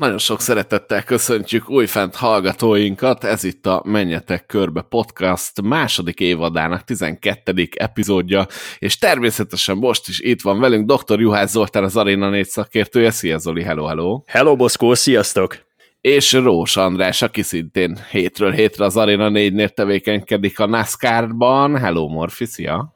Nagyon 0.00 0.18
sok 0.18 0.40
szeretettel 0.40 1.02
köszöntjük 1.02 1.70
újfent 1.70 2.14
hallgatóinkat, 2.14 3.24
ez 3.24 3.44
itt 3.44 3.66
a 3.66 3.82
Menjetek 3.84 4.46
Körbe 4.46 4.82
podcast 4.82 5.62
második 5.62 6.20
évadának 6.20 6.84
12. 6.84 7.68
epizódja, 7.74 8.46
és 8.78 8.98
természetesen 8.98 9.76
most 9.76 10.08
is 10.08 10.20
itt 10.20 10.42
van 10.42 10.60
velünk 10.60 10.92
dr. 10.92 11.20
Juhász 11.20 11.50
Zoltán, 11.50 11.84
az 11.84 11.96
Arena 11.96 12.28
4 12.28 12.46
szakértője. 12.46 13.10
Szia 13.10 13.38
Zoli, 13.38 13.62
hello, 13.62 13.86
hello! 13.86 14.22
Hello, 14.26 14.56
Boszkó, 14.56 14.94
sziasztok! 14.94 15.58
És 16.00 16.32
Rós 16.32 16.76
András, 16.76 17.22
aki 17.22 17.42
szintén 17.42 17.98
hétről 18.10 18.52
hétre 18.52 18.84
az 18.84 18.96
Arena 18.96 19.28
4-nél 19.32 19.68
tevékenykedik 19.68 20.58
a 20.58 20.66
NASCAR-ban. 20.66 21.76
Hello, 21.76 22.08
Morfi, 22.08 22.44
szia! 22.44 22.94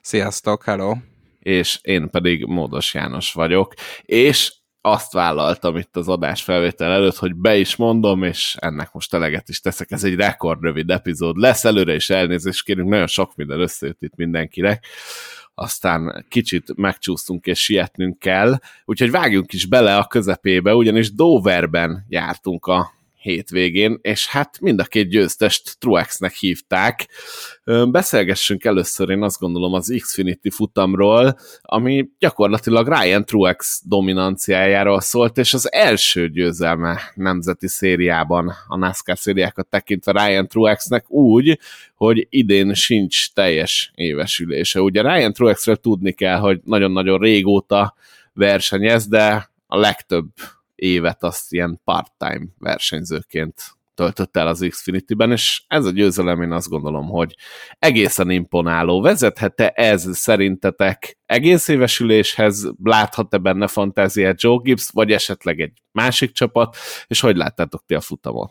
Sziasztok, 0.00 0.64
hello! 0.64 0.94
És 1.38 1.78
én 1.82 2.10
pedig 2.10 2.44
Módos 2.44 2.94
János 2.94 3.32
vagyok, 3.32 3.74
és 4.02 4.58
azt 4.80 5.12
vállaltam 5.12 5.76
itt 5.76 5.96
az 5.96 6.08
adás 6.08 6.42
felvétel 6.42 6.92
előtt, 6.92 7.16
hogy 7.16 7.34
be 7.34 7.56
is 7.56 7.76
mondom, 7.76 8.22
és 8.22 8.56
ennek 8.58 8.92
most 8.92 9.14
eleget 9.14 9.48
is 9.48 9.60
teszek. 9.60 9.90
Ez 9.90 10.04
egy 10.04 10.14
rekordrövid 10.14 10.90
epizód 10.90 11.36
lesz, 11.36 11.64
előre 11.64 11.94
is 11.94 12.10
elnézést 12.10 12.64
kérünk, 12.64 12.88
nagyon 12.88 13.06
sok 13.06 13.36
minden 13.36 13.60
összejött 13.60 14.02
itt 14.02 14.16
mindenkinek. 14.16 14.86
Aztán 15.54 16.26
kicsit 16.28 16.76
megcsúsztunk 16.76 17.46
és 17.46 17.62
sietnünk 17.62 18.18
kell, 18.18 18.58
úgyhogy 18.84 19.10
vágjunk 19.10 19.52
is 19.52 19.66
bele 19.66 19.96
a 19.96 20.06
közepébe, 20.06 20.74
ugyanis 20.74 21.14
Doverben 21.14 22.06
jártunk 22.08 22.66
a 22.66 22.92
hétvégén, 23.20 23.98
és 24.02 24.26
hát 24.26 24.60
mind 24.60 24.80
a 24.80 24.84
két 24.84 25.08
győztest 25.08 25.78
Truexnek 25.78 26.32
hívták. 26.32 27.08
Beszélgessünk 27.90 28.64
először, 28.64 29.10
én 29.10 29.22
azt 29.22 29.38
gondolom, 29.38 29.72
az 29.72 29.94
Xfinity 30.00 30.50
futamról, 30.50 31.38
ami 31.62 32.08
gyakorlatilag 32.18 32.88
Ryan 32.88 33.24
Truex 33.24 33.82
dominanciájáról 33.84 35.00
szólt, 35.00 35.38
és 35.38 35.54
az 35.54 35.72
első 35.72 36.28
győzelme 36.28 37.00
nemzeti 37.14 37.68
szériában, 37.68 38.52
a 38.68 38.76
NASCAR 38.76 39.18
szériákat 39.18 39.66
tekintve 39.66 40.12
Ryan 40.12 40.48
Truexnek 40.48 41.10
úgy, 41.10 41.58
hogy 41.94 42.26
idén 42.30 42.74
sincs 42.74 43.32
teljes 43.32 43.90
évesülése. 43.94 44.80
Ugye 44.80 45.02
Ryan 45.02 45.32
Truexről 45.32 45.76
tudni 45.76 46.12
kell, 46.12 46.38
hogy 46.38 46.60
nagyon-nagyon 46.64 47.18
régóta 47.18 47.94
versenyez, 48.32 49.08
de 49.08 49.50
a 49.66 49.78
legtöbb 49.78 50.26
évet 50.80 51.22
azt 51.22 51.52
ilyen 51.52 51.80
part-time 51.84 52.46
versenyzőként 52.58 53.54
töltött 53.94 54.36
el 54.36 54.46
az 54.46 54.66
Xfinity-ben, 54.70 55.30
és 55.30 55.62
ez 55.68 55.84
a 55.84 55.90
győzelem 55.90 56.42
én 56.42 56.52
azt 56.52 56.68
gondolom, 56.68 57.08
hogy 57.08 57.34
egészen 57.78 58.30
imponáló. 58.30 59.00
Vezethette 59.00 59.68
ez 59.68 60.16
szerintetek 60.16 61.18
egész 61.26 61.68
évesüléshez, 61.68 62.70
láthat-e 62.82 63.38
benne 63.38 63.66
fantáziát 63.66 64.42
Joe 64.42 64.58
Gibbs, 64.62 64.90
vagy 64.92 65.12
esetleg 65.12 65.60
egy 65.60 65.72
másik 65.92 66.32
csapat, 66.32 66.76
és 67.06 67.20
hogy 67.20 67.36
láttátok 67.36 67.82
ti 67.86 67.94
a 67.94 68.00
futamot? 68.00 68.50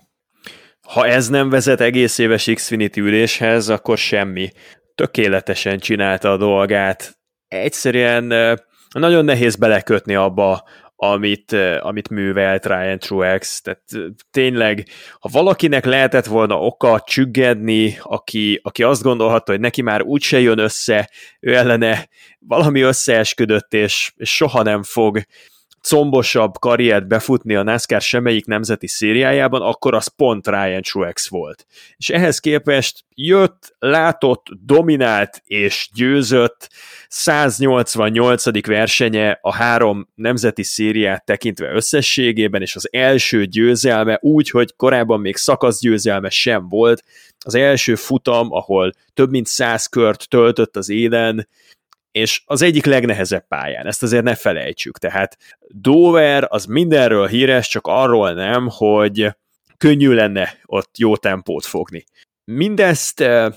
Ha 0.87 1.07
ez 1.07 1.29
nem 1.29 1.49
vezet 1.49 1.81
egész 1.81 2.17
éves 2.17 2.51
Xfinity 2.53 2.97
üléshez, 2.97 3.69
akkor 3.69 3.97
semmi. 3.97 4.49
Tökéletesen 4.95 5.79
csinálta 5.79 6.31
a 6.31 6.37
dolgát. 6.37 7.19
Egyszerűen 7.47 8.57
nagyon 8.89 9.25
nehéz 9.25 9.55
belekötni 9.55 10.15
abba, 10.15 10.63
amit, 11.01 11.55
amit 11.79 12.09
művelt 12.09 12.65
Ryan 12.65 12.99
Truex. 12.99 13.61
Tehát 13.61 13.83
tényleg, 14.31 14.87
ha 15.19 15.29
valakinek 15.31 15.85
lehetett 15.85 16.25
volna 16.25 16.59
oka 16.59 17.03
csüggedni, 17.05 17.97
aki, 18.01 18.59
aki 18.63 18.83
azt 18.83 19.03
gondolhatta, 19.03 19.51
hogy 19.51 19.59
neki 19.61 19.81
már 19.81 20.01
úgyse 20.01 20.39
jön 20.39 20.57
össze, 20.57 21.09
ő 21.39 21.55
ellene 21.55 22.07
valami 22.39 22.81
összeesküdött, 22.81 23.73
és, 23.73 24.13
és 24.15 24.35
soha 24.35 24.63
nem 24.63 24.83
fog 24.83 25.21
combosabb 25.81 26.53
karriert 26.59 27.07
befutni 27.07 27.55
a 27.55 27.63
NASCAR 27.63 28.01
semmelyik 28.01 28.45
nemzeti 28.45 28.87
szériájában, 28.87 29.61
akkor 29.61 29.93
az 29.93 30.07
pont 30.07 30.47
Ryan 30.47 30.81
Truex 30.81 31.29
volt. 31.29 31.65
És 31.97 32.09
ehhez 32.09 32.39
képest 32.39 33.03
jött, 33.15 33.75
látott, 33.79 34.45
dominált 34.65 35.41
és 35.45 35.89
győzött 35.93 36.69
188. 37.07 38.67
versenye 38.67 39.39
a 39.41 39.53
három 39.53 40.07
nemzeti 40.15 40.63
szériát 40.63 41.25
tekintve 41.25 41.71
összességében, 41.71 42.61
és 42.61 42.75
az 42.75 42.87
első 42.91 43.45
győzelme 43.45 44.17
úgy, 44.21 44.49
hogy 44.49 44.75
korábban 44.75 45.19
még 45.19 45.35
szakaszgyőzelme 45.35 46.29
sem 46.29 46.69
volt, 46.69 47.03
az 47.45 47.55
első 47.55 47.95
futam, 47.95 48.51
ahol 48.51 48.91
több 49.13 49.29
mint 49.29 49.47
száz 49.47 49.85
kört 49.85 50.29
töltött 50.29 50.77
az 50.77 50.89
élen, 50.89 51.47
és 52.11 52.41
az 52.45 52.61
egyik 52.61 52.85
legnehezebb 52.85 53.47
pályán, 53.47 53.85
ezt 53.85 54.03
azért 54.03 54.23
ne 54.23 54.35
felejtsük. 54.35 54.97
Tehát 54.97 55.37
Dover 55.67 56.45
az 56.49 56.65
mindenről 56.65 57.27
híres, 57.27 57.67
csak 57.67 57.87
arról 57.87 58.33
nem, 58.33 58.67
hogy 58.71 59.35
könnyű 59.77 60.11
lenne 60.11 60.57
ott 60.65 60.97
jó 60.97 61.17
tempót 61.17 61.65
fogni. 61.65 62.03
Mindezt 62.43 63.19
uh, 63.19 63.53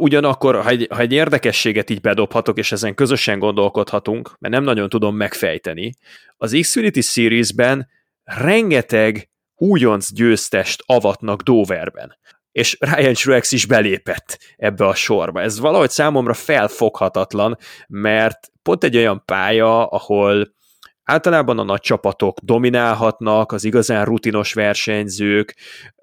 ugyanakkor, 0.00 0.62
ha 0.62 0.68
egy, 0.68 0.86
ha 0.90 1.00
egy 1.00 1.12
érdekességet 1.12 1.90
így 1.90 2.00
bedobhatok, 2.00 2.58
és 2.58 2.72
ezen 2.72 2.94
közösen 2.94 3.38
gondolkodhatunk, 3.38 4.36
mert 4.38 4.54
nem 4.54 4.64
nagyon 4.64 4.88
tudom 4.88 5.16
megfejteni, 5.16 5.94
az 6.36 6.58
Xfinity 6.60 7.00
Series-ben 7.00 7.88
rengeteg 8.24 9.30
újonc 9.56 10.12
győztest 10.12 10.82
avatnak 10.86 11.42
Doverben 11.42 12.16
és 12.56 12.76
Ryan 12.80 13.14
Truex 13.14 13.52
is 13.52 13.66
belépett 13.66 14.38
ebbe 14.56 14.86
a 14.86 14.94
sorba. 14.94 15.40
Ez 15.40 15.58
valahogy 15.58 15.90
számomra 15.90 16.34
felfoghatatlan, 16.34 17.58
mert 17.88 18.50
pont 18.62 18.84
egy 18.84 18.96
olyan 18.96 19.22
pálya, 19.24 19.86
ahol 19.86 20.54
általában 21.02 21.58
a 21.58 21.62
nagy 21.62 21.80
csapatok 21.80 22.38
dominálhatnak, 22.38 23.52
az 23.52 23.64
igazán 23.64 24.04
rutinos 24.04 24.52
versenyzők, 24.52 25.54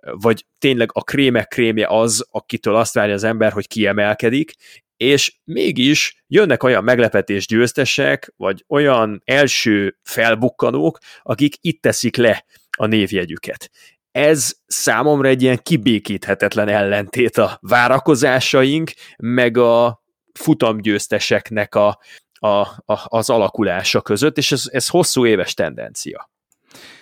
vagy 0.01 0.45
tényleg 0.57 0.89
a 0.93 1.03
krémek 1.03 1.47
krémje 1.47 1.87
az, 1.87 2.27
akitől 2.31 2.75
azt 2.75 2.93
várja 2.93 3.13
az 3.13 3.23
ember, 3.23 3.51
hogy 3.51 3.67
kiemelkedik, 3.67 4.53
és 4.97 5.35
mégis 5.43 6.23
jönnek 6.27 6.63
olyan 6.63 6.83
meglepetés 6.83 7.47
győztesek, 7.47 8.33
vagy 8.37 8.63
olyan 8.67 9.21
első 9.25 9.97
felbukkanók, 10.03 10.97
akik 11.21 11.55
itt 11.61 11.81
teszik 11.81 12.15
le 12.15 12.45
a 12.77 12.85
névjegyüket 12.85 13.69
ez 14.13 14.53
számomra 14.67 15.27
egy 15.27 15.41
ilyen 15.41 15.59
kibékíthetetlen 15.63 16.67
ellentét 16.67 17.37
a 17.37 17.57
várakozásaink, 17.61 18.91
meg 19.17 19.57
a 19.57 20.03
futamgyőzteseknek 20.33 21.75
a, 21.75 21.99
a, 22.39 22.47
a, 22.47 22.99
az 23.03 23.29
alakulása 23.29 24.01
között, 24.01 24.37
és 24.37 24.51
ez, 24.51 24.63
ez 24.71 24.87
hosszú 24.87 25.25
éves 25.25 25.53
tendencia. 25.53 26.29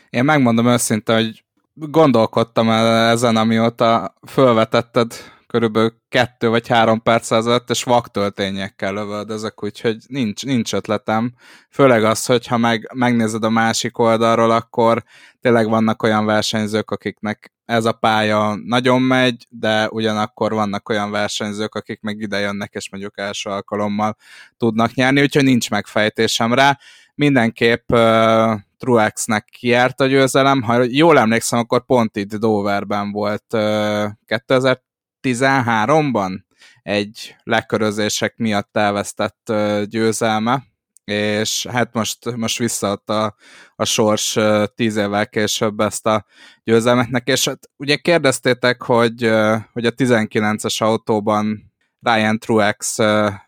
Én 0.09 0.23
megmondom 0.23 0.67
őszintén, 0.67 1.15
hogy 1.15 1.43
gondolkodtam 1.73 2.69
ezen, 2.69 3.37
amióta 3.37 4.13
felvetetted 4.21 5.13
körülbelül 5.51 5.93
kettő 6.09 6.49
vagy 6.49 6.67
három 6.67 7.01
perc 7.01 7.31
ezelőtt, 7.31 7.69
és 7.69 7.83
vaktöltényekkel 7.83 8.93
lövöldözök, 8.93 9.63
úgyhogy 9.63 9.97
nincs, 10.07 10.45
nincs 10.45 10.73
ötletem. 10.73 11.33
Főleg 11.69 12.03
az, 12.03 12.25
hogyha 12.25 12.57
meg, 12.57 12.89
megnézed 12.93 13.43
a 13.43 13.49
másik 13.49 13.97
oldalról, 13.97 14.51
akkor 14.51 15.03
tényleg 15.41 15.69
vannak 15.69 16.03
olyan 16.03 16.25
versenyzők, 16.25 16.91
akiknek 16.91 17.51
ez 17.65 17.85
a 17.85 17.91
pálya 17.91 18.55
nagyon 18.65 19.01
megy, 19.01 19.47
de 19.49 19.89
ugyanakkor 19.89 20.53
vannak 20.53 20.89
olyan 20.89 21.11
versenyzők, 21.11 21.75
akik 21.75 22.01
meg 22.01 22.19
ide 22.19 22.39
jönnek, 22.39 22.73
és 22.73 22.89
mondjuk 22.89 23.19
első 23.19 23.49
alkalommal 23.49 24.15
tudnak 24.57 24.93
nyerni, 24.93 25.21
úgyhogy 25.21 25.43
nincs 25.43 25.69
megfejtésem 25.69 26.53
rá. 26.53 26.79
Mindenképp 27.15 27.91
uh, 27.91 28.59
Truexnek 28.77 29.45
kiárt 29.45 29.99
a 29.99 30.05
győzelem. 30.05 30.61
Ha 30.61 30.83
jól 30.83 31.19
emlékszem, 31.19 31.59
akkor 31.59 31.85
pont 31.85 32.15
itt 32.15 32.35
Doverben 32.35 33.11
volt 33.11 33.45
uh, 33.53 34.05
2000 34.25 34.81
13-ban 35.21 36.39
egy 36.83 37.35
lekörözések 37.43 38.37
miatt 38.37 38.77
elvesztett 38.77 39.53
győzelme, 39.83 40.63
és 41.03 41.65
hát 41.71 41.93
most, 41.93 42.35
most 42.35 42.57
visszaadta 42.57 43.35
a 43.75 43.85
sors 43.85 44.37
tíz 44.75 44.95
évvel 44.95 45.27
később 45.27 45.79
ezt 45.79 46.05
a 46.05 46.25
győzelmetnek, 46.63 47.27
és 47.27 47.45
hát 47.45 47.69
ugye 47.77 47.95
kérdeztétek, 47.95 48.81
hogy, 48.81 49.29
hogy 49.73 49.85
a 49.85 49.91
19-es 49.91 50.77
autóban 50.77 51.71
Ryan 51.99 52.39
Truex 52.39 52.97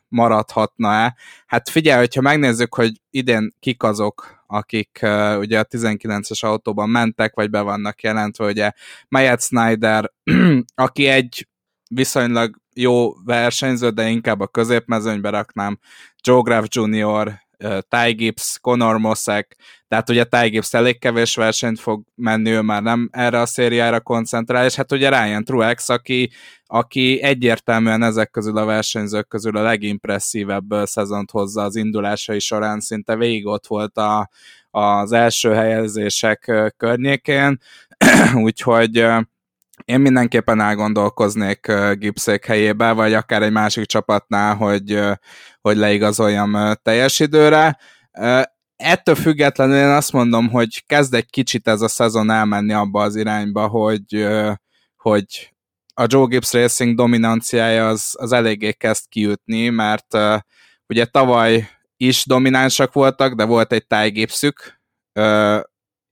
maradhatna-e. 0.07 1.15
Hát 1.45 1.69
figyelj, 1.69 1.99
hogyha 1.99 2.21
megnézzük, 2.21 2.75
hogy 2.75 2.91
idén 3.09 3.55
kik 3.59 3.83
azok, 3.83 4.43
akik 4.47 4.99
uh, 5.01 5.37
ugye 5.37 5.59
a 5.59 5.65
19-es 5.65 6.39
autóban 6.39 6.89
mentek, 6.89 7.35
vagy 7.35 7.49
be 7.49 7.61
vannak 7.61 8.01
jelentve, 8.01 8.45
ugye 8.45 8.71
Mayat 9.07 9.41
Snyder, 9.41 10.11
aki 10.75 11.07
egy 11.07 11.47
viszonylag 11.93 12.55
jó 12.73 13.13
versenyző, 13.25 13.89
de 13.89 14.09
inkább 14.09 14.39
a 14.39 14.47
középmezőnybe 14.47 15.29
raknám 15.29 15.79
Joe 16.21 16.41
Graf 16.41 16.65
Jr., 16.69 17.41
Ty 17.63 18.11
Gibbs, 18.13 18.57
Conor 18.61 18.97
Mossek, 18.97 19.57
tehát 19.87 20.09
ugye 20.09 20.23
Ty 20.23 20.47
Gibbs 20.49 20.73
elég 20.73 20.99
kevés 20.99 21.35
versenyt 21.35 21.79
fog 21.79 22.03
menni, 22.15 22.49
ő 22.49 22.61
már 22.61 22.81
nem 22.81 23.09
erre 23.11 23.39
a 23.39 23.45
szériára 23.45 24.01
koncentrál, 24.01 24.65
és 24.65 24.75
hát 24.75 24.91
ugye 24.91 25.09
Ryan 25.09 25.43
Truex, 25.43 25.89
aki, 25.89 26.31
aki 26.65 27.21
egyértelműen 27.21 28.03
ezek 28.03 28.29
közül 28.29 28.57
a 28.57 28.65
versenyzők 28.65 29.27
közül 29.27 29.57
a 29.57 29.61
legimpresszívebb 29.61 30.73
szezont 30.83 31.31
hozza 31.31 31.61
az 31.61 31.75
indulásai 31.75 32.39
során, 32.39 32.79
szinte 32.79 33.15
végig 33.15 33.45
ott 33.45 33.67
volt 33.67 33.97
a, 33.97 34.29
az 34.69 35.11
első 35.11 35.53
helyezések 35.53 36.51
környékén, 36.77 37.59
úgyhogy 38.45 39.05
én 39.85 39.99
mindenképpen 39.99 40.59
elgondolkoznék 40.59 41.71
Gipszék 41.93 42.45
helyébe, 42.45 42.91
vagy 42.91 43.13
akár 43.13 43.41
egy 43.41 43.51
másik 43.51 43.85
csapatnál, 43.85 44.55
hogy, 44.55 44.99
hogy 45.61 45.77
leigazoljam 45.77 46.73
teljes 46.81 47.19
időre. 47.19 47.77
Ettől 48.75 49.15
függetlenül 49.15 49.75
én 49.75 49.89
azt 49.89 50.11
mondom, 50.11 50.49
hogy 50.49 50.85
kezd 50.85 51.13
egy 51.13 51.29
kicsit 51.29 51.67
ez 51.67 51.81
a 51.81 51.87
szezon 51.87 52.31
elmenni 52.31 52.73
abba 52.73 53.01
az 53.01 53.15
irányba, 53.15 53.67
hogy, 53.67 54.27
hogy 54.97 55.53
a 55.93 56.05
Joe 56.07 56.25
Gibbs 56.25 56.53
Racing 56.53 56.95
dominanciája 56.95 57.87
az, 57.87 58.15
az 58.19 58.31
eléggé 58.31 58.71
kezd 58.71 59.07
kiütni, 59.09 59.69
mert 59.69 60.17
ugye 60.87 61.05
tavaly 61.05 61.69
is 61.97 62.25
dominánsak 62.25 62.93
voltak, 62.93 63.33
de 63.33 63.43
volt 63.43 63.73
egy 63.73 64.11
Gibbsük, 64.11 64.81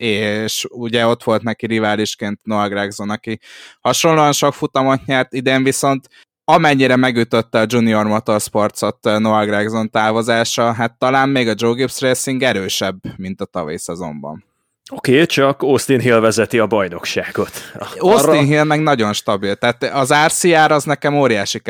és 0.02 0.66
ugye 0.70 1.06
ott 1.06 1.24
volt 1.24 1.44
neki 1.44 1.66
riválisként 1.66 2.40
Noah 2.44 2.70
Gregson, 2.70 3.10
aki 3.10 3.40
hasonlóan 3.82 4.32
sok 4.32 4.54
futamot 4.54 5.06
nyert, 5.06 5.34
idén 5.34 5.64
viszont 5.64 6.08
amennyire 6.44 6.96
megütötte 6.96 7.60
a 7.60 7.66
Junior 7.68 8.06
Motorsportsot 8.06 9.04
Noah 9.04 9.46
Gregson 9.46 9.90
távozása, 9.90 10.74
hát 10.74 10.98
talán 10.98 11.30
még 11.30 11.48
a 11.48 11.54
Joe 11.56 11.74
Gibbs 11.74 12.02
Racing 12.02 12.44
erősebb, 12.44 12.98
mint 13.18 13.42
a 13.42 13.46
tavalyi 13.46 13.78
szezonban. 13.78 14.46
Oké, 14.94 15.14
okay, 15.14 15.26
csak 15.26 15.62
Austin 15.62 16.00
Hill 16.00 16.20
vezeti 16.20 16.60
a 16.60 16.68
bajnokságot. 16.68 17.52
Austin 17.98 18.30
Arra... 18.30 18.42
Hill 18.42 18.64
meg 18.64 18.82
nagyon 18.82 19.14
stabil, 19.14 19.56
tehát 19.56 19.84
az 19.84 20.14
RCR 20.26 20.72
az 20.72 20.84
nekem 20.84 21.16
óriási 21.16 21.62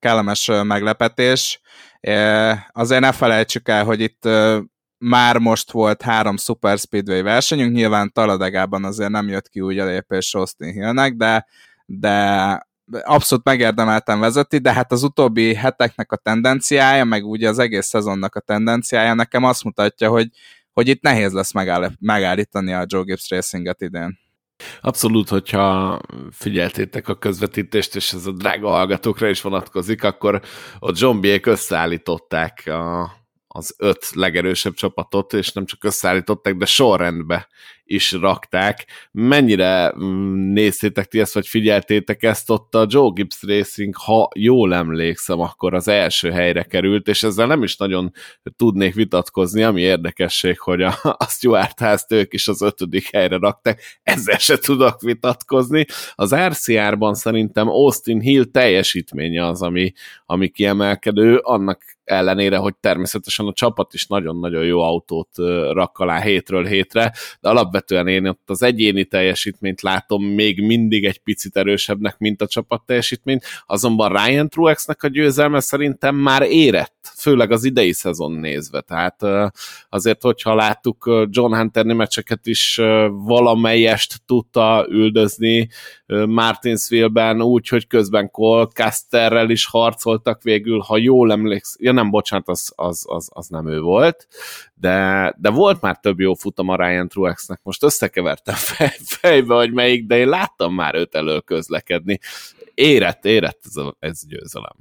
kellemes 0.00 0.50
meglepetés. 0.62 1.60
Azért 2.72 3.00
ne 3.00 3.12
felejtsük 3.12 3.68
el, 3.68 3.84
hogy 3.84 4.00
itt 4.00 4.28
már 5.00 5.38
most 5.38 5.70
volt 5.70 6.02
három 6.02 6.36
Super 6.36 6.78
Speedway 6.78 7.22
versenyünk, 7.22 7.74
nyilván 7.74 8.12
Taladegában 8.12 8.84
azért 8.84 9.10
nem 9.10 9.28
jött 9.28 9.48
ki 9.48 9.60
úgy 9.60 9.78
a 9.78 9.84
lépés 9.84 10.34
Austin 10.34 10.72
Hillnek, 10.72 11.14
de, 11.14 11.46
de 11.86 12.68
abszolút 13.02 13.44
megérdemeltem 13.44 14.20
vezetni, 14.20 14.58
de 14.58 14.72
hát 14.72 14.92
az 14.92 15.02
utóbbi 15.02 15.54
heteknek 15.54 16.12
a 16.12 16.16
tendenciája, 16.16 17.04
meg 17.04 17.26
ugye 17.26 17.48
az 17.48 17.58
egész 17.58 17.86
szezonnak 17.86 18.34
a 18.34 18.40
tendenciája 18.40 19.14
nekem 19.14 19.44
azt 19.44 19.64
mutatja, 19.64 20.08
hogy, 20.08 20.28
hogy 20.72 20.88
itt 20.88 21.02
nehéz 21.02 21.32
lesz 21.32 21.52
megáll, 21.52 21.90
megállítani 22.00 22.72
a 22.72 22.84
Joe 22.86 23.02
Gibbs 23.02 23.30
Racinget 23.30 23.80
idén. 23.80 24.18
Abszolút, 24.80 25.28
hogyha 25.28 25.98
figyeltétek 26.30 27.08
a 27.08 27.18
közvetítést, 27.18 27.96
és 27.96 28.12
ez 28.12 28.26
a 28.26 28.32
drága 28.32 28.68
hallgatókra 28.68 29.28
is 29.28 29.40
vonatkozik, 29.40 30.04
akkor 30.04 30.40
ott 30.78 30.96
zombiék 30.96 31.46
összeállították 31.46 32.66
a 32.66 33.19
az 33.52 33.74
öt 33.78 34.10
legerősebb 34.14 34.74
csapatot, 34.74 35.32
és 35.32 35.52
nem 35.52 35.64
csak 35.64 35.84
összeállították, 35.84 36.56
de 36.56 36.64
sorrendbe 36.64 37.48
is 37.84 38.12
rakták. 38.12 38.86
Mennyire 39.12 39.94
mm, 39.96 40.52
néztétek 40.52 41.06
ti 41.06 41.20
ezt, 41.20 41.34
vagy 41.34 41.46
figyeltétek 41.46 42.22
ezt 42.22 42.50
ott 42.50 42.74
a 42.74 42.86
Joe 42.88 43.10
Gibbs 43.14 43.42
Racing, 43.42 43.96
ha 43.96 44.28
jól 44.34 44.74
emlékszem, 44.74 45.40
akkor 45.40 45.74
az 45.74 45.88
első 45.88 46.30
helyre 46.30 46.62
került, 46.62 47.08
és 47.08 47.22
ezzel 47.22 47.46
nem 47.46 47.62
is 47.62 47.76
nagyon 47.76 48.12
tudnék 48.56 48.94
vitatkozni, 48.94 49.62
ami 49.62 49.80
érdekesség, 49.80 50.58
hogy 50.58 50.82
a, 50.82 50.94
a 51.24 51.26
Stuart 51.28 51.80
house 51.80 52.04
ők 52.08 52.32
is 52.32 52.48
az 52.48 52.62
ötödik 52.62 53.10
helyre 53.12 53.36
rakták, 53.36 54.00
ezzel 54.02 54.38
se 54.38 54.58
tudok 54.58 55.00
vitatkozni. 55.00 55.86
Az 56.14 56.34
RCR-ban 56.34 57.14
szerintem 57.14 57.68
Austin 57.68 58.20
Hill 58.20 58.44
teljesítménye 58.44 59.46
az, 59.46 59.62
ami, 59.62 59.92
ami 60.26 60.48
kiemelkedő, 60.48 61.36
annak 61.36 61.82
ellenére, 62.10 62.56
hogy 62.56 62.74
természetesen 62.80 63.46
a 63.46 63.52
csapat 63.52 63.94
is 63.94 64.06
nagyon-nagyon 64.06 64.64
jó 64.64 64.80
autót 64.80 65.28
rak 65.72 65.98
alá 65.98 66.20
hétről 66.20 66.66
hétre, 66.66 67.12
de 67.40 67.48
alapvetően 67.48 68.06
én 68.06 68.26
ott 68.26 68.50
az 68.50 68.62
egyéni 68.62 69.04
teljesítményt 69.04 69.80
látom 69.80 70.24
még 70.24 70.66
mindig 70.66 71.04
egy 71.04 71.18
picit 71.18 71.56
erősebbnek, 71.56 72.18
mint 72.18 72.42
a 72.42 72.46
csapat 72.46 72.82
teljesítmény, 72.86 73.38
azonban 73.66 74.12
Ryan 74.12 74.48
Truexnek 74.48 75.02
a 75.02 75.08
győzelme 75.08 75.60
szerintem 75.60 76.16
már 76.16 76.42
érett, 76.42 77.12
főleg 77.16 77.50
az 77.50 77.64
idei 77.64 77.92
szezon 77.92 78.32
nézve, 78.32 78.80
tehát 78.80 79.22
azért, 79.88 80.22
hogyha 80.22 80.54
láttuk 80.54 81.26
John 81.30 81.54
Hunter 81.54 81.84
meccseket 81.84 82.46
is 82.46 82.80
valamelyest 83.10 84.20
tudta 84.26 84.86
üldözni 84.88 85.68
Martinsville-ben 86.26 87.42
úgy, 87.42 87.68
hogy 87.68 87.86
közben 87.86 88.30
Cole 88.30 88.66
Casterrel 88.66 89.50
is 89.50 89.66
harcoltak 89.66 90.42
végül, 90.42 90.78
ha 90.78 90.96
jól 90.96 91.32
emlékszem, 91.32 91.84
ja 91.84 91.92
bocsánat, 92.08 92.48
az, 92.48 92.72
az, 92.76 93.04
az, 93.08 93.28
az 93.32 93.46
nem 93.46 93.68
ő 93.68 93.80
volt, 93.80 94.26
de, 94.74 95.34
de 95.38 95.50
volt 95.50 95.80
már 95.80 95.98
több 95.98 96.20
jó 96.20 96.34
futam 96.34 96.68
a 96.68 96.76
Ryan 96.76 97.08
Truexnek, 97.08 97.60
most 97.62 97.82
összekevertem 97.82 98.54
fej, 98.74 98.96
fejbe, 99.04 99.54
hogy 99.54 99.72
melyik, 99.72 100.06
de 100.06 100.16
én 100.16 100.28
láttam 100.28 100.74
már 100.74 100.94
őt 100.94 101.14
elő 101.14 101.40
közlekedni. 101.40 102.18
Érett, 102.74 103.24
érett 103.24 103.60
ez 103.64 103.76
a, 103.76 103.96
ez 103.98 104.26
győzelem. 104.26 104.76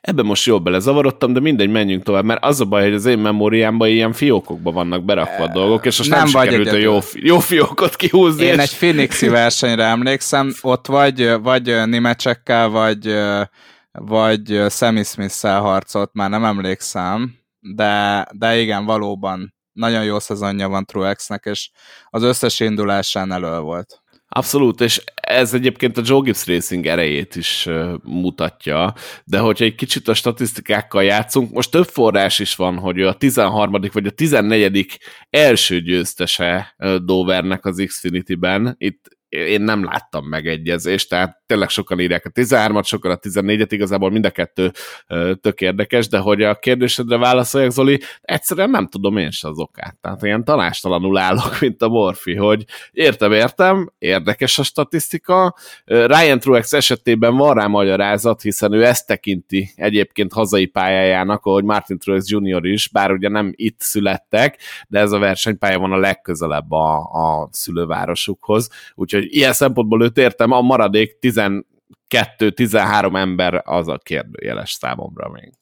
Ebben 0.00 0.24
most 0.24 0.46
jól 0.46 0.58
belezavarodtam, 0.58 1.32
de 1.32 1.40
mindegy, 1.40 1.70
menjünk 1.70 2.02
tovább, 2.02 2.24
mert 2.24 2.44
az 2.44 2.60
a 2.60 2.64
baj, 2.64 2.82
hogy 2.82 2.94
az 2.94 3.06
én 3.06 3.18
memóriámban 3.18 3.88
ilyen 3.88 4.12
fiókokba 4.12 4.70
vannak 4.70 5.04
berakva 5.04 5.44
a 5.44 5.52
dolgok, 5.52 5.86
és 5.86 5.98
most 5.98 6.10
nem, 6.10 6.18
nem 6.18 6.26
sikerült 6.26 6.68
a 6.68 6.76
jó, 6.76 6.98
jó 7.12 7.38
fiókot 7.38 7.96
kihúzni. 7.96 8.44
Én 8.44 8.52
és... 8.52 8.58
egy 8.58 8.76
Phoenixi 8.76 9.28
versenyre 9.28 9.84
emlékszem, 9.84 10.54
ott 10.62 10.86
vagy, 10.86 11.42
vagy 11.42 11.86
németsekkel, 11.86 12.68
vagy 12.68 13.14
vagy 13.92 14.62
Sammy 14.70 15.02
Smith-szel 15.04 15.60
harcolt, 15.60 16.10
már 16.12 16.30
nem 16.30 16.44
emlékszem, 16.44 17.34
de, 17.60 18.26
de 18.32 18.58
igen, 18.58 18.84
valóban 18.84 19.54
nagyon 19.72 20.04
jó 20.04 20.18
szezonja 20.18 20.68
van 20.68 20.84
Truexnek, 20.84 21.44
és 21.44 21.70
az 22.10 22.22
összes 22.22 22.60
indulásán 22.60 23.32
elő 23.32 23.58
volt. 23.58 24.02
Abszolút, 24.34 24.80
és 24.80 25.02
ez 25.14 25.54
egyébként 25.54 25.96
a 25.96 26.02
Joe 26.04 26.20
Gibbs 26.20 26.46
Racing 26.46 26.86
erejét 26.86 27.36
is 27.36 27.68
mutatja, 28.02 28.94
de 29.24 29.38
hogyha 29.38 29.64
egy 29.64 29.74
kicsit 29.74 30.08
a 30.08 30.14
statisztikákkal 30.14 31.02
játszunk, 31.02 31.50
most 31.52 31.70
több 31.70 31.86
forrás 31.86 32.38
is 32.38 32.54
van, 32.54 32.78
hogy 32.78 33.00
a 33.00 33.14
13. 33.14 33.80
vagy 33.92 34.06
a 34.06 34.10
14. 34.10 34.98
első 35.30 35.80
győztese 35.80 36.74
Dovernek 37.04 37.64
az 37.64 37.82
Xfinity-ben, 37.86 38.74
itt 38.78 39.08
én 39.28 39.60
nem 39.60 39.84
láttam 39.84 40.24
megegyezést, 40.24 41.08
tehát 41.08 41.41
tényleg 41.52 41.70
sokan 41.70 42.00
írják 42.00 42.24
a 42.24 42.30
13-at, 42.30 42.84
sokan 42.84 43.10
a 43.10 43.16
14-et, 43.16 43.66
igazából 43.68 44.10
mind 44.10 44.24
a 44.24 44.30
kettő 44.30 44.72
tök 45.40 45.60
érdekes, 45.60 46.08
de 46.08 46.18
hogy 46.18 46.42
a 46.42 46.54
kérdésedre 46.54 47.16
válaszoljak, 47.18 47.70
Zoli, 47.70 48.00
egyszerűen 48.20 48.70
nem 48.70 48.86
tudom 48.86 49.16
én 49.16 49.30
se 49.30 49.48
az 49.48 49.58
okát. 49.58 49.96
Tehát 50.00 50.22
ilyen 50.22 50.44
tanástalanul 50.44 51.18
állok, 51.18 51.60
mint 51.60 51.82
a 51.82 51.88
Morfi, 51.88 52.34
hogy 52.34 52.64
értem, 52.92 53.32
értem, 53.32 53.92
érdekes 53.98 54.58
a 54.58 54.62
statisztika. 54.62 55.54
Ryan 55.84 56.38
Truex 56.38 56.72
esetében 56.72 57.36
van 57.36 57.54
rá 57.54 57.66
magyarázat, 57.66 58.42
hiszen 58.42 58.72
ő 58.72 58.84
ezt 58.84 59.06
tekinti 59.06 59.72
egyébként 59.76 60.32
hazai 60.32 60.66
pályájának, 60.66 61.44
ahogy 61.44 61.64
Martin 61.64 61.98
Truex 61.98 62.28
Jr. 62.28 62.64
is, 62.64 62.88
bár 62.88 63.10
ugye 63.10 63.28
nem 63.28 63.52
itt 63.56 63.80
születtek, 63.80 64.58
de 64.88 64.98
ez 64.98 65.12
a 65.12 65.18
versenypálya 65.18 65.78
van 65.78 65.92
a 65.92 65.98
legközelebb 65.98 66.72
a, 66.72 66.96
a 66.98 67.48
szülővárosukhoz, 67.50 68.68
úgyhogy 68.94 69.26
ilyen 69.34 69.52
szempontból 69.52 70.02
őt 70.02 70.18
értem, 70.18 70.50
a 70.50 70.60
maradék 70.60 71.18
10 71.18 71.40
12-13 72.08 73.16
ember 73.16 73.62
az 73.64 73.88
a 73.88 73.98
kérdőjeles 73.98 74.72
számomra 74.72 75.28
még. 75.28 75.52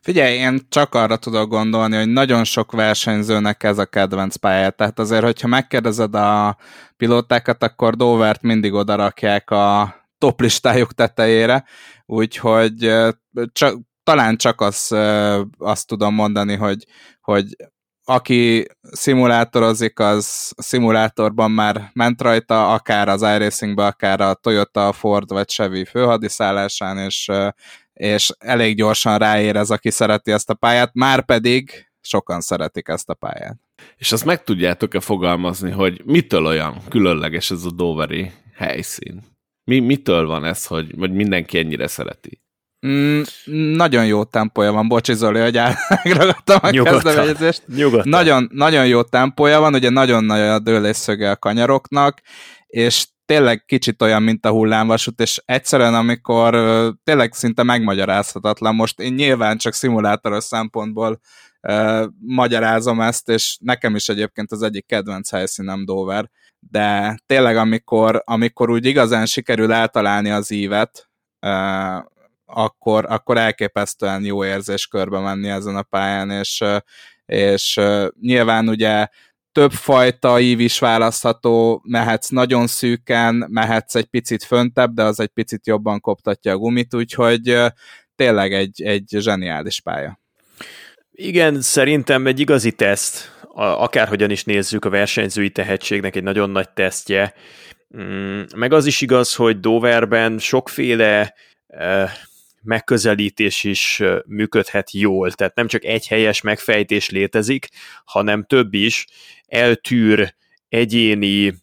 Figyelj, 0.00 0.36
én 0.36 0.60
csak 0.68 0.94
arra 0.94 1.16
tudok 1.16 1.48
gondolni, 1.48 1.96
hogy 1.96 2.08
nagyon 2.08 2.44
sok 2.44 2.72
versenyzőnek 2.72 3.62
ez 3.62 3.78
a 3.78 3.86
kedvenc 3.86 4.36
pályája. 4.36 4.70
Tehát 4.70 4.98
azért, 4.98 5.24
hogyha 5.24 5.48
megkérdezed 5.48 6.14
a 6.14 6.56
pilótákat, 6.96 7.62
akkor 7.62 7.96
Dovert 7.96 8.42
mindig 8.42 8.72
odarakják 8.72 9.50
a 9.50 9.94
top 10.18 10.40
listájuk 10.40 10.92
tetejére, 10.92 11.64
úgyhogy 12.06 12.92
csak, 13.52 13.78
talán 14.02 14.36
csak 14.36 14.60
az, 14.60 14.96
azt 15.58 15.86
tudom 15.86 16.14
mondani, 16.14 16.54
hogy, 16.54 16.84
hogy 17.20 17.56
aki 18.04 18.66
szimulátorozik, 18.82 19.98
az 19.98 20.52
szimulátorban 20.56 21.50
már 21.50 21.90
ment 21.92 22.22
rajta, 22.22 22.72
akár 22.72 23.08
az 23.08 23.22
iRacingbe, 23.22 23.86
akár 23.86 24.20
a 24.20 24.34
Toyota, 24.34 24.92
Ford 24.92 25.28
vagy 25.28 25.48
Chevy 25.48 25.84
főhadiszállásán, 25.84 26.98
és, 26.98 27.30
és 27.92 28.30
elég 28.38 28.76
gyorsan 28.76 29.18
ráérez, 29.18 29.70
aki 29.70 29.90
szereti 29.90 30.32
ezt 30.32 30.50
a 30.50 30.54
pályát, 30.54 30.90
már 30.94 31.24
pedig 31.24 31.88
sokan 32.00 32.40
szeretik 32.40 32.88
ezt 32.88 33.08
a 33.08 33.14
pályát. 33.14 33.56
És 33.96 34.12
azt 34.12 34.24
meg 34.24 34.44
tudjátok-e 34.44 35.00
fogalmazni, 35.00 35.70
hogy 35.70 36.02
mitől 36.04 36.46
olyan 36.46 36.82
különleges 36.88 37.50
ez 37.50 37.64
a 37.64 37.70
Doveri 37.70 38.32
helyszín? 38.54 39.22
Mi, 39.64 39.78
mitől 39.78 40.26
van 40.26 40.44
ez, 40.44 40.66
hogy, 40.66 40.94
hogy 40.98 41.12
mindenki 41.12 41.58
ennyire 41.58 41.86
szereti? 41.86 42.42
Mm, 42.86 43.20
nagyon 43.76 44.06
jó 44.06 44.24
tempója 44.24 44.72
van, 44.72 44.88
bocsi 44.88 45.14
Zoli, 45.14 45.40
hogy 45.40 45.60
megragadtam 46.02 46.58
a 46.62 46.82
kezdeményezést. 46.82 47.62
Nagyon, 48.02 48.48
nagyon 48.52 48.86
jó 48.86 49.02
tempója 49.02 49.60
van, 49.60 49.74
ugye 49.74 49.90
nagyon 49.90 50.24
nagy 50.24 50.40
a 50.40 50.58
dőlésszöge 50.58 51.30
a 51.30 51.36
kanyaroknak, 51.36 52.20
és 52.66 53.06
tényleg 53.26 53.64
kicsit 53.64 54.02
olyan, 54.02 54.22
mint 54.22 54.46
a 54.46 54.50
hullámvasút, 54.50 55.20
és 55.20 55.42
egyszerűen, 55.44 55.94
amikor 55.94 56.54
tényleg 57.04 57.32
szinte 57.32 57.62
megmagyarázhatatlan, 57.62 58.74
most 58.74 59.00
én 59.00 59.12
nyilván 59.12 59.56
csak 59.56 59.72
szimulátoros 59.72 60.44
szempontból 60.44 61.20
uh, 61.68 62.04
magyarázom 62.18 63.00
ezt, 63.00 63.28
és 63.28 63.56
nekem 63.60 63.94
is 63.94 64.08
egyébként 64.08 64.52
az 64.52 64.62
egyik 64.62 64.86
kedvenc 64.86 65.30
helyszínem 65.30 65.84
Dover, 65.84 66.30
de 66.58 67.18
tényleg 67.26 67.56
amikor, 67.56 68.22
amikor 68.24 68.70
úgy 68.70 68.86
igazán 68.86 69.26
sikerül 69.26 69.72
eltalálni 69.72 70.30
az 70.30 70.50
ívet, 70.50 71.08
uh, 71.40 72.12
akkor, 72.44 73.04
akkor 73.08 73.38
elképesztően 73.38 74.24
jó 74.24 74.44
érzés 74.44 74.86
körbe 74.86 75.18
menni 75.20 75.48
ezen 75.48 75.76
a 75.76 75.82
pályán, 75.82 76.30
és, 76.30 76.64
és 77.26 77.80
nyilván 78.20 78.68
ugye 78.68 79.06
több 79.52 79.72
fajta 79.72 80.40
ív 80.40 80.60
is 80.60 80.78
választható, 80.78 81.82
mehetsz 81.84 82.28
nagyon 82.28 82.66
szűken, 82.66 83.46
mehetsz 83.48 83.94
egy 83.94 84.06
picit 84.06 84.44
föntebb, 84.44 84.94
de 84.94 85.02
az 85.02 85.20
egy 85.20 85.28
picit 85.28 85.66
jobban 85.66 86.00
koptatja 86.00 86.52
a 86.52 86.56
gumit, 86.56 86.94
úgyhogy 86.94 87.56
tényleg 88.16 88.52
egy, 88.52 88.82
egy 88.82 89.16
zseniális 89.18 89.80
pálya. 89.80 90.20
Igen, 91.10 91.60
szerintem 91.60 92.26
egy 92.26 92.40
igazi 92.40 92.72
teszt, 92.72 93.32
akárhogyan 93.54 94.30
is 94.30 94.44
nézzük, 94.44 94.84
a 94.84 94.90
versenyzői 94.90 95.50
tehetségnek 95.50 96.16
egy 96.16 96.22
nagyon 96.22 96.50
nagy 96.50 96.70
tesztje. 96.70 97.34
Mm, 97.96 98.42
meg 98.56 98.72
az 98.72 98.86
is 98.86 99.00
igaz, 99.00 99.34
hogy 99.34 99.60
Doverben 99.60 100.38
sokféle 100.38 101.34
megközelítés 102.64 103.64
is 103.64 104.02
működhet 104.26 104.92
jól, 104.92 105.32
tehát 105.32 105.54
nem 105.54 105.66
csak 105.66 105.84
egy 105.84 106.06
helyes 106.06 106.40
megfejtés 106.40 107.10
létezik, 107.10 107.68
hanem 108.04 108.44
több 108.44 108.74
is. 108.74 109.06
Eltűr 109.46 110.34
egyéni 110.68 111.54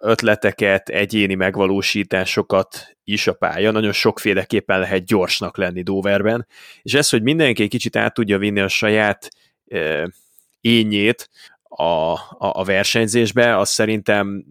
ötleteket, 0.00 0.88
egyéni 0.88 1.34
megvalósításokat 1.34 2.96
is 3.04 3.26
a 3.26 3.32
pálya. 3.32 3.70
Nagyon 3.70 3.92
sokféleképpen 3.92 4.80
lehet 4.80 5.04
gyorsnak 5.04 5.56
lenni 5.56 5.82
Doverben, 5.82 6.46
és 6.82 6.94
ez, 6.94 7.08
hogy 7.08 7.22
mindenki 7.22 7.62
egy 7.62 7.68
kicsit 7.68 7.96
át 7.96 8.14
tudja 8.14 8.38
vinni 8.38 8.60
a 8.60 8.68
saját 8.68 9.28
ényét, 10.60 11.30
a, 11.76 12.12
a, 12.12 12.36
a 12.38 12.64
versenyzésbe, 12.64 13.58
az 13.58 13.68
szerintem 13.68 14.44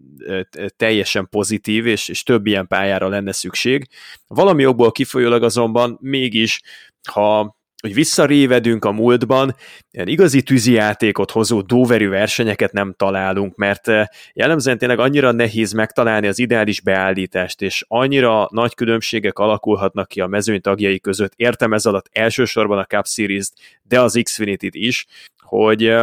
teljesen 0.76 1.28
pozitív, 1.28 1.86
és, 1.86 2.08
és 2.08 2.22
több 2.22 2.46
ilyen 2.46 2.66
pályára 2.66 3.08
lenne 3.08 3.32
szükség. 3.32 3.88
Valami 4.26 4.62
jogból 4.62 4.92
kifolyólag 4.92 5.42
azonban 5.42 5.98
mégis, 6.00 6.60
ha 7.08 7.60
hogy 7.82 7.94
visszarévedünk 7.94 8.84
a 8.84 8.92
múltban, 8.92 9.54
ilyen 9.90 10.08
igazi 10.08 10.42
tűzijátékot 10.42 11.30
hozó 11.30 11.60
dóverű 11.60 12.08
versenyeket 12.08 12.72
nem 12.72 12.94
találunk, 12.96 13.56
mert 13.56 13.86
jellemzően 14.32 14.78
tényleg 14.78 14.98
annyira 14.98 15.32
nehéz 15.32 15.72
megtalálni 15.72 16.26
az 16.26 16.38
ideális 16.38 16.80
beállítást, 16.80 17.62
és 17.62 17.84
annyira 17.88 18.48
nagy 18.50 18.74
különbségek 18.74 19.38
alakulhatnak 19.38 20.08
ki 20.08 20.20
a 20.20 20.26
mezőny 20.26 20.60
tagjai 20.60 21.00
között, 21.00 21.32
értem 21.36 21.72
ez 21.72 21.86
alatt 21.86 22.08
elsősorban 22.12 22.78
a 22.78 22.84
Cup 22.84 23.06
Series-t, 23.06 23.52
de 23.82 24.00
az 24.00 24.20
Xfinity-t 24.22 24.74
is, 24.74 25.06
hogy 25.38 25.94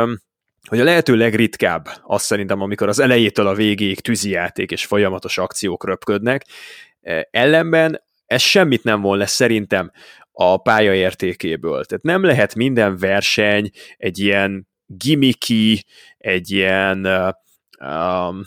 hogy 0.70 0.80
a 0.80 0.84
lehető 0.84 1.16
legritkább 1.16 1.88
azt 2.04 2.26
szerintem, 2.26 2.62
amikor 2.62 2.88
az 2.88 3.00
elejétől 3.00 3.48
a 3.48 3.54
végéig 3.54 4.00
tűzijáték 4.00 4.72
és 4.72 4.86
folyamatos 4.86 5.38
akciók 5.38 5.86
röpködnek, 5.86 6.46
e, 7.02 7.28
ellenben 7.32 8.02
ez 8.26 8.42
semmit 8.42 8.84
nem 8.84 9.02
volna 9.02 9.26
szerintem 9.26 9.92
a 10.32 10.58
pályaértékéből. 10.58 11.86
Tehát 11.86 12.04
nem 12.04 12.24
lehet 12.24 12.56
minden 12.56 12.98
verseny 12.98 13.70
egy 13.98 14.20
ilyen 14.20 14.68
gimmicky, 14.86 15.84
egy 16.18 16.52
ilyen 16.52 17.06
um, 17.80 18.42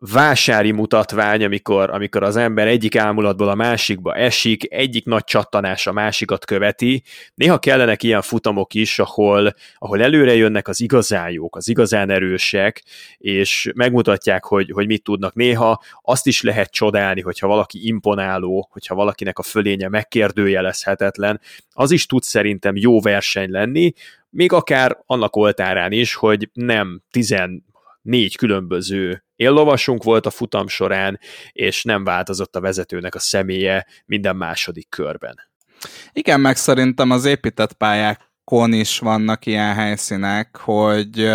vásári 0.00 0.70
mutatvány, 0.70 1.44
amikor, 1.44 1.90
amikor 1.90 2.22
az 2.22 2.36
ember 2.36 2.66
egyik 2.66 2.96
ámulatból 2.96 3.48
a 3.48 3.54
másikba 3.54 4.14
esik, 4.14 4.72
egyik 4.72 5.04
nagy 5.04 5.24
csattanás 5.24 5.86
a 5.86 5.92
másikat 5.92 6.44
követi. 6.44 7.02
Néha 7.34 7.58
kellenek 7.58 8.02
ilyen 8.02 8.22
futamok 8.22 8.74
is, 8.74 8.98
ahol, 8.98 9.54
ahol 9.78 10.02
előre 10.02 10.34
jönnek 10.34 10.68
az 10.68 10.80
igazán 10.80 11.30
jók, 11.30 11.56
az 11.56 11.68
igazán 11.68 12.10
erősek, 12.10 12.82
és 13.18 13.70
megmutatják, 13.74 14.44
hogy, 14.44 14.70
hogy 14.70 14.86
mit 14.86 15.02
tudnak. 15.02 15.34
Néha 15.34 15.82
azt 16.02 16.26
is 16.26 16.42
lehet 16.42 16.70
csodálni, 16.70 17.20
hogyha 17.20 17.46
valaki 17.46 17.86
imponáló, 17.86 18.68
hogyha 18.70 18.94
valakinek 18.94 19.38
a 19.38 19.42
fölénye 19.42 19.88
megkérdőjelezhetetlen, 19.88 21.40
az 21.72 21.90
is 21.90 22.06
tud 22.06 22.22
szerintem 22.22 22.76
jó 22.76 23.00
verseny 23.00 23.50
lenni, 23.50 23.92
még 24.30 24.52
akár 24.52 24.98
annak 25.06 25.36
oltárán 25.36 25.92
is, 25.92 26.14
hogy 26.14 26.50
nem 26.52 27.02
14 28.02 28.36
különböző 28.36 29.24
éllovasunk 29.36 30.02
volt 30.02 30.26
a 30.26 30.30
futam 30.30 30.68
során, 30.68 31.20
és 31.52 31.84
nem 31.84 32.04
változott 32.04 32.56
a 32.56 32.60
vezetőnek 32.60 33.14
a 33.14 33.18
személye 33.18 33.86
minden 34.06 34.36
második 34.36 34.88
körben. 34.88 35.36
Igen, 36.12 36.40
meg 36.40 36.56
szerintem 36.56 37.10
az 37.10 37.24
épített 37.24 37.72
pályákon 37.72 38.72
is 38.72 38.98
vannak 38.98 39.46
ilyen 39.46 39.74
helyszínek, 39.74 40.56
hogy, 40.56 41.30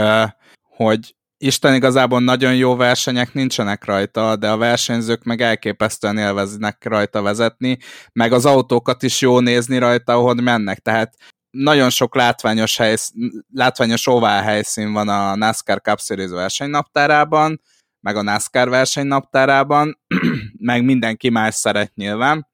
hogy 0.61 1.15
Isten 1.37 1.73
igazából 1.73 2.19
nagyon 2.21 2.55
jó 2.55 2.75
versenyek 2.75 3.33
nincsenek 3.33 3.85
rajta, 3.85 4.35
de 4.35 4.49
a 4.49 4.57
versenyzők 4.57 5.23
meg 5.23 5.41
elképesztően 5.41 6.17
élveznek 6.17 6.85
rajta 6.85 7.21
vezetni, 7.21 7.77
meg 8.13 8.31
az 8.31 8.45
autókat 8.45 9.03
is 9.03 9.21
jó 9.21 9.39
nézni 9.39 9.77
rajta, 9.77 10.13
ahogy 10.13 10.41
mennek. 10.41 10.79
Tehát 10.79 11.13
nagyon 11.57 11.89
sok 11.89 12.15
látványos, 12.15 12.77
helysz, 12.77 13.11
látványos 13.53 14.07
ovál 14.07 14.43
helyszín 14.43 14.93
van 14.93 15.09
a 15.09 15.35
NASCAR 15.35 15.81
Cup 15.81 15.99
Series 15.99 16.29
versenynaptárában, 16.29 17.61
meg 17.99 18.15
a 18.15 18.21
NASCAR 18.21 18.69
versenynaptárában, 18.69 19.99
meg 20.59 20.83
mindenki 20.83 21.29
más 21.29 21.55
szeret 21.55 21.95
nyilván, 21.95 22.47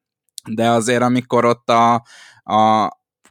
de 0.48 0.68
azért 0.70 1.02
amikor 1.02 1.44
ott 1.44 1.68
a, 1.68 1.94
a 2.42 2.88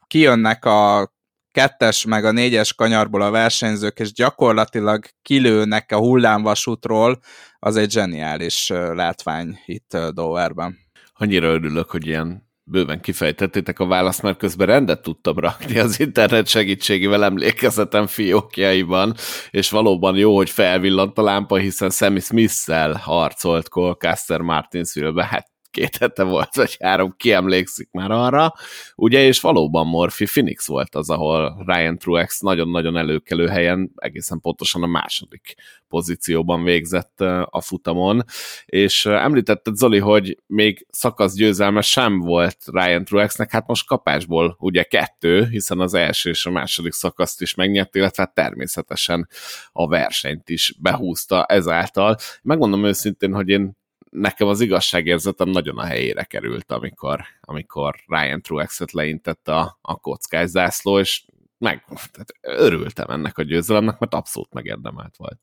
kijönnek 0.07 0.65
a 0.65 1.11
kettes 1.51 2.05
meg 2.05 2.25
a 2.25 2.31
négyes 2.31 2.73
kanyarból 2.73 3.21
a 3.21 3.31
versenyzők, 3.31 3.99
és 3.99 4.13
gyakorlatilag 4.13 5.05
kilőnek 5.21 5.91
a 5.91 5.97
hullámvasútról, 5.97 7.19
az 7.59 7.75
egy 7.75 7.91
zseniális 7.91 8.69
látvány 8.93 9.59
itt 9.65 9.97
Doverben. 10.13 10.77
Annyira 11.13 11.47
örülök, 11.47 11.89
hogy 11.89 12.07
ilyen 12.07 12.48
bőven 12.69 13.01
kifejtettétek 13.01 13.79
a 13.79 13.85
választ, 13.85 14.21
mert 14.21 14.37
közben 14.37 14.67
rendet 14.67 15.01
tudtam 15.01 15.39
rakni 15.39 15.79
az 15.79 15.99
internet 15.99 16.47
segítségével 16.47 17.23
emlékezetem 17.23 18.07
fiókjaiban, 18.07 19.15
és 19.49 19.69
valóban 19.69 20.15
jó, 20.15 20.35
hogy 20.35 20.49
felvillant 20.49 21.17
a 21.17 21.21
lámpa, 21.21 21.57
hiszen 21.57 21.89
Sammy 21.89 22.19
Smith-szel 22.19 22.93
harcolt 22.93 23.69
Colcaster 23.69 24.39
Martinsville-be, 24.39 25.25
hát 25.25 25.47
két 25.71 25.97
hete 25.97 26.23
volt, 26.23 26.55
vagy 26.55 26.77
három, 26.79 27.13
ki 27.17 27.31
emlékszik 27.31 27.89
már 27.91 28.11
arra, 28.11 28.53
ugye, 28.95 29.19
és 29.19 29.41
valóban 29.41 29.87
Morphy 29.87 30.25
Phoenix 30.25 30.67
volt 30.67 30.95
az, 30.95 31.09
ahol 31.09 31.63
Ryan 31.65 31.97
Truex 31.97 32.39
nagyon-nagyon 32.39 32.97
előkelő 32.97 33.47
helyen, 33.47 33.91
egészen 33.95 34.39
pontosan 34.41 34.83
a 34.83 34.87
második 34.87 35.55
pozícióban 35.87 36.63
végzett 36.63 37.21
a 37.45 37.61
futamon, 37.61 38.23
és 38.65 39.05
említetted 39.05 39.75
Zoli, 39.75 39.99
hogy 39.99 40.37
még 40.45 40.87
szakasz 40.89 41.33
győzelme 41.33 41.81
sem 41.81 42.19
volt 42.19 42.57
Ryan 42.65 43.03
Truexnek, 43.03 43.51
hát 43.51 43.67
most 43.67 43.87
kapásból 43.87 44.55
ugye 44.59 44.83
kettő, 44.83 45.47
hiszen 45.47 45.79
az 45.79 45.93
első 45.93 46.29
és 46.29 46.45
a 46.45 46.51
második 46.51 46.93
szakaszt 46.93 47.41
is 47.41 47.53
megnyert, 47.55 47.95
illetve 47.95 48.23
hát 48.23 48.33
természetesen 48.33 49.27
a 49.71 49.87
versenyt 49.87 50.49
is 50.49 50.75
behúzta 50.79 51.45
ezáltal. 51.45 52.15
Megmondom 52.41 52.85
őszintén, 52.85 53.33
hogy 53.33 53.49
én 53.49 53.77
nekem 54.09 54.47
az 54.47 54.61
igazságérzetem 54.61 55.49
nagyon 55.49 55.77
a 55.77 55.85
helyére 55.85 56.23
került, 56.23 56.71
amikor, 56.71 57.21
amikor 57.41 57.95
Ryan 58.07 58.41
Truex-et 58.41 58.91
leintett 58.91 59.47
a, 59.47 59.77
a 59.81 59.95
kockás 59.95 60.49
zászló, 60.49 60.99
és 60.99 61.23
meg, 61.57 61.83
tehát 61.87 62.33
örültem 62.41 63.09
ennek 63.09 63.37
a 63.37 63.43
győzelemnek, 63.43 63.99
mert 63.99 64.13
abszolút 64.13 64.53
megérdemelt 64.53 65.15
volt. 65.17 65.39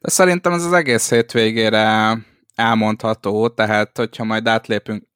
De 0.00 0.08
szerintem 0.10 0.52
ez 0.52 0.64
az 0.64 0.72
egész 0.72 1.10
hétvégére 1.10 2.16
elmondható, 2.54 3.48
tehát 3.48 3.96
hogyha 3.96 4.24
majd 4.24 4.46
átlépünk 4.46 5.08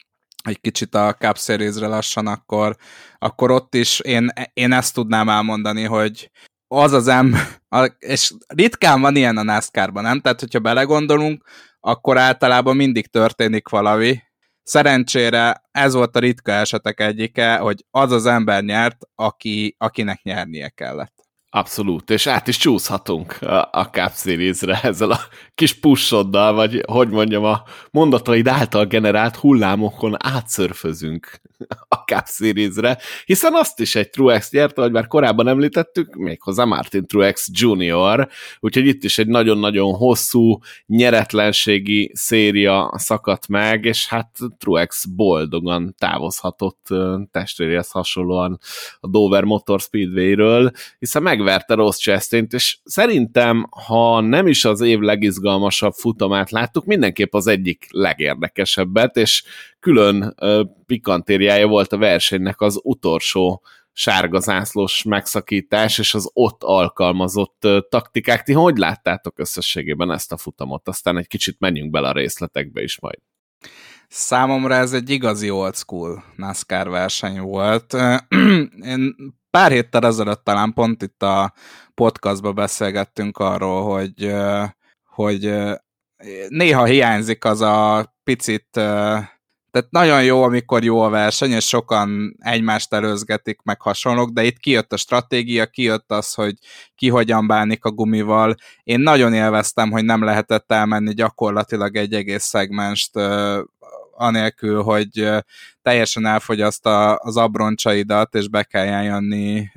egy 0.44 0.60
kicsit 0.60 0.94
a 0.94 1.14
Cup 1.14 1.38
Series-re 1.38 1.86
lassan, 1.86 2.26
akkor, 2.26 2.76
akkor 3.18 3.50
ott 3.50 3.74
is 3.74 4.00
én, 4.00 4.28
én 4.52 4.72
ezt 4.72 4.94
tudnám 4.94 5.28
elmondani, 5.28 5.82
hogy 5.82 6.30
az 6.68 6.92
az 6.92 7.08
ember, 7.08 7.40
és 7.98 8.32
ritkán 8.46 9.00
van 9.00 9.16
ilyen 9.16 9.36
a 9.36 9.42
NASCAR-ban, 9.42 10.02
nem? 10.02 10.20
Tehát, 10.20 10.40
hogyha 10.40 10.58
belegondolunk, 10.58 11.44
akkor 11.86 12.18
általában 12.18 12.76
mindig 12.76 13.06
történik 13.06 13.68
valami. 13.68 14.22
Szerencsére 14.62 15.62
ez 15.70 15.94
volt 15.94 16.16
a 16.16 16.18
ritka 16.18 16.52
esetek 16.52 17.00
egyike, 17.00 17.56
hogy 17.56 17.84
az 17.90 18.12
az 18.12 18.26
ember 18.26 18.62
nyert, 18.62 18.96
aki, 19.14 19.74
akinek 19.78 20.22
nyernie 20.22 20.68
kellett. 20.68 21.23
Abszolút, 21.56 22.10
és 22.10 22.26
át 22.26 22.48
is 22.48 22.56
csúszhatunk 22.56 23.42
a, 23.42 23.68
a 23.72 23.88
Cup 23.92 24.12
Series-re 24.14 24.80
ezzel 24.82 25.10
a 25.10 25.20
kis 25.54 25.72
pusoddal, 25.72 26.52
vagy 26.52 26.82
hogy 26.86 27.08
mondjam, 27.08 27.44
a 27.44 27.62
mondataid 27.90 28.48
által 28.48 28.84
generált 28.84 29.36
hullámokon 29.36 30.16
átszörfözünk 30.18 31.40
a 31.88 31.94
Cup 31.94 32.26
Series-re, 32.26 32.98
hiszen 33.24 33.54
azt 33.54 33.80
is 33.80 33.94
egy 33.94 34.10
Truex 34.10 34.50
nyerte, 34.50 34.82
hogy 34.82 34.92
már 34.92 35.06
korábban 35.06 35.48
említettük, 35.48 36.14
méghozzá 36.14 36.64
Martin 36.64 37.06
Truex 37.06 37.48
Jr., 37.52 38.28
úgyhogy 38.60 38.86
itt 38.86 39.04
is 39.04 39.18
egy 39.18 39.26
nagyon-nagyon 39.26 39.94
hosszú 39.94 40.58
nyeretlenségi 40.86 42.10
széria 42.14 42.92
szakadt 42.96 43.48
meg, 43.48 43.84
és 43.84 44.08
hát 44.08 44.38
Truex 44.58 45.04
boldogan 45.04 45.94
távozhatott 45.98 46.88
testvéréhez 47.30 47.90
hasonlóan 47.90 48.58
a 49.00 49.08
Dover 49.08 49.44
Motor 49.44 49.80
Speedway-ről, 49.80 50.70
hiszen 50.98 51.22
megverte 51.44 51.74
Ross 51.74 51.98
chastain 51.98 52.46
és 52.50 52.78
szerintem, 52.84 53.66
ha 53.86 54.20
nem 54.20 54.46
is 54.46 54.64
az 54.64 54.80
év 54.80 54.98
legizgalmasabb 54.98 55.92
futamát 55.92 56.50
láttuk, 56.50 56.84
mindenképp 56.84 57.34
az 57.34 57.46
egyik 57.46 57.86
legérdekesebbet, 57.90 59.16
és 59.16 59.44
külön 59.80 60.34
pikantériája 60.86 61.66
volt 61.66 61.92
a 61.92 61.98
versenynek 61.98 62.60
az 62.60 62.80
utolsó 62.82 63.62
sárga 63.92 64.40
zászlós 64.40 65.02
megszakítás 65.02 65.98
és 65.98 66.14
az 66.14 66.30
ott 66.32 66.62
alkalmazott 66.62 67.68
taktikák. 67.88 68.42
Ti 68.42 68.52
hogy 68.52 68.76
láttátok 68.76 69.38
összességében 69.38 70.10
ezt 70.10 70.32
a 70.32 70.36
futamot? 70.36 70.88
Aztán 70.88 71.18
egy 71.18 71.26
kicsit 71.26 71.56
menjünk 71.58 71.90
bele 71.90 72.08
a 72.08 72.12
részletekbe 72.12 72.82
is 72.82 73.00
majd. 73.00 73.18
Számomra 74.08 74.74
ez 74.74 74.92
egy 74.92 75.10
igazi 75.10 75.50
old 75.50 75.74
school 75.74 76.24
NASCAR 76.36 76.88
verseny 76.88 77.40
volt. 77.40 77.96
Én 78.94 79.14
pár 79.54 79.70
héttel 79.70 80.06
ezelőtt 80.06 80.44
talán 80.44 80.72
pont 80.72 81.02
itt 81.02 81.22
a 81.22 81.52
podcastban 81.94 82.54
beszélgettünk 82.54 83.38
arról, 83.38 83.82
hogy, 83.82 84.34
hogy 85.04 85.54
néha 86.48 86.84
hiányzik 86.84 87.44
az 87.44 87.60
a 87.60 88.14
picit 88.24 88.68
tehát 89.74 89.90
nagyon 89.90 90.24
jó, 90.24 90.42
amikor 90.42 90.84
jó 90.84 91.00
a 91.00 91.08
verseny, 91.08 91.50
és 91.50 91.66
sokan 91.66 92.36
egymást 92.38 92.92
előzgetik, 92.92 93.62
meg 93.62 93.80
hasonlók, 93.80 94.30
de 94.30 94.44
itt 94.44 94.58
kijött 94.58 94.92
a 94.92 94.96
stratégia, 94.96 95.66
kijött 95.66 96.10
az, 96.10 96.34
hogy 96.34 96.54
ki 96.94 97.08
hogyan 97.08 97.46
bánik 97.46 97.84
a 97.84 97.90
gumival. 97.90 98.54
Én 98.82 99.00
nagyon 99.00 99.32
élveztem, 99.32 99.90
hogy 99.90 100.04
nem 100.04 100.24
lehetett 100.24 100.72
elmenni 100.72 101.14
gyakorlatilag 101.14 101.96
egy 101.96 102.14
egész 102.14 102.44
szegmenst 102.44 103.10
anélkül, 104.16 104.82
hogy 104.82 105.28
teljesen 105.82 106.26
elfogyaszta 106.26 107.14
az 107.14 107.36
abroncsaidat, 107.36 108.34
és 108.34 108.48
be 108.48 108.62
kell 108.62 109.02
jönni 109.02 109.70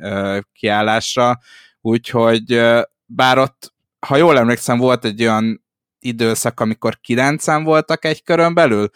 kiállásra. 0.54 1.40
Úgyhogy 1.82 2.62
bár 3.06 3.38
ott, 3.38 3.74
ha 4.00 4.16
jól 4.16 4.38
emlékszem, 4.38 4.78
volt 4.78 5.06
egy 5.06 5.22
olyan 5.22 5.66
időszak, 6.00 6.60
amikor 6.60 7.00
kilencen 7.00 7.64
voltak 7.64 8.06
egy 8.06 8.24
körön 8.24 8.54
belül, 8.54 8.90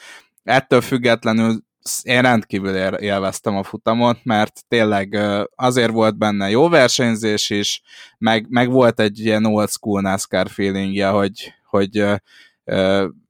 ettől 0.43 0.81
függetlenül 0.81 1.63
én 2.03 2.21
rendkívül 2.21 2.75
élveztem 2.95 3.55
a 3.55 3.63
futamot, 3.63 4.19
mert 4.24 4.62
tényleg 4.67 5.19
azért 5.55 5.91
volt 5.91 6.17
benne 6.17 6.50
jó 6.50 6.69
versenyzés 6.69 7.50
is, 7.50 7.81
meg, 8.17 8.45
meg 8.50 8.69
volt 8.69 9.00
egy 9.00 9.19
ilyen 9.19 9.45
old 9.45 9.69
school 9.69 10.01
NASCAR 10.01 10.50
feelingje, 10.50 11.07
hogy, 11.07 11.53
hogy 11.65 12.05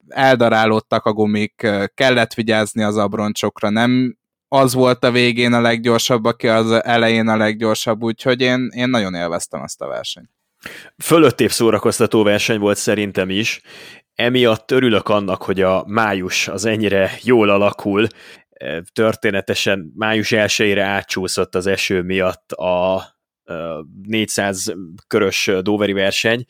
eldarálódtak 0.08 1.04
a 1.04 1.12
gumik, 1.12 1.66
kellett 1.94 2.34
vigyázni 2.34 2.82
az 2.82 2.96
abroncsokra, 2.96 3.70
nem 3.70 4.16
az 4.48 4.74
volt 4.74 5.04
a 5.04 5.10
végén 5.10 5.52
a 5.52 5.60
leggyorsabb, 5.60 6.24
aki 6.24 6.48
az 6.48 6.70
elején 6.70 7.28
a 7.28 7.36
leggyorsabb, 7.36 8.02
úgyhogy 8.02 8.40
én, 8.40 8.68
én 8.74 8.88
nagyon 8.88 9.14
élveztem 9.14 9.62
ezt 9.62 9.80
a 9.80 9.86
versenyt. 9.86 10.30
Fölöttébb 10.98 11.50
szórakoztató 11.50 12.22
verseny 12.22 12.58
volt 12.58 12.76
szerintem 12.76 13.30
is, 13.30 13.60
emiatt 14.14 14.70
örülök 14.70 15.08
annak, 15.08 15.42
hogy 15.42 15.60
a 15.60 15.84
május 15.86 16.48
az 16.48 16.64
ennyire 16.64 17.10
jól 17.22 17.50
alakul, 17.50 18.06
történetesen 18.92 19.92
május 19.94 20.28
1-ére 20.34 20.82
átcsúszott 20.84 21.54
az 21.54 21.66
eső 21.66 22.02
miatt 22.02 22.52
a 22.52 23.04
400 24.02 24.74
körös 25.06 25.50
Doveri 25.60 25.92
verseny, 25.92 26.44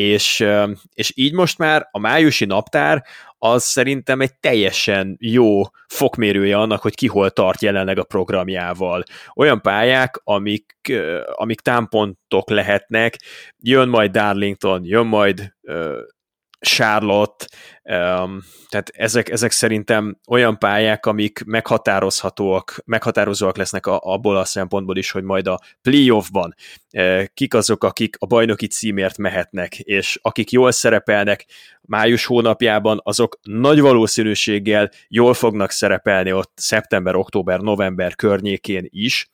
és, 0.00 0.46
és 0.94 1.12
így 1.14 1.32
most 1.32 1.58
már 1.58 1.88
a 1.90 1.98
májusi 1.98 2.44
naptár 2.44 3.04
az 3.38 3.62
szerintem 3.62 4.20
egy 4.20 4.34
teljesen 4.40 5.16
jó 5.20 5.62
fokmérője 5.86 6.56
annak, 6.56 6.80
hogy 6.82 6.94
ki 6.94 7.06
hol 7.06 7.30
tart 7.30 7.62
jelenleg 7.62 7.98
a 7.98 8.04
programjával. 8.04 9.02
Olyan 9.34 9.60
pályák, 9.60 10.20
amik, 10.24 10.76
amik 11.32 11.60
támpontok 11.60 12.50
lehetnek, 12.50 13.16
jön 13.58 13.88
majd 13.88 14.10
Darlington, 14.10 14.84
jön 14.84 15.06
majd 15.06 15.54
Charlotte, 16.60 17.46
um, 17.82 18.42
tehát 18.68 18.88
ezek, 18.92 19.28
ezek 19.28 19.50
szerintem 19.50 20.18
olyan 20.28 20.58
pályák, 20.58 21.06
amik 21.06 21.42
meghatározhatóak, 21.46 22.82
meghatározóak 22.84 23.56
lesznek 23.56 23.86
a, 23.86 23.98
abból 24.02 24.36
a 24.36 24.44
szempontból 24.44 24.96
is, 24.96 25.10
hogy 25.10 25.22
majd 25.22 25.46
a 25.46 25.60
playoffban 25.82 26.54
uh, 26.92 27.24
kik 27.34 27.54
azok, 27.54 27.84
akik 27.84 28.16
a 28.18 28.26
bajnoki 28.26 28.66
címért 28.66 29.18
mehetnek, 29.18 29.78
és 29.78 30.18
akik 30.22 30.50
jól 30.50 30.72
szerepelnek 30.72 31.46
május 31.80 32.24
hónapjában, 32.24 33.00
azok 33.02 33.38
nagy 33.42 33.80
valószínűséggel 33.80 34.90
jól 35.08 35.34
fognak 35.34 35.70
szerepelni 35.70 36.32
ott 36.32 36.52
szeptember, 36.54 37.14
október, 37.14 37.60
november 37.60 38.14
környékén 38.14 38.86
is, 38.88 39.30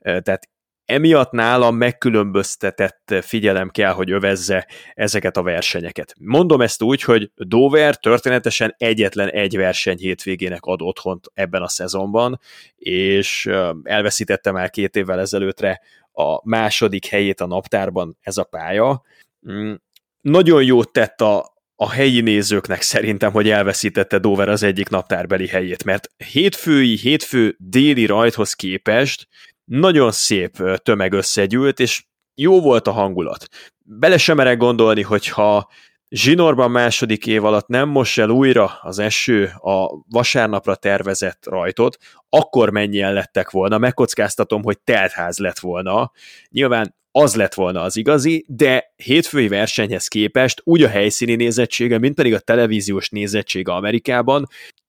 uh, 0.00 0.18
tehát 0.18 0.48
emiatt 0.86 1.30
nálam 1.30 1.76
megkülönböztetett 1.76 3.14
figyelem 3.20 3.68
kell, 3.68 3.92
hogy 3.92 4.10
övezze 4.10 4.66
ezeket 4.94 5.36
a 5.36 5.42
versenyeket. 5.42 6.14
Mondom 6.18 6.60
ezt 6.60 6.82
úgy, 6.82 7.02
hogy 7.02 7.30
Dover 7.34 7.96
történetesen 7.96 8.74
egyetlen 8.78 9.28
egy 9.28 9.56
verseny 9.56 9.98
hétvégének 9.98 10.64
ad 10.64 10.82
otthont 10.82 11.30
ebben 11.34 11.62
a 11.62 11.68
szezonban, 11.68 12.40
és 12.76 13.50
elveszítette 13.82 14.50
már 14.50 14.70
két 14.70 14.96
évvel 14.96 15.20
ezelőttre 15.20 15.80
a 16.12 16.48
második 16.48 17.06
helyét 17.06 17.40
a 17.40 17.46
naptárban 17.46 18.16
ez 18.20 18.36
a 18.36 18.44
pálya. 18.44 19.02
Mm, 19.50 19.74
nagyon 20.20 20.62
jót 20.64 20.92
tett 20.92 21.20
a, 21.20 21.54
a 21.74 21.90
helyi 21.90 22.20
nézőknek 22.20 22.82
szerintem, 22.82 23.32
hogy 23.32 23.50
elveszítette 23.50 24.18
Dover 24.18 24.48
az 24.48 24.62
egyik 24.62 24.88
naptárbeli 24.88 25.46
helyét, 25.46 25.84
mert 25.84 26.10
hétfői, 26.32 26.96
hétfő 26.96 27.56
déli 27.58 28.06
rajthoz 28.06 28.52
képest 28.52 29.28
nagyon 29.66 30.12
szép 30.12 30.56
tömeg 30.82 31.12
összegyűlt, 31.12 31.80
és 31.80 32.04
jó 32.34 32.60
volt 32.60 32.86
a 32.86 32.92
hangulat. 32.92 33.46
Bele 33.84 34.18
sem 34.18 34.36
merek 34.36 34.56
gondolni, 34.56 35.02
hogyha 35.02 35.68
Zsinorban 36.08 36.70
második 36.70 37.26
év 37.26 37.44
alatt 37.44 37.66
nem 37.66 37.88
most 37.88 38.18
el 38.18 38.28
újra 38.28 38.78
az 38.82 38.98
eső 38.98 39.44
a 39.44 40.02
vasárnapra 40.10 40.74
tervezett 40.74 41.46
rajtot, 41.46 41.96
akkor 42.28 42.70
mennyien 42.70 43.12
lettek 43.12 43.50
volna, 43.50 43.78
megkockáztatom, 43.78 44.62
hogy 44.62 44.80
teltház 44.80 45.38
lett 45.38 45.58
volna. 45.58 46.12
Nyilván 46.48 46.94
az 47.10 47.34
lett 47.34 47.54
volna 47.54 47.82
az 47.82 47.96
igazi, 47.96 48.44
de 48.48 48.92
hétfői 48.96 49.48
versenyhez 49.48 50.08
képest 50.08 50.60
úgy 50.64 50.82
a 50.82 50.88
helyszíni 50.88 51.34
nézettsége, 51.34 51.98
mint 51.98 52.14
pedig 52.14 52.34
a 52.34 52.38
televíziós 52.38 53.08
nézettsége 53.08 53.72
Amerikában 53.72 54.46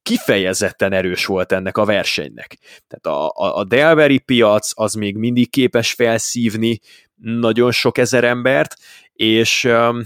kifejezetten 0.08 0.94
erős 0.94 1.26
volt 1.26 1.52
ennek 1.52 1.78
a 1.78 1.86
versenynek. 1.86 2.58
Tehát 2.88 3.20
a, 3.20 3.28
a, 3.28 3.58
a 3.58 3.64
Delveri 3.64 4.20
piac 4.20 4.72
az 4.76 4.94
még 4.94 5.16
mindig 5.16 5.50
képes 5.50 5.94
felszívni 5.94 6.80
nagyon 7.16 7.72
sok 7.72 7.98
ezer 7.98 8.24
embert, 8.24 8.76
és 9.14 9.64
um, 9.64 10.02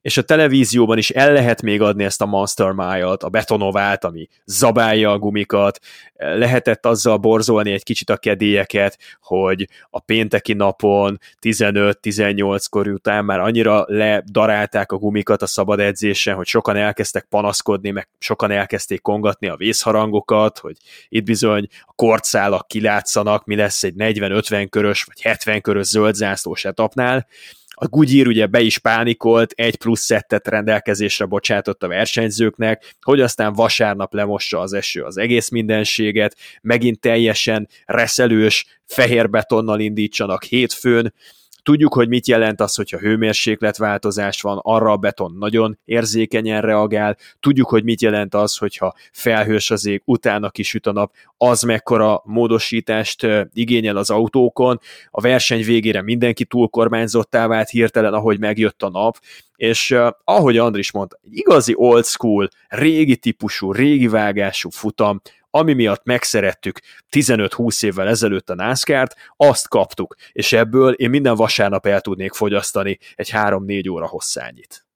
és 0.00 0.16
a 0.16 0.22
televízióban 0.22 0.98
is 0.98 1.10
el 1.10 1.32
lehet 1.32 1.62
még 1.62 1.80
adni 1.80 2.04
ezt 2.04 2.22
a 2.22 2.26
Monster 2.26 2.70
Mile-t, 2.70 3.22
a 3.22 3.28
betonovát, 3.28 4.04
ami 4.04 4.28
zabálja 4.44 5.10
a 5.10 5.18
gumikat, 5.18 5.80
lehetett 6.16 6.86
azzal 6.86 7.16
borzolni 7.16 7.72
egy 7.72 7.82
kicsit 7.82 8.10
a 8.10 8.16
kedélyeket, 8.16 8.98
hogy 9.20 9.68
a 9.90 10.00
pénteki 10.00 10.52
napon 10.52 11.18
15-18 11.40 12.64
kor 12.70 12.88
után 12.88 13.24
már 13.24 13.40
annyira 13.40 13.84
ledarálták 13.86 14.92
a 14.92 14.96
gumikat 14.96 15.42
a 15.42 15.46
szabad 15.46 15.80
edzésen, 15.80 16.34
hogy 16.34 16.46
sokan 16.46 16.76
elkezdtek 16.76 17.26
panaszkodni, 17.30 17.90
meg 17.90 18.08
sokan 18.18 18.50
elkezdték 18.50 19.00
kongatni 19.00 19.48
a 19.48 19.56
vészharangokat, 19.56 20.58
hogy 20.58 20.76
itt 21.08 21.24
bizony 21.24 21.68
a 21.80 21.92
kortszálak 21.94 22.68
kilátszanak, 22.68 23.44
mi 23.44 23.56
lesz 23.56 23.82
egy 23.82 23.94
40-50 23.98 24.66
körös 24.70 25.02
vagy 25.02 25.22
70 25.22 25.60
körös 25.60 25.86
zöld 25.86 26.14
zászlós 26.14 26.64
etapnál, 26.64 27.26
a 27.74 27.86
Goodyear 27.86 28.26
ugye 28.26 28.46
be 28.46 28.60
is 28.60 28.78
pánikolt, 28.78 29.50
egy 29.50 29.76
plusz 29.76 30.00
szettet 30.00 30.48
rendelkezésre 30.48 31.24
bocsátott 31.24 31.82
a 31.82 31.88
versenyzőknek, 31.88 32.94
hogy 33.00 33.20
aztán 33.20 33.52
vasárnap 33.52 34.14
lemossa 34.14 34.60
az 34.60 34.72
eső 34.72 35.02
az 35.02 35.16
egész 35.16 35.48
mindenséget, 35.48 36.36
megint 36.62 37.00
teljesen 37.00 37.68
reszelős, 37.84 38.66
fehér 38.86 39.30
betonnal 39.30 39.80
indítsanak 39.80 40.44
hétfőn, 40.44 41.14
Tudjuk, 41.64 41.94
hogy 41.94 42.08
mit 42.08 42.26
jelent 42.26 42.60
az, 42.60 42.74
hogyha 42.74 42.98
hőmérsékletváltozás 42.98 44.40
van, 44.40 44.58
arra 44.62 44.90
a 44.92 44.96
beton 44.96 45.36
nagyon 45.38 45.78
érzékenyen 45.84 46.60
reagál, 46.60 47.16
tudjuk, 47.40 47.68
hogy 47.68 47.84
mit 47.84 48.02
jelent 48.02 48.34
az, 48.34 48.56
hogyha 48.56 48.94
felhős 49.12 49.70
az 49.70 49.86
ég, 49.86 50.02
utána 50.04 50.50
kisüt 50.50 50.86
a 50.86 50.92
nap, 50.92 51.12
az 51.36 51.62
mekkora 51.62 52.22
módosítást 52.24 53.26
igényel 53.52 53.96
az 53.96 54.10
autókon, 54.10 54.80
a 55.10 55.20
verseny 55.20 55.64
végére 55.64 56.02
mindenki 56.02 56.44
túlkormányzottá 56.44 57.46
vált 57.46 57.68
hirtelen, 57.68 58.14
ahogy 58.14 58.38
megjött 58.38 58.82
a 58.82 58.90
nap, 58.90 59.18
és 59.56 59.90
uh, 59.90 60.08
ahogy 60.24 60.58
Andris 60.58 60.92
mondta, 60.92 61.18
egy 61.24 61.36
igazi 61.36 61.74
old 61.76 62.04
school, 62.04 62.48
régi 62.68 63.16
típusú, 63.16 63.72
régi 63.72 64.08
vágású 64.08 64.70
futam, 64.70 65.20
ami 65.56 65.72
miatt 65.72 66.04
megszerettük 66.04 66.80
15-20 67.10 67.84
évvel 67.84 68.08
ezelőtt 68.08 68.50
a 68.50 68.54
NASCAR-t, 68.54 69.16
azt 69.36 69.68
kaptuk, 69.68 70.14
és 70.32 70.52
ebből 70.52 70.92
én 70.92 71.10
minden 71.10 71.34
vasárnap 71.34 71.86
el 71.86 72.00
tudnék 72.00 72.32
fogyasztani 72.32 72.98
egy 73.14 73.30
3-4 73.32 73.90
óra 73.90 74.06
hosszányit. 74.06 74.86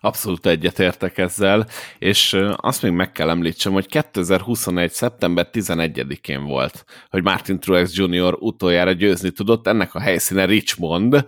Abszolút 0.00 0.46
egyetértek 0.46 1.18
ezzel, 1.18 1.66
és 1.98 2.38
azt 2.56 2.82
még 2.82 2.92
meg 2.92 3.12
kell 3.12 3.30
említsem, 3.30 3.72
hogy 3.72 3.86
2021. 3.86 4.90
szeptember 4.90 5.48
11-én 5.52 6.44
volt, 6.44 6.84
hogy 7.08 7.22
Martin 7.22 7.60
Truex 7.60 7.96
Jr. 7.96 8.36
utoljára 8.38 8.92
győzni 8.92 9.30
tudott, 9.30 9.66
ennek 9.66 9.94
a 9.94 10.00
helyszíne 10.00 10.44
Richmond. 10.44 11.24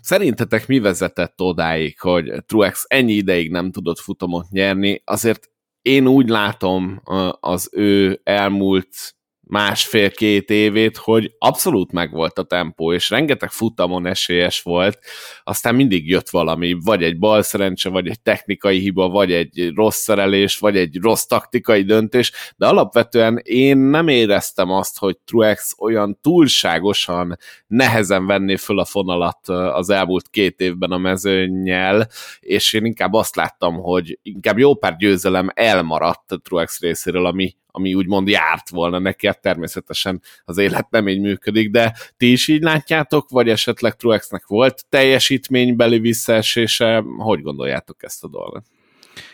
Szerintetek 0.00 0.66
mi 0.66 0.78
vezetett 0.78 1.40
odáig, 1.40 2.00
hogy 2.00 2.32
Truex 2.46 2.84
ennyi 2.88 3.12
ideig 3.12 3.50
nem 3.50 3.70
tudott 3.70 3.98
futamot 3.98 4.50
nyerni? 4.50 5.02
Azért 5.04 5.50
én 5.86 6.06
úgy 6.06 6.28
látom 6.28 7.00
az 7.40 7.70
ő 7.72 8.20
elmúlt 8.24 9.15
másfél-két 9.48 10.50
évét, 10.50 10.96
hogy 10.96 11.32
abszolút 11.38 11.92
megvolt 11.92 12.38
a 12.38 12.42
tempó, 12.42 12.92
és 12.92 13.10
rengeteg 13.10 13.50
futamon 13.50 14.06
esélyes 14.06 14.62
volt, 14.62 14.98
aztán 15.44 15.74
mindig 15.74 16.08
jött 16.08 16.30
valami, 16.30 16.76
vagy 16.84 17.02
egy 17.02 17.18
balszerencse, 17.18 17.88
vagy 17.88 18.08
egy 18.08 18.20
technikai 18.20 18.78
hiba, 18.78 19.08
vagy 19.08 19.32
egy 19.32 19.72
rossz 19.74 20.02
szerelés, 20.02 20.58
vagy 20.58 20.76
egy 20.76 20.98
rossz 21.00 21.24
taktikai 21.24 21.82
döntés, 21.82 22.32
de 22.56 22.66
alapvetően 22.66 23.40
én 23.42 23.76
nem 23.76 24.08
éreztem 24.08 24.70
azt, 24.70 24.98
hogy 24.98 25.18
Truex 25.18 25.74
olyan 25.78 26.18
túlságosan 26.22 27.38
nehezen 27.66 28.26
venné 28.26 28.56
föl 28.56 28.78
a 28.78 28.84
fonalat 28.84 29.48
az 29.48 29.90
elmúlt 29.90 30.28
két 30.30 30.60
évben 30.60 30.90
a 30.90 30.98
mezőnyel, 30.98 32.08
és 32.40 32.72
én 32.72 32.84
inkább 32.84 33.12
azt 33.12 33.36
láttam, 33.36 33.74
hogy 33.74 34.18
inkább 34.22 34.58
jó 34.58 34.74
pár 34.74 34.96
győzelem 34.96 35.50
elmaradt 35.54 36.34
Truex 36.42 36.80
részéről, 36.80 37.26
ami, 37.26 37.54
ami 37.76 37.94
úgymond 37.94 38.28
járt 38.28 38.68
volna 38.68 38.98
neki, 38.98 39.26
hát 39.26 39.40
természetesen 39.40 40.22
az 40.44 40.58
élet 40.58 40.90
nem 40.90 41.08
így 41.08 41.20
működik, 41.20 41.70
de 41.70 41.96
ti 42.16 42.32
is 42.32 42.48
így 42.48 42.62
látjátok, 42.62 43.28
vagy 43.28 43.48
esetleg 43.48 43.96
Truexnek 43.96 44.46
volt 44.46 44.84
teljesítménybeli 44.88 45.98
visszaesése, 45.98 47.04
hogy 47.18 47.42
gondoljátok 47.42 48.02
ezt 48.02 48.24
a 48.24 48.28
dolgot? 48.28 48.64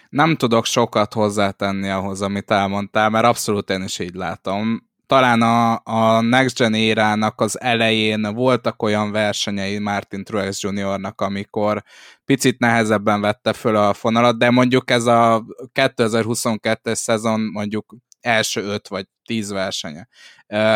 Nem 0.09 0.37
tudok 0.37 0.67
sokat 0.67 1.13
hozzátenni 1.13 1.89
ahhoz, 1.89 2.23
amit 2.23 2.51
elmondtál, 2.51 3.11
mert 3.11 3.25
abszolút 3.25 3.71
én 3.71 3.83
is 3.83 3.99
így 3.99 4.15
látom 4.15 4.91
talán 5.13 5.43
a, 5.43 5.81
a 5.85 6.21
Next 6.21 6.59
Gen 6.59 6.75
érának 6.75 7.41
az 7.41 7.61
elején 7.61 8.35
voltak 8.35 8.83
olyan 8.83 9.11
versenyei 9.11 9.79
Martin 9.79 10.25
Truex 10.25 10.63
Jr.-nak, 10.63 11.21
amikor 11.21 11.83
picit 12.25 12.59
nehezebben 12.59 13.21
vette 13.21 13.53
föl 13.53 13.77
a 13.77 13.93
fonalat, 13.93 14.39
de 14.39 14.51
mondjuk 14.51 14.91
ez 14.91 15.07
a 15.07 15.45
2022-es 15.75 16.95
szezon 16.95 17.41
mondjuk 17.41 17.95
első 18.23 18.63
öt 18.63 18.89
vagy 18.89 19.07
tíz 19.25 19.51
versenye. 19.51 20.09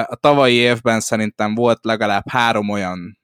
A 0.03 0.17
tavalyi 0.17 0.55
évben 0.55 1.01
szerintem 1.01 1.55
volt 1.55 1.85
legalább 1.85 2.29
három 2.29 2.69
olyan 2.69 3.19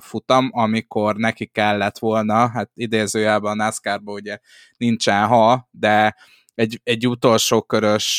futam, 0.00 0.50
amikor 0.52 1.16
neki 1.16 1.46
kellett 1.46 1.98
volna, 1.98 2.48
hát 2.48 2.70
idézőjelben 2.74 3.50
a 3.52 3.64
NASCAR-ban 3.64 4.14
ugye 4.14 4.38
nincsen 4.76 5.26
ha, 5.26 5.68
de 5.70 6.16
egy, 6.54 6.80
egy 6.84 7.08
utolsó 7.08 7.62
körös, 7.62 8.18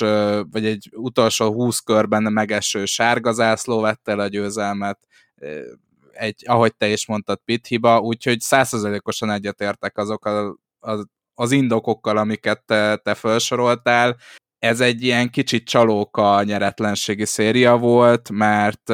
vagy 0.51 0.65
egy 0.65 0.89
utolsó 0.95 1.53
húsz 1.53 1.79
körben 1.79 2.33
megeső 2.33 2.85
sárga 2.85 3.31
zászló 3.31 3.81
vette 3.81 4.11
el 4.11 4.19
a 4.19 4.27
győzelmet, 4.27 4.99
egy, 6.11 6.43
ahogy 6.47 6.75
te 6.75 6.87
is 6.87 7.07
mondtad, 7.07 7.39
pit 7.45 7.67
hiba, 7.67 7.99
úgyhogy 7.99 8.39
százszerzelékosan 8.39 9.31
egyetértek 9.31 9.97
azok 9.97 10.25
a, 10.25 10.57
a, 10.79 11.07
az 11.33 11.51
indokokkal, 11.51 12.17
amiket 12.17 12.63
te, 12.65 12.95
te 12.95 13.13
felsoroltál 13.13 14.17
ez 14.63 14.79
egy 14.79 15.03
ilyen 15.03 15.29
kicsit 15.29 15.67
csalóka 15.67 16.43
nyeretlenségi 16.43 17.25
széria 17.25 17.77
volt, 17.77 18.29
mert, 18.29 18.87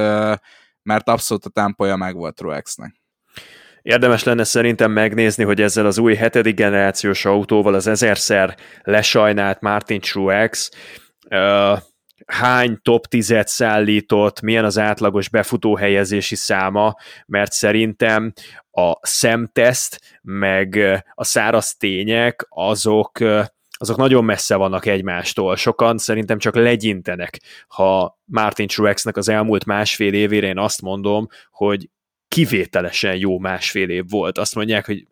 mert 0.84 1.10
abszolút 1.10 1.46
a 1.46 1.50
tempója 1.50 1.96
meg 1.96 2.16
volt 2.16 2.36
Truexnek. 2.36 2.96
Érdemes 3.82 4.24
lenne 4.24 4.44
szerintem 4.44 4.92
megnézni, 4.92 5.44
hogy 5.44 5.62
ezzel 5.62 5.86
az 5.86 5.98
új 5.98 6.16
hetedik 6.16 6.56
generációs 6.56 7.26
autóval 7.26 7.74
az 7.74 7.88
ezerszer 7.88 8.58
lesajnált 8.82 9.62
Martin 9.62 10.00
Truex 10.00 10.70
uh, 11.30 11.80
hány 12.26 12.80
top 12.82 13.06
10-et 13.10 13.48
szállított, 13.48 14.42
milyen 14.42 14.66
az 14.66 14.78
átlagos 14.78 15.30
befutó 15.30 15.76
helyezési 15.76 16.36
száma, 16.36 16.96
mert 17.26 17.52
szerintem 17.52 18.34
a 18.72 19.08
szemteszt, 19.08 20.00
meg 20.22 20.80
a 21.14 21.24
száraz 21.24 21.76
tények, 21.76 22.46
azok 22.50 23.20
azok 23.82 23.98
nagyon 23.98 24.24
messze 24.24 24.56
vannak 24.56 24.86
egymástól. 24.86 25.56
Sokan 25.56 25.98
szerintem 25.98 26.38
csak 26.38 26.56
legyintenek, 26.56 27.40
ha 27.68 28.20
Martin 28.26 28.68
Truexnek 28.68 29.18
az 29.18 29.30
elmúlt 29.30 29.66
másfél 29.66 30.14
évére 30.14 30.48
én 30.48 30.58
azt 30.58 30.82
mondom, 30.82 31.28
hogy 31.52 31.90
kivételesen 32.28 33.16
jó 33.16 33.40
másfél 33.40 33.90
év 33.90 34.10
volt. 34.10 34.38
Azt 34.38 34.56
mondják, 34.56 34.86
hogy 34.86 35.08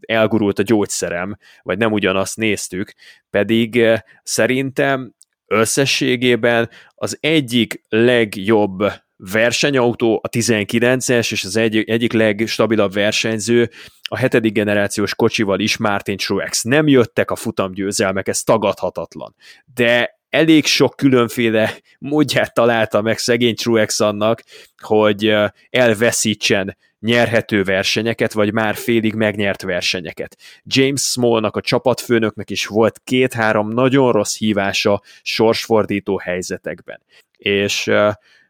elgurult 0.00 0.58
a 0.58 0.62
gyógyszerem, 0.62 1.36
vagy 1.62 1.78
nem 1.78 1.92
ugyanazt 1.92 2.36
néztük, 2.36 2.94
pedig 3.30 3.80
eh, 3.80 4.00
szerintem 4.22 5.14
összességében 5.46 6.70
az 6.94 7.18
egyik 7.20 7.82
legjobb 7.88 8.92
versenyautó, 9.18 10.20
a 10.22 10.28
19-es, 10.28 11.32
és 11.32 11.44
az 11.44 11.56
egy, 11.56 11.76
egyik 11.76 12.12
legstabilabb 12.12 12.92
versenyző 12.92 13.70
a 14.08 14.16
hetedik 14.16 14.52
generációs 14.52 15.14
kocsival 15.14 15.60
is 15.60 15.76
Martin 15.76 16.16
Truex. 16.16 16.62
Nem 16.62 16.88
jöttek 16.88 17.30
a 17.30 17.36
futamgyőzelmek, 17.36 18.28
ez 18.28 18.42
tagadhatatlan. 18.42 19.34
De 19.74 20.18
elég 20.28 20.66
sok 20.66 20.96
különféle 20.96 21.80
módját 21.98 22.54
találta 22.54 23.02
meg 23.02 23.18
szegény 23.18 23.54
Truex 23.54 24.00
annak, 24.00 24.42
hogy 24.82 25.34
elveszítsen 25.70 26.76
nyerhető 27.00 27.62
versenyeket, 27.62 28.32
vagy 28.32 28.52
már 28.52 28.74
félig 28.74 29.14
megnyert 29.14 29.62
versenyeket. 29.62 30.36
James 30.64 31.02
Smallnak, 31.02 31.56
a 31.56 31.60
csapatfőnöknek 31.60 32.50
is 32.50 32.66
volt 32.66 33.00
két-három 33.04 33.68
nagyon 33.68 34.12
rossz 34.12 34.36
hívása 34.36 35.02
sorsfordító 35.22 36.18
helyzetekben. 36.18 37.02
És 37.36 37.90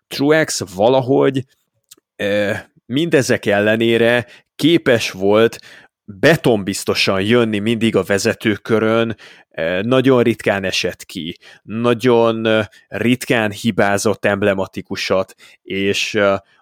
Truex 0.08 0.62
valahogy 0.74 1.44
mindezek 2.86 3.46
ellenére 3.46 4.26
képes 4.56 5.10
volt 5.10 5.58
betonbiztosan 6.04 7.22
jönni 7.22 7.58
mindig 7.58 7.96
a 7.96 8.02
vezetőkörön, 8.02 9.16
nagyon 9.80 10.22
ritkán 10.22 10.64
esett 10.64 11.04
ki, 11.04 11.38
nagyon 11.62 12.66
ritkán 12.88 13.50
hibázott 13.50 14.24
emblematikusat, 14.24 15.34
és 15.62 16.18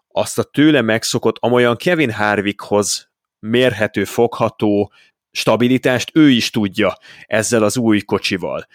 azt 0.09 0.39
a 0.39 0.43
tőle 0.43 0.81
megszokott, 0.81 1.37
amolyan 1.41 1.77
Kevin 1.77 2.13
Harvickhoz 2.13 3.11
mérhető, 3.39 4.05
fogható 4.05 4.93
stabilitást 5.31 6.11
ő 6.15 6.31
is 6.31 6.51
tudja 6.51 6.97
ezzel 7.27 7.63
az 7.63 7.77
új 7.77 8.01
kocsival. 8.01 8.67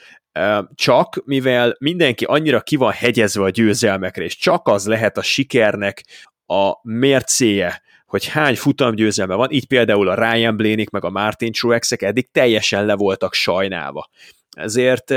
Csak 0.75 1.21
mivel 1.25 1.75
mindenki 1.79 2.25
annyira 2.25 2.61
ki 2.61 2.75
van 2.75 2.91
hegyezve 2.91 3.43
a 3.43 3.49
győzelmekre, 3.49 4.23
és 4.23 4.37
csak 4.37 4.67
az 4.67 4.87
lehet 4.87 5.17
a 5.17 5.21
sikernek 5.21 6.03
a 6.45 6.73
mércéje, 6.81 7.81
hogy 8.05 8.27
hány 8.27 8.55
futamgyőzelme 8.55 9.35
van, 9.35 9.51
így 9.51 9.67
például 9.67 10.09
a 10.09 10.15
Ryan 10.15 10.57
Blaney 10.57 10.85
meg 10.91 11.05
a 11.05 11.09
Martin 11.09 11.51
Truexek 11.51 12.01
eddig 12.01 12.31
teljesen 12.31 12.85
le 12.85 12.95
voltak 12.95 13.33
sajnálva. 13.33 14.09
Ezért 14.51 15.13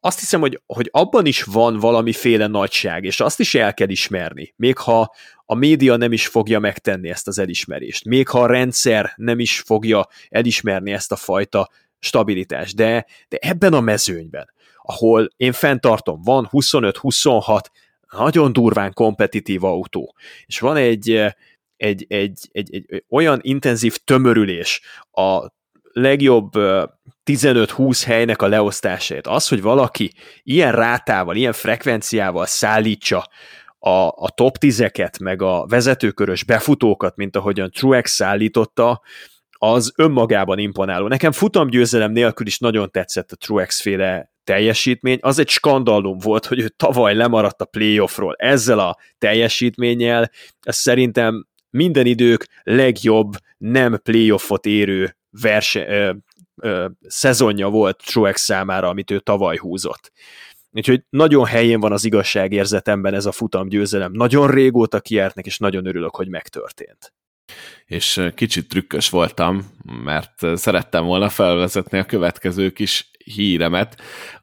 azt 0.00 0.18
hiszem, 0.18 0.40
hogy, 0.40 0.62
hogy 0.66 0.88
abban 0.92 1.26
is 1.26 1.42
van 1.42 1.78
valamiféle 1.78 2.46
nagyság, 2.46 3.04
és 3.04 3.20
azt 3.20 3.40
is 3.40 3.54
el 3.54 3.74
kell 3.74 3.88
ismerni, 3.88 4.54
még 4.56 4.78
ha 4.78 5.14
a 5.44 5.54
média 5.54 5.96
nem 5.96 6.12
is 6.12 6.26
fogja 6.26 6.58
megtenni 6.58 7.08
ezt 7.08 7.28
az 7.28 7.38
elismerést, 7.38 8.04
még 8.04 8.28
ha 8.28 8.40
a 8.40 8.46
rendszer 8.46 9.12
nem 9.16 9.38
is 9.38 9.60
fogja 9.60 10.06
elismerni 10.28 10.92
ezt 10.92 11.12
a 11.12 11.16
fajta 11.16 11.70
stabilitás, 11.98 12.74
de, 12.74 13.06
de 13.28 13.36
ebben 13.40 13.72
a 13.72 13.80
mezőnyben, 13.80 14.50
ahol 14.82 15.28
én 15.36 15.52
fenntartom, 15.52 16.22
van 16.22 16.48
25-26 16.52 17.60
nagyon 18.16 18.52
durván 18.52 18.92
kompetitív 18.92 19.64
autó, 19.64 20.14
és 20.46 20.58
van 20.58 20.76
egy, 20.76 21.10
egy, 21.76 22.06
egy, 22.08 22.48
egy, 22.52 22.74
egy 22.74 23.04
olyan 23.08 23.38
intenzív 23.42 23.96
tömörülés 23.96 24.80
a 25.10 25.46
legjobb 25.92 26.50
15-20 27.24 28.02
helynek 28.04 28.42
a 28.42 28.46
leosztását, 28.46 29.26
az, 29.26 29.48
hogy 29.48 29.62
valaki 29.62 30.12
ilyen 30.42 30.72
rátával, 30.72 31.36
ilyen 31.36 31.52
frekvenciával 31.52 32.46
szállítsa 32.46 33.28
a, 33.78 33.90
a 34.08 34.30
top 34.34 34.56
10-eket, 34.60 35.22
meg 35.22 35.42
a 35.42 35.66
vezetőkörös 35.66 36.44
befutókat, 36.44 37.16
mint 37.16 37.36
ahogyan 37.36 37.70
Truex 37.70 38.12
szállította, 38.12 39.02
az 39.58 39.92
önmagában 39.96 40.58
imponáló. 40.58 41.06
Nekem 41.06 41.32
futamgyőzelem 41.32 42.12
nélkül 42.12 42.46
is 42.46 42.58
nagyon 42.58 42.90
tetszett 42.90 43.32
a 43.32 43.36
Truex 43.36 43.80
féle 43.80 44.32
teljesítmény. 44.44 45.18
Az 45.20 45.38
egy 45.38 45.48
skandalum 45.48 46.18
volt, 46.18 46.46
hogy 46.46 46.60
ő 46.60 46.68
tavaly 46.68 47.14
lemaradt 47.14 47.60
a 47.60 47.64
playoffról 47.64 48.34
ezzel 48.38 48.78
a 48.78 48.96
teljesítménnyel. 49.18 50.30
Ez 50.60 50.76
szerintem 50.76 51.46
minden 51.70 52.06
idők 52.06 52.46
legjobb 52.62 53.32
nem 53.58 54.00
playoffot 54.02 54.66
érő 54.66 55.16
verse, 55.30 55.88
ö, 55.88 56.12
ö, 56.62 56.86
szezonja 57.06 57.68
volt 57.68 58.02
Truex 58.04 58.42
számára, 58.42 58.88
amit 58.88 59.10
ő 59.10 59.18
tavaly 59.18 59.56
húzott. 59.56 60.12
Úgyhogy 60.70 61.02
nagyon 61.10 61.44
helyén 61.44 61.80
van 61.80 61.92
az 61.92 62.04
igazságérzetemben 62.04 63.14
ez 63.14 63.26
a 63.26 63.32
futam 63.32 63.68
győzelem. 63.68 64.12
Nagyon 64.12 64.50
régóta 64.50 65.00
kiártnek, 65.00 65.46
és 65.46 65.58
nagyon 65.58 65.86
örülök, 65.86 66.16
hogy 66.16 66.28
megtörtént 66.28 67.12
és 67.86 68.20
kicsit 68.34 68.68
trükkös 68.68 69.10
voltam, 69.10 69.70
mert 70.04 70.56
szerettem 70.56 71.04
volna 71.04 71.28
felvezetni 71.28 71.98
a 71.98 72.04
következő 72.04 72.70
kis 72.70 73.10
híremet, 73.24 74.00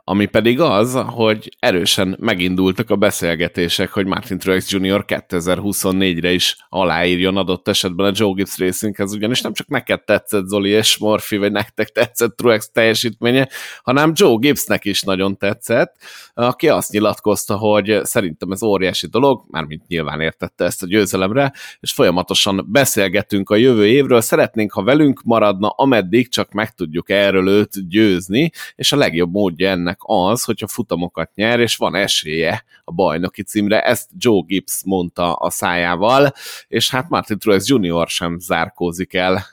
ami 0.07 0.25
pedig 0.25 0.59
az, 0.59 1.03
hogy 1.07 1.55
erősen 1.59 2.17
megindultak 2.19 2.89
a 2.89 2.95
beszélgetések, 2.95 3.89
hogy 3.89 4.05
Martin 4.05 4.37
Truex 4.37 4.71
Jr. 4.71 5.05
2024-re 5.07 6.31
is 6.31 6.57
aláírjon 6.69 7.37
adott 7.37 7.67
esetben 7.67 8.05
a 8.05 8.11
Joe 8.13 8.31
Gibbs 8.33 8.57
Racinghez, 8.57 9.13
ugyanis 9.13 9.41
nem 9.41 9.53
csak 9.53 9.67
neked 9.67 10.03
tetszett 10.03 10.45
Zoli 10.45 10.69
és 10.69 10.97
Morphy, 10.97 11.37
vagy 11.37 11.51
nektek 11.51 11.89
tetszett 11.89 12.35
Truex 12.35 12.69
teljesítménye, 12.71 13.49
hanem 13.83 14.11
Joe 14.15 14.35
Gibbsnek 14.39 14.85
is 14.85 15.01
nagyon 15.01 15.37
tetszett, 15.37 15.95
aki 16.33 16.69
azt 16.69 16.91
nyilatkozta, 16.91 17.57
hogy 17.57 17.99
szerintem 18.03 18.51
ez 18.51 18.63
óriási 18.63 19.07
dolog, 19.07 19.43
mármint 19.47 19.87
nyilván 19.87 20.21
értette 20.21 20.65
ezt 20.65 20.83
a 20.83 20.87
győzelemre, 20.87 21.53
és 21.79 21.91
folyamatosan 21.91 22.65
beszélgetünk 22.71 23.49
a 23.49 23.55
jövő 23.55 23.87
évről, 23.87 24.21
szeretnénk, 24.21 24.71
ha 24.71 24.83
velünk 24.83 25.21
maradna, 25.23 25.67
ameddig 25.67 26.29
csak 26.29 26.51
meg 26.51 26.73
tudjuk 26.73 27.09
erről 27.09 27.47
őt 27.47 27.89
győzni, 27.89 28.51
és 28.75 28.91
a 28.91 28.97
legjobb 28.97 29.31
módja 29.31 29.69
ennek 29.69 29.94
az, 29.97 30.43
hogyha 30.43 30.67
futamokat 30.67 31.35
nyer, 31.35 31.59
és 31.59 31.75
van 31.75 31.95
esélye 31.95 32.63
a 32.83 32.91
bajnoki 32.91 33.43
címre. 33.43 33.81
Ezt 33.81 34.09
Joe 34.17 34.43
Gibbs 34.45 34.81
mondta 34.85 35.33
a 35.33 35.49
szájával, 35.49 36.33
és 36.67 36.89
hát 36.89 37.09
Martin 37.09 37.39
Truex 37.39 37.67
Jr. 37.67 38.07
sem 38.07 38.39
zárkózik 38.39 39.13
el 39.13 39.45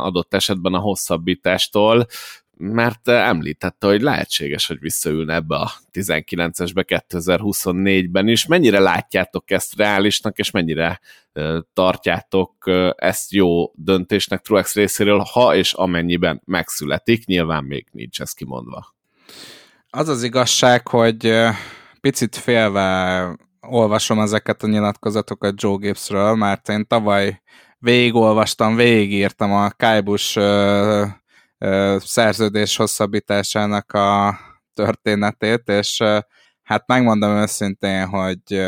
adott 0.00 0.34
esetben 0.34 0.74
a 0.74 0.78
hosszabbítástól, 0.78 2.06
mert 2.62 3.08
említette, 3.08 3.86
hogy 3.86 4.00
lehetséges, 4.00 4.66
hogy 4.66 4.78
visszaülne 4.80 5.34
ebbe 5.34 5.56
a 5.56 5.70
19-esbe 5.92 7.02
2024-ben 7.08 8.28
is. 8.28 8.46
Mennyire 8.46 8.78
látjátok 8.78 9.50
ezt 9.50 9.76
reálisnak, 9.76 10.38
és 10.38 10.50
mennyire 10.50 11.00
tartjátok 11.72 12.54
ezt 12.96 13.32
jó 13.32 13.72
döntésnek 13.74 14.40
Truex 14.40 14.74
részéről, 14.74 15.18
ha 15.32 15.54
és 15.54 15.72
amennyiben 15.72 16.42
megszületik, 16.44 17.24
nyilván 17.24 17.64
még 17.64 17.86
nincs 17.92 18.20
ez 18.20 18.32
kimondva. 18.32 18.94
Az 19.92 20.08
az 20.08 20.22
igazság, 20.22 20.88
hogy 20.88 21.34
picit 22.00 22.36
félve 22.36 23.26
olvasom 23.60 24.20
ezeket 24.20 24.62
a 24.62 24.66
nyilatkozatokat 24.66 25.62
Joe 25.62 25.76
Gibbsről, 25.76 26.34
mert 26.34 26.68
én 26.68 26.86
tavaly 26.86 27.42
végigolvastam, 27.78 28.76
végigírtam 28.76 29.52
a 29.52 29.70
Kajbus 29.70 30.38
szerződés 31.98 32.76
hosszabbításának 32.76 33.92
a 33.92 34.38
történetét, 34.74 35.68
és 35.68 36.02
hát 36.62 36.86
megmondom 36.86 37.30
őszintén, 37.30 38.06
hogy 38.06 38.60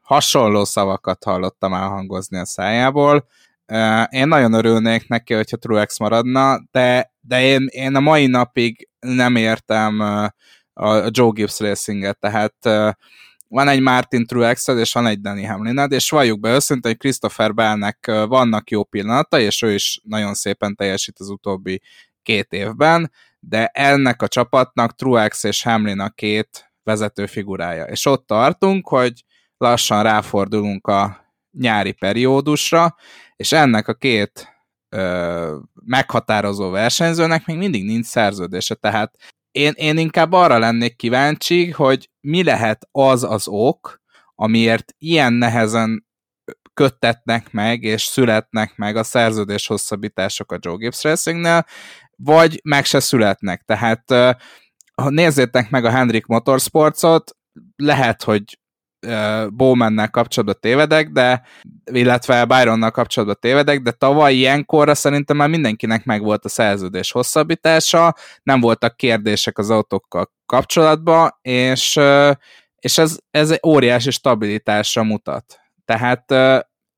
hasonló 0.00 0.64
szavakat 0.64 1.24
hallottam 1.24 1.74
elhangozni 1.74 2.38
a 2.38 2.46
szájából. 2.46 3.26
Én 4.08 4.28
nagyon 4.28 4.52
örülnék 4.52 5.08
neki, 5.08 5.34
hogyha 5.34 5.56
Truex 5.56 5.98
maradna, 5.98 6.60
de, 6.70 7.12
de 7.20 7.42
én, 7.42 7.66
én 7.70 7.94
a 7.94 8.00
mai 8.00 8.26
napig 8.26 8.88
nem 9.00 9.36
értem 9.36 10.02
a 10.80 11.08
Joe 11.10 11.30
Gibbs 11.32 11.58
Racinget, 11.58 12.18
tehát 12.18 12.54
van 13.48 13.68
egy 13.68 13.80
Martin 13.80 14.26
truex 14.26 14.68
és 14.68 14.92
van 14.92 15.06
egy 15.06 15.20
Danny 15.20 15.46
hamlin 15.46 15.86
és 15.88 16.10
valljuk 16.10 16.40
be 16.40 16.52
őszintén, 16.54 16.90
hogy 16.90 17.00
Christopher 17.00 17.54
Bellnek 17.54 18.06
vannak 18.06 18.70
jó 18.70 18.84
pillanata, 18.84 19.40
és 19.40 19.62
ő 19.62 19.72
is 19.72 20.00
nagyon 20.04 20.34
szépen 20.34 20.74
teljesít 20.74 21.16
az 21.18 21.28
utóbbi 21.28 21.80
két 22.22 22.52
évben, 22.52 23.10
de 23.40 23.66
ennek 23.66 24.22
a 24.22 24.28
csapatnak 24.28 24.94
Truex 24.94 25.44
és 25.44 25.62
Hamlin 25.62 26.00
a 26.00 26.08
két 26.08 26.72
vezető 26.82 27.26
figurája. 27.26 27.84
És 27.84 28.06
ott 28.06 28.26
tartunk, 28.26 28.88
hogy 28.88 29.24
lassan 29.56 30.02
ráfordulunk 30.02 30.86
a 30.86 31.26
nyári 31.52 31.92
periódusra, 31.92 32.96
és 33.36 33.52
ennek 33.52 33.88
a 33.88 33.94
két 33.94 34.48
ö, 34.88 35.56
meghatározó 35.84 36.70
versenyzőnek 36.70 37.46
még 37.46 37.56
mindig 37.56 37.84
nincs 37.84 38.06
szerződése, 38.06 38.74
tehát 38.74 39.14
én, 39.52 39.72
én 39.76 39.98
inkább 39.98 40.32
arra 40.32 40.58
lennék 40.58 40.96
kíváncsi, 40.96 41.70
hogy 41.70 42.10
mi 42.20 42.44
lehet 42.44 42.88
az 42.90 43.24
az 43.24 43.48
ok, 43.48 44.00
amiért 44.34 44.94
ilyen 44.98 45.32
nehezen 45.32 46.06
köttetnek 46.74 47.52
meg, 47.52 47.82
és 47.82 48.02
születnek 48.02 48.76
meg 48.76 48.96
a 48.96 49.02
szerződés 49.02 49.66
hosszabbítások 49.66 50.52
a 50.52 50.58
Joe 50.60 50.76
Gibbs 50.76 51.02
Racingnél, 51.02 51.66
vagy 52.16 52.60
meg 52.64 52.84
se 52.84 53.00
születnek. 53.00 53.62
Tehát 53.62 54.10
ha 54.94 55.10
nézzétek 55.10 55.70
meg 55.70 55.84
a 55.84 55.90
Hendrik 55.90 56.26
Motorsportsot, 56.26 57.36
lehet, 57.76 58.22
hogy 58.22 58.59
Bowmannel 59.48 60.10
kapcsolatban 60.10 60.58
tévedek, 60.60 61.08
de 61.08 61.42
illetve 61.92 62.44
Byronnal 62.44 62.90
kapcsolatban 62.90 63.36
tévedek, 63.40 63.80
de 63.80 63.90
tavaly 63.90 64.34
ilyenkorra 64.34 64.94
szerintem 64.94 65.36
már 65.36 65.48
mindenkinek 65.48 66.04
megvolt 66.04 66.44
a 66.44 66.48
szerződés 66.48 67.10
hosszabbítása, 67.10 68.14
nem 68.42 68.60
voltak 68.60 68.96
kérdések 68.96 69.58
az 69.58 69.70
autókkal 69.70 70.32
kapcsolatban, 70.46 71.38
és, 71.42 72.00
és 72.76 72.98
ez, 72.98 73.18
ez 73.30 73.50
egy 73.50 73.60
óriási 73.66 74.10
stabilitásra 74.10 75.02
mutat. 75.02 75.60
Tehát 75.84 76.34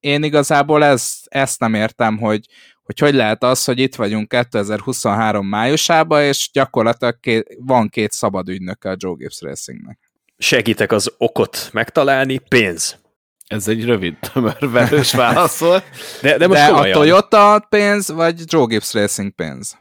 én 0.01 0.23
igazából 0.23 0.85
ez, 0.85 1.21
ezt 1.25 1.61
nem 1.61 1.75
értem, 1.75 2.19
hogy, 2.19 2.47
hogy 2.83 2.99
hogy 2.99 3.15
lehet 3.15 3.45
az, 3.45 3.65
hogy 3.65 3.79
itt 3.79 3.95
vagyunk 3.95 4.29
2023 4.29 5.47
májusában, 5.47 6.23
és 6.23 6.51
gyakorlatilag 6.53 7.21
két, 7.21 7.57
van 7.59 7.89
két 7.89 8.13
szabad 8.13 8.49
ügynöke 8.49 8.91
a 8.91 8.97
Joe 8.99 9.15
Gibbs 9.19 9.41
Racingnek 9.41 10.02
segítek 10.43 10.93
az 10.93 11.13
okot 11.19 11.69
megtalálni, 11.73 12.39
pénz. 12.39 13.01
Ez 13.47 13.69
egy 13.69 13.85
rövid, 13.85 14.17
tömör, 14.33 14.71
velős 14.71 15.13
válasz 15.13 15.59
volt. 15.59 15.85
De, 16.23 16.39
de, 16.39 16.47
most 16.47 16.61
de 16.61 16.73
a 16.73 16.91
Toyota 16.91 17.67
pénz, 17.69 18.13
vagy 18.13 18.43
Joe 18.47 18.65
Gibbs 18.65 18.93
Racing 18.93 19.31
pénz? 19.31 19.79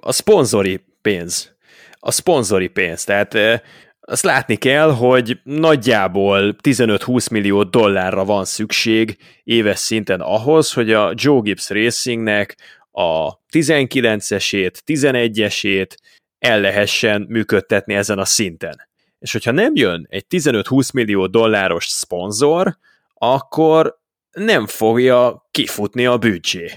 A 0.00 0.12
szponzori 0.12 0.84
pénz. 1.02 1.54
A 1.98 2.10
szponzori 2.10 2.68
pénz. 2.68 3.04
Tehát 3.04 3.62
azt 4.00 4.24
látni 4.24 4.56
kell, 4.56 4.92
hogy 4.94 5.40
nagyjából 5.42 6.56
15-20 6.62 7.30
millió 7.30 7.62
dollárra 7.62 8.24
van 8.24 8.44
szükség 8.44 9.16
éves 9.44 9.78
szinten 9.78 10.20
ahhoz, 10.20 10.72
hogy 10.72 10.92
a 10.92 11.12
Joe 11.14 11.40
Gibbs 11.40 11.70
Racingnek 11.70 12.56
a 12.90 13.38
19-esét, 13.38 14.74
11-esét 14.86 15.96
el 16.38 16.60
lehessen 16.60 17.26
működtetni 17.28 17.94
ezen 17.94 18.18
a 18.18 18.24
szinten 18.24 18.90
és 19.22 19.32
hogyha 19.32 19.50
nem 19.50 19.72
jön 19.74 20.06
egy 20.10 20.24
15-20 20.30 20.92
millió 20.92 21.26
dolláros 21.26 21.86
szponzor, 21.86 22.76
akkor 23.14 23.98
nem 24.30 24.66
fogja 24.66 25.48
kifutni 25.50 26.06
a 26.06 26.18
büdzsé. 26.18 26.70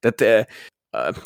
Tehát 0.00 0.20
eh, 0.20 0.44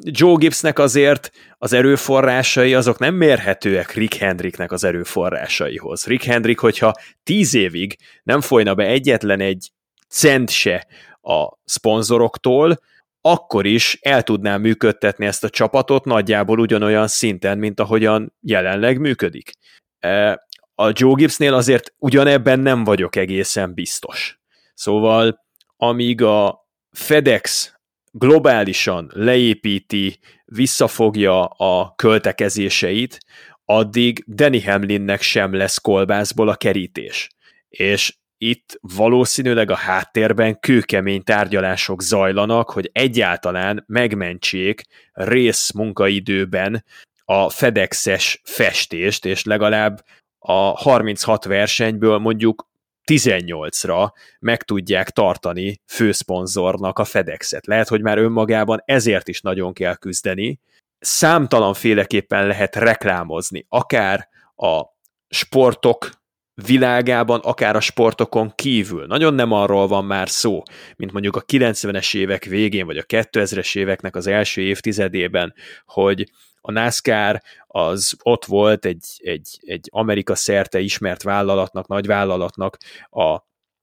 Joe 0.00 0.36
Gibbsnek 0.38 0.78
azért 0.78 1.30
az 1.58 1.72
erőforrásai 1.72 2.74
azok 2.74 2.98
nem 2.98 3.14
mérhetőek 3.14 3.92
Rick 3.92 4.14
Hendricknek 4.14 4.72
az 4.72 4.84
erőforrásaihoz. 4.84 6.06
Rick 6.06 6.24
Hendrick, 6.24 6.60
hogyha 6.60 6.94
tíz 7.22 7.54
évig 7.54 7.96
nem 8.22 8.40
folyna 8.40 8.74
be 8.74 8.84
egyetlen 8.84 9.40
egy 9.40 9.70
cent 10.08 10.50
se 10.50 10.86
a 11.20 11.58
szponzoroktól, 11.64 12.78
akkor 13.20 13.66
is 13.66 13.98
el 14.00 14.22
tudná 14.22 14.56
működtetni 14.56 15.26
ezt 15.26 15.44
a 15.44 15.50
csapatot 15.50 16.04
nagyjából 16.04 16.58
ugyanolyan 16.58 17.08
szinten, 17.08 17.58
mint 17.58 17.80
ahogyan 17.80 18.34
jelenleg 18.40 18.98
működik. 18.98 19.52
Eh, 19.98 20.34
a 20.78 20.90
Joe 20.92 21.14
Gibbsnél 21.14 21.54
azért 21.54 21.94
ugyanebben 21.98 22.60
nem 22.60 22.84
vagyok 22.84 23.16
egészen 23.16 23.74
biztos. 23.74 24.40
Szóval, 24.74 25.44
amíg 25.76 26.22
a 26.22 26.68
FedEx 26.92 27.74
globálisan 28.10 29.10
leépíti, 29.14 30.18
visszafogja 30.44 31.44
a 31.44 31.94
költekezéseit, 31.96 33.18
addig 33.64 34.24
Danny 34.26 34.64
Hamlinnek 34.64 35.22
sem 35.22 35.54
lesz 35.54 35.78
kolbászból 35.78 36.48
a 36.48 36.56
kerítés. 36.56 37.28
És 37.68 38.14
itt 38.38 38.78
valószínűleg 38.80 39.70
a 39.70 39.76
háttérben 39.76 40.58
kőkemény 40.58 41.22
tárgyalások 41.22 42.02
zajlanak, 42.02 42.70
hogy 42.70 42.90
egyáltalán 42.92 43.84
megmentsék 43.86 44.82
rész 45.12 45.70
munkaidőben 45.70 46.84
a 47.24 47.50
FedExes 47.50 48.40
festést, 48.44 49.24
és 49.24 49.44
legalább 49.44 50.04
a 50.46 50.76
36 50.76 51.44
versenyből 51.44 52.18
mondjuk 52.18 52.68
18-ra 53.12 54.12
meg 54.38 54.62
tudják 54.62 55.10
tartani 55.10 55.80
főszponzornak 55.86 56.98
a 56.98 57.04
FedExet. 57.04 57.66
Lehet, 57.66 57.88
hogy 57.88 58.02
már 58.02 58.18
önmagában 58.18 58.82
ezért 58.84 59.28
is 59.28 59.40
nagyon 59.40 59.72
kell 59.72 59.94
küzdeni. 59.94 60.60
Számtalan 60.98 61.74
féleképpen 61.74 62.46
lehet 62.46 62.76
reklámozni, 62.76 63.66
akár 63.68 64.28
a 64.56 64.82
sportok 65.28 66.10
világában, 66.54 67.40
akár 67.40 67.76
a 67.76 67.80
sportokon 67.80 68.52
kívül. 68.54 69.06
Nagyon 69.06 69.34
nem 69.34 69.52
arról 69.52 69.86
van 69.86 70.04
már 70.04 70.28
szó, 70.28 70.62
mint 70.96 71.12
mondjuk 71.12 71.36
a 71.36 71.42
90-es 71.42 72.16
évek 72.16 72.44
végén, 72.44 72.86
vagy 72.86 72.96
a 72.96 73.02
2000-es 73.02 73.76
éveknek 73.76 74.16
az 74.16 74.26
első 74.26 74.60
évtizedében, 74.60 75.54
hogy 75.86 76.30
a 76.66 76.72
NASCAR 76.72 77.42
az 77.66 78.16
ott 78.22 78.44
volt 78.44 78.84
egy, 78.84 79.06
egy, 79.16 79.58
egy 79.60 79.88
Amerika 79.92 80.34
szerte 80.34 80.78
ismert 80.80 81.22
vállalatnak, 81.22 81.86
nagy 81.86 82.06
vállalatnak 82.06 82.76
a 83.10 83.38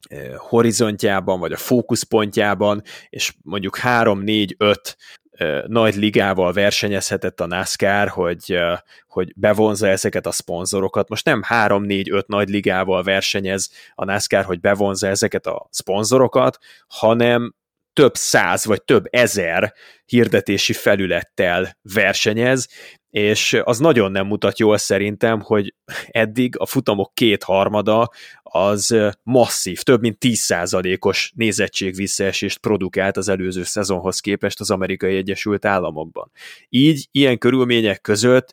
e, 0.10 0.36
horizontjában, 0.38 1.40
vagy 1.40 1.52
a 1.52 1.58
fókuszpontjában, 1.58 2.82
és 3.10 3.34
mondjuk 3.42 3.78
3-4-5 3.82 4.96
e, 5.32 5.64
nagy 5.68 5.96
ligával 5.96 6.54
versenyezhetett 6.54 7.40
a 7.40 7.46
NASCAR, 7.46 8.08
hogy, 8.08 8.52
e, 8.52 8.84
hogy 9.08 9.34
bevonza 9.36 9.88
ezeket 9.88 10.26
a 10.26 10.32
szponzorokat. 10.32 11.10
Most 11.10 11.26
nem 11.26 11.44
3-4-5 11.50 12.26
nagy 12.26 12.50
ligával 12.50 13.04
versenyez 13.04 13.72
a 13.96 14.06
NASCAR, 14.06 14.44
hogy 14.44 14.60
bevonza 14.60 15.08
ezeket 15.08 15.48
a 15.48 15.68
szponzorokat, 15.70 16.58
hanem 16.88 17.56
több 17.94 18.16
száz 18.16 18.66
vagy 18.66 18.84
több 18.84 19.06
ezer 19.10 19.74
hirdetési 20.06 20.74
felülettel 20.74 21.78
versenyez, 21.82 22.68
és 23.10 23.60
az 23.64 23.80
nagyon 23.80 24.12
nem 24.12 24.28
mutat 24.28 24.60
jól 24.60 24.78
szerintem, 24.78 25.42
hogy 25.42 25.74
eddig 26.08 26.60
a 26.60 26.66
futamok 26.66 27.14
kétharmada 27.14 28.10
az 28.44 28.96
masszív, 29.24 29.82
több 29.82 30.02
mint 30.02 30.18
10%-os 30.20 31.32
nézettség 31.36 31.96
visszaesést 31.96 32.60
produkált 32.60 33.18
az 33.18 33.28
előző 33.28 33.64
szezonhoz 33.64 34.20
képest 34.20 34.60
az 34.60 34.72
amerikai 34.72 35.16
Egyesült 35.16 35.66
Államokban. 35.66 36.32
Így, 36.70 37.08
ilyen 37.12 37.38
körülmények 37.38 38.02
között 38.02 38.52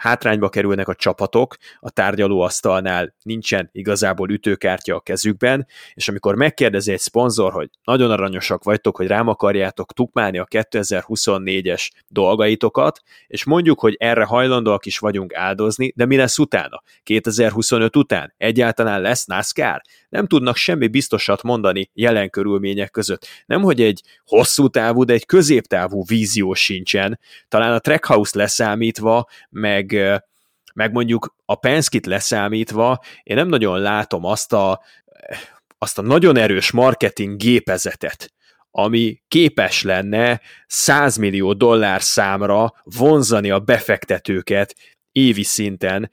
hátrányba 0.00 0.48
kerülnek 0.48 0.88
a 0.88 0.94
csapatok, 0.94 1.56
a 1.80 1.90
tárgyalóasztalnál 1.90 3.14
nincsen 3.22 3.68
igazából 3.72 4.30
ütőkártya 4.30 4.94
a 4.94 5.00
kezükben, 5.00 5.66
és 5.94 6.08
amikor 6.08 6.34
megkérdezi 6.34 6.92
egy 6.92 6.98
szponzor, 6.98 7.52
hogy 7.52 7.68
nagyon 7.84 8.10
aranyosak 8.10 8.64
vagytok, 8.64 8.96
hogy 8.96 9.06
rám 9.06 9.28
akarjátok 9.28 9.92
tukmálni 9.92 10.38
a 10.38 10.44
2024-es 10.44 11.88
dolgaitokat, 12.08 13.00
és 13.26 13.44
mondjuk, 13.44 13.80
hogy 13.80 13.96
erre 13.98 14.24
hajlandóak 14.24 14.86
is 14.86 14.98
vagyunk 14.98 15.34
áldozni, 15.34 15.92
de 15.96 16.06
mi 16.06 16.16
lesz 16.16 16.38
utána? 16.38 16.82
2025 17.02 17.96
után? 17.96 18.34
Egyáltalán 18.36 19.00
lesz 19.00 19.24
NASCAR? 19.24 19.82
Nem 20.08 20.26
tudnak 20.26 20.56
semmi 20.56 20.88
biztosat 20.88 21.42
mondani 21.42 21.90
jelen 21.94 22.30
körülmények 22.30 22.90
között. 22.90 23.26
Nem, 23.46 23.62
hogy 23.62 23.80
egy 23.80 24.02
hosszú 24.24 24.68
távú, 24.68 25.04
de 25.04 25.12
egy 25.12 25.26
középtávú 25.26 26.04
vízió 26.06 26.54
sincsen. 26.54 27.18
Talán 27.48 27.72
a 27.72 27.78
Trackhouse 27.78 28.38
leszámítva, 28.38 29.28
meg 29.50 29.89
meg, 30.74 30.92
mondjuk 30.92 31.34
a 31.44 31.54
Penskit 31.54 32.06
leszámítva, 32.06 32.98
én 33.22 33.36
nem 33.36 33.48
nagyon 33.48 33.78
látom 33.80 34.24
azt 34.24 34.52
a, 34.52 34.82
azt 35.78 35.98
a 35.98 36.02
nagyon 36.02 36.36
erős 36.36 36.70
marketing 36.70 37.36
gépezetet, 37.36 38.32
ami 38.70 39.22
képes 39.28 39.82
lenne 39.82 40.40
100 40.66 41.16
millió 41.16 41.52
dollár 41.52 42.02
számra 42.02 42.72
vonzani 42.82 43.50
a 43.50 43.58
befektetőket 43.58 44.74
évi 45.12 45.42
szinten 45.42 46.10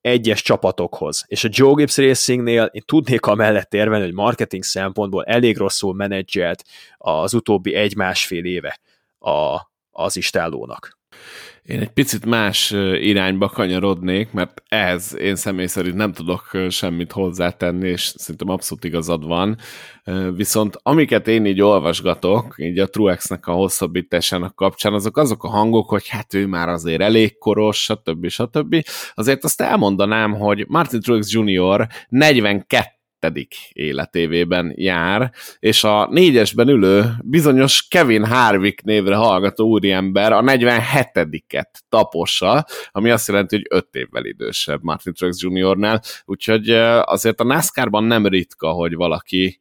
egyes 0.00 0.42
csapatokhoz. 0.42 1.24
És 1.26 1.44
a 1.44 1.48
Joe 1.50 1.74
Gibbs 1.74 1.96
Racingnél 1.96 2.70
én 2.72 2.82
tudnék 2.84 3.26
amellett 3.26 3.74
érvelni, 3.74 4.04
hogy 4.04 4.14
marketing 4.14 4.62
szempontból 4.62 5.24
elég 5.24 5.56
rosszul 5.56 5.94
menedzselt 5.94 6.64
az 6.96 7.34
utóbbi 7.34 7.74
egy-másfél 7.74 8.44
éve 8.44 8.80
a, 9.18 9.60
az 9.90 10.16
istálónak. 10.16 11.00
Én 11.62 11.80
egy 11.80 11.92
picit 11.92 12.26
más 12.26 12.70
irányba 13.00 13.48
kanyarodnék, 13.48 14.32
mert 14.32 14.62
ehhez 14.68 15.16
én 15.18 15.36
személy 15.36 15.66
szerint 15.66 15.94
nem 15.94 16.12
tudok 16.12 16.50
semmit 16.68 17.12
hozzátenni, 17.12 17.88
és 17.88 18.12
szerintem 18.16 18.48
abszolút 18.48 18.84
igazad 18.84 19.26
van. 19.26 19.56
Viszont 20.34 20.78
amiket 20.82 21.28
én 21.28 21.46
így 21.46 21.60
olvasgatok, 21.60 22.54
így 22.56 22.78
a 22.78 22.88
Truexnek 22.88 23.46
a 23.46 23.52
hosszabbításának 23.52 24.54
kapcsán, 24.54 24.92
azok 24.92 25.16
azok 25.16 25.44
a 25.44 25.48
hangok, 25.48 25.88
hogy 25.88 26.08
hát 26.08 26.34
ő 26.34 26.46
már 26.46 26.68
azért 26.68 27.00
elég 27.00 27.38
koros, 27.38 27.82
stb. 27.82 28.28
stb. 28.28 28.84
Azért 29.14 29.44
azt 29.44 29.60
elmondanám, 29.60 30.32
hogy 30.32 30.64
Martin 30.68 31.00
Truex 31.00 31.32
Jr. 31.32 31.88
42 32.08 33.00
életévében 33.72 34.72
jár, 34.76 35.32
és 35.58 35.84
a 35.84 36.08
négyesben 36.10 36.68
ülő 36.68 37.04
bizonyos 37.24 37.88
Kevin 37.88 38.24
Harvick 38.24 38.82
névre 38.82 39.14
hallgató 39.14 39.68
úriember 39.68 40.32
a 40.32 40.42
47-et 40.42 41.70
tapossa, 41.88 42.66
ami 42.90 43.10
azt 43.10 43.28
jelenti, 43.28 43.56
hogy 43.56 43.66
5 43.68 43.88
évvel 43.92 44.24
idősebb 44.24 44.82
Martin 44.82 45.12
Truex 45.12 45.42
Jr.-nál, 45.42 46.02
úgyhogy 46.24 46.70
azért 47.02 47.40
a 47.40 47.44
NASCAR-ban 47.44 48.04
nem 48.04 48.26
ritka, 48.26 48.70
hogy 48.70 48.94
valaki 48.94 49.60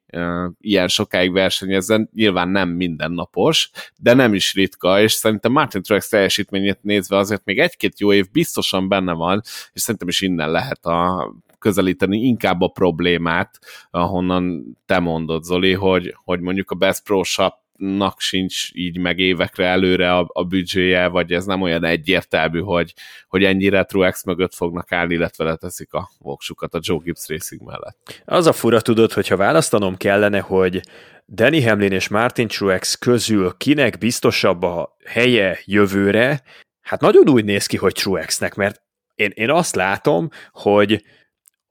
ilyen 0.60 0.88
sokáig 0.88 1.32
versenyezzen, 1.32 2.10
nyilván 2.14 2.50
nem 2.50 2.70
mindennapos, 2.70 3.70
de 3.98 4.14
nem 4.14 4.34
is 4.34 4.54
ritka, 4.54 5.02
és 5.02 5.12
szerintem 5.12 5.52
Martin 5.52 5.82
Truex 5.82 6.10
teljesítményét 6.10 6.80
nézve 6.82 7.18
azért 7.18 7.46
még 7.46 7.60
egy-két 7.60 8.00
jó 8.00 8.14
év 8.14 8.32
biztosan 8.32 8.88
benne 8.88 9.14
van, 9.14 9.42
és 9.74 9.82
szerintem 9.82 10.08
is 10.08 10.22
innen 10.22 10.52
lehet 10.52 10.86
a 10.86 11.32
közelíteni 11.62 12.18
inkább 12.18 12.62
a 12.62 12.68
problémát, 12.68 13.60
ahonnan 13.92 14.78
te 14.86 15.00
mondod, 15.00 15.44
Zoli, 15.44 15.74
hogy, 15.74 16.16
hogy 16.24 16.40
mondjuk 16.40 16.72
a 16.72 16.76
Best 16.76 17.04
Pro 17.04 17.24
Shop 17.24 17.54
nak 17.82 18.20
sincs 18.20 18.70
így 18.74 18.98
meg 18.98 19.20
évekre 19.20 19.66
előre 19.66 20.16
a, 20.16 20.30
a 20.34 20.44
büdzséje, 20.44 21.08
vagy 21.08 21.32
ez 21.32 21.46
nem 21.46 21.62
olyan 21.62 21.84
egyértelmű, 21.84 22.60
hogy, 22.60 22.94
hogy 23.28 23.44
ennyire 23.44 23.84
Truex 23.84 24.24
mögött 24.24 24.54
fognak 24.54 24.92
állni, 24.92 25.14
illetve 25.14 25.44
leteszik 25.44 25.94
a 25.94 26.10
voksukat 26.20 26.74
a 26.74 26.80
Joe 26.82 27.00
Gibbs 27.04 27.28
Racing 27.28 27.62
mellett. 27.62 28.22
Az 28.26 28.48
a 28.48 28.54
fura 28.54 28.82
tudod, 28.82 29.12
hogyha 29.12 29.36
választanom 29.36 29.98
kellene, 29.98 30.40
hogy 30.40 30.82
Danny 31.28 31.68
Hamlin 31.68 31.92
és 31.92 32.08
Martin 32.08 32.48
Truex 32.48 32.96
közül 32.96 33.54
kinek 33.58 33.98
biztosabb 33.98 34.64
a 34.64 34.96
helye 35.06 35.60
jövőre, 35.66 36.42
hát 36.82 37.02
nagyon 37.02 37.30
úgy 37.30 37.46
néz 37.46 37.66
ki, 37.66 37.78
hogy 37.78 37.94
Truexnek, 37.94 38.56
mert 38.56 38.82
én, 39.16 39.32
én 39.34 39.50
azt 39.50 39.76
látom, 39.76 40.30
hogy 40.52 41.04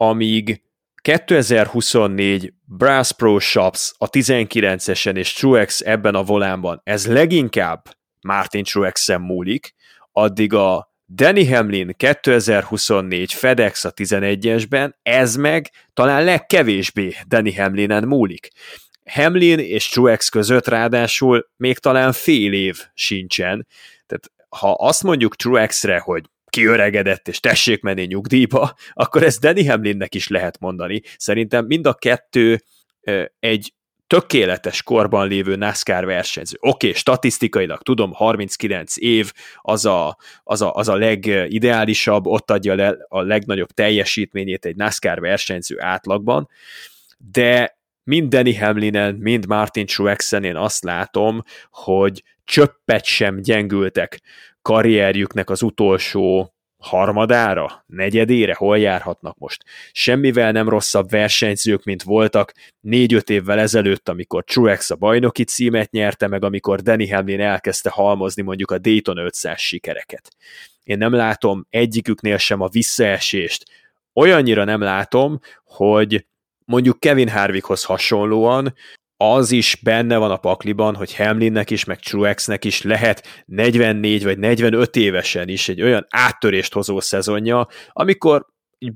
amíg 0.02 0.62
2024 1.02 2.52
Brass 2.64 3.10
Pro 3.10 3.38
Shops 3.38 3.94
a 3.98 4.10
19-esen 4.10 5.16
és 5.16 5.32
Truex 5.32 5.80
ebben 5.80 6.14
a 6.14 6.22
volánban, 6.22 6.80
ez 6.84 7.06
leginkább 7.06 7.88
Martin 8.20 8.64
Truex-en 8.64 9.20
múlik, 9.20 9.74
addig 10.12 10.54
a 10.54 10.92
Danny 11.06 11.54
Hamlin 11.54 11.94
2024 11.96 13.32
FedEx 13.32 13.84
a 13.84 13.92
11-esben, 13.92 14.92
ez 15.02 15.36
meg 15.36 15.70
talán 15.92 16.24
legkevésbé 16.24 17.14
Danny 17.26 17.56
Hamlinen 17.56 18.04
múlik. 18.04 18.48
Hamlin 19.10 19.58
és 19.58 19.88
Truex 19.88 20.28
között 20.28 20.68
ráadásul 20.68 21.50
még 21.56 21.78
talán 21.78 22.12
fél 22.12 22.52
év 22.52 22.78
sincsen, 22.94 23.66
tehát 24.06 24.32
ha 24.48 24.72
azt 24.72 25.02
mondjuk 25.02 25.36
Truexre, 25.36 25.98
hogy 25.98 26.24
kiöregedett, 26.50 27.28
és 27.28 27.40
tessék 27.40 27.82
menni 27.82 28.04
nyugdíjba, 28.04 28.74
akkor 28.92 29.22
ezt 29.22 29.40
Danny 29.40 29.68
Hamlinnek 29.68 30.14
is 30.14 30.28
lehet 30.28 30.58
mondani. 30.58 31.02
Szerintem 31.16 31.66
mind 31.66 31.86
a 31.86 31.94
kettő 31.94 32.62
egy 33.40 33.72
tökéletes 34.06 34.82
korban 34.82 35.28
lévő 35.28 35.56
NASCAR 35.56 36.04
versenyző. 36.04 36.56
Oké, 36.60 36.86
okay, 36.88 36.98
statisztikailag 36.98 37.82
tudom, 37.82 38.12
39 38.12 38.96
év 38.96 39.32
az 39.56 39.84
a, 39.86 40.16
az, 40.44 40.62
a, 40.62 40.74
az 40.74 40.88
a 40.88 40.96
legideálisabb, 40.96 42.26
ott 42.26 42.50
adja 42.50 42.74
le 42.74 42.96
a 43.08 43.20
legnagyobb 43.22 43.70
teljesítményét 43.70 44.64
egy 44.64 44.76
NASCAR 44.76 45.20
versenyző 45.20 45.80
átlagban, 45.80 46.48
de 47.32 47.78
mind 48.04 48.28
Danny 48.28 48.58
Hamlinen, 48.58 49.14
mind 49.14 49.46
Martin 49.46 49.86
Truexen 49.86 50.44
én 50.44 50.56
azt 50.56 50.84
látom, 50.84 51.42
hogy 51.70 52.22
csöppet 52.44 53.04
sem 53.04 53.40
gyengültek 53.40 54.20
karrierjüknek 54.62 55.50
az 55.50 55.62
utolsó 55.62 56.54
harmadára, 56.80 57.84
negyedére, 57.86 58.54
hol 58.54 58.78
járhatnak 58.78 59.38
most. 59.38 59.64
Semmivel 59.92 60.52
nem 60.52 60.68
rosszabb 60.68 61.10
versenyzők, 61.10 61.84
mint 61.84 62.02
voltak 62.02 62.52
négy-öt 62.80 63.30
évvel 63.30 63.58
ezelőtt, 63.58 64.08
amikor 64.08 64.44
Truex 64.44 64.90
a 64.90 64.96
bajnoki 64.96 65.44
címet 65.44 65.90
nyerte, 65.90 66.26
meg 66.26 66.44
amikor 66.44 66.80
Danny 66.80 67.12
Hamlin 67.12 67.40
elkezdte 67.40 67.90
halmozni 67.90 68.42
mondjuk 68.42 68.70
a 68.70 68.78
Dayton 68.78 69.18
500 69.18 69.60
sikereket. 69.60 70.36
Én 70.82 70.98
nem 70.98 71.12
látom 71.12 71.66
egyiküknél 71.70 72.36
sem 72.36 72.60
a 72.60 72.68
visszaesést. 72.68 73.64
Olyannyira 74.14 74.64
nem 74.64 74.80
látom, 74.80 75.40
hogy 75.64 76.26
mondjuk 76.64 77.00
Kevin 77.00 77.28
Harvickhoz 77.28 77.84
hasonlóan 77.84 78.74
az 79.22 79.50
is 79.50 79.78
benne 79.82 80.16
van 80.16 80.30
a 80.30 80.36
pakliban, 80.36 80.94
hogy 80.94 81.16
Hamlinnek 81.16 81.70
is, 81.70 81.84
meg 81.84 81.98
Truexnek 81.98 82.64
is 82.64 82.82
lehet 82.82 83.44
44 83.46 84.24
vagy 84.24 84.38
45 84.38 84.96
évesen 84.96 85.48
is 85.48 85.68
egy 85.68 85.82
olyan 85.82 86.06
áttörést 86.10 86.72
hozó 86.72 87.00
szezonja, 87.00 87.66
amikor 87.88 88.46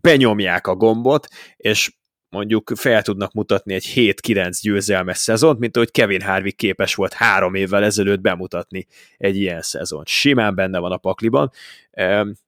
benyomják 0.01 0.67
a 0.67 0.75
gombot, 0.75 1.27
és 1.57 1.93
mondjuk 2.29 2.73
fel 2.75 3.03
tudnak 3.03 3.33
mutatni 3.33 3.75
egy 3.75 3.93
7-9 3.95 4.59
győzelmes 4.63 5.19
szezont, 5.19 5.59
mint 5.59 5.77
ahogy 5.77 5.91
Kevin 5.91 6.21
Harvick 6.21 6.57
képes 6.57 6.95
volt 6.95 7.13
három 7.13 7.55
évvel 7.55 7.85
ezelőtt 7.85 8.21
bemutatni 8.21 8.87
egy 9.17 9.37
ilyen 9.37 9.63
szezont. 9.63 10.07
Simán 10.07 10.55
benne 10.55 10.79
van 10.79 10.93
a 10.93 10.97
pakliban, 10.97 11.51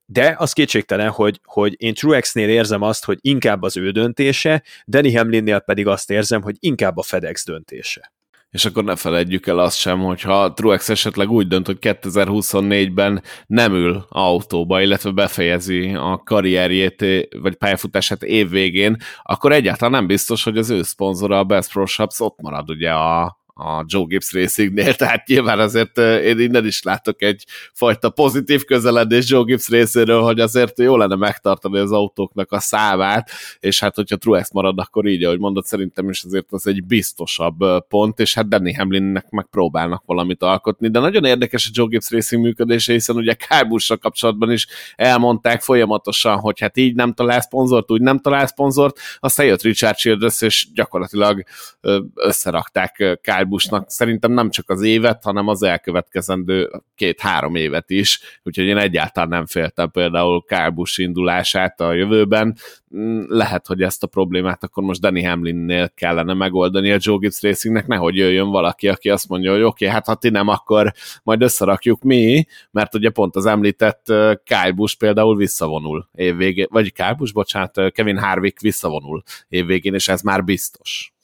de 0.07 0.35
az 0.39 0.53
kétségtelen, 0.53 1.11
hogy, 1.11 1.41
hogy 1.45 1.75
én 1.77 1.95
Truex-nél 1.95 2.49
érzem 2.49 2.83
azt, 2.83 3.05
hogy 3.05 3.19
inkább 3.21 3.63
az 3.63 3.77
ő 3.77 3.91
döntése, 3.91 4.63
Danny 4.87 5.17
Hamlinnél 5.17 5.59
pedig 5.59 5.87
azt 5.87 6.11
érzem, 6.11 6.43
hogy 6.43 6.57
inkább 6.59 6.97
a 6.97 7.03
FedEx 7.03 7.45
döntése. 7.45 8.15
És 8.51 8.65
akkor 8.65 8.85
ne 8.85 8.97
felejtjük 8.97 9.47
el 9.47 9.59
azt 9.59 9.79
sem, 9.79 10.01
hogy 10.01 10.21
ha 10.21 10.53
Truex 10.53 10.89
esetleg 10.89 11.31
úgy 11.31 11.47
dönt, 11.47 11.67
hogy 11.67 11.79
2024-ben 11.81 13.23
nem 13.47 13.75
ül 13.75 14.07
autóba, 14.09 14.81
illetve 14.81 15.11
befejezi 15.11 15.95
a 15.95 16.23
karrierjét, 16.25 17.05
vagy 17.41 17.55
pályafutását 17.55 18.23
évvégén, 18.23 18.97
akkor 19.23 19.53
egyáltalán 19.53 19.93
nem 19.93 20.07
biztos, 20.07 20.45
hogy 20.45 20.59
az 20.59 20.71
ő 20.71 20.83
szponzora, 20.83 21.39
a 21.39 21.45
Best 21.45 21.73
Pro 21.73 21.87
Shops 21.87 22.21
ott 22.21 22.41
marad 22.41 22.71
ugye 22.71 22.91
a, 22.93 23.36
a 23.59 23.85
Joe 23.87 24.05
Gibbs 24.07 24.33
Racingnél, 24.33 24.95
tehát 25.03 25.27
nyilván 25.27 25.59
azért 25.59 25.99
én 25.99 26.41
innen 26.41 26.67
is 26.67 26.83
látok 26.83 27.23
egy 27.23 27.45
fajta 27.73 28.11
pozitív 28.11 28.65
közeledés 28.65 29.31
Joe 29.31 29.43
Gibbs 29.43 29.69
részéről, 29.69 30.23
hogy 30.23 30.41
azért 30.41 30.79
jó 30.79 30.97
lenne 30.97 31.15
megtartani 31.15 31.79
az 31.79 31.93
autóknak 31.93 32.53
a 32.53 32.61
számát, 32.61 33.31
és 33.61 33.81
hát 33.81 33.95
hogyha 33.95 34.17
Truex 34.17 34.53
marad, 34.53 34.79
akkor 34.79 35.07
így, 35.07 35.25
ahogy 35.25 35.39
mondod, 35.39 35.65
szerintem 35.65 36.09
is 36.09 36.25
azért 36.25 36.47
az 36.51 36.67
egy 36.67 36.85
biztosabb 36.85 37.87
pont, 37.89 38.21
és 38.21 38.35
hát 38.35 38.49
Danny 38.49 38.77
Hamlinnek 38.77 39.31
megpróbálnak 39.31 40.03
valamit 40.07 40.43
alkotni, 40.43 40.89
de 40.89 40.99
nagyon 40.99 41.25
érdekes 41.25 41.67
a 41.67 41.71
Joe 41.73 41.87
Gibbs 41.87 42.11
Racing 42.11 42.43
működése, 42.43 42.93
hiszen 42.93 43.17
ugye 43.17 43.35
Kyle 43.35 43.97
kapcsolatban 44.01 44.53
is 44.53 44.67
elmondták 44.97 45.63
folyamatosan, 45.63 46.39
hogy 46.39 46.61
hát 46.61 46.77
így 46.77 46.95
nem 46.95 47.13
talál 47.13 47.41
szponzort, 47.41 47.91
úgy 47.91 48.01
nem 48.01 48.19
talál 48.19 48.47
szponzort, 48.47 48.99
aztán 49.21 49.47
jött 49.47 49.63
Richard 49.63 49.97
Childress, 49.97 50.41
és 50.41 50.67
gyakorlatilag 50.75 51.43
összerakták 52.15 53.19
Kyle 53.23 53.45
Buschnak 53.47 53.91
szerintem 53.91 54.33
nem 54.33 54.51
csak 54.51 54.71
az 54.71 54.83
évet, 54.83 55.23
hanem 55.23 55.49
az 55.49 55.63
elkövetkezendő 55.63 56.71
két-három 56.95 57.55
évet 57.55 57.91
is, 57.91 58.21
úgyhogy 58.43 58.65
én 58.65 58.77
egyáltalán 58.77 59.29
nem 59.29 59.47
féltem 59.47 59.91
például 59.91 60.45
Kyle 60.45 60.71
Busch 60.71 61.01
indulását 61.01 61.81
a 61.81 61.93
jövőben. 61.93 62.57
Mm, 62.97 63.23
lehet, 63.29 63.67
hogy 63.67 63.83
ezt 63.83 64.03
a 64.03 64.07
problémát 64.07 64.65
akkor 64.65 64.83
most 64.83 65.01
Danny 65.01 65.27
Hamlinnél 65.27 65.89
kellene 65.95 66.35
megoldani 66.35 66.93
a 66.93 66.99
Joe 67.01 67.17
Gibbs 67.17 67.43
Racingnek, 67.43 67.87
nehogy 67.87 68.17
jöjjön 68.17 68.51
valaki, 68.51 68.89
aki 68.89 69.11
azt 69.11 69.29
mondja, 69.29 69.53
hogy 69.53 69.63
oké, 69.63 69.85
okay, 69.85 69.89
hát 69.89 70.07
ha 70.07 70.15
ti 70.15 70.29
nem, 70.29 70.49
akkor 70.49 70.93
majd 71.23 71.43
összerakjuk 71.43 72.03
mi, 72.03 72.45
mert 72.71 72.95
ugye 72.95 73.11
pont 73.11 73.37
az 73.37 73.47
említett 73.47 74.05
Kyle 74.45 74.73
Busch 74.75 74.99
például 74.99 75.37
visszavonul 75.37 76.09
évvégén, 76.15 76.67
vagy 76.71 76.93
Kyle 76.93 77.15
Busch, 77.15 77.35
bocsánat, 77.35 77.93
Kevin 77.93 78.19
Harvick 78.19 78.61
visszavonul 78.61 79.23
évvégén, 79.49 79.95
és 79.95 80.09
ez 80.09 80.23
már 80.23 80.45
biztos. 80.45 81.16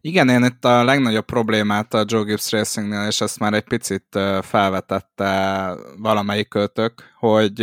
Igen, 0.00 0.28
én 0.28 0.44
itt 0.44 0.64
a 0.64 0.84
legnagyobb 0.84 1.24
problémát 1.24 1.94
a 1.94 2.04
Joe 2.06 2.22
Gibbs 2.22 2.50
Racingnél, 2.50 3.06
és 3.06 3.20
ezt 3.20 3.38
már 3.38 3.52
egy 3.52 3.64
picit 3.64 4.18
felvetette 4.40 5.74
valamelyik 5.96 6.48
költök, 6.48 7.02
hogy 7.18 7.60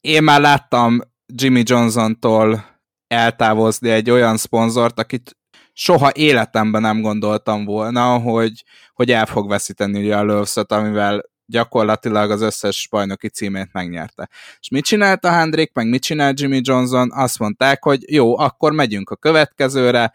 én 0.00 0.22
már 0.22 0.40
láttam 0.40 1.00
Jimmy 1.26 1.62
Johnson-tól 1.64 2.64
eltávozni 3.06 3.90
egy 3.90 4.10
olyan 4.10 4.36
szponzort, 4.36 4.98
akit 4.98 5.36
soha 5.72 6.10
életemben 6.14 6.80
nem 6.80 7.00
gondoltam 7.00 7.64
volna, 7.64 8.18
hogy, 8.18 8.64
hogy 8.92 9.10
el 9.10 9.26
fog 9.26 9.48
veszíteni 9.48 9.98
ugye 10.02 10.16
a 10.16 10.24
Lövszöt, 10.24 10.72
amivel 10.72 11.22
gyakorlatilag 11.46 12.30
az 12.30 12.40
összes 12.40 12.88
bajnoki 12.90 13.28
címét 13.28 13.72
megnyerte. 13.72 14.28
És 14.60 14.68
mit 14.68 14.84
csinált 14.84 15.24
a 15.24 15.30
Hendrik, 15.30 15.72
meg 15.72 15.88
mit 15.88 16.02
csinált 16.02 16.40
Jimmy 16.40 16.60
Johnson? 16.62 17.10
Azt 17.12 17.38
mondták, 17.38 17.82
hogy 17.82 18.12
jó, 18.12 18.38
akkor 18.38 18.72
megyünk 18.72 19.10
a 19.10 19.16
következőre, 19.16 20.12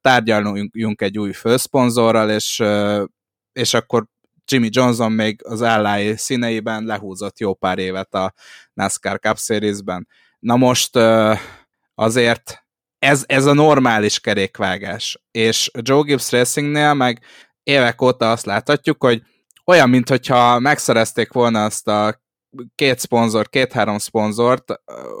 tárgyaljunk 0.00 1.02
egy 1.02 1.18
új 1.18 1.32
főszponzorral, 1.32 2.30
és, 2.30 2.62
és 3.52 3.74
akkor 3.74 4.06
Jimmy 4.44 4.68
Johnson 4.70 5.12
még 5.12 5.40
az 5.44 5.62
állái 5.62 6.16
színeiben 6.16 6.84
lehúzott 6.84 7.38
jó 7.38 7.54
pár 7.54 7.78
évet 7.78 8.14
a 8.14 8.34
NASCAR 8.72 9.18
Cup 9.18 9.38
Series-ben. 9.38 10.08
Na 10.38 10.56
most 10.56 10.98
azért 11.94 12.64
ez, 12.98 13.24
ez 13.26 13.46
a 13.46 13.52
normális 13.52 14.20
kerékvágás, 14.20 15.20
és 15.30 15.70
Joe 15.80 16.02
Gibbs 16.02 16.30
Racingnél 16.30 16.94
meg 16.94 17.20
évek 17.62 18.02
óta 18.02 18.30
azt 18.30 18.46
láthatjuk, 18.46 19.02
hogy 19.02 19.22
olyan, 19.66 19.90
mintha 19.90 20.58
megszerezték 20.58 21.32
volna 21.32 21.64
azt 21.64 21.88
a 21.88 22.24
két 22.74 22.98
szponzor, 22.98 23.48
két-három 23.48 23.98
szponzort 23.98 24.70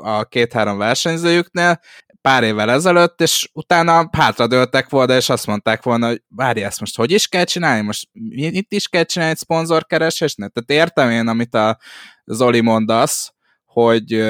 a 0.02 0.24
két-három 0.24 0.78
versenyzőjüknél 0.78 1.80
pár 2.20 2.42
évvel 2.42 2.70
ezelőtt, 2.70 3.20
és 3.20 3.50
utána 3.52 4.08
hátradőltek 4.12 4.88
volna, 4.88 5.16
és 5.16 5.28
azt 5.28 5.46
mondták 5.46 5.82
volna, 5.82 6.06
hogy 6.06 6.22
várj, 6.28 6.62
ezt 6.62 6.80
most 6.80 6.96
hogy 6.96 7.10
is 7.10 7.28
kell 7.28 7.44
csinálni? 7.44 7.82
Most 7.82 8.08
itt 8.36 8.72
is 8.72 8.88
kell 8.88 9.04
csinálni 9.04 9.32
egy 9.32 9.40
szponzorkeresésnek? 9.40 10.52
Tehát 10.52 10.82
értem 10.82 11.10
én, 11.10 11.28
amit 11.28 11.54
a 11.54 11.78
Zoli 12.24 12.60
mondasz, 12.60 13.32
hogy, 13.64 14.26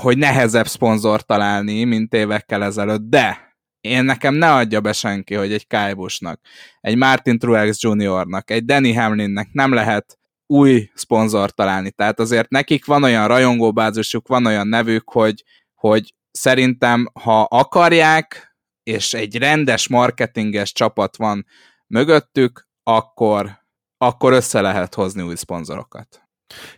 hogy 0.00 0.18
nehezebb 0.18 0.66
szponzor 0.66 1.22
találni, 1.22 1.84
mint 1.84 2.14
évekkel 2.14 2.64
ezelőtt, 2.64 3.08
de 3.08 3.51
én 3.82 4.04
nekem 4.04 4.34
ne 4.34 4.52
adja 4.52 4.80
be 4.80 4.92
senki, 4.92 5.34
hogy 5.34 5.52
egy 5.52 5.66
Kyle 5.66 6.36
egy 6.80 6.96
Martin 6.96 7.38
Truex 7.38 7.82
Juniornak, 7.82 8.50
egy 8.50 8.64
Danny 8.64 8.96
Hamlinnek 8.96 9.48
nem 9.52 9.72
lehet 9.72 10.18
új 10.46 10.90
szponzor 10.94 11.50
találni. 11.50 11.90
Tehát 11.90 12.20
azért 12.20 12.50
nekik 12.50 12.84
van 12.84 13.02
olyan 13.02 13.28
rajongóbázisuk, 13.28 14.28
van 14.28 14.46
olyan 14.46 14.66
nevük, 14.68 15.10
hogy, 15.10 15.44
hogy 15.74 16.14
szerintem, 16.30 17.08
ha 17.22 17.42
akarják, 17.42 18.56
és 18.82 19.14
egy 19.14 19.36
rendes 19.36 19.88
marketinges 19.88 20.72
csapat 20.72 21.16
van 21.16 21.46
mögöttük, 21.86 22.68
akkor, 22.82 23.50
akkor 23.98 24.32
össze 24.32 24.60
lehet 24.60 24.94
hozni 24.94 25.22
új 25.22 25.34
szponzorokat. 25.34 26.21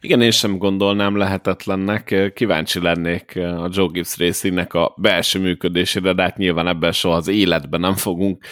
Igen, 0.00 0.20
én 0.20 0.30
sem 0.30 0.58
gondolnám 0.58 1.16
lehetetlennek. 1.16 2.32
Kíváncsi 2.34 2.80
lennék 2.80 3.36
a 3.36 3.68
Joe 3.72 3.88
Gibbs 3.92 4.18
Racingnek 4.18 4.74
a 4.74 4.94
belső 4.96 5.38
működésére, 5.38 6.12
de 6.12 6.22
hát 6.22 6.36
nyilván 6.36 6.66
ebben 6.66 6.92
soha 6.92 7.16
az 7.16 7.28
életben 7.28 7.80
nem 7.80 7.94
fogunk 7.94 8.44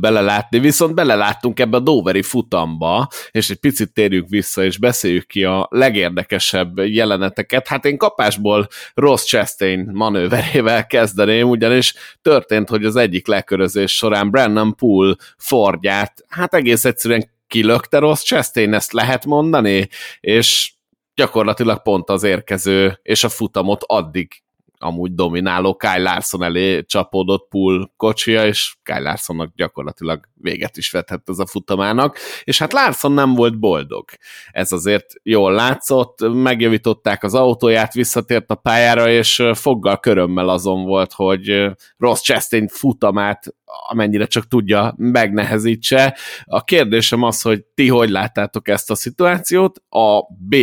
belelátni. 0.00 0.58
Viszont 0.58 0.94
beleláttunk 0.94 1.60
ebbe 1.60 1.76
a 1.76 1.80
Doveri 1.80 2.22
futamba, 2.22 3.08
és 3.30 3.50
egy 3.50 3.60
picit 3.60 3.92
térjünk 3.92 4.28
vissza, 4.28 4.64
és 4.64 4.78
beszéljük 4.78 5.26
ki 5.26 5.44
a 5.44 5.66
legérdekesebb 5.70 6.78
jeleneteket. 6.78 7.68
Hát 7.68 7.84
én 7.84 7.96
kapásból 7.96 8.68
Ross 8.94 9.24
Chastain 9.24 9.88
manőverével 9.92 10.86
kezdeném, 10.86 11.48
ugyanis 11.48 11.94
történt, 12.22 12.68
hogy 12.68 12.84
az 12.84 12.96
egyik 12.96 13.26
lekörözés 13.26 13.92
során 13.92 14.30
Brennan 14.30 14.74
Poole 14.74 15.14
Fordját, 15.36 16.24
hát 16.28 16.54
egész 16.54 16.84
egyszerűen 16.84 17.38
kilökte 17.50 17.98
rossz 17.98 18.22
Chastain, 18.22 18.74
ezt 18.74 18.92
lehet 18.92 19.26
mondani, 19.26 19.88
és 20.20 20.72
gyakorlatilag 21.14 21.82
pont 21.82 22.10
az 22.10 22.22
érkező 22.22 22.98
és 23.02 23.24
a 23.24 23.28
futamot 23.28 23.82
addig 23.86 24.42
amúgy 24.82 25.14
domináló 25.14 25.76
Kyle 25.76 25.98
Larson 25.98 26.42
elé 26.42 26.82
csapódott 26.82 27.48
pool 27.48 27.92
kocsia, 27.96 28.46
és 28.46 28.74
Kyle 28.82 29.00
Larsonnak 29.00 29.52
gyakorlatilag 29.54 30.28
véget 30.34 30.76
is 30.76 30.90
vetett 30.90 31.28
az 31.28 31.38
a 31.38 31.46
futamának, 31.46 32.18
és 32.44 32.58
hát 32.58 32.72
Larson 32.72 33.12
nem 33.12 33.34
volt 33.34 33.58
boldog. 33.58 34.04
Ez 34.50 34.72
azért 34.72 35.06
jól 35.22 35.52
látszott, 35.52 36.18
megjavították 36.32 37.22
az 37.22 37.34
autóját, 37.34 37.92
visszatért 37.92 38.50
a 38.50 38.54
pályára, 38.54 39.08
és 39.08 39.42
foggal 39.54 40.00
körömmel 40.00 40.48
azon 40.48 40.84
volt, 40.84 41.12
hogy 41.12 41.70
Ross 41.98 42.20
Chastain 42.20 42.68
futamát 42.68 43.54
amennyire 43.88 44.26
csak 44.26 44.48
tudja, 44.48 44.94
megnehezítse. 44.96 46.16
A 46.44 46.64
kérdésem 46.64 47.22
az, 47.22 47.42
hogy 47.42 47.64
ti 47.74 47.88
hogy 47.88 48.10
láttátok 48.10 48.68
ezt 48.68 48.90
a 48.90 48.94
szituációt? 48.94 49.82
A 49.88 50.20
B 50.38 50.56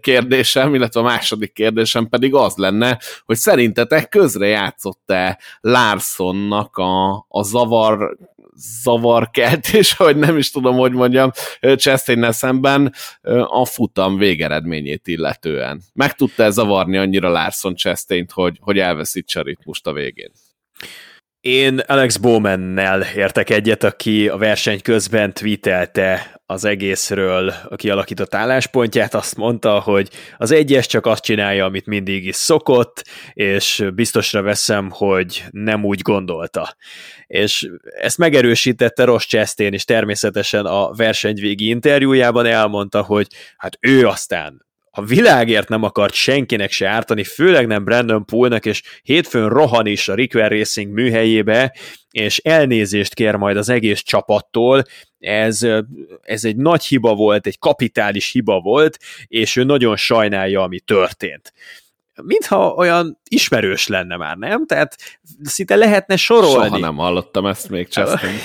kérdésem, 0.00 0.74
illetve 0.74 1.00
a 1.00 1.04
második 1.04 1.52
kérdésem 1.52 2.08
pedig 2.08 2.34
az 2.34 2.56
lenne, 2.56 2.98
hogy 3.24 3.36
szerintetek 3.36 4.08
közre 4.08 4.46
játszott-e 4.46 5.38
Larsonnak 5.60 6.76
a, 6.76 7.26
a 7.28 7.42
zavar 7.42 8.16
zavarkeltés, 8.82 9.94
hogy 9.96 10.16
nem 10.16 10.36
is 10.36 10.50
tudom, 10.50 10.76
hogy 10.76 10.92
mondjam, 10.92 11.30
chastain 11.76 12.32
szemben 12.32 12.94
a 13.46 13.64
futam 13.64 14.16
végeredményét 14.18 15.06
illetően. 15.06 15.82
Meg 15.92 16.14
tudta 16.14 16.42
-e 16.42 16.50
zavarni 16.50 16.96
annyira 16.96 17.28
Larson 17.28 17.74
chastain 17.74 18.26
hogy, 18.32 18.58
hogy 18.60 18.78
elveszítse 18.78 19.40
a 19.40 19.42
ritmust 19.42 19.86
a 19.86 19.92
végén? 19.92 20.30
Én 21.40 21.78
Alex 21.78 22.16
Bowman-nel 22.16 23.02
értek 23.02 23.50
egyet, 23.50 23.82
aki 23.82 24.28
a 24.28 24.36
verseny 24.36 24.82
közben 24.82 25.34
tweetelte 25.34 26.41
az 26.52 26.64
egészről 26.64 27.52
a 27.68 27.76
kialakított 27.76 28.34
álláspontját, 28.34 29.14
azt 29.14 29.36
mondta, 29.36 29.80
hogy 29.80 30.08
az 30.36 30.50
egyes 30.50 30.86
csak 30.86 31.06
azt 31.06 31.22
csinálja, 31.22 31.64
amit 31.64 31.86
mindig 31.86 32.26
is 32.26 32.36
szokott, 32.36 33.04
és 33.32 33.84
biztosra 33.94 34.42
veszem, 34.42 34.90
hogy 34.90 35.44
nem 35.50 35.84
úgy 35.84 36.00
gondolta. 36.00 36.76
És 37.26 37.70
ezt 38.00 38.18
megerősítette 38.18 39.04
Ross 39.04 39.26
Chastain 39.26 39.72
is 39.72 39.84
természetesen 39.84 40.66
a 40.66 40.92
versenyvégi 40.94 41.68
interjújában 41.68 42.46
elmondta, 42.46 43.02
hogy 43.02 43.26
hát 43.56 43.78
ő 43.80 44.06
aztán 44.06 44.70
a 44.94 45.04
világért 45.04 45.68
nem 45.68 45.82
akart 45.82 46.14
senkinek 46.14 46.70
se 46.70 46.88
ártani, 46.88 47.24
főleg 47.24 47.66
nem 47.66 47.84
Brandon 47.84 48.24
Poolnak, 48.24 48.66
és 48.66 48.82
hétfőn 49.02 49.48
rohan 49.48 49.86
is 49.86 50.08
a 50.08 50.14
Rickwell 50.14 50.48
Racing 50.48 50.92
műhelyébe, 50.92 51.76
és 52.10 52.38
elnézést 52.38 53.14
kér 53.14 53.34
majd 53.34 53.56
az 53.56 53.68
egész 53.68 54.00
csapattól, 54.00 54.82
ez, 55.18 55.66
ez 56.22 56.44
egy 56.44 56.56
nagy 56.56 56.84
hiba 56.84 57.14
volt, 57.14 57.46
egy 57.46 57.58
kapitális 57.58 58.30
hiba 58.30 58.60
volt, 58.60 58.98
és 59.26 59.56
ő 59.56 59.64
nagyon 59.64 59.96
sajnálja, 59.96 60.62
ami 60.62 60.80
történt 60.80 61.52
mintha 62.22 62.74
olyan 62.74 63.18
ismerős 63.28 63.86
lenne 63.86 64.16
már, 64.16 64.36
nem? 64.36 64.66
Tehát 64.66 64.96
szinte 65.42 65.76
lehetne 65.76 66.16
sorolni. 66.16 66.66
Soha 66.66 66.78
nem 66.78 66.96
hallottam 66.96 67.46
ezt 67.46 67.68
még 67.68 67.88
Chastain. 67.88 68.36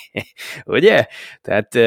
Ugye? 0.64 1.06
Tehát 1.42 1.78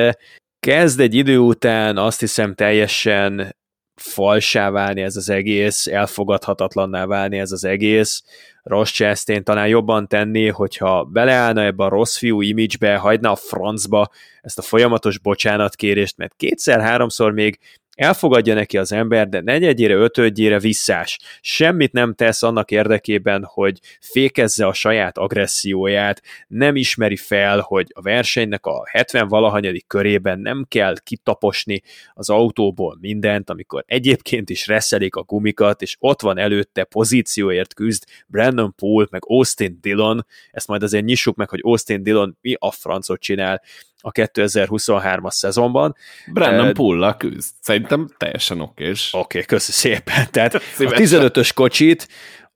kezd 0.59 0.99
egy 0.99 1.15
idő 1.15 1.37
után 1.37 1.97
azt 1.97 2.19
hiszem 2.19 2.55
teljesen 2.55 3.55
falsá 3.95 4.69
válni 4.69 5.01
ez 5.01 5.15
az 5.15 5.29
egész, 5.29 5.87
elfogadhatatlanná 5.87 7.05
válni 7.05 7.39
ez 7.39 7.51
az 7.51 7.63
egész. 7.63 8.23
Ross 8.63 8.91
Chastain 8.91 9.43
talán 9.43 9.67
jobban 9.67 10.07
tenni, 10.07 10.47
hogyha 10.47 11.03
beleállna 11.03 11.63
ebbe 11.63 11.83
a 11.83 11.89
rossz 11.89 12.17
fiú 12.17 12.41
imidzsbe, 12.41 12.95
hagyna 12.95 13.31
a 13.31 13.35
francba 13.35 14.09
ezt 14.41 14.57
a 14.57 14.61
folyamatos 14.61 15.19
bocsánatkérést, 15.19 16.17
mert 16.17 16.33
kétszer-háromszor 16.37 17.31
még 17.31 17.59
elfogadja 18.01 18.53
neki 18.53 18.77
az 18.77 18.91
ember, 18.91 19.29
de 19.29 19.41
negyedjére, 19.41 19.93
ötödjére 19.93 20.59
visszás. 20.59 21.19
Semmit 21.41 21.91
nem 21.91 22.13
tesz 22.13 22.43
annak 22.43 22.71
érdekében, 22.71 23.43
hogy 23.43 23.79
fékezze 23.99 24.65
a 24.65 24.73
saját 24.73 25.17
agresszióját, 25.17 26.21
nem 26.47 26.75
ismeri 26.75 27.15
fel, 27.15 27.59
hogy 27.59 27.87
a 27.93 28.01
versenynek 28.01 28.65
a 28.65 28.83
70 28.91 29.27
valahanyadik 29.27 29.87
körében 29.87 30.39
nem 30.39 30.65
kell 30.67 30.95
kitaposni 31.03 31.81
az 32.13 32.29
autóból 32.29 32.97
mindent, 33.01 33.49
amikor 33.49 33.83
egyébként 33.87 34.49
is 34.49 34.67
reszelik 34.67 35.15
a 35.15 35.23
gumikat, 35.23 35.81
és 35.81 35.95
ott 35.99 36.21
van 36.21 36.37
előtte 36.37 36.83
pozícióért 36.83 37.73
küzd 37.73 38.03
Brandon 38.27 38.75
Poole, 38.75 39.07
meg 39.09 39.21
Austin 39.25 39.77
Dillon, 39.81 40.25
ezt 40.51 40.67
majd 40.67 40.83
azért 40.83 41.05
nyissuk 41.05 41.35
meg, 41.35 41.49
hogy 41.49 41.59
Austin 41.63 42.03
Dillon 42.03 42.37
mi 42.41 42.55
a 42.59 42.71
francot 42.71 43.19
csinál, 43.19 43.61
a 44.01 44.11
2023-as 44.11 45.31
szezonban. 45.31 45.95
Brandon 46.33 46.67
uh, 46.67 46.71
Pulla 46.71 47.17
küzd. 47.17 47.53
Szerintem 47.61 48.07
teljesen 48.17 48.61
okés. 48.61 49.09
Oké, 49.13 49.21
okay, 49.21 49.45
köszi 49.45 49.71
szépen. 49.71 50.27
Tehát 50.31 50.53
a 50.53 50.59
15-ös 50.77 51.51
kocsit, 51.53 52.07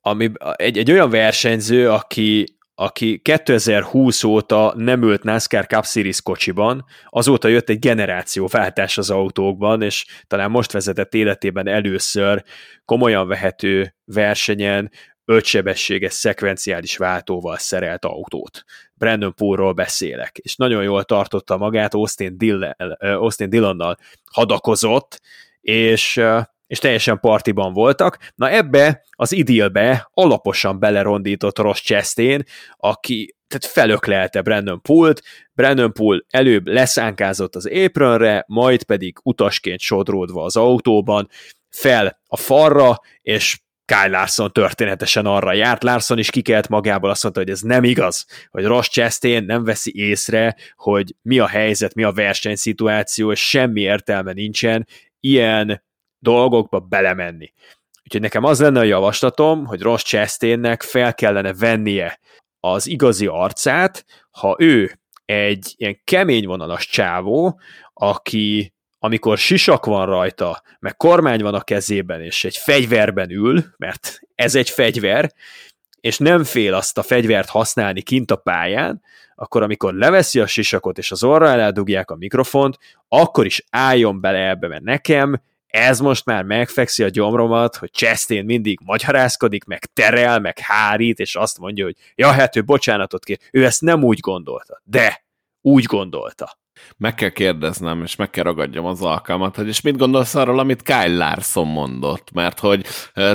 ami 0.01 0.31
egy, 0.55 0.77
egy 0.77 0.91
olyan 0.91 1.09
versenyző, 1.09 1.89
aki 1.91 2.55
aki 2.77 3.19
2020 3.19 4.23
óta 4.23 4.73
nem 4.77 5.03
ült 5.03 5.23
NASCAR 5.23 5.67
Cup 5.67 5.85
Series 5.85 6.21
kocsiban, 6.21 6.85
azóta 7.09 7.47
jött 7.47 7.69
egy 7.69 7.79
generációváltás 7.79 8.97
az 8.97 9.09
autókban, 9.09 9.81
és 9.81 10.05
talán 10.27 10.51
most 10.51 10.71
vezetett 10.71 11.13
életében 11.13 11.67
először 11.67 12.43
komolyan 12.85 13.27
vehető 13.27 13.95
versenyen 14.05 14.91
ötsebességes 15.25 16.13
szekvenciális 16.13 16.97
váltóval 16.97 17.57
szerelt 17.57 18.05
autót. 18.05 18.63
Brandon 18.93 19.33
Poole-ról 19.33 19.73
beszélek, 19.73 20.37
és 20.37 20.55
nagyon 20.55 20.83
jól 20.83 21.03
tartotta 21.03 21.57
magát, 21.57 21.93
Austin, 21.93 22.37
Dillon, 22.37 22.71
Austin 22.99 23.49
Dillonnal 23.49 23.97
hadakozott, 24.31 25.21
és, 25.61 26.21
és 26.67 26.79
teljesen 26.79 27.19
partiban 27.19 27.73
voltak. 27.73 28.17
Na 28.35 28.49
ebbe 28.49 29.03
az 29.09 29.31
idilbe 29.31 30.09
alaposan 30.13 30.79
belerondított 30.79 31.59
Ross 31.59 31.81
Chastain, 31.81 32.43
aki 32.77 33.35
tehát 33.47 33.65
felöklelte 33.65 34.41
Brandon 34.41 34.81
Poole-t, 34.81 35.23
Brandon 35.53 35.93
Poole 35.93 36.21
előbb 36.29 36.67
leszánkázott 36.67 37.55
az 37.55 37.69
apronre, 37.85 38.43
majd 38.47 38.83
pedig 38.83 39.17
utasként 39.23 39.79
sodródva 39.79 40.43
az 40.43 40.55
autóban, 40.55 41.29
fel 41.69 42.19
a 42.27 42.37
farra, 42.37 42.99
és 43.21 43.59
Kyle 43.85 44.07
Larson 44.07 44.51
történetesen 44.51 45.25
arra 45.25 45.53
járt. 45.53 45.83
Larson 45.83 46.17
is 46.17 46.29
kikelt 46.29 46.69
magából, 46.69 47.09
azt 47.09 47.23
mondta, 47.23 47.41
hogy 47.41 47.49
ez 47.49 47.61
nem 47.61 47.83
igaz, 47.83 48.25
hogy 48.49 48.65
Ross 48.65 48.87
Chastain 48.87 49.43
nem 49.43 49.63
veszi 49.63 49.91
észre, 49.95 50.55
hogy 50.75 51.15
mi 51.21 51.39
a 51.39 51.47
helyzet, 51.47 51.93
mi 51.93 52.03
a 52.03 52.11
versenyszituáció, 52.11 53.31
és 53.31 53.49
semmi 53.49 53.81
értelme 53.81 54.31
nincsen 54.31 54.87
ilyen 55.19 55.83
dolgokba 56.19 56.79
belemenni. 56.79 57.53
Úgyhogy 58.03 58.21
nekem 58.21 58.43
az 58.43 58.59
lenne 58.59 58.79
a 58.79 58.83
javaslatom, 58.83 59.65
hogy 59.65 59.81
Ross 59.81 60.03
Chastainnek 60.03 60.81
fel 60.81 61.13
kellene 61.13 61.53
vennie 61.53 62.19
az 62.59 62.87
igazi 62.87 63.27
arcát, 63.27 64.05
ha 64.31 64.55
ő 64.59 64.99
egy 65.25 65.73
ilyen 65.77 66.01
kemény 66.03 66.45
vonalas 66.45 66.87
csávó, 66.87 67.59
aki 67.93 68.74
amikor 68.99 69.37
sisak 69.37 69.85
van 69.85 70.05
rajta, 70.05 70.61
meg 70.79 70.95
kormány 70.95 71.41
van 71.41 71.53
a 71.53 71.61
kezében, 71.61 72.21
és 72.21 72.43
egy 72.43 72.57
fegyverben 72.57 73.31
ül, 73.31 73.63
mert 73.77 74.19
ez 74.35 74.55
egy 74.55 74.69
fegyver, 74.69 75.33
és 75.99 76.17
nem 76.17 76.43
fél 76.43 76.73
azt 76.73 76.97
a 76.97 77.03
fegyvert 77.03 77.49
használni 77.49 78.01
kint 78.01 78.31
a 78.31 78.35
pályán, 78.35 79.01
akkor 79.35 79.63
amikor 79.63 79.93
leveszi 79.93 80.39
a 80.39 80.47
sisakot, 80.47 80.97
és 80.97 81.11
az 81.11 81.23
orra 81.23 81.51
alá 81.51 81.69
dugják 81.69 82.11
a 82.11 82.15
mikrofont, 82.15 82.77
akkor 83.07 83.45
is 83.45 83.63
álljon 83.69 84.21
bele 84.21 84.49
ebbe, 84.49 84.67
mert 84.67 84.83
nekem 84.83 85.41
ez 85.67 85.99
most 85.99 86.25
már 86.25 86.43
megfekszi 86.43 87.03
a 87.03 87.09
gyomromat, 87.09 87.75
hogy 87.75 87.91
Chastain 87.91 88.45
mindig 88.45 88.79
magyarázkodik, 88.83 89.63
meg 89.63 89.85
terel, 89.85 90.39
meg 90.39 90.59
hárít, 90.59 91.19
és 91.19 91.35
azt 91.35 91.59
mondja, 91.59 91.85
hogy 91.85 91.95
ja, 92.15 92.31
hát 92.31 92.55
ő 92.55 92.63
bocsánatot 92.63 93.23
kér. 93.23 93.39
Ő 93.51 93.65
ezt 93.65 93.81
nem 93.81 94.03
úgy 94.03 94.19
gondolta, 94.19 94.81
de 94.83 95.23
úgy 95.61 95.83
gondolta 95.83 96.57
meg 96.97 97.15
kell 97.15 97.29
kérdeznem, 97.29 98.01
és 98.03 98.15
meg 98.15 98.29
kell 98.29 98.43
ragadjam 98.43 98.85
az 98.85 99.01
alkalmat, 99.01 99.55
hogy 99.55 99.67
és 99.67 99.81
mit 99.81 99.97
gondolsz 99.97 100.35
arról, 100.35 100.59
amit 100.59 100.81
Kyle 100.81 101.15
Larson 101.15 101.67
mondott, 101.67 102.31
mert 102.31 102.59
hogy 102.59 102.85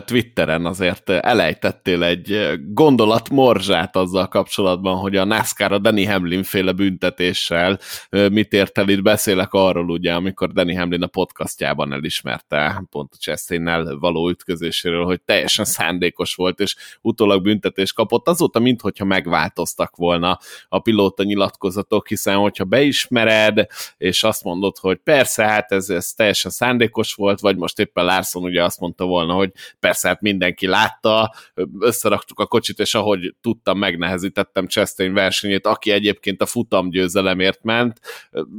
Twitteren 0.04 0.66
azért 0.66 1.10
elejtettél 1.10 2.02
egy 2.02 2.58
gondolat 2.66 3.30
morzsát 3.30 3.96
azzal 3.96 4.28
kapcsolatban, 4.28 4.96
hogy 4.96 5.16
a 5.16 5.24
NASCAR 5.24 5.72
a 5.72 5.78
Danny 5.78 6.06
Hamlin 6.06 6.42
féle 6.42 6.72
büntetéssel 6.72 7.78
mit 8.10 8.52
ért 8.52 8.78
el, 8.78 8.88
itt 8.88 9.02
beszélek 9.02 9.52
arról 9.52 9.90
ugye, 9.90 10.14
amikor 10.14 10.52
Danny 10.52 10.78
Hamlin 10.78 11.02
a 11.02 11.06
podcastjában 11.06 11.92
elismerte 11.92 12.84
pont 12.90 13.10
a 13.12 13.16
chastain 13.16 13.98
való 13.98 14.28
ütközéséről, 14.28 15.04
hogy 15.04 15.20
teljesen 15.20 15.64
szándékos 15.64 16.34
volt, 16.34 16.60
és 16.60 16.76
utólag 17.00 17.42
büntetés 17.42 17.92
kapott, 17.92 18.28
azóta 18.28 18.58
minthogyha 18.58 19.04
megváltoztak 19.04 19.96
volna 19.96 20.38
a 20.68 20.78
pilóta 20.78 21.22
nyilatkozatok, 21.22 22.08
hiszen 22.08 22.36
hogyha 22.36 22.64
beismer 22.64 23.28
ismered, 23.30 23.66
és 23.98 24.24
azt 24.24 24.44
mondod, 24.44 24.78
hogy 24.78 24.96
persze, 24.96 25.44
hát 25.44 25.72
ez, 25.72 25.90
ez 25.90 26.12
teljesen 26.12 26.50
szándékos 26.50 27.14
volt, 27.14 27.40
vagy 27.40 27.56
most 27.56 27.78
éppen 27.78 28.04
Larson 28.04 28.42
ugye 28.42 28.64
azt 28.64 28.80
mondta 28.80 29.04
volna, 29.04 29.32
hogy 29.32 29.52
persze, 29.80 30.08
hát 30.08 30.20
mindenki 30.20 30.66
látta, 30.66 31.34
összeraktuk 31.78 32.38
a 32.38 32.46
kocsit, 32.46 32.78
és 32.78 32.94
ahogy 32.94 33.34
tudtam, 33.40 33.78
megnehezítettem 33.78 34.66
Chastain 34.66 35.12
versenyét, 35.12 35.66
aki 35.66 35.90
egyébként 35.90 36.42
a 36.42 36.46
futam 36.46 36.90
győzelemért 36.90 37.62
ment, 37.62 38.00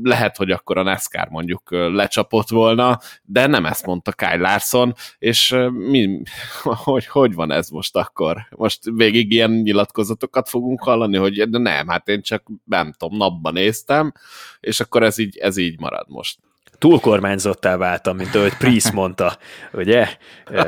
lehet, 0.03 0.37
hogy 0.37 0.51
akkor 0.51 0.77
a 0.77 0.83
NASCAR 0.83 1.27
mondjuk 1.29 1.71
lecsapott 1.71 2.49
volna, 2.49 2.99
de 3.23 3.47
nem 3.47 3.65
ezt 3.65 3.85
mondta 3.85 4.11
Kyle 4.11 4.35
Larson, 4.35 4.93
és 5.19 5.55
mi, 5.71 6.21
hogy, 6.63 7.07
hogy 7.07 7.33
van 7.33 7.51
ez 7.51 7.69
most 7.69 7.95
akkor? 7.95 8.47
Most 8.49 8.79
végig 8.83 9.31
ilyen 9.31 9.51
nyilatkozatokat 9.51 10.49
fogunk 10.49 10.83
hallani, 10.83 11.17
hogy 11.17 11.49
de 11.49 11.57
nem, 11.57 11.87
hát 11.87 12.07
én 12.07 12.21
csak 12.21 12.43
nem 12.65 12.93
tudom, 12.97 13.17
napban 13.17 13.53
néztem, 13.53 14.13
és 14.61 14.79
akkor 14.79 15.03
ez 15.03 15.17
így, 15.17 15.37
ez 15.37 15.57
így 15.57 15.79
marad 15.79 16.05
most. 16.07 16.37
Túlkormányzottá 16.77 17.77
váltam, 17.77 18.15
mint 18.15 18.35
ahogy 18.35 18.57
Priest 18.57 18.91
mondta, 18.91 19.37
ugye, 19.73 20.07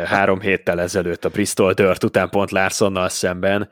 három 0.05 0.39
héttel 0.39 0.81
ezelőtt 0.81 1.25
a 1.25 1.29
Bristol 1.29 1.73
Dirt 1.73 2.03
után 2.03 2.29
pont 2.29 2.51
Larsonnal 2.51 3.09
szemben. 3.09 3.69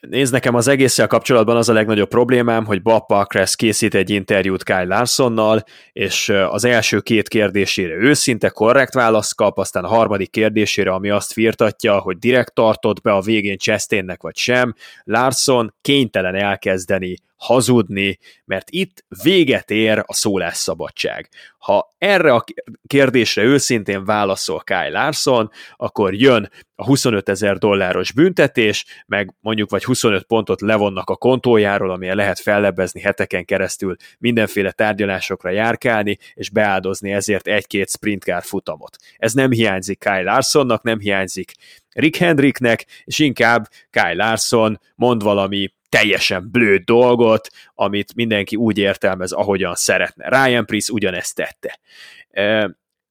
Nézd, 0.00 0.32
nekem 0.32 0.54
az 0.54 0.68
egésszel 0.68 1.06
kapcsolatban 1.06 1.56
az 1.56 1.68
a 1.68 1.72
legnagyobb 1.72 2.08
problémám, 2.08 2.64
hogy 2.64 2.82
Bob 2.82 3.06
Parkress 3.06 3.56
készít 3.56 3.94
egy 3.94 4.10
interjút 4.10 4.64
Kyle 4.64 4.84
Larsonnal, 4.84 5.64
és 5.92 6.28
az 6.28 6.64
első 6.64 7.00
két 7.00 7.28
kérdésére 7.28 7.94
őszinte, 7.94 8.48
korrekt 8.48 8.94
választ 8.94 9.34
kap, 9.34 9.58
aztán 9.58 9.84
a 9.84 9.88
harmadik 9.88 10.30
kérdésére, 10.30 10.90
ami 10.90 11.10
azt 11.10 11.32
firtatja, 11.32 11.98
hogy 11.98 12.18
direkt 12.18 12.54
tartott 12.54 13.00
be 13.00 13.12
a 13.12 13.20
végén 13.20 13.58
Chastainnek 13.58 14.22
vagy 14.22 14.36
sem, 14.36 14.74
Larson 15.04 15.74
kénytelen 15.80 16.34
elkezdeni 16.34 17.16
hazudni, 17.36 18.18
mert 18.44 18.70
itt 18.70 19.04
véget 19.22 19.70
ér 19.70 20.02
a 20.06 20.14
szólásszabadság. 20.14 21.28
Ha 21.58 21.94
erre 21.98 22.32
a 22.32 22.44
kérdésre 22.86 23.42
őszintén 23.42 24.04
válaszol 24.04 24.62
Kyle 24.62 24.88
Larson, 24.88 25.50
akkor 25.76 26.14
jön 26.14 26.50
a 26.74 26.84
25 26.84 27.28
ezer 27.28 27.58
dolláros 27.58 28.12
büntetés, 28.12 28.84
meg 29.06 29.34
mondjuk 29.40 29.70
vagy 29.70 29.84
25 29.84 30.24
pontot 30.24 30.60
levonnak 30.60 31.10
a 31.10 31.16
kontójáról, 31.16 31.90
amilyen 31.90 32.16
lehet 32.16 32.40
fellebbezni 32.40 33.00
heteken 33.00 33.44
keresztül 33.44 33.96
mindenféle 34.18 34.72
tárgyalásokra 34.72 35.50
járkálni, 35.50 36.18
és 36.34 36.50
beáldozni 36.50 37.12
ezért 37.12 37.46
egy-két 37.46 37.90
sprintcar 37.90 38.42
futamot. 38.42 38.96
Ez 39.16 39.32
nem 39.32 39.50
hiányzik 39.50 39.98
Kyle 39.98 40.22
Larsonnak, 40.22 40.82
nem 40.82 40.98
hiányzik 40.98 41.52
Rick 41.96 42.16
Hendricknek, 42.16 42.86
és 43.04 43.18
inkább 43.18 43.68
Kyle 43.90 44.14
Larson 44.14 44.80
mond 44.94 45.22
valami 45.22 45.70
teljesen 45.88 46.48
blőd 46.50 46.82
dolgot, 46.82 47.48
amit 47.74 48.14
mindenki 48.14 48.56
úgy 48.56 48.78
értelmez, 48.78 49.32
ahogyan 49.32 49.74
szeretne. 49.74 50.28
Ryan 50.28 50.66
Priest 50.66 50.90
ugyanezt 50.90 51.34
tette. 51.34 51.78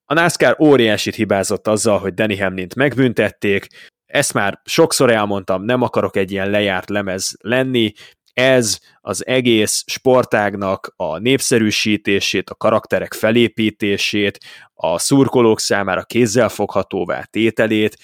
A 0.05 0.13
NASCAR 0.13 0.55
óriásit 0.59 1.15
hibázott 1.15 1.67
azzal, 1.67 1.99
hogy 1.99 2.13
Danny 2.13 2.41
Hamlint 2.41 2.75
megbüntették, 2.75 3.67
ezt 4.05 4.33
már 4.33 4.61
sokszor 4.65 5.11
elmondtam, 5.11 5.63
nem 5.63 5.81
akarok 5.81 6.15
egy 6.15 6.31
ilyen 6.31 6.49
lejárt 6.49 6.89
lemez 6.89 7.35
lenni, 7.41 7.93
ez 8.33 8.79
az 9.01 9.25
egész 9.25 9.83
sportágnak 9.87 10.93
a 10.95 11.17
népszerűsítését, 11.17 12.49
a 12.49 12.55
karakterek 12.55 13.13
felépítését, 13.13 14.39
a 14.73 14.99
szurkolók 14.99 15.59
számára 15.59 16.03
kézzelfoghatóvá 16.03 17.23
tételét 17.23 17.97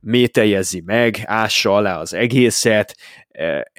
mételjezi 0.00 0.82
meg, 0.86 1.20
ássa 1.24 1.74
alá 1.74 1.98
az 2.00 2.14
egészet, 2.14 2.96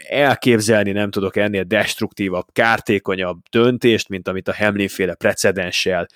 elképzelni 0.10 0.92
nem 0.92 1.12
tudok 1.12 1.36
ennél 1.36 1.64
destruktívabb, 1.64 2.46
kártékonyabb 2.52 3.40
döntést, 3.52 4.10
mint 4.10 4.28
amit 4.28 4.48
a 4.48 4.56
Hamlin-féle 4.56 5.16
precedenssel 5.16 6.08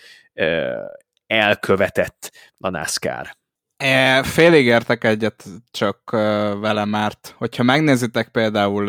elkövetett 1.28 2.32
a 2.58 2.70
NASCAR. 2.70 3.36
É, 3.78 4.24
félig 4.24 4.66
értek 4.66 5.04
egyet 5.04 5.46
csak 5.72 6.00
uh, 6.14 6.20
vele, 6.60 6.86
mert 6.86 7.34
hogyha 7.38 7.64
megnézitek 7.64 8.28
például 8.28 8.86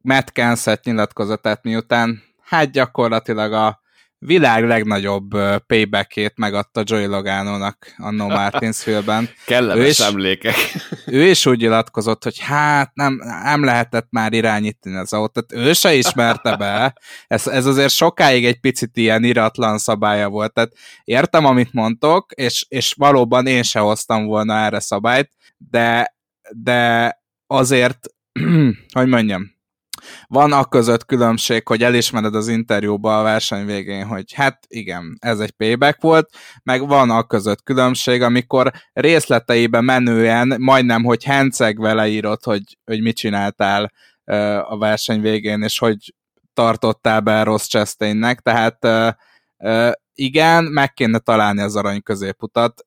Matt 0.00 0.32
Kenseth 0.32 0.86
nyilatkozatát, 0.86 1.62
miután 1.62 2.22
hát 2.40 2.70
gyakorlatilag 2.70 3.52
a 3.52 3.80
világ 4.26 4.64
legnagyobb 4.64 5.30
paybackét 5.66 6.32
megadta 6.36 6.82
Joey 6.84 7.06
Logano-nak 7.06 7.94
annó 7.96 8.28
Martinsville-ben. 8.38 9.28
Kellemes 9.46 9.84
ő 9.84 9.88
is, 9.88 9.98
emlékek. 9.98 10.54
ő 11.06 11.22
is 11.22 11.46
úgy 11.46 11.60
nyilatkozott, 11.60 12.22
hogy 12.24 12.38
hát 12.38 12.94
nem, 12.94 13.20
nem 13.42 13.64
lehetett 13.64 14.06
már 14.10 14.32
irányítani 14.32 14.96
az 14.96 15.12
autót, 15.12 15.52
ő 15.52 15.72
se 15.72 15.94
ismerte 15.94 16.56
be. 16.56 16.94
Ez, 17.26 17.46
ez 17.46 17.66
azért 17.66 17.92
sokáig 17.92 18.44
egy 18.44 18.60
picit 18.60 18.96
ilyen 18.96 19.24
iratlan 19.24 19.78
szabálya 19.78 20.28
volt. 20.28 20.52
Tehát 20.52 20.72
értem, 21.04 21.44
amit 21.44 21.72
mondtok, 21.72 22.32
és, 22.32 22.64
és 22.68 22.94
valóban 22.96 23.46
én 23.46 23.62
se 23.62 23.78
hoztam 23.78 24.26
volna 24.26 24.54
erre 24.54 24.80
szabályt, 24.80 25.30
de, 25.58 26.14
de 26.50 27.12
azért, 27.46 27.98
hogy 28.96 29.06
mondjam, 29.06 29.59
van 30.26 30.52
a 30.52 30.64
között 30.64 31.04
különbség, 31.04 31.66
hogy 31.66 31.82
elismered 31.82 32.34
az 32.34 32.48
interjúba 32.48 33.18
a 33.18 33.22
verseny 33.22 33.66
végén, 33.66 34.06
hogy 34.06 34.32
hát 34.32 34.58
igen, 34.68 35.16
ez 35.20 35.40
egy 35.40 35.50
payback 35.50 36.00
volt, 36.00 36.30
meg 36.62 36.86
van 36.86 37.10
a 37.10 37.22
között 37.22 37.62
különbség, 37.62 38.22
amikor 38.22 38.72
részleteibe 38.92 39.80
menően 39.80 40.56
majdnem, 40.58 41.04
hogy 41.04 41.24
hencegve 41.24 41.92
leírod, 41.92 42.44
hogy, 42.44 42.78
hogy 42.84 43.02
mit 43.02 43.16
csináltál 43.16 43.92
a 44.62 44.78
verseny 44.78 45.20
végén, 45.20 45.62
és 45.62 45.78
hogy 45.78 46.14
tartottál 46.54 47.20
be 47.20 47.42
rossz 47.42 47.66
Chastainnek, 47.66 48.40
tehát 48.40 48.78
igen, 50.14 50.64
meg 50.64 50.92
kéne 50.92 51.18
találni 51.18 51.60
az 51.60 51.76
arany 51.76 52.02
középutat 52.02 52.84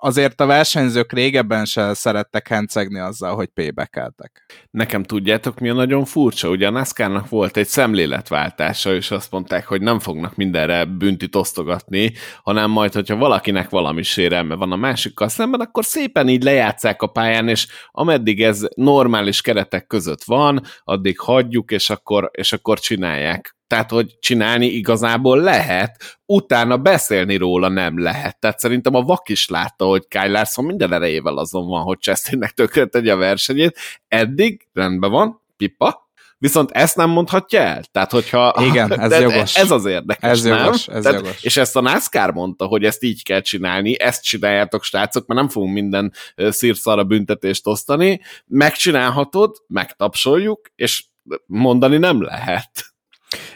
azért 0.00 0.40
a 0.40 0.46
versenyzők 0.46 1.12
régebben 1.12 1.64
se 1.64 1.94
szerettek 1.94 2.48
hencegni 2.48 2.98
azzal, 2.98 3.34
hogy 3.34 3.46
pébekeltek. 3.46 4.44
Nekem 4.70 5.02
tudjátok, 5.02 5.58
mi 5.58 5.68
a 5.68 5.74
nagyon 5.74 6.04
furcsa? 6.04 6.48
Ugye 6.48 6.66
a 6.66 6.70
NASCAR-nak 6.70 7.28
volt 7.28 7.56
egy 7.56 7.66
szemléletváltása, 7.66 8.94
és 8.94 9.10
azt 9.10 9.30
mondták, 9.30 9.66
hogy 9.66 9.82
nem 9.82 9.98
fognak 9.98 10.36
mindenre 10.36 10.84
büntit 10.84 11.36
osztogatni, 11.36 12.12
hanem 12.42 12.70
majd, 12.70 12.92
hogyha 12.92 13.16
valakinek 13.16 13.68
valami 13.70 14.02
sérelme 14.02 14.54
van 14.54 14.72
a 14.72 14.76
másikkal 14.76 15.28
szemben, 15.28 15.60
akkor 15.60 15.84
szépen 15.84 16.28
így 16.28 16.42
lejátszák 16.42 17.02
a 17.02 17.06
pályán, 17.06 17.48
és 17.48 17.66
ameddig 17.90 18.42
ez 18.42 18.66
normális 18.74 19.40
keretek 19.40 19.86
között 19.86 20.24
van, 20.24 20.60
addig 20.84 21.18
hagyjuk, 21.18 21.70
és 21.70 21.90
akkor, 21.90 22.30
és 22.32 22.52
akkor 22.52 22.78
csinálják 22.78 23.58
tehát, 23.70 23.90
hogy 23.90 24.18
csinálni 24.18 24.66
igazából 24.66 25.38
lehet, 25.38 26.18
utána 26.26 26.76
beszélni 26.76 27.36
róla 27.36 27.68
nem 27.68 28.02
lehet. 28.02 28.38
Tehát 28.38 28.58
szerintem 28.58 28.94
a 28.94 29.02
vak 29.02 29.28
is 29.28 29.48
látta, 29.48 29.84
hogy 29.84 30.08
Kyle 30.08 30.26
Larson 30.26 30.64
minden 30.64 30.92
erejével 30.92 31.36
azon 31.36 31.66
van, 31.68 31.82
hogy 31.82 31.98
Chastainnek 31.98 32.50
tökre 32.50 32.86
tegye 32.86 33.12
a 33.12 33.16
versenyét. 33.16 33.78
Eddig 34.08 34.68
rendben 34.72 35.10
van, 35.10 35.42
pipa, 35.56 36.08
Viszont 36.38 36.70
ezt 36.70 36.96
nem 36.96 37.10
mondhatja 37.10 37.60
el? 37.60 37.84
Tehát, 37.92 38.10
hogyha... 38.10 38.54
Igen, 38.58 39.00
ez 39.00 39.20
jogos. 39.20 39.56
Ez 39.56 39.70
az 39.70 39.84
érdekes, 39.84 40.30
ez 40.30 40.42
nem? 40.42 40.64
Jogos, 40.64 40.88
ez 40.88 41.02
Tehát, 41.02 41.20
jogos. 41.20 41.42
És 41.42 41.56
ezt 41.56 41.76
a 41.76 41.80
NASCAR 41.80 42.32
mondta, 42.32 42.66
hogy 42.66 42.84
ezt 42.84 43.02
így 43.02 43.22
kell 43.22 43.40
csinálni, 43.40 44.00
ezt 44.00 44.24
csináljátok, 44.24 44.84
srácok, 44.84 45.26
mert 45.26 45.40
nem 45.40 45.48
fogunk 45.48 45.72
minden 45.72 46.12
szírszarra 46.36 47.04
büntetést 47.04 47.66
osztani. 47.66 48.20
Megcsinálhatod, 48.46 49.56
megtapsoljuk, 49.66 50.70
és 50.74 51.04
mondani 51.46 51.96
nem 51.96 52.22
lehet. 52.22 52.89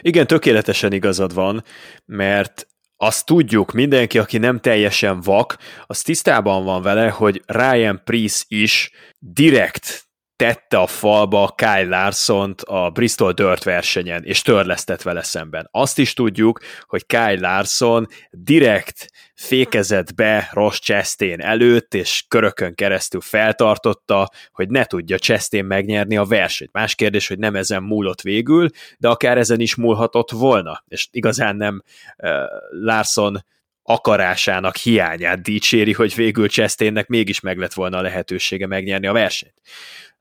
Igen, 0.01 0.27
tökéletesen 0.27 0.93
igazad 0.93 1.33
van, 1.33 1.63
mert 2.05 2.67
azt 2.97 3.25
tudjuk, 3.25 3.71
mindenki, 3.71 4.19
aki 4.19 4.37
nem 4.37 4.59
teljesen 4.59 5.21
vak, 5.21 5.57
az 5.85 6.01
tisztában 6.01 6.63
van 6.63 6.81
vele, 6.81 7.09
hogy 7.09 7.41
Ryan 7.45 8.01
Priest 8.03 8.45
is 8.47 8.91
direkt 9.19 10.05
tette 10.35 10.77
a 10.77 10.87
falba 10.87 11.53
Kyle 11.55 11.83
larson 11.83 12.55
a 12.65 12.89
Bristol 12.89 13.31
Dirt 13.31 13.63
versenyen, 13.63 14.23
és 14.23 14.41
törlesztett 14.41 15.01
vele 15.01 15.23
szemben. 15.23 15.67
Azt 15.71 15.99
is 15.99 16.13
tudjuk, 16.13 16.59
hogy 16.85 17.05
Kyle 17.05 17.39
Larson 17.39 18.07
direkt 18.31 19.11
fékezett 19.35 20.15
be 20.15 20.49
Ross 20.51 20.79
Chastain 20.79 21.41
előtt, 21.41 21.93
és 21.93 22.25
körökön 22.27 22.75
keresztül 22.75 23.21
feltartotta, 23.21 24.29
hogy 24.51 24.69
ne 24.69 24.85
tudja 24.85 25.17
Chastain 25.17 25.65
megnyerni 25.65 26.17
a 26.17 26.25
versenyt. 26.25 26.71
Más 26.73 26.95
kérdés, 26.95 27.27
hogy 27.27 27.39
nem 27.39 27.55
ezen 27.55 27.83
múlott 27.83 28.21
végül, 28.21 28.69
de 28.97 29.07
akár 29.07 29.37
ezen 29.37 29.59
is 29.59 29.75
múlhatott 29.75 30.31
volna, 30.31 30.83
és 30.87 31.07
igazán 31.11 31.55
nem 31.55 31.81
uh, 32.17 32.29
Larson 32.69 33.45
akarásának 33.83 34.75
hiányát 34.75 35.41
dicséri, 35.41 35.93
hogy 35.93 36.15
végül 36.15 36.47
Chastainnek 36.47 37.07
mégis 37.07 37.39
meg 37.39 37.57
lett 37.57 37.73
volna 37.73 37.97
a 37.97 38.01
lehetősége 38.01 38.67
megnyerni 38.67 39.07
a 39.07 39.13
versenyt 39.13 39.61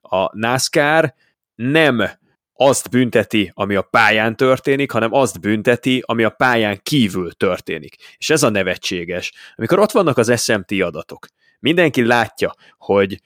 a 0.04 0.30
NASCAR 0.32 1.14
nem 1.54 2.10
azt 2.54 2.90
bünteti, 2.90 3.50
ami 3.54 3.74
a 3.74 3.82
pályán 3.82 4.36
történik, 4.36 4.90
hanem 4.90 5.12
azt 5.12 5.40
bünteti, 5.40 6.02
ami 6.06 6.24
a 6.24 6.30
pályán 6.30 6.80
kívül 6.82 7.32
történik. 7.32 7.96
És 8.16 8.30
ez 8.30 8.42
a 8.42 8.48
nevetséges. 8.48 9.32
Amikor 9.54 9.78
ott 9.78 9.90
vannak 9.90 10.18
az 10.18 10.42
SMT 10.42 10.72
adatok, 10.72 11.26
mindenki 11.60 12.04
látja, 12.04 12.54
hogy 12.78 13.20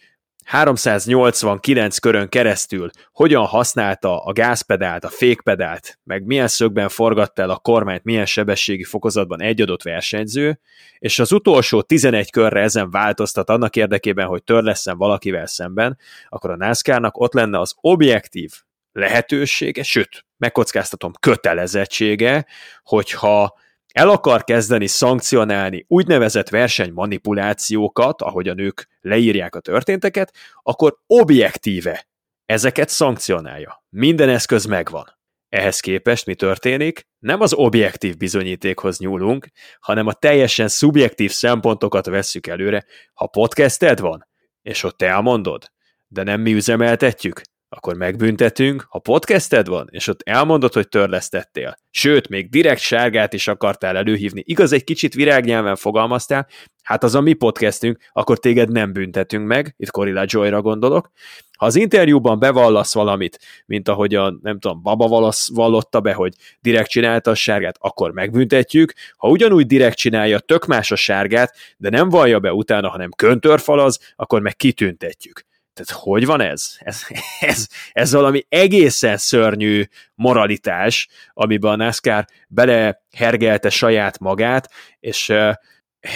389 0.48 1.98
körön 1.98 2.28
keresztül 2.28 2.90
hogyan 3.12 3.44
használta 3.44 4.24
a 4.24 4.32
gázpedált, 4.32 5.04
a 5.04 5.08
fékpedált, 5.08 5.98
meg 6.04 6.24
milyen 6.24 6.48
szögben 6.48 6.88
forgatta 6.88 7.42
el 7.42 7.50
a 7.50 7.58
kormányt, 7.58 8.04
milyen 8.04 8.26
sebességi 8.26 8.84
fokozatban 8.84 9.42
egy 9.42 9.60
adott 9.60 9.82
versenyző, 9.82 10.60
és 10.98 11.18
az 11.18 11.32
utolsó 11.32 11.82
11 11.82 12.30
körre 12.30 12.60
ezen 12.60 12.90
változtat 12.90 13.50
annak 13.50 13.76
érdekében, 13.76 14.26
hogy 14.26 14.42
törleszem 14.42 14.96
valakivel 14.98 15.46
szemben, 15.46 15.98
akkor 16.28 16.50
a 16.50 16.56
NASCAR-nak 16.56 17.20
ott 17.20 17.32
lenne 17.32 17.58
az 17.58 17.74
objektív 17.80 18.52
lehetősége, 18.92 19.82
sőt, 19.82 20.26
megkockáztatom 20.36 21.12
kötelezettsége, 21.20 22.46
hogyha 22.82 23.58
el 23.92 24.08
akar 24.08 24.44
kezdeni 24.44 24.86
szankcionálni 24.86 25.84
úgynevezett 25.88 26.48
versenymanipulációkat, 26.48 28.22
ahogy 28.22 28.48
a 28.48 28.54
nők 28.54 28.88
leírják 29.00 29.54
a 29.54 29.60
történteket, 29.60 30.34
akkor 30.62 30.96
objektíve 31.06 32.06
ezeket 32.46 32.88
szankcionálja. 32.88 33.84
Minden 33.88 34.28
eszköz 34.28 34.64
megvan. 34.64 35.16
Ehhez 35.48 35.80
képest 35.80 36.26
mi 36.26 36.34
történik? 36.34 37.06
Nem 37.18 37.40
az 37.40 37.52
objektív 37.52 38.16
bizonyítékhoz 38.16 38.98
nyúlunk, 38.98 39.48
hanem 39.80 40.06
a 40.06 40.12
teljesen 40.12 40.68
szubjektív 40.68 41.30
szempontokat 41.30 42.06
vesszük 42.06 42.46
előre. 42.46 42.84
Ha 43.14 43.26
podcasted 43.26 44.00
van, 44.00 44.26
és 44.62 44.82
ott 44.82 44.96
te 44.96 45.06
elmondod, 45.06 45.64
de 46.06 46.22
nem 46.22 46.40
mi 46.40 46.52
üzemeltetjük, 46.52 47.40
akkor 47.68 47.94
megbüntetünk, 47.94 48.86
ha 48.88 48.98
podcasted 48.98 49.66
van, 49.66 49.88
és 49.90 50.06
ott 50.06 50.22
elmondod, 50.22 50.72
hogy 50.72 50.88
törlesztettél, 50.88 51.78
sőt, 51.90 52.28
még 52.28 52.50
direkt 52.50 52.80
sárgát 52.80 53.32
is 53.32 53.48
akartál 53.48 53.96
előhívni, 53.96 54.42
igaz, 54.46 54.72
egy 54.72 54.84
kicsit 54.84 55.14
virágnyelven 55.14 55.76
fogalmaztál, 55.76 56.46
hát 56.82 57.04
az 57.04 57.14
a 57.14 57.20
mi 57.20 57.32
podcastünk, 57.32 57.98
akkor 58.12 58.38
téged 58.38 58.70
nem 58.70 58.92
büntetünk 58.92 59.46
meg, 59.46 59.74
itt 59.76 59.90
Corilla 59.90 60.24
Joyra 60.26 60.62
gondolok. 60.62 61.10
Ha 61.58 61.66
az 61.66 61.76
interjúban 61.76 62.38
bevallasz 62.38 62.94
valamit, 62.94 63.38
mint 63.66 63.88
ahogy 63.88 64.14
a, 64.14 64.38
nem 64.42 64.58
tudom, 64.58 64.82
Baba 64.82 65.08
valasz, 65.08 65.48
vallotta 65.54 66.00
be, 66.00 66.12
hogy 66.12 66.34
direkt 66.60 66.88
csinálta 66.88 67.30
a 67.30 67.34
sárgát, 67.34 67.76
akkor 67.80 68.12
megbüntetjük. 68.12 68.92
Ha 69.16 69.28
ugyanúgy 69.28 69.66
direkt 69.66 69.96
csinálja, 69.96 70.38
tök 70.38 70.66
más 70.66 70.90
a 70.90 70.96
sárgát, 70.96 71.56
de 71.76 71.90
nem 71.90 72.08
vallja 72.08 72.38
be 72.38 72.52
utána, 72.52 72.88
hanem 72.88 73.10
köntörfalaz, 73.10 73.98
akkor 74.16 74.40
meg 74.40 74.56
kitüntetjük. 74.56 75.46
Tehát 75.78 76.02
hogy 76.02 76.26
van 76.26 76.40
ez? 76.40 76.76
Ez, 76.78 77.02
ez? 77.40 77.66
ez 77.92 78.12
valami 78.12 78.46
egészen 78.48 79.16
szörnyű 79.16 79.84
moralitás, 80.14 81.08
amiben 81.32 81.72
a 81.72 81.76
NASCAR 81.76 82.24
belehergelte 82.48 83.70
saját 83.70 84.18
magát, 84.18 84.70
és 85.00 85.32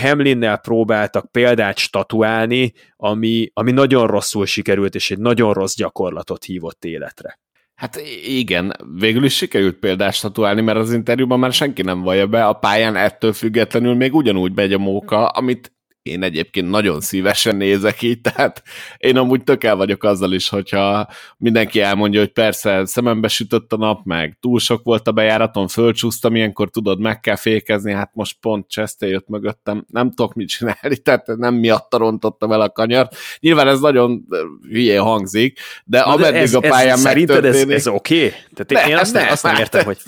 Hamlinnel 0.01 0.57
próbáltak 0.57 1.31
példát 1.31 1.79
statuálni, 1.79 2.73
ami, 2.97 3.51
ami 3.55 3.73
nagyon 3.73 4.07
rosszul 4.07 4.47
sikerült, 4.47 4.95
és 4.95 5.11
egy 5.11 5.19
nagyon 5.19 5.53
rossz 5.53 5.75
gyakorlatot 5.75 6.45
hívott 6.45 6.85
életre. 6.85 7.41
Hát 7.75 7.97
igen, 8.25 8.73
végül 8.99 9.25
is 9.25 9.37
sikerült 9.37 9.77
példást 9.77 10.19
statuálni, 10.19 10.61
mert 10.61 10.79
az 10.79 10.93
interjúban 10.93 11.39
már 11.39 11.53
senki 11.53 11.83
nem 11.83 12.03
vallja 12.03 12.27
be, 12.27 12.47
a 12.47 12.53
pályán 12.53 12.97
ettől 12.97 13.33
függetlenül 13.33 13.95
még 13.95 14.15
ugyanúgy 14.15 14.53
megy 14.55 14.73
a 14.73 14.79
móka, 14.79 15.27
amit 15.29 15.73
én 16.03 16.23
egyébként 16.23 16.71
nagyon 16.71 17.01
szívesen 17.01 17.57
nézek 17.57 18.03
így, 18.03 18.21
tehát 18.21 18.63
én 18.99 19.17
amúgy 19.17 19.45
tök 19.45 19.65
el 19.65 19.77
vagyok 19.77 20.05
azzal 20.05 20.33
is, 20.33 20.49
hogyha 20.49 21.09
mindenki 21.37 21.81
elmondja, 21.81 22.21
hogy 22.21 22.33
persze 22.33 22.87
szemembe 22.87 23.29
sütött 23.29 23.73
a 23.73 23.77
nap, 23.77 24.05
meg 24.05 24.37
túl 24.41 24.59
sok 24.59 24.85
volt 24.85 25.09
a 25.09 25.13
bejáraton, 25.13 25.69
fölcsúsztam, 25.69 26.37
ilyenkor 26.37 26.71
tudod, 26.71 27.01
meg 27.01 27.21
kell 27.21 27.37
fékezni, 27.37 27.93
hát 27.93 28.11
most 28.15 28.37
pont 28.41 28.69
Chester 28.69 29.09
jött 29.09 29.29
mögöttem, 29.29 29.85
nem 29.89 30.11
tudok 30.11 30.35
mit 30.35 30.49
csinálni, 30.49 30.97
tehát 31.03 31.27
nem 31.27 31.55
miatt 31.55 31.95
rontottam 31.95 32.53
el 32.53 32.61
a 32.61 32.71
kanyart. 32.71 33.17
Nyilván 33.41 33.69
ez 33.69 33.81
nagyon 33.81 34.27
hülye 34.69 34.99
hangzik, 34.99 35.59
de 35.85 35.99
Na 35.99 36.05
ameddig 36.05 36.33
de 36.33 36.39
ez, 36.39 36.55
a 36.55 36.61
pályán 36.61 36.97
ez, 36.97 37.03
megtörténik... 37.03 37.55
ez, 37.55 37.69
ez 37.69 37.87
oké? 37.87 38.27
Okay? 38.27 38.33
Tehát 38.55 38.87
én 38.87 38.95
ne, 38.95 39.01
azt, 39.01 39.13
ne, 39.13 39.29
azt 39.29 39.43
nem 39.43 39.57
értem, 39.57 39.85
hogy... 39.85 39.99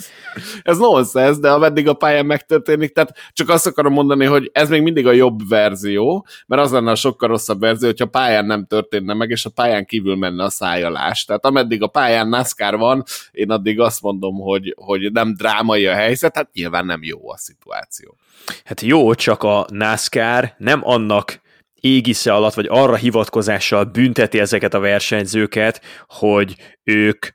Ez 0.61 0.77
nonsense, 0.77 1.39
de 1.39 1.51
ameddig 1.51 1.87
a 1.87 1.93
pályán 1.93 2.25
megtörténik, 2.25 2.93
tehát 2.93 3.17
csak 3.33 3.49
azt 3.49 3.67
akarom 3.67 3.93
mondani, 3.93 4.25
hogy 4.25 4.49
ez 4.53 4.69
még 4.69 4.81
mindig 4.81 5.07
a 5.07 5.11
jobb 5.11 5.47
verzió, 5.47 6.27
mert 6.47 6.61
az 6.61 6.71
lenne 6.71 6.91
a 6.91 6.95
sokkal 6.95 7.29
rosszabb 7.29 7.59
verzió, 7.59 7.87
hogyha 7.87 8.05
pályán 8.05 8.45
nem 8.45 8.65
történne 8.65 9.13
meg, 9.13 9.29
és 9.29 9.45
a 9.45 9.49
pályán 9.49 9.85
kívül 9.85 10.15
menne 10.15 10.43
a 10.43 10.49
szájalás. 10.49 11.25
Tehát 11.25 11.45
ameddig 11.45 11.81
a 11.81 11.87
pályán 11.87 12.27
NASCAR 12.27 12.77
van, 12.77 13.03
én 13.31 13.51
addig 13.51 13.79
azt 13.79 14.01
mondom, 14.01 14.35
hogy, 14.35 14.75
hogy 14.77 15.11
nem 15.11 15.33
drámai 15.33 15.85
a 15.85 15.93
helyzet, 15.93 16.35
hát 16.35 16.49
nyilván 16.53 16.85
nem 16.85 17.03
jó 17.03 17.31
a 17.31 17.37
szituáció. 17.37 18.17
Hát 18.63 18.81
jó, 18.81 19.13
csak 19.13 19.43
a 19.43 19.65
NASCAR 19.69 20.53
nem 20.57 20.79
annak 20.83 21.43
égisze 21.85 22.33
alatt, 22.33 22.53
vagy 22.53 22.67
arra 22.69 22.95
hivatkozással 22.95 23.83
bünteti 23.83 24.39
ezeket 24.39 24.73
a 24.73 24.79
versenyzőket, 24.79 25.81
hogy 26.07 26.55
ők 26.83 27.25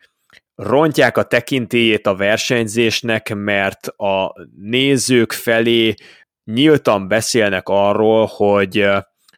rontják 0.61 1.17
a 1.17 1.23
tekintélyét 1.23 2.07
a 2.07 2.15
versenyzésnek, 2.15 3.35
mert 3.35 3.87
a 3.87 4.35
nézők 4.61 5.33
felé 5.33 5.95
nyíltan 6.45 7.09
beszélnek 7.09 7.69
arról, 7.69 8.27
hogy, 8.27 8.87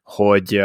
hogy, 0.03 0.61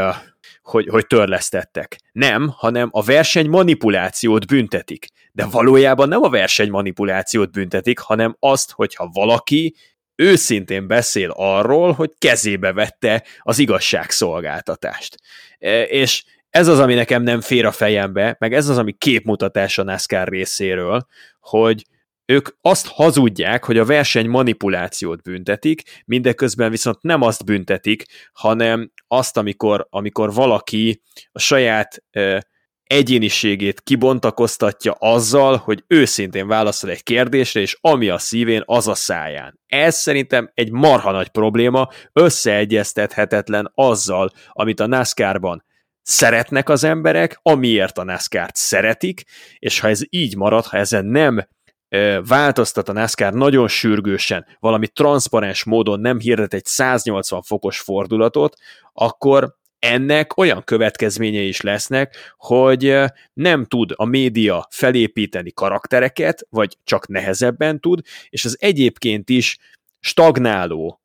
hogy, 0.61 0.87
hogy 0.87 1.07
törlesztettek. 1.07 1.97
Nem, 2.11 2.49
hanem 2.55 2.89
a 2.91 3.03
verseny 3.03 3.49
manipulációt 3.49 4.47
büntetik. 4.47 5.07
De 5.31 5.45
valójában 5.45 6.07
nem 6.07 6.23
a 6.23 6.29
verseny 6.29 6.69
manipulációt 6.69 7.51
büntetik, 7.51 7.99
hanem 7.99 8.35
azt, 8.39 8.71
hogyha 8.71 9.09
valaki 9.13 9.75
őszintén 10.15 10.87
beszél 10.87 11.33
arról, 11.35 11.91
hogy 11.91 12.11
kezébe 12.17 12.73
vette 12.73 13.23
az 13.39 13.59
igazságszolgáltatást. 13.59 15.17
E, 15.59 15.83
és 15.83 16.23
ez 16.49 16.67
az, 16.67 16.79
ami 16.79 16.93
nekem 16.93 17.23
nem 17.23 17.41
fér 17.41 17.65
a 17.65 17.71
fejembe, 17.71 18.35
meg 18.39 18.53
ez 18.53 18.67
az, 18.69 18.77
ami 18.77 18.93
képmutatás 18.93 19.77
a 19.77 19.83
NASCAR 19.83 20.27
részéről, 20.27 21.05
hogy 21.39 21.85
ők 22.25 22.49
azt 22.61 22.87
hazudják, 22.87 23.63
hogy 23.63 23.77
a 23.77 23.85
verseny 23.85 24.29
manipulációt 24.29 25.21
büntetik, 25.21 25.81
mindeközben 26.05 26.71
viszont 26.71 27.01
nem 27.01 27.21
azt 27.21 27.45
büntetik, 27.45 28.03
hanem 28.33 28.91
azt, 29.07 29.37
amikor, 29.37 29.87
amikor 29.89 30.33
valaki 30.33 31.01
a 31.31 31.39
saját 31.39 32.03
ö, 32.11 32.37
egyéniségét 32.83 33.81
kibontakoztatja 33.81 34.91
azzal, 34.91 35.57
hogy 35.57 35.83
őszintén 35.87 36.47
válaszol 36.47 36.89
egy 36.89 37.03
kérdésre, 37.03 37.59
és 37.59 37.77
ami 37.81 38.09
a 38.09 38.17
szívén, 38.17 38.61
az 38.65 38.87
a 38.87 38.95
száján. 38.95 39.59
Ez 39.65 39.95
szerintem 39.95 40.51
egy 40.53 40.71
marha 40.71 41.11
nagy 41.11 41.27
probléma, 41.27 41.87
összeegyeztethetetlen 42.13 43.71
azzal, 43.73 44.31
amit 44.51 44.79
a 44.79 44.87
NASCAR-ban 44.87 45.63
szeretnek 46.07 46.69
az 46.69 46.83
emberek, 46.83 47.39
amiért 47.41 47.97
a 47.97 48.03
NASCAR-t 48.03 48.55
szeretik, 48.55 49.23
és 49.59 49.79
ha 49.79 49.87
ez 49.87 50.01
így 50.09 50.35
marad, 50.35 50.65
ha 50.65 50.77
ezen 50.77 51.05
nem 51.05 51.47
változtat 52.27 52.89
a 52.89 52.93
NASCAR 52.93 53.33
nagyon 53.33 53.67
sürgősen, 53.67 54.45
valami 54.59 54.87
transzparens 54.87 55.63
módon 55.63 55.99
nem 55.99 56.19
hirdet 56.19 56.53
egy 56.53 56.65
180 56.65 57.41
fokos 57.41 57.79
fordulatot, 57.79 58.55
akkor 58.93 59.55
ennek 59.79 60.37
olyan 60.37 60.63
következményei 60.63 61.47
is 61.47 61.61
lesznek, 61.61 62.33
hogy 62.37 62.99
nem 63.33 63.65
tud 63.65 63.91
a 63.95 64.05
média 64.05 64.67
felépíteni 64.69 65.51
karaktereket, 65.51 66.45
vagy 66.49 66.77
csak 66.83 67.07
nehezebben 67.07 67.79
tud, 67.79 67.99
és 68.29 68.45
az 68.45 68.57
egyébként 68.59 69.29
is 69.29 69.57
stagnáló 69.99 71.01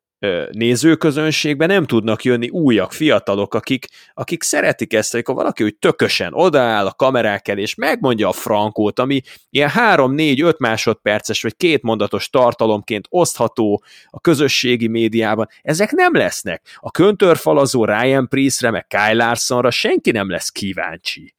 nézőközönségben 0.51 1.67
nem 1.67 1.85
tudnak 1.85 2.23
jönni 2.23 2.49
újak, 2.49 2.93
fiatalok, 2.93 3.53
akik, 3.53 3.87
akik 4.13 4.43
szeretik 4.43 4.93
ezt, 4.93 5.13
amikor 5.13 5.35
valaki 5.35 5.63
úgy 5.63 5.75
tökösen 5.75 6.33
odaáll 6.33 6.85
a 6.85 6.93
kamerák 6.93 7.47
elé, 7.47 7.61
és 7.61 7.75
megmondja 7.75 8.27
a 8.27 8.31
frankót, 8.31 8.99
ami 8.99 9.21
ilyen 9.49 9.69
3-4-5 9.75 10.57
másodperces, 10.57 11.41
vagy 11.41 11.55
két 11.57 11.81
mondatos 11.81 12.29
tartalomként 12.29 13.07
osztható 13.09 13.83
a 14.09 14.19
közösségi 14.19 14.87
médiában, 14.87 15.47
ezek 15.61 15.91
nem 15.91 16.15
lesznek. 16.15 16.77
A 16.79 16.91
köntörfalazó 16.91 17.85
Ryan 17.85 18.27
Priestre, 18.27 18.71
meg 18.71 18.87
Kyle 18.87 19.13
Larsonra 19.13 19.71
senki 19.71 20.11
nem 20.11 20.29
lesz 20.29 20.49
kíváncsi. 20.49 21.33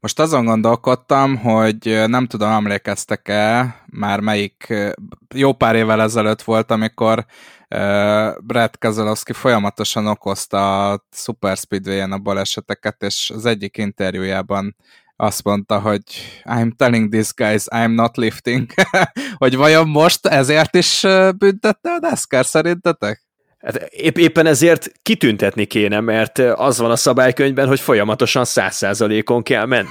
Most 0.00 0.20
azon 0.20 0.44
gondolkodtam, 0.44 1.36
hogy 1.36 2.02
nem 2.06 2.26
tudom, 2.26 2.50
emlékeztek-e, 2.50 3.74
már 3.86 4.20
melyik 4.20 4.74
jó 5.34 5.52
pár 5.52 5.74
évvel 5.74 6.02
ezelőtt 6.02 6.42
volt, 6.42 6.70
amikor 6.70 7.26
Brad 8.40 8.78
Keselowski 8.78 9.32
folyamatosan 9.32 10.06
okozta 10.06 10.90
a 10.90 11.04
Super 11.10 11.56
Speedway-en 11.56 12.12
a 12.12 12.18
baleseteket, 12.18 13.02
és 13.02 13.32
az 13.34 13.44
egyik 13.44 13.76
interjújában 13.76 14.76
azt 15.16 15.44
mondta, 15.44 15.80
hogy 15.80 16.02
I'm 16.44 16.76
telling 16.76 17.12
these 17.12 17.32
guys 17.36 17.64
I'm 17.66 17.94
not 17.94 18.16
lifting. 18.16 18.70
hogy 19.42 19.56
vajon 19.56 19.88
most 19.88 20.26
ezért 20.26 20.74
is 20.74 21.00
büntette 21.38 21.90
a 21.90 21.98
NASCAR 22.00 22.46
szerintetek? 22.46 23.25
Hát 23.66 23.76
épp, 23.76 24.16
éppen 24.16 24.46
ezért 24.46 24.92
kitüntetni 25.02 25.64
kéne, 25.64 26.00
mert 26.00 26.38
az 26.38 26.78
van 26.78 26.90
a 26.90 26.96
szabálykönyvben, 26.96 27.68
hogy 27.68 27.80
folyamatosan 27.80 28.44
száz 28.44 28.74
százalékon 28.74 29.42
kell 29.42 29.66
menni. 29.66 29.88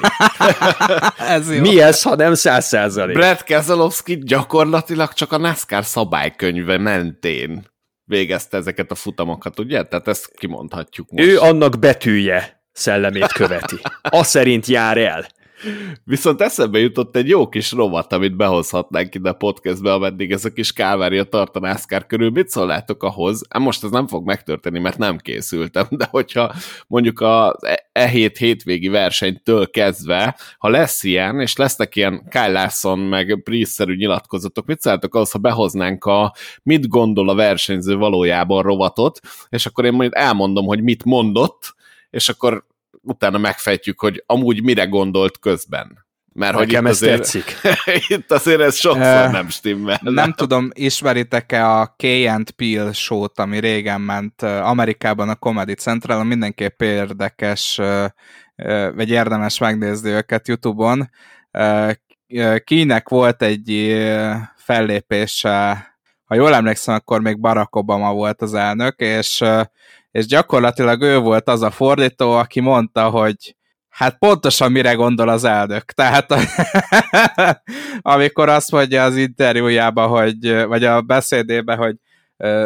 ez 1.18 1.54
jó. 1.54 1.62
Mi 1.62 1.82
ez, 1.82 2.02
ha 2.02 2.16
nem 2.16 2.34
száz 2.34 2.66
százalék? 2.66 3.16
Brad 3.16 3.44
Keselowski 3.44 4.18
gyakorlatilag 4.24 5.14
csak 5.14 5.32
a 5.32 5.38
NASCAR 5.38 5.86
szabálykönyve 5.86 6.78
mentén 6.78 7.66
végezte 8.04 8.58
ezeket 8.58 8.92
a 8.92 8.96
futamokat, 8.96 9.60
ugye? 9.60 9.84
Tehát 9.84 10.08
ezt 10.08 10.32
kimondhatjuk 10.36 11.12
most. 11.12 11.28
Ő 11.28 11.40
annak 11.40 11.80
betűje 11.80 12.64
szellemét 12.72 13.32
követi. 13.32 13.76
A 14.20 14.24
szerint 14.24 14.66
jár 14.66 14.98
el. 14.98 15.28
Viszont 16.03 16.41
eszembe 16.41 16.80
jutott 16.80 17.16
egy 17.16 17.28
jó 17.28 17.49
kis 17.49 17.72
rovat, 17.72 18.13
amit 18.13 18.36
behozhatnánk 18.36 19.16
ide 19.16 19.30
a 19.30 19.34
podcastbe, 19.34 19.93
ameddig 19.93 20.32
ez 20.32 20.45
a 20.45 20.53
kis 20.53 20.74
kávária 20.74 21.24
tart 21.24 21.55
a 21.55 21.59
NASCAR 21.59 22.05
körül. 22.05 22.30
Mit 22.30 22.49
szólnátok 22.49 23.03
ahhoz? 23.03 23.41
Hát 23.49 23.61
most 23.61 23.84
ez 23.84 23.89
nem 23.89 24.07
fog 24.07 24.26
megtörténni, 24.26 24.80
mert 24.80 24.97
nem 24.97 25.18
készültem, 25.18 25.86
de 25.89 26.07
hogyha 26.11 26.53
mondjuk 26.88 27.20
a 27.20 27.55
e 27.91 28.07
hét 28.07 28.38
hétvégi 28.38 28.88
versenytől 28.88 29.70
kezdve, 29.70 30.38
ha 30.57 30.70
lesz 30.70 31.03
ilyen, 31.03 31.39
és 31.39 31.55
lesznek 31.55 31.95
ilyen 31.95 32.28
Kyle 32.30 32.51
Larson 32.51 32.99
meg 32.99 33.41
Priest-szerű 33.43 33.95
nyilatkozatok, 33.95 34.66
mit 34.66 34.82
szólnátok 34.82 35.16
ahhoz, 35.16 35.32
ha 35.32 35.39
behoznánk 35.39 36.05
a 36.05 36.34
mit 36.63 36.88
gondol 36.88 37.30
a 37.30 37.36
versenyző 37.36 37.95
valójában 37.95 38.63
rovatot, 38.63 39.20
és 39.49 39.66
akkor 39.66 39.86
én 39.86 39.93
majd 39.93 40.11
elmondom, 40.13 40.66
hogy 40.66 40.84
mit 40.84 41.03
mondott, 41.03 41.76
és 42.09 42.30
akkor 42.30 42.66
utána 43.06 43.38
megfejtjük, 43.38 43.99
hogy 43.99 44.24
amúgy 44.26 44.64
mire 44.64 44.86
gondolt 44.86 45.39
közben. 45.39 46.06
Mert 46.34 46.56
hogy 46.56 46.72
itt 46.72 46.80
azért, 46.80 47.18
tetszik. 47.18 47.56
itt 48.18 48.32
azért 48.32 48.62
ez 48.62 48.76
sokszor 48.76 49.26
uh, 49.26 49.32
nem 49.32 49.49
stimmel. 49.49 49.99
Nem, 50.01 50.34
tudom, 50.34 50.70
ismeritek-e 50.74 51.70
a 51.70 51.95
and 52.28 52.51
Peel 52.51 52.93
show-t, 52.93 53.39
ami 53.39 53.60
régen 53.60 54.01
ment 54.01 54.41
Amerikában 54.41 55.30
a 55.30 55.36
Comedy 55.36 55.74
Central, 55.74 56.24
mindenképp 56.24 56.82
érdekes, 56.82 57.82
vagy 58.95 59.10
érdemes 59.10 59.58
megnézni 59.58 60.10
őket 60.10 60.47
Youtube-on. 60.47 61.10
Kinek 62.64 63.10
volt 63.10 63.41
egy 63.41 63.97
fellépése, 64.56 65.88
ha 66.26 66.36
jól 66.36 66.53
emlékszem, 66.53 66.95
akkor 66.95 67.22
még 67.22 67.39
Barack 67.39 67.76
Obama 67.76 68.14
volt 68.14 68.41
az 68.41 68.53
elnök, 68.53 68.99
és 68.99 69.43
és 70.16 70.26
gyakorlatilag 70.26 71.01
ő 71.01 71.18
volt 71.18 71.49
az 71.49 71.61
a 71.61 71.72
fordító, 71.72 72.32
aki 72.32 72.59
mondta, 72.59 73.09
hogy 73.09 73.55
hát 73.89 74.18
pontosan 74.18 74.72
mire 74.72 74.93
gondol 74.93 75.30
az 75.30 75.43
elnök. 75.43 75.84
Tehát 75.84 76.34
amikor 78.16 78.49
azt 78.49 78.72
mondja 78.72 79.03
az 79.03 79.16
interjújában, 79.16 80.07
hogy, 80.07 80.66
vagy 80.66 80.84
a 80.84 81.01
beszédébe, 81.01 81.76
hogy 81.76 81.95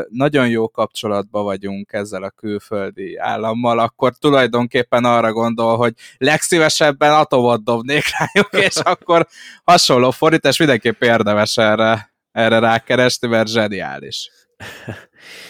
nagyon 0.09 0.49
jó 0.49 0.69
kapcsolatban 0.69 1.43
vagyunk 1.43 1.93
ezzel 1.93 2.23
a 2.23 2.29
külföldi 2.29 3.17
állammal, 3.17 3.79
akkor 3.79 4.13
tulajdonképpen 4.17 5.05
arra 5.05 5.31
gondol, 5.31 5.77
hogy 5.77 5.93
legszívesebben 6.17 7.13
atomot 7.13 7.63
dobnék 7.63 8.03
rájuk, 8.17 8.65
és 8.65 8.75
akkor 8.93 9.27
hasonló 9.63 10.11
fordítás 10.11 10.57
mindenképp 10.57 11.03
érdemes 11.03 11.57
erre, 11.57 12.13
erre 12.31 12.59
rákeresni, 12.59 13.27
mert 13.27 13.47
zseniális. 13.47 14.29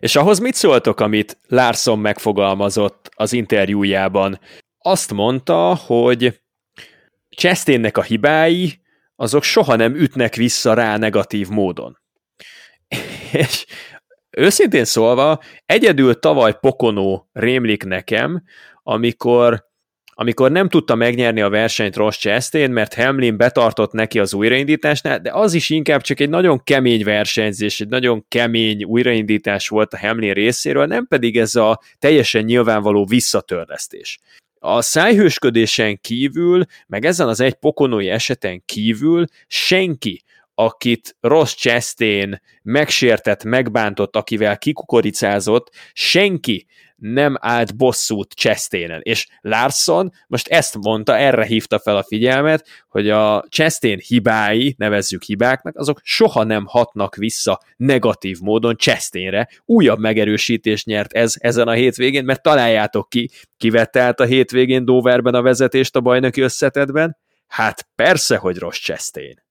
És 0.00 0.16
ahhoz 0.16 0.38
mit 0.38 0.54
szóltok, 0.54 1.00
amit 1.00 1.38
Larson 1.46 1.98
megfogalmazott 1.98 3.10
az 3.14 3.32
interjújában? 3.32 4.40
Azt 4.78 5.12
mondta, 5.12 5.74
hogy 5.74 6.40
Chastainnek 7.36 7.96
a 7.96 8.02
hibái, 8.02 8.80
azok 9.16 9.42
soha 9.42 9.76
nem 9.76 9.94
ütnek 9.94 10.34
vissza 10.34 10.74
rá 10.74 10.96
negatív 10.96 11.48
módon. 11.48 11.98
És 13.32 13.66
őszintén 14.30 14.84
szólva, 14.84 15.40
egyedül 15.66 16.18
tavaly 16.18 16.58
Pokonó 16.60 17.28
rémlik 17.32 17.84
nekem, 17.84 18.42
amikor 18.82 19.70
amikor 20.14 20.50
nem 20.50 20.68
tudta 20.68 20.94
megnyerni 20.94 21.40
a 21.40 21.48
versenyt 21.48 21.96
Ross 21.96 22.16
Chastain, 22.16 22.70
mert 22.70 22.94
Hamlin 22.94 23.36
betartott 23.36 23.92
neki 23.92 24.18
az 24.18 24.34
újraindításnál, 24.34 25.20
de 25.20 25.30
az 25.32 25.54
is 25.54 25.70
inkább 25.70 26.00
csak 26.00 26.20
egy 26.20 26.28
nagyon 26.28 26.64
kemény 26.64 27.04
versenyzés, 27.04 27.80
egy 27.80 27.88
nagyon 27.88 28.24
kemény 28.28 28.84
újraindítás 28.84 29.68
volt 29.68 29.92
a 29.92 29.98
Hamlin 29.98 30.32
részéről, 30.32 30.86
nem 30.86 31.06
pedig 31.06 31.38
ez 31.38 31.54
a 31.54 31.80
teljesen 31.98 32.44
nyilvánvaló 32.44 33.06
visszatörlesztés. 33.06 34.18
A 34.58 34.82
szájhősködésen 34.82 36.00
kívül, 36.00 36.64
meg 36.86 37.04
ezen 37.04 37.28
az 37.28 37.40
egy 37.40 37.54
pokonói 37.54 38.08
eseten 38.08 38.62
kívül 38.64 39.24
senki, 39.46 40.22
akit 40.64 41.16
Ross 41.20 41.54
Chastain 41.54 42.40
megsértett, 42.62 43.44
megbántott, 43.44 44.16
akivel 44.16 44.58
kikukoricázott, 44.58 45.70
senki 45.92 46.66
nem 47.02 47.36
állt 47.40 47.76
bosszút 47.76 48.32
Chastain-en. 48.32 49.00
És 49.02 49.26
Larson 49.40 50.12
most 50.26 50.48
ezt 50.48 50.78
mondta, 50.78 51.16
erre 51.16 51.44
hívta 51.44 51.78
fel 51.78 51.96
a 51.96 52.02
figyelmet, 52.02 52.66
hogy 52.88 53.10
a 53.10 53.44
Chastain 53.48 53.98
hibái, 54.06 54.74
nevezzük 54.78 55.22
hibáknak, 55.22 55.76
azok 55.76 56.00
soha 56.02 56.44
nem 56.44 56.64
hatnak 56.66 57.14
vissza 57.14 57.60
negatív 57.76 58.38
módon 58.40 58.76
Chastainre. 58.76 59.48
Újabb 59.64 59.98
megerősítést 59.98 60.86
nyert 60.86 61.12
ez 61.12 61.34
ezen 61.38 61.68
a 61.68 61.72
hétvégén, 61.72 62.24
mert 62.24 62.42
találjátok 62.42 63.08
ki, 63.08 63.30
kivette 63.56 64.00
át 64.00 64.20
a 64.20 64.24
hétvégén 64.24 64.84
Doverben 64.84 65.34
a 65.34 65.42
vezetést 65.42 65.96
a 65.96 66.00
bajnoki 66.00 66.40
összetetben? 66.40 67.16
Hát 67.46 67.88
persze, 67.94 68.36
hogy 68.36 68.58
rossz 68.58 68.78
Chastain. 68.78 69.41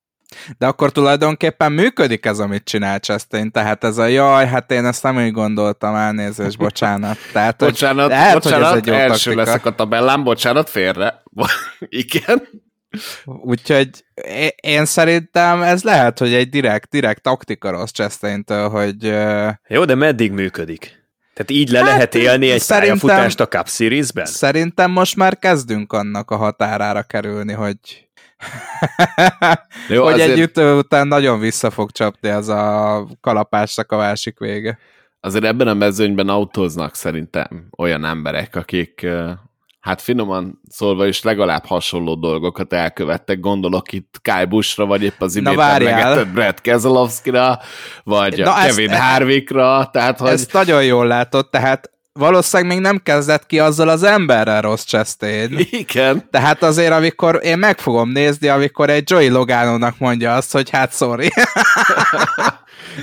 De 0.57 0.67
akkor 0.67 0.91
tulajdonképpen 0.91 1.71
működik 1.71 2.25
ez, 2.25 2.39
amit 2.39 2.63
csinál 2.63 2.99
Chastain, 2.99 3.51
tehát 3.51 3.83
ez 3.83 3.97
a 3.97 4.05
jaj, 4.05 4.47
hát 4.47 4.71
én 4.71 4.85
ezt 4.85 5.03
nem 5.03 5.17
úgy 5.17 5.31
gondoltam, 5.31 5.95
elnézést, 5.95 6.57
bocsánat. 6.57 7.17
Tehát, 7.33 7.57
bocsánat, 7.57 8.09
lehet, 8.09 8.33
bocsánat, 8.33 8.69
hogy 8.69 8.77
ez 8.77 8.77
egy 8.77 8.87
jó 8.87 8.93
első 8.93 9.09
taktika. 9.33 9.51
leszek 9.51 9.65
a 9.65 9.75
tabellán, 9.75 10.23
bocsánat, 10.23 10.69
félre. 10.69 11.23
Igen. 12.03 12.41
Úgyhogy 13.25 13.89
én 14.55 14.85
szerintem 14.85 15.61
ez 15.61 15.83
lehet, 15.83 16.19
hogy 16.19 16.33
egy 16.33 16.49
direkt, 16.49 16.89
direkt 16.89 17.21
taktika 17.21 17.69
rossz 17.69 17.91
chastain 17.91 18.43
hogy... 18.71 19.13
Jó, 19.67 19.85
de 19.85 19.95
meddig 19.95 20.31
működik? 20.31 20.99
Tehát 21.33 21.51
így 21.51 21.69
le 21.69 21.77
hát, 21.77 21.87
lehet 21.87 22.15
élni 22.15 22.51
egy 22.51 22.65
pályafutást 22.67 23.39
a 23.39 23.47
Cup 23.47 23.67
Series-ben? 23.67 24.25
Szerintem 24.25 24.91
most 24.91 25.15
már 25.15 25.39
kezdünk 25.39 25.93
annak 25.93 26.31
a 26.31 26.35
határára 26.35 27.03
kerülni, 27.03 27.53
hogy 27.53 27.77
Jó, 29.89 30.03
hogy 30.03 30.13
azért... 30.13 30.31
egy 30.31 30.39
ütő 30.39 30.77
után 30.77 31.07
nagyon 31.07 31.39
vissza 31.39 31.69
fog 31.69 31.91
csapni 31.91 32.29
az 32.29 32.47
a 32.47 33.07
kalapásnak 33.21 33.91
a 33.91 33.97
másik 33.97 34.39
vége. 34.39 34.79
Azért 35.19 35.43
ebben 35.43 35.67
a 35.67 35.73
mezőnyben 35.73 36.29
autóznak 36.29 36.95
szerintem 36.95 37.67
olyan 37.77 38.05
emberek, 38.05 38.55
akik 38.55 39.07
hát 39.79 40.01
finoman 40.01 40.61
szólva 40.69 41.05
is 41.05 41.23
legalább 41.23 41.65
hasonló 41.65 42.15
dolgokat 42.15 42.73
elkövettek, 42.73 43.39
gondolok 43.39 43.91
itt 43.91 44.19
Kyle 44.21 44.45
Buschra, 44.45 44.85
vagy 44.85 45.03
épp 45.03 45.21
az 45.21 45.35
imént 45.35 45.59
emlegetett 45.59 46.27
Brad 46.27 46.61
Keselowski-ra, 46.61 47.59
vagy 48.03 48.37
Na 48.37 48.53
Kevin 48.53 48.89
ezt, 48.89 49.01
Harvickra, 49.01 49.89
tehát 49.91 50.19
hogy... 50.19 50.29
Ezt 50.29 50.53
nagyon 50.53 50.83
jól 50.83 51.07
látod, 51.07 51.49
tehát 51.49 51.91
valószínűleg 52.13 52.71
még 52.71 52.81
nem 52.81 52.97
kezdett 53.03 53.45
ki 53.45 53.59
azzal 53.59 53.89
az 53.89 54.03
emberrel 54.03 54.61
rossz 54.61 54.85
Chastain. 54.85 55.57
Igen. 55.71 56.29
Tehát 56.31 56.63
azért, 56.63 56.91
amikor 56.91 57.39
én 57.43 57.57
meg 57.57 57.79
fogom 57.79 58.09
nézni, 58.09 58.47
amikor 58.47 58.89
egy 58.89 59.09
Joey 59.09 59.29
Logánónak 59.29 59.97
mondja 59.97 60.35
azt, 60.35 60.51
hogy 60.51 60.69
hát 60.69 60.93
sorry. 60.93 61.29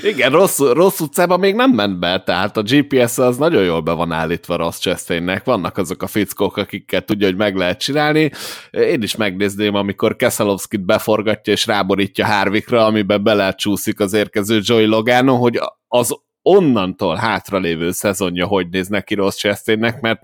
Igen, 0.01 0.31
rossz, 0.31 0.59
rossz 0.59 0.99
utcában 0.99 1.39
még 1.39 1.55
nem 1.55 1.71
ment 1.71 1.99
be, 1.99 2.23
tehát 2.23 2.57
a 2.57 2.61
GPS 2.61 3.17
az 3.17 3.37
nagyon 3.37 3.63
jól 3.63 3.81
be 3.81 3.91
van 3.91 4.11
állítva 4.11 4.55
Ross 4.55 4.77
Chastainnek. 4.77 5.43
Vannak 5.43 5.77
azok 5.77 6.03
a 6.03 6.07
fickók, 6.07 6.57
akikkel 6.57 7.01
tudja, 7.01 7.27
hogy 7.27 7.35
meg 7.35 7.55
lehet 7.55 7.79
csinálni. 7.79 8.31
Én 8.71 9.01
is 9.01 9.15
megnézném, 9.15 9.75
amikor 9.75 10.15
Kesselovskit 10.15 10.85
beforgatja 10.85 11.53
és 11.53 11.65
ráborítja 11.65 12.25
Harvickra, 12.25 12.85
amiben 12.85 13.23
belecsúszik 13.23 13.99
az 13.99 14.13
érkező 14.13 14.59
Joey 14.63 14.85
Logano, 14.85 15.35
hogy 15.35 15.59
az 15.87 16.15
onnantól 16.41 17.15
hátralévő 17.15 17.91
szezonja 17.91 18.45
hogy 18.45 18.69
néz 18.69 18.87
neki 18.87 19.13
rossz 19.13 19.37
Chastainnek, 19.37 20.01
mert 20.01 20.21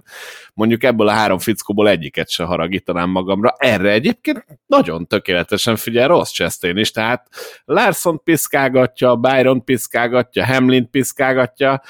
mondjuk 0.54 0.84
ebből 0.84 1.08
a 1.08 1.12
három 1.12 1.40
fickóból 1.40 1.90
egyiket 1.90 2.30
se 2.30 2.44
haragítanám 2.44 3.10
magamra. 3.10 3.56
Erre 3.58 3.92
egyébként 3.92 4.46
nagyon 4.66 5.08
tökéletesen 5.08 5.76
figyel 5.76 6.08
rossz 6.08 6.32
Chastain 6.32 6.78
is, 6.78 6.92
tehát 6.92 7.28
Larson 7.66 8.24
piszkágatja, 8.24 9.16
Byron 9.16 9.64
piszkágatja, 9.64 10.46
Hamlin 10.46 10.90
piszkágatja, 10.90 11.82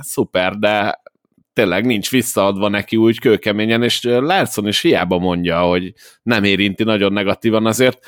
szuper, 0.00 0.56
de 0.56 1.00
tényleg 1.52 1.86
nincs 1.86 2.10
visszaadva 2.10 2.68
neki 2.68 2.96
úgy 2.96 3.20
kőkeményen, 3.20 3.82
és 3.82 4.02
Larson 4.02 4.66
is 4.66 4.80
hiába 4.80 5.18
mondja, 5.18 5.60
hogy 5.60 5.92
nem 6.22 6.44
érinti 6.44 6.84
nagyon 6.84 7.12
negatívan, 7.12 7.66
azért 7.66 8.06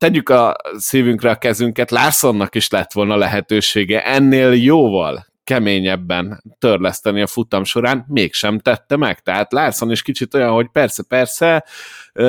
tegyük 0.00 0.28
a 0.28 0.56
szívünkre 0.76 1.30
a 1.30 1.36
kezünket, 1.36 1.90
Larsonnak 1.90 2.54
is 2.54 2.70
lett 2.70 2.92
volna 2.92 3.16
lehetősége 3.16 4.04
ennél 4.04 4.52
jóval 4.52 5.26
keményebben 5.44 6.42
törleszteni 6.58 7.22
a 7.22 7.26
futam 7.26 7.64
során, 7.64 8.04
mégsem 8.08 8.58
tette 8.58 8.96
meg. 8.96 9.20
Tehát 9.20 9.52
Larson 9.52 9.90
is 9.90 10.02
kicsit 10.02 10.34
olyan, 10.34 10.52
hogy 10.52 10.68
persze, 10.72 11.02
persze, 11.08 11.64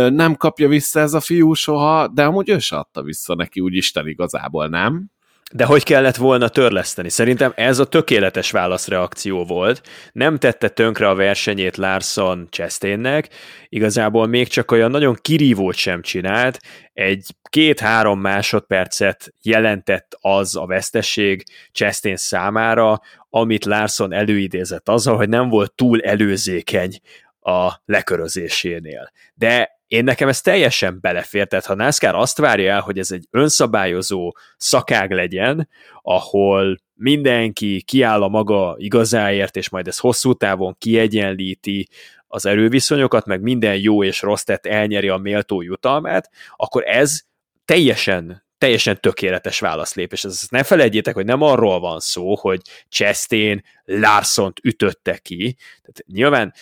nem 0.10 0.36
kapja 0.36 0.68
vissza 0.68 1.00
ez 1.00 1.14
a 1.14 1.20
fiú 1.20 1.54
soha, 1.54 2.08
de 2.08 2.24
amúgy 2.24 2.50
ő 2.50 2.60
se 2.60 2.76
adta 2.76 3.02
vissza 3.02 3.36
neki 3.36 3.60
úgy 3.60 3.76
Isten 3.76 4.08
igazából, 4.08 4.68
nem? 4.68 5.12
De 5.54 5.66
hogy 5.66 5.84
kellett 5.84 6.16
volna 6.16 6.48
törleszteni? 6.48 7.10
Szerintem 7.10 7.54
ez 7.56 7.80
a 7.80 7.86
tökéletes 7.86 8.52
válaszreakció 8.52 9.46
volt. 9.46 9.82
Nem 10.12 10.38
tette 10.38 10.70
tönkre 10.70 11.10
a 11.10 11.16
versenyét 11.16 11.78
Larson 11.78 12.48
Chastainnek, 12.50 13.30
igazából 13.70 14.28
még 14.28 14.48
csak 14.48 14.72
olyan 14.72 14.92
nagyon 14.92 15.18
kirívót 15.22 15.76
sem 15.76 16.02
csinált, 16.02 16.60
egy 16.94 17.26
két-három 17.50 18.20
másodpercet 18.20 19.34
jelentett 19.42 20.18
az 20.20 20.56
a 20.56 20.66
vesztesség 20.66 21.44
Chastain 21.72 22.18
számára, 22.18 23.02
amit 23.30 23.66
Larson 23.66 24.14
előidézett 24.14 24.90
azzal, 24.90 25.16
hogy 25.16 25.30
nem 25.30 25.50
volt 25.50 25.74
túl 25.74 26.02
előzékeny 26.02 27.00
a 27.40 27.72
lekörözésénél. 27.86 29.12
De 29.34 29.81
én 29.92 30.04
nekem 30.04 30.28
ez 30.28 30.42
teljesen 30.42 30.98
belefér, 31.02 31.48
tehát 31.48 31.66
ha 31.66 31.76
NASCAR 31.76 32.16
azt 32.16 32.38
várja 32.38 32.72
el, 32.72 32.80
hogy 32.80 33.00
ez 33.00 33.12
egy 33.12 33.28
önszabályozó 33.32 34.36
szakág 34.58 35.12
legyen, 35.12 35.70
ahol 36.02 36.78
mindenki 36.94 37.82
kiáll 37.82 38.22
a 38.22 38.28
maga 38.28 38.76
igazáért, 38.78 39.56
és 39.56 39.70
majd 39.70 39.88
ez 39.88 39.98
hosszú 39.98 40.34
távon 40.34 40.76
kiegyenlíti 40.78 41.88
az 42.28 42.46
erőviszonyokat, 42.46 43.26
meg 43.26 43.42
minden 43.42 43.78
jó 43.78 44.04
és 44.04 44.22
rossz 44.22 44.44
tett 44.44 44.66
elnyeri 44.66 45.10
a 45.10 45.18
méltó 45.18 45.62
jutalmát, 45.62 46.30
akkor 46.56 46.84
ez 46.86 47.22
teljesen 47.66 48.44
teljesen 48.58 49.00
tökéletes 49.00 49.60
válaszlépés. 49.60 50.24
Ezt 50.24 50.52
ne 50.52 50.64
felejtjétek, 50.64 51.14
hogy 51.14 51.26
nem 51.26 51.42
arról 51.42 51.80
van 51.80 52.00
szó, 52.00 52.36
hogy 52.36 52.62
Chastain 52.90 53.64
Larsont 53.86 54.60
ütötte 54.64 55.18
ki. 55.18 55.58
Tehát 55.82 56.04
nyilván 56.06 56.54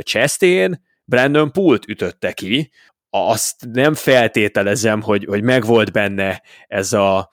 Chastain 0.00 0.86
Brandon 1.08 1.52
Pult 1.52 1.88
ütötte 1.88 2.32
ki, 2.32 2.70
azt 3.10 3.66
nem 3.72 3.94
feltételezem, 3.94 5.02
hogy, 5.02 5.24
hogy 5.24 5.42
megvolt 5.42 5.92
benne 5.92 6.42
ez 6.66 6.92
a 6.92 7.30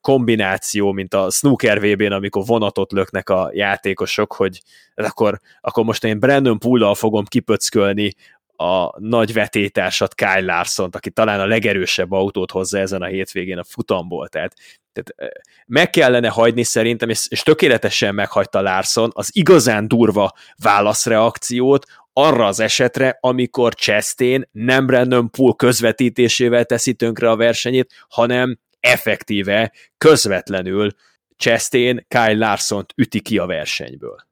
kombináció, 0.00 0.92
mint 0.92 1.14
a 1.14 1.30
snooker 1.30 1.80
VB-n, 1.80 2.12
amikor 2.12 2.44
vonatot 2.46 2.92
löknek 2.92 3.28
a 3.28 3.50
játékosok, 3.52 4.32
hogy 4.32 4.62
akkor, 4.94 5.40
akkor 5.60 5.84
most 5.84 6.04
én 6.04 6.18
Brandon 6.18 6.58
Pullal 6.58 6.94
fogom 6.94 7.24
kipöckölni 7.24 8.14
a 8.56 9.00
nagy 9.00 9.32
vetétársat 9.32 10.14
Kyle 10.14 10.40
larson 10.40 10.88
aki 10.92 11.10
talán 11.10 11.40
a 11.40 11.46
legerősebb 11.46 12.12
autót 12.12 12.50
hozza 12.50 12.78
ezen 12.78 13.02
a 13.02 13.06
hétvégén 13.06 13.58
a 13.58 13.64
futamból. 13.64 14.28
Tehát, 14.28 14.54
tehát 14.92 15.34
meg 15.66 15.90
kellene 15.90 16.28
hagyni 16.28 16.62
szerintem, 16.62 17.08
és, 17.08 17.26
és 17.28 17.42
tökéletesen 17.42 18.14
meghagyta 18.14 18.60
Larson 18.60 19.10
az 19.14 19.30
igazán 19.32 19.88
durva 19.88 20.32
válaszreakciót, 20.62 21.86
arra 22.20 22.46
az 22.46 22.60
esetre, 22.60 23.18
amikor 23.20 23.74
Chastain 23.74 24.48
nem 24.52 24.86
Brandon 24.86 25.30
Pool 25.30 25.54
közvetítésével 25.54 26.64
teszi 26.64 26.94
tönkre 26.94 27.30
a 27.30 27.36
versenyét, 27.36 27.92
hanem 28.08 28.58
effektíve, 28.80 29.72
közvetlenül 29.98 30.90
Chastain 31.36 32.06
Kyle 32.08 32.34
Larson 32.34 32.86
üti 32.96 33.20
ki 33.20 33.38
a 33.38 33.46
versenyből. 33.46 34.27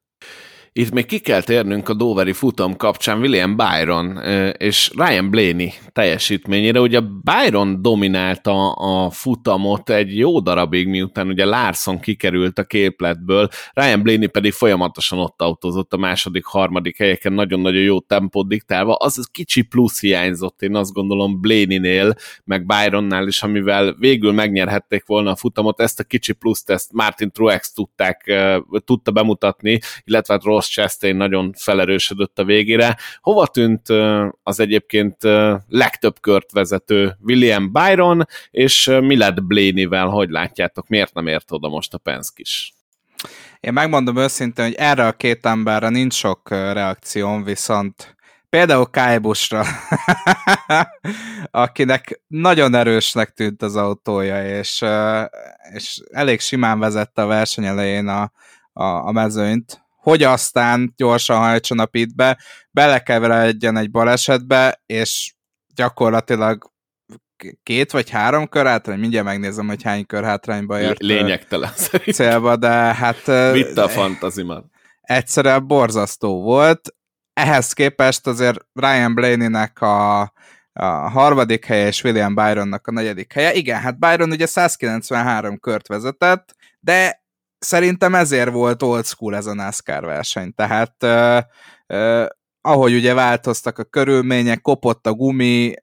Itt 0.78 0.92
még 0.92 1.06
ki 1.06 1.18
kell 1.18 1.42
térnünk 1.42 1.88
a 1.88 1.94
Doveri 1.94 2.32
futam 2.32 2.76
kapcsán 2.76 3.18
William 3.18 3.56
Byron 3.56 4.18
és 4.58 4.90
Ryan 4.94 5.30
Blaney 5.30 5.72
teljesítményére. 5.92 6.80
Ugye 6.80 7.00
Byron 7.00 7.82
dominálta 7.82 8.72
a 8.72 9.10
futamot 9.10 9.90
egy 9.90 10.18
jó 10.18 10.40
darabig, 10.40 10.88
miután 10.88 11.28
ugye 11.28 11.44
Larson 11.44 12.00
kikerült 12.00 12.58
a 12.58 12.64
képletből, 12.64 13.48
Ryan 13.72 14.02
Blaney 14.02 14.26
pedig 14.26 14.52
folyamatosan 14.52 15.18
ott 15.18 15.42
autózott 15.42 15.92
a 15.92 15.96
második, 15.96 16.44
harmadik 16.44 16.96
helyeken, 16.96 17.32
nagyon-nagyon 17.32 17.82
jó 17.82 18.00
tempót 18.00 18.48
diktálva. 18.48 18.94
Az, 18.94 19.18
az 19.18 19.28
kicsi 19.32 19.62
plusz 19.62 20.00
hiányzott, 20.00 20.62
én 20.62 20.76
azt 20.76 20.92
gondolom 20.92 21.40
Blaney-nél, 21.40 22.14
meg 22.44 22.66
Byronnál 22.66 23.26
is, 23.26 23.42
amivel 23.42 23.94
végül 23.98 24.32
megnyerhették 24.32 25.06
volna 25.06 25.30
a 25.30 25.36
futamot, 25.36 25.80
ezt 25.80 26.00
a 26.00 26.04
kicsi 26.04 26.32
pluszt, 26.32 26.70
ezt 26.70 26.92
Martin 26.92 27.30
Truex 27.30 27.72
tudták, 27.72 28.32
tudta 28.84 29.10
bemutatni, 29.10 29.78
illetve 30.04 30.34
hát 30.34 30.44
Ross 30.44 30.64
Chastain 30.68 31.16
nagyon 31.16 31.52
felerősödött 31.58 32.38
a 32.38 32.44
végére. 32.44 32.96
Hova 33.20 33.46
tűnt 33.46 33.88
az 34.42 34.60
egyébként 34.60 35.16
legtöbb 35.68 36.20
kört 36.20 36.52
vezető 36.52 37.16
William 37.20 37.72
Byron, 37.72 38.26
és 38.50 38.86
mi 39.00 39.16
lett 39.16 39.42
Blaney-vel, 39.42 40.06
hogy 40.06 40.30
látjátok, 40.30 40.88
miért 40.88 41.14
nem 41.14 41.26
ért 41.26 41.52
oda 41.52 41.68
most 41.68 41.94
a 41.94 41.98
Penske 41.98 42.40
is? 42.40 42.74
Én 43.60 43.72
megmondom 43.72 44.16
őszintén, 44.16 44.64
hogy 44.64 44.74
erre 44.74 45.06
a 45.06 45.12
két 45.12 45.46
emberre 45.46 45.88
nincs 45.88 46.14
sok 46.14 46.50
reakcióm, 46.50 47.44
viszont 47.44 48.16
például 48.48 48.90
Kájbusra, 48.90 49.64
akinek 51.50 52.22
nagyon 52.26 52.74
erősnek 52.74 53.30
tűnt 53.30 53.62
az 53.62 53.76
autója, 53.76 54.58
és, 54.58 54.84
és 55.74 56.02
elég 56.12 56.40
simán 56.40 56.78
vezette 56.78 57.22
a 57.22 57.26
verseny 57.26 57.64
elején 57.64 58.08
a, 58.08 58.32
a, 58.72 58.84
a 58.84 59.12
mezőnyt, 59.12 59.85
hogy 60.06 60.22
aztán 60.22 60.92
gyorsan 60.96 61.38
hajtson 61.38 61.78
a 61.78 61.86
pitbe, 61.86 62.38
belekeveredjen 62.70 63.76
egy 63.76 63.90
balesetbe, 63.90 64.82
és 64.86 65.34
gyakorlatilag 65.74 66.70
két 67.62 67.90
vagy 67.90 68.10
három 68.10 68.48
kör 68.48 68.66
hátrány, 68.66 68.98
mindjárt 68.98 69.26
megnézem, 69.26 69.66
hogy 69.66 69.82
hány 69.82 70.06
kör 70.06 70.24
hátrányba 70.24 70.80
ért. 70.80 71.02
Lényegtelen 71.02 71.72
szerintem. 71.76 72.12
Célba, 72.14 72.56
de 72.56 72.68
hát... 72.68 73.24
Vitte 73.52 73.82
a 73.82 73.88
fantazimat. 73.88 74.64
Egyszerűen 75.00 75.66
borzasztó 75.66 76.42
volt. 76.42 76.94
Ehhez 77.32 77.72
képest 77.72 78.26
azért 78.26 78.58
Ryan 78.72 79.14
Blaney-nek 79.14 79.80
a, 79.80 80.20
a 80.72 80.84
harmadik 81.10 81.64
helye 81.64 81.86
és 81.86 82.04
William 82.04 82.34
Byronnak 82.34 82.86
a 82.86 82.92
negyedik 82.92 83.32
helye. 83.32 83.52
Igen, 83.52 83.80
hát 83.80 83.98
Byron 83.98 84.30
ugye 84.30 84.46
193 84.46 85.58
kört 85.58 85.86
vezetett, 85.86 86.54
de 86.80 87.24
szerintem 87.58 88.14
ezért 88.14 88.50
volt 88.50 88.82
old 88.82 89.04
school 89.04 89.36
ez 89.36 89.46
a 89.46 89.54
NASCAR 89.54 90.04
verseny. 90.04 90.54
Tehát 90.54 90.94
uh, 91.02 91.40
uh, 91.98 92.26
ahogy 92.60 92.94
ugye 92.94 93.14
változtak 93.14 93.78
a 93.78 93.84
körülmények, 93.84 94.60
kopott 94.60 95.06
a 95.06 95.12
gumi, 95.12 95.74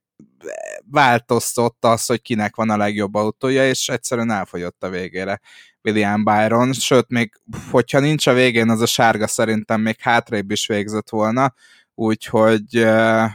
változtott 0.92 1.86
az, 1.86 2.06
hogy 2.06 2.22
kinek 2.22 2.56
van 2.56 2.70
a 2.70 2.78
legjobb 2.78 3.16
autója, 3.16 3.68
és 3.68 3.90
egyszerűen 3.90 4.32
elfogyott 4.32 4.84
a 4.84 4.90
végére 4.90 5.40
William 5.84 6.24
Byron, 6.24 6.74
sőt, 6.74 7.10
még 7.10 7.34
hogyha 7.72 8.00
nincs 8.00 8.28
a 8.28 8.34
végén 8.34 8.70
az 8.70 8.82
a 8.82 8.86
sárga, 8.86 9.28
szerintem 9.28 9.82
még 9.82 10.00
hátrébb 10.00 10.52
is 10.52 10.68
végzett 10.68 11.10
volna, 11.10 11.54
úgyhogy 11.96 12.78
uh, 12.78 13.30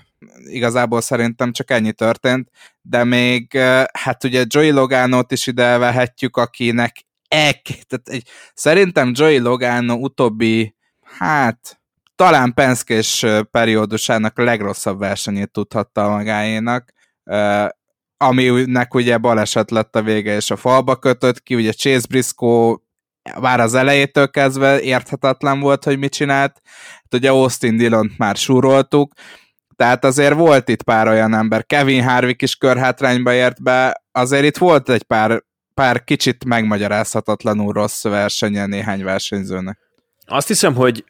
igazából 0.47 1.01
szerintem 1.01 1.53
csak 1.53 1.71
ennyi 1.71 1.93
történt, 1.93 2.51
de 2.83 3.05
még 3.05 3.59
hát 3.93 4.25
ugye 4.25 4.45
Joey 4.47 4.71
Logánot 4.71 5.33
is 5.33 5.47
ide 5.47 5.79
vehetjük, 5.79 6.37
akinek 6.37 7.07
ek, 7.29 7.63
tehát 7.63 8.09
egy, 8.09 8.29
szerintem 8.55 9.13
Joey 9.15 9.39
Logano 9.39 9.95
utóbbi, 9.95 10.75
hát 11.03 11.81
talán 12.17 12.55
Penskés 12.55 13.27
periódusának 13.51 14.39
legrosszabb 14.39 14.99
versenyét 14.99 15.51
tudhatta 15.51 16.09
magáénak. 16.09 16.93
Aminek 18.17 18.95
ugye 18.95 19.19
baleset 19.19 19.71
lett 19.71 19.97
a 19.97 20.03
vége, 20.03 20.37
és 20.37 20.51
a 20.51 20.57
falba 20.57 20.97
kötött 20.97 21.43
ki, 21.43 21.55
ugye 21.55 21.73
Chase 21.73 22.07
Briscoe 22.09 22.77
már 23.41 23.61
az 23.61 23.75
elejétől 23.75 24.31
kezdve 24.31 24.81
érthetetlen 24.81 25.61
volt, 25.61 25.85
hogy 25.85 25.99
mit 25.99 26.13
csinált. 26.13 26.61
Hát 26.93 27.15
ugye 27.15 27.31
Austin 27.31 27.77
dillon 27.77 28.15
már 28.17 28.37
súroltuk, 28.37 29.13
tehát 29.77 30.05
azért 30.05 30.35
volt 30.35 30.69
itt 30.69 30.83
pár 30.83 31.09
olyan 31.09 31.35
ember, 31.35 31.67
Kevin 31.67 32.03
Harvick 32.03 32.43
is 32.43 32.57
körhátrányba 32.57 33.33
ért 33.33 33.63
be, 33.63 34.03
azért 34.13 34.45
itt 34.45 34.57
volt 34.57 34.89
egy 34.89 35.03
pár, 35.03 35.43
pár 35.79 36.05
kicsit 36.05 36.45
megmagyarázhatatlanul 36.45 37.73
rossz 37.73 38.03
versenye 38.03 38.67
néhány 38.67 39.05
versenyzőnek. 39.05 39.79
Azt 40.27 40.49
hiszem, 40.49 40.75
hogy 40.75 41.05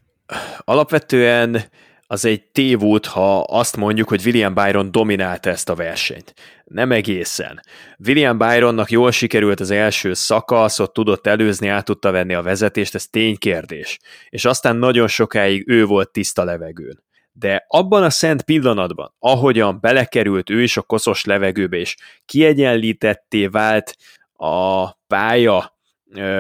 alapvetően 0.59 1.63
az 2.07 2.25
egy 2.25 2.43
tévút, 2.43 3.07
ha 3.07 3.41
azt 3.41 3.77
mondjuk, 3.77 4.09
hogy 4.09 4.25
William 4.25 4.55
Byron 4.55 4.93
dominálta 4.93 5.51
ezt 5.51 5.69
a 5.69 5.75
versenyt. 5.75 6.35
Nem 6.65 6.93
egészen. 6.93 7.61
William 8.07 8.39
Byronnak 8.39 8.91
jól 8.91 9.11
sikerült 9.11 9.61
az 9.61 9.71
első 9.71 10.15
szakasz, 10.15 10.79
ott 10.79 10.93
tudott 10.93 11.27
előzni, 11.27 11.69
át 11.69 11.85
tudta 11.85 12.11
venni 12.11 12.35
a 12.35 12.43
vezetést, 12.43 12.95
ez 12.95 13.07
ténykérdés. 13.07 13.99
És 14.29 14.45
aztán 14.45 14.77
nagyon 14.77 15.09
sokáig 15.09 15.69
ő 15.69 15.85
volt 15.85 16.11
tiszta 16.11 16.45
levegőn. 16.45 17.03
De 17.33 17.65
abban 17.69 18.03
a 18.03 18.11
szent 18.11 18.43
pillanatban, 18.43 19.15
ahogyan 19.19 19.79
belekerült 19.81 20.51
ő 20.51 20.63
is 20.63 20.77
a 20.77 20.83
koszos 20.83 21.25
levegőbe, 21.25 21.77
és 21.77 21.97
kiegyenlítetté 22.25 23.47
vált 23.47 23.97
a 24.39 24.91
pálya 25.07 25.79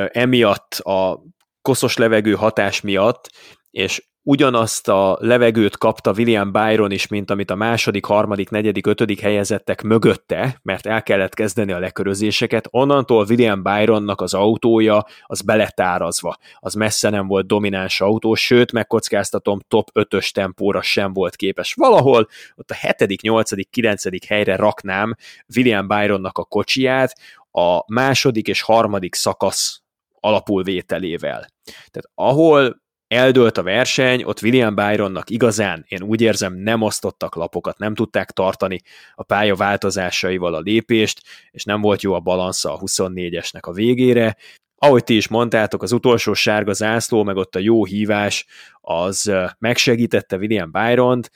emiatt, 0.08 0.74
a 0.74 1.22
koszos 1.62 1.96
levegő 1.96 2.34
hatás 2.34 2.80
miatt, 2.80 3.30
és 3.70 4.06
ugyanazt 4.22 4.88
a 4.88 5.16
levegőt 5.20 5.76
kapta 5.76 6.12
William 6.12 6.52
Byron 6.52 6.90
is, 6.90 7.06
mint 7.06 7.30
amit 7.30 7.50
a 7.50 7.54
második, 7.54 8.04
harmadik, 8.04 8.50
negyedik, 8.50 8.86
ötödik 8.86 9.20
helyezettek 9.20 9.82
mögötte, 9.82 10.58
mert 10.62 10.86
el 10.86 11.02
kellett 11.02 11.34
kezdeni 11.34 11.72
a 11.72 11.78
lekörözéseket, 11.78 12.68
onnantól 12.70 13.26
William 13.28 13.62
Byronnak 13.62 14.20
az 14.20 14.34
autója 14.34 15.04
az 15.22 15.42
beletárazva. 15.42 16.36
Az 16.58 16.74
messze 16.74 17.10
nem 17.10 17.26
volt 17.26 17.46
domináns 17.46 18.00
autó, 18.00 18.34
sőt, 18.34 18.72
megkockáztatom, 18.72 19.58
top 19.68 19.90
5-ös 19.94 20.30
tempóra 20.30 20.82
sem 20.82 21.12
volt 21.12 21.36
képes. 21.36 21.74
Valahol 21.74 22.28
ott 22.54 22.70
a 22.70 22.74
hetedik, 22.74 23.20
nyolcadik, 23.20 23.70
kilencedik 23.70 24.24
helyre 24.24 24.56
raknám 24.56 25.14
William 25.56 25.86
Byronnak 25.86 26.38
a 26.38 26.44
kocsiját, 26.44 27.12
a 27.50 27.92
második 27.92 28.48
és 28.48 28.60
harmadik 28.60 29.14
szakasz 29.14 29.80
alapulvételével. 30.20 31.48
Tehát 31.64 32.10
ahol 32.14 32.82
eldőlt 33.08 33.58
a 33.58 33.62
verseny, 33.62 34.22
ott 34.22 34.42
William 34.42 34.74
Byronnak 34.74 35.30
igazán, 35.30 35.84
én 35.88 36.02
úgy 36.02 36.20
érzem, 36.20 36.54
nem 36.54 36.82
osztottak 36.82 37.34
lapokat, 37.34 37.78
nem 37.78 37.94
tudták 37.94 38.30
tartani 38.30 38.80
a 39.14 39.22
pálya 39.22 39.54
változásaival 39.54 40.54
a 40.54 40.60
lépést, 40.60 41.22
és 41.50 41.64
nem 41.64 41.80
volt 41.80 42.02
jó 42.02 42.12
a 42.12 42.20
balansza 42.20 42.74
a 42.74 42.78
24-esnek 42.78 43.60
a 43.60 43.72
végére. 43.72 44.36
Ahogy 44.80 45.04
ti 45.04 45.16
is 45.16 45.28
mondtátok, 45.28 45.82
az 45.82 45.92
utolsó 45.92 46.32
sárga 46.32 46.72
zászló, 46.72 47.22
meg 47.22 47.36
ott 47.36 47.54
a 47.54 47.58
jó 47.58 47.84
hívás, 47.84 48.46
az 48.80 49.32
megsegítette 49.58 50.36
William 50.36 50.70
Byron-t, 50.70 51.30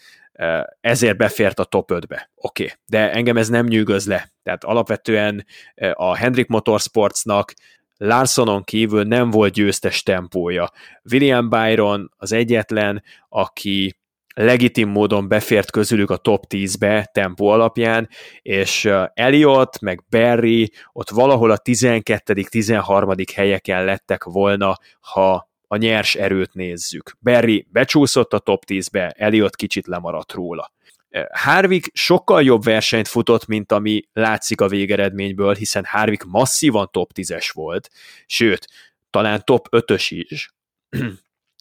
ezért 0.80 1.16
befért 1.16 1.58
a 1.58 1.64
top 1.64 1.90
5-be. 1.92 2.30
Oké, 2.34 2.62
okay. 2.62 2.76
de 2.86 3.12
engem 3.12 3.36
ez 3.36 3.48
nem 3.48 3.66
nyűgöz 3.66 4.06
le. 4.06 4.32
Tehát 4.42 4.64
alapvetően 4.64 5.46
a 5.92 6.16
Hendrik 6.16 6.46
Motorsportsnak 6.46 7.52
Larsonon 7.96 8.62
kívül 8.62 9.02
nem 9.02 9.30
volt 9.30 9.52
győztes 9.52 10.02
tempója. 10.02 10.70
William 11.12 11.48
Byron 11.48 12.12
az 12.16 12.32
egyetlen, 12.32 13.02
aki 13.28 13.96
legitim 14.34 14.88
módon 14.88 15.28
befért 15.28 15.70
közülük 15.70 16.10
a 16.10 16.16
top 16.16 16.44
10-be 16.48 17.10
tempó 17.12 17.48
alapján, 17.48 18.08
és 18.42 18.90
Elliot, 19.14 19.80
meg 19.80 20.04
Barry 20.10 20.72
ott 20.92 21.10
valahol 21.10 21.50
a 21.50 21.58
12.-13. 21.58 23.26
helyeken 23.34 23.84
lettek 23.84 24.24
volna, 24.24 24.78
ha 25.00 25.50
a 25.72 25.76
nyers 25.76 26.14
erőt 26.14 26.54
nézzük. 26.54 27.16
Barry 27.20 27.66
becsúszott 27.70 28.32
a 28.32 28.38
top 28.38 28.64
10-be, 28.66 29.14
Elliot 29.18 29.56
kicsit 29.56 29.86
lemaradt 29.86 30.32
róla. 30.32 30.72
Harvick 31.30 31.90
sokkal 31.96 32.42
jobb 32.42 32.62
versenyt 32.64 33.08
futott, 33.08 33.46
mint 33.46 33.72
ami 33.72 34.02
látszik 34.12 34.60
a 34.60 34.68
végeredményből, 34.68 35.54
hiszen 35.54 35.84
Harvick 35.86 36.24
masszívan 36.24 36.88
top 36.90 37.10
10-es 37.14 37.50
volt, 37.52 37.90
sőt, 38.26 38.68
talán 39.10 39.42
top 39.44 39.68
5-ös 39.70 40.06
is. 40.10 40.54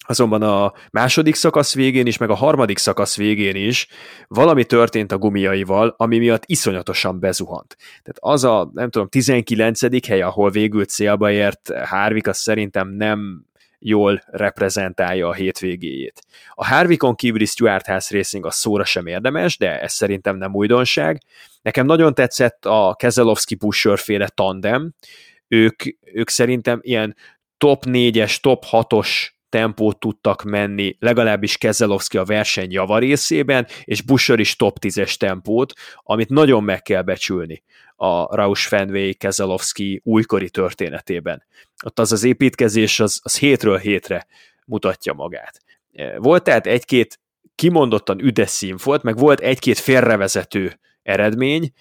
Azonban 0.07 0.41
a 0.41 0.73
második 0.89 1.35
szakasz 1.35 1.73
végén 1.73 2.05
is, 2.05 2.17
meg 2.17 2.29
a 2.29 2.35
harmadik 2.35 2.77
szakasz 2.77 3.17
végén 3.17 3.55
is 3.55 3.87
valami 4.27 4.65
történt 4.65 5.11
a 5.11 5.17
gumiaival, 5.17 5.93
ami 5.97 6.17
miatt 6.17 6.43
iszonyatosan 6.45 7.19
bezuhant. 7.19 7.75
Tehát 7.77 8.17
az 8.19 8.43
a, 8.43 8.69
nem 8.73 8.89
tudom, 8.89 9.07
19. 9.07 10.07
hely, 10.07 10.21
ahol 10.21 10.49
végül 10.49 10.85
célba 10.85 11.31
ért 11.31 11.71
Harvick, 11.83 12.27
az 12.27 12.37
szerintem 12.37 12.89
nem 12.89 13.49
jól 13.83 14.21
reprezentálja 14.25 15.27
a 15.27 15.33
hétvégéjét. 15.33 16.21
A 16.53 16.65
Harvickon 16.65 17.15
kívüli 17.15 17.45
Stuart 17.45 17.85
House 17.85 18.15
Racing 18.15 18.45
a 18.45 18.51
szóra 18.51 18.85
sem 18.85 19.07
érdemes, 19.07 19.57
de 19.57 19.79
ez 19.79 19.93
szerintem 19.93 20.37
nem 20.37 20.55
újdonság. 20.55 21.21
Nekem 21.61 21.85
nagyon 21.85 22.13
tetszett 22.13 22.65
a 22.65 22.95
Keselowski 22.97 23.55
Pusher 23.55 23.99
féle 23.99 24.27
tandem, 24.27 24.93
ők, 25.47 25.83
ők 26.13 26.29
szerintem 26.29 26.79
ilyen 26.81 27.15
top 27.57 27.83
4-es, 27.87 28.39
top 28.39 28.65
6-os 28.71 29.29
tempót 29.49 29.99
tudtak 29.99 30.43
menni, 30.43 30.95
legalábbis 30.99 31.57
Kezelowski 31.57 32.17
a 32.17 32.23
verseny 32.23 32.71
javarészében, 32.71 33.67
és 33.83 34.01
Busher 34.01 34.39
is 34.39 34.55
top 34.55 34.77
10-es 34.81 35.15
tempót, 35.15 35.73
amit 35.97 36.29
nagyon 36.29 36.63
meg 36.63 36.81
kell 36.81 37.01
becsülni 37.01 37.63
a 38.03 38.35
Rausch 38.35 38.67
Fenway 38.67 39.13
Kezelowski 39.13 40.01
újkori 40.03 40.49
történetében. 40.49 41.43
Ott 41.85 41.99
az 41.99 42.11
az 42.11 42.23
építkezés 42.23 42.99
az, 42.99 43.19
az 43.23 43.37
hétről 43.37 43.77
hétre 43.77 44.27
mutatja 44.65 45.13
magát. 45.13 45.61
Volt 46.17 46.43
tehát 46.43 46.67
egy-két 46.67 47.19
kimondottan 47.55 48.19
üdes 48.19 48.49
szín 48.49 48.75
volt, 48.83 49.03
meg 49.03 49.17
volt 49.17 49.39
egy-két 49.39 49.79
félrevezető 49.79 50.79
eredmény, 51.03 51.71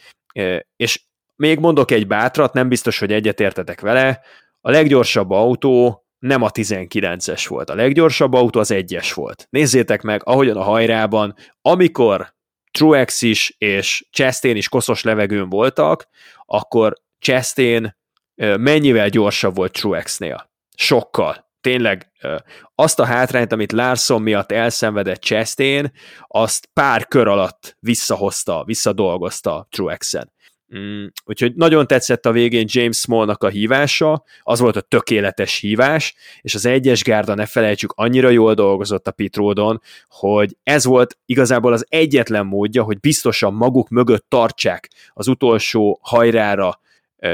és 0.76 1.02
még 1.36 1.58
mondok 1.58 1.90
egy 1.90 2.06
bátrat, 2.06 2.52
nem 2.52 2.68
biztos, 2.68 2.98
hogy 2.98 3.12
egyetértetek 3.12 3.80
vele, 3.80 4.20
a 4.60 4.70
leggyorsabb 4.70 5.30
autó 5.30 6.04
nem 6.18 6.42
a 6.42 6.50
19-es 6.50 7.44
volt, 7.48 7.70
a 7.70 7.74
leggyorsabb 7.74 8.32
autó 8.32 8.60
az 8.60 8.70
egyes 8.70 9.12
volt. 9.12 9.46
Nézzétek 9.50 10.02
meg, 10.02 10.20
ahogyan 10.24 10.56
a 10.56 10.62
hajrában, 10.62 11.34
amikor 11.60 12.34
Truex 12.70 13.22
is 13.22 13.54
és 13.58 14.06
Chastain 14.10 14.56
is 14.56 14.68
koszos 14.68 15.02
levegőn 15.02 15.48
voltak, 15.48 16.08
akkor 16.46 16.94
Chastain 17.18 17.96
mennyivel 18.36 19.08
gyorsabb 19.08 19.54
volt 19.54 19.72
Truexnél. 19.72 20.50
Sokkal. 20.76 21.48
Tényleg 21.60 22.10
azt 22.74 23.00
a 23.00 23.04
hátrányt, 23.04 23.52
amit 23.52 23.72
Larson 23.72 24.22
miatt 24.22 24.52
elszenvedett 24.52 25.20
Chastain, 25.20 25.92
azt 26.26 26.68
pár 26.72 27.06
kör 27.06 27.28
alatt 27.28 27.76
visszahozta, 27.80 28.64
visszadolgozta 28.64 29.66
Truexen. 29.70 30.32
Mm, 30.78 31.06
úgyhogy 31.24 31.54
nagyon 31.54 31.86
tetszett 31.86 32.26
a 32.26 32.32
végén 32.32 32.66
James 32.68 32.96
Smallnak 32.96 33.42
a 33.42 33.48
hívása, 33.48 34.24
az 34.42 34.60
volt 34.60 34.76
a 34.76 34.80
tökéletes 34.80 35.58
hívás, 35.58 36.14
és 36.40 36.54
az 36.54 36.66
egyes 36.66 37.02
gárda, 37.02 37.34
ne 37.34 37.46
felejtsük, 37.46 37.92
annyira 37.96 38.28
jól 38.28 38.54
dolgozott 38.54 39.06
a 39.06 39.10
pitródon, 39.10 39.82
hogy 40.08 40.56
ez 40.62 40.84
volt 40.84 41.18
igazából 41.26 41.72
az 41.72 41.86
egyetlen 41.88 42.46
módja, 42.46 42.82
hogy 42.82 43.00
biztosan 43.00 43.54
maguk 43.54 43.88
mögött 43.88 44.24
tartsák 44.28 44.88
az 45.12 45.28
utolsó 45.28 45.98
hajrára 46.02 46.80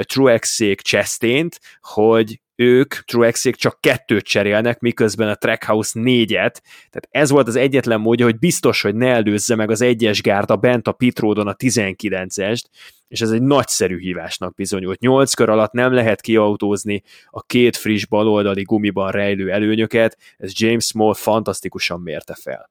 Truexék 0.01 0.81
Chastain-t, 0.81 1.61
hogy 1.81 2.41
ők, 2.57 2.95
Truexék 2.95 3.57
csak 3.57 3.81
kettőt 3.81 4.25
cserélnek, 4.25 4.79
miközben 4.79 5.29
a 5.29 5.35
Trackhouse 5.35 6.01
négyet, 6.01 6.63
tehát 6.91 7.09
ez 7.11 7.31
volt 7.31 7.49
az 7.49 7.57
egyetlen 7.57 8.01
módja, 8.01 8.25
hogy 8.25 8.39
biztos, 8.39 8.83
hogy 8.83 8.95
ne 8.95 9.09
előzze 9.09 9.55
meg 9.55 9.71
az 9.71 9.81
egyes 9.81 10.23
gárda 10.23 10.57
bent 10.57 10.89
a 10.89 10.93
pitródon 10.93 11.47
a 11.47 11.55
19-est, 11.55 12.63
és 13.09 13.21
ez 13.21 13.31
egy 13.31 13.43
nagyszerű 13.43 13.99
hívásnak 13.99 14.55
bizonyult. 14.55 15.01
Nyolc 15.01 15.35
kör 15.35 15.49
alatt 15.49 15.73
nem 15.73 15.93
lehet 15.93 16.21
kiautózni 16.21 17.03
a 17.31 17.43
két 17.43 17.77
friss 17.77 18.05
baloldali 18.05 18.63
gumiban 18.63 19.11
rejlő 19.11 19.51
előnyöket, 19.51 20.19
ez 20.37 20.51
James 20.55 20.85
Small 20.85 21.15
fantasztikusan 21.15 22.01
mérte 22.01 22.35
fel. 22.35 22.71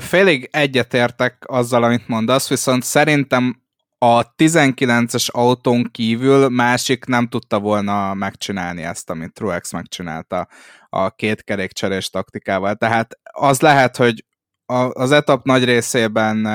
Félig 0.00 0.48
egyetértek 0.52 1.44
azzal, 1.46 1.82
amit 1.82 2.08
mondasz, 2.08 2.48
viszont 2.48 2.82
szerintem 2.82 3.60
a 3.98 4.34
19-es 4.34 5.30
autón 5.30 5.88
kívül 5.92 6.48
másik 6.48 7.04
nem 7.04 7.28
tudta 7.28 7.60
volna 7.60 8.14
megcsinálni 8.14 8.82
ezt, 8.82 9.10
amit 9.10 9.32
Truex 9.32 9.72
megcsinálta 9.72 10.48
a 10.88 11.10
két 11.10 11.44
kerékcserés 11.44 12.10
taktikával. 12.10 12.74
Tehát 12.74 13.18
az 13.32 13.60
lehet, 13.60 13.96
hogy 13.96 14.24
az 14.92 15.12
etap 15.12 15.44
nagy 15.44 15.64
részében 15.64 16.46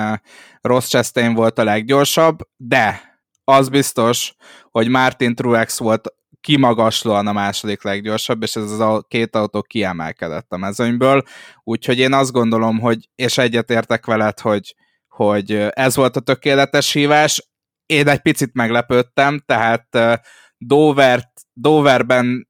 Ross 0.61 0.87
Chastain 0.87 1.33
volt 1.33 1.59
a 1.59 1.63
leggyorsabb, 1.63 2.39
de 2.57 3.01
az 3.43 3.69
biztos, 3.69 4.35
hogy 4.71 4.87
Martin 4.87 5.35
Truex 5.35 5.79
volt 5.79 6.13
kimagaslóan 6.41 7.27
a 7.27 7.31
második 7.31 7.83
leggyorsabb, 7.83 8.41
és 8.41 8.55
ez 8.55 8.79
a 8.79 9.05
két 9.07 9.35
autó 9.35 9.61
kiemelkedett 9.61 10.51
a 10.51 10.57
mezőnyből, 10.57 11.23
úgyhogy 11.63 11.99
én 11.99 12.13
azt 12.13 12.31
gondolom, 12.31 12.79
hogy, 12.79 13.09
és 13.15 13.37
egyetértek 13.37 14.05
veled, 14.05 14.39
hogy, 14.39 14.75
hogy 15.15 15.51
ez 15.69 15.95
volt 15.95 16.15
a 16.15 16.19
tökéletes 16.19 16.91
hívás. 16.91 17.49
Én 17.85 18.07
egy 18.07 18.21
picit 18.21 18.53
meglepődtem, 18.53 19.43
tehát 19.45 19.87
Dover, 20.57 21.23
Doverben, 21.53 22.47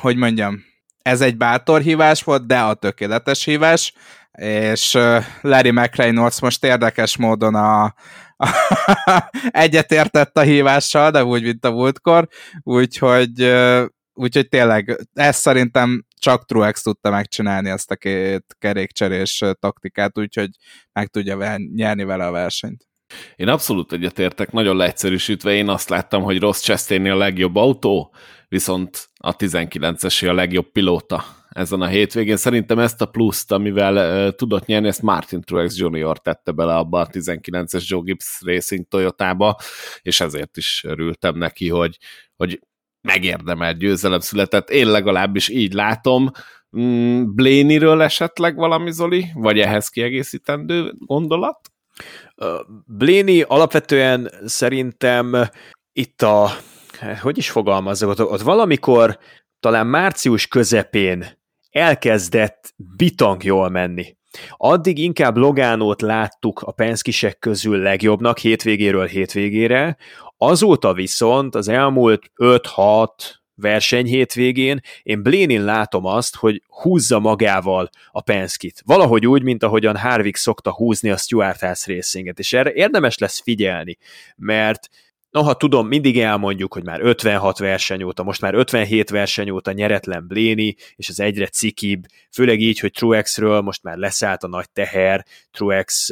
hogy 0.00 0.16
mondjam, 0.16 0.64
ez 1.02 1.20
egy 1.20 1.36
bátor 1.36 1.80
hívás 1.80 2.22
volt, 2.22 2.46
de 2.46 2.58
a 2.58 2.74
tökéletes 2.74 3.44
hívás, 3.44 3.94
és 4.38 4.98
Larry 5.40 5.70
McReynolds 5.70 6.40
most 6.40 6.64
érdekes 6.64 7.16
módon 7.16 7.54
a, 7.54 7.94
egyetértett 9.50 10.38
a 10.38 10.40
hívással, 10.40 11.10
de 11.10 11.24
úgy, 11.24 11.42
mint 11.42 11.64
a 11.64 11.70
múltkor, 11.70 12.28
úgyhogy, 12.62 13.52
úgyhogy 14.12 14.48
tényleg 14.48 15.08
ezt 15.14 15.40
szerintem 15.40 16.04
csak 16.22 16.44
Truex 16.44 16.82
tudta 16.82 17.10
megcsinálni 17.10 17.70
ezt 17.70 17.90
a 17.90 17.96
két 17.96 18.44
kerékcserés 18.58 19.44
taktikát, 19.60 20.18
úgyhogy 20.18 20.50
meg 20.92 21.08
tudja 21.08 21.58
nyerni 21.74 22.04
vele 22.04 22.26
a 22.26 22.30
versenyt. 22.30 22.86
Én 23.36 23.48
abszolút 23.48 23.92
egyetértek, 23.92 24.52
nagyon 24.52 24.76
leegyszerűsítve 24.76 25.52
én 25.52 25.68
azt 25.68 25.88
láttam, 25.88 26.22
hogy 26.22 26.38
Ross 26.38 26.60
Chastain 26.60 27.10
a 27.10 27.16
legjobb 27.16 27.56
autó, 27.56 28.14
viszont 28.48 29.08
a 29.16 29.36
19-esé 29.36 30.28
a 30.28 30.32
legjobb 30.32 30.72
pilóta 30.72 31.24
ezen 31.48 31.80
a 31.80 31.86
hétvégén. 31.86 32.36
Szerintem 32.36 32.78
ezt 32.78 33.00
a 33.00 33.06
pluszt, 33.06 33.52
amivel 33.52 34.26
uh, 34.26 34.34
tudott 34.34 34.66
nyerni, 34.66 34.88
ezt 34.88 35.02
Martin 35.02 35.40
Truex 35.40 35.76
Jr. 35.76 36.18
tette 36.18 36.52
bele 36.52 36.74
abba 36.74 37.00
a 37.00 37.06
19-es 37.06 37.86
Joe 37.86 38.02
Gibbs 38.04 38.40
Racing 38.44 38.86
Toyotába, 38.88 39.56
és 40.02 40.20
ezért 40.20 40.56
is 40.56 40.84
örültem 40.86 41.36
neki, 41.36 41.68
hogy, 41.68 41.98
hogy 42.36 42.60
megérdemelt 43.02 43.78
győzelem 43.78 44.20
született. 44.20 44.70
Én 44.70 44.90
legalábbis 44.90 45.48
így 45.48 45.72
látom. 45.72 46.30
Mm, 46.78 47.34
Blaney-ről 47.34 48.02
esetleg 48.02 48.56
valami, 48.56 48.92
Zoli? 48.92 49.26
Vagy 49.34 49.60
ehhez 49.60 49.88
kiegészítendő 49.88 50.92
gondolat? 50.98 51.72
Blaney 52.86 53.42
alapvetően 53.42 54.30
szerintem 54.44 55.48
itt 55.92 56.22
a, 56.22 56.50
hogy 57.20 57.38
is 57.38 57.50
fogalmazzak, 57.50 58.08
ott, 58.08 58.20
ott 58.20 58.40
valamikor 58.40 59.18
talán 59.60 59.86
március 59.86 60.46
közepén 60.46 61.26
elkezdett 61.70 62.74
bitang 62.96 63.44
jól 63.44 63.68
menni. 63.68 64.16
Addig 64.56 64.98
inkább 64.98 65.36
Logánót 65.36 66.02
láttuk 66.02 66.60
a 66.60 66.72
penszkisek 66.72 67.38
közül 67.38 67.78
legjobbnak 67.78 68.38
hétvégéről 68.38 69.06
hétvégére, 69.06 69.96
azóta 70.46 70.92
viszont 70.92 71.54
az 71.54 71.68
elmúlt 71.68 72.30
5-6 72.36 73.06
verseny 73.54 74.06
hétvégén 74.06 74.80
én 75.02 75.22
Blénin 75.22 75.64
látom 75.64 76.04
azt, 76.04 76.36
hogy 76.36 76.62
húzza 76.68 77.18
magával 77.18 77.90
a 78.10 78.20
Penskit. 78.20 78.82
Valahogy 78.84 79.26
úgy, 79.26 79.42
mint 79.42 79.62
ahogyan 79.62 79.96
Harvick 79.96 80.36
szokta 80.36 80.72
húzni 80.72 81.10
a 81.10 81.16
Stuart 81.16 81.60
House 81.60 81.94
Racinget, 81.94 82.38
és 82.38 82.52
erre 82.52 82.72
érdemes 82.72 83.18
lesz 83.18 83.42
figyelni, 83.42 83.98
mert 84.36 84.88
Noha 85.30 85.54
tudom, 85.54 85.88
mindig 85.88 86.20
elmondjuk, 86.20 86.72
hogy 86.72 86.84
már 86.84 87.00
56 87.00 87.58
verseny 87.58 88.02
óta, 88.02 88.22
most 88.22 88.40
már 88.40 88.54
57 88.54 89.10
verseny 89.10 89.50
óta 89.50 89.72
nyeretlen 89.72 90.26
Bléni, 90.26 90.74
és 90.96 91.08
az 91.08 91.20
egyre 91.20 91.46
cikibb, 91.46 92.04
főleg 92.32 92.60
így, 92.60 92.78
hogy 92.78 92.90
Truexről 92.90 93.60
most 93.60 93.82
már 93.82 93.96
leszállt 93.96 94.42
a 94.42 94.48
nagy 94.48 94.70
teher, 94.72 95.24
Truex 95.50 96.08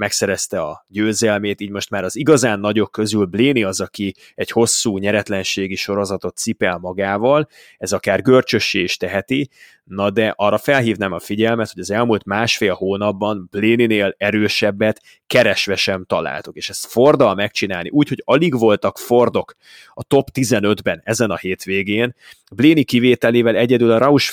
megszerezte 0.00 0.60
a 0.60 0.84
győzelmét, 0.88 1.60
így 1.60 1.70
most 1.70 1.90
már 1.90 2.04
az 2.04 2.16
igazán 2.16 2.60
nagyok 2.60 2.92
közül 2.92 3.24
Bléni 3.24 3.62
az, 3.62 3.80
aki 3.80 4.14
egy 4.34 4.50
hosszú 4.50 4.98
nyeretlenségi 4.98 5.74
sorozatot 5.74 6.36
cipel 6.36 6.78
magával, 6.78 7.48
ez 7.78 7.92
akár 7.92 8.22
görcsössé 8.22 8.80
is 8.80 8.96
teheti, 8.96 9.50
na 9.90 10.10
de 10.10 10.32
arra 10.36 10.58
felhívnám 10.58 11.12
a 11.12 11.18
figyelmet, 11.18 11.70
hogy 11.72 11.82
az 11.82 11.90
elmúlt 11.90 12.24
másfél 12.24 12.74
hónapban 12.74 13.48
Bléninél 13.50 14.14
erősebbet 14.18 15.02
keresve 15.26 15.76
sem 15.76 16.04
találtok, 16.04 16.56
és 16.56 16.68
ezt 16.68 16.86
Forddal 16.86 17.34
megcsinálni, 17.34 17.88
úgyhogy 17.88 18.22
alig 18.24 18.58
voltak 18.58 18.98
Fordok 18.98 19.54
a 19.94 20.02
top 20.02 20.28
15-ben 20.34 21.00
ezen 21.04 21.30
a 21.30 21.36
hétvégén, 21.36 22.14
Bléni 22.54 22.84
kivételével 22.84 23.56
egyedül 23.56 23.90
a 23.90 23.98
Rausch 23.98 24.32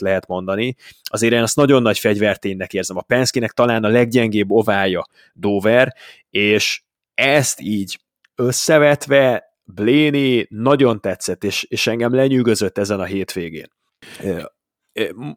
lehet 0.00 0.26
mondani, 0.26 0.76
azért 1.02 1.32
én 1.32 1.42
azt 1.42 1.56
nagyon 1.56 1.82
nagy 1.82 1.98
fegyverténynek 1.98 2.72
érzem. 2.72 2.96
A 2.96 3.02
Penske-nek 3.02 3.52
talán 3.52 3.84
a 3.84 3.88
leggyengébb 3.88 4.50
ovája 4.50 5.06
Dover, 5.32 5.94
és 6.30 6.82
ezt 7.14 7.60
így 7.60 7.98
összevetve 8.34 9.54
Bléni 9.64 10.46
nagyon 10.48 11.00
tetszett, 11.00 11.44
és, 11.44 11.62
és 11.62 11.86
engem 11.86 12.14
lenyűgözött 12.14 12.78
ezen 12.78 13.00
a 13.00 13.04
hétvégén. 13.04 13.68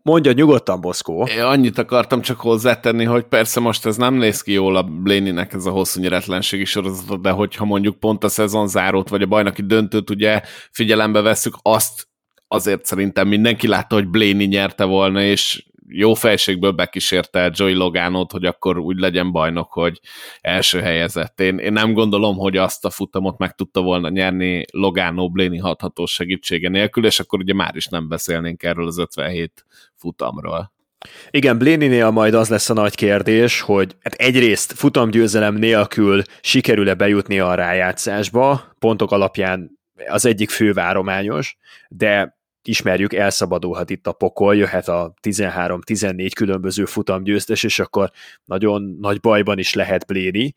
Mondja 0.01 0.31
nyugodtan, 0.31 0.81
Boszkó. 0.81 1.23
Én 1.23 1.41
annyit 1.41 1.77
akartam 1.77 2.21
csak 2.21 2.39
hozzátenni, 2.39 3.03
hogy 3.03 3.23
persze 3.23 3.59
most 3.59 3.85
ez 3.85 3.97
nem 3.97 4.13
néz 4.13 4.41
ki 4.41 4.51
jól 4.51 4.75
a 4.75 4.83
Bléninek 4.83 5.53
ez 5.53 5.65
a 5.65 5.71
hosszú 5.71 6.01
nyeretlenségi 6.01 6.65
sorozat, 6.65 7.21
de 7.21 7.29
hogyha 7.29 7.65
mondjuk 7.65 7.99
pont 7.99 8.23
a 8.23 8.29
szezon 8.29 8.67
zárót, 8.67 9.09
vagy 9.09 9.21
a 9.21 9.25
bajnoki 9.27 9.61
döntőt 9.61 10.09
ugye 10.09 10.41
figyelembe 10.71 11.21
vesszük, 11.21 11.55
azt 11.61 12.07
azért 12.47 12.85
szerintem 12.85 13.27
mindenki 13.27 13.67
látta, 13.67 13.95
hogy 13.95 14.07
Bléni 14.07 14.45
nyerte 14.45 14.83
volna, 14.83 15.21
és 15.21 15.65
jó 15.87 16.13
fejségből 16.13 16.71
bekísérte 16.71 17.51
Joey 17.53 17.73
Loganot, 17.73 18.31
hogy 18.31 18.45
akkor 18.45 18.77
úgy 18.77 18.97
legyen 18.97 19.31
bajnok, 19.31 19.71
hogy 19.71 19.99
első 20.41 20.79
helyezett. 20.79 21.39
Én, 21.39 21.57
én 21.57 21.73
nem 21.73 21.93
gondolom, 21.93 22.37
hogy 22.37 22.57
azt 22.57 22.85
a 22.85 22.89
futamot 22.89 23.37
meg 23.37 23.55
tudta 23.55 23.81
volna 23.81 24.09
nyerni 24.09 24.65
Logano 24.71 25.29
Blaney 25.29 25.57
hathatós 25.57 26.11
segítsége 26.11 26.69
nélkül, 26.69 27.05
és 27.05 27.19
akkor 27.19 27.39
ugye 27.39 27.53
már 27.53 27.75
is 27.75 27.87
nem 27.87 28.07
beszélnénk 28.07 28.63
erről 28.63 28.87
az 28.87 28.97
57 28.97 29.65
futamról. 29.95 30.73
Igen, 31.29 31.57
Bléninél 31.57 32.09
majd 32.09 32.33
az 32.33 32.49
lesz 32.49 32.69
a 32.69 32.73
nagy 32.73 32.95
kérdés, 32.95 33.61
hogy 33.61 33.95
hát 34.01 34.13
egyrészt 34.13 34.73
futamgyőzelem 34.73 35.55
nélkül 35.55 36.21
sikerül-e 36.41 36.93
bejutni 36.93 37.39
a 37.39 37.53
rájátszásba, 37.53 38.75
pontok 38.79 39.11
alapján 39.11 39.79
az 40.07 40.25
egyik 40.25 40.49
fővárományos, 40.49 41.57
de 41.89 42.37
ismerjük, 42.67 43.13
elszabadulhat 43.13 43.89
itt 43.89 44.07
a 44.07 44.11
pokol, 44.11 44.55
jöhet 44.55 44.87
a 44.87 45.13
13-14 45.21 46.31
különböző 46.35 46.85
futamgyőztes, 46.85 47.63
és 47.63 47.79
akkor 47.79 48.11
nagyon 48.45 48.97
nagy 49.01 49.19
bajban 49.19 49.59
is 49.59 49.73
lehet 49.73 50.05
Bléni. 50.05 50.53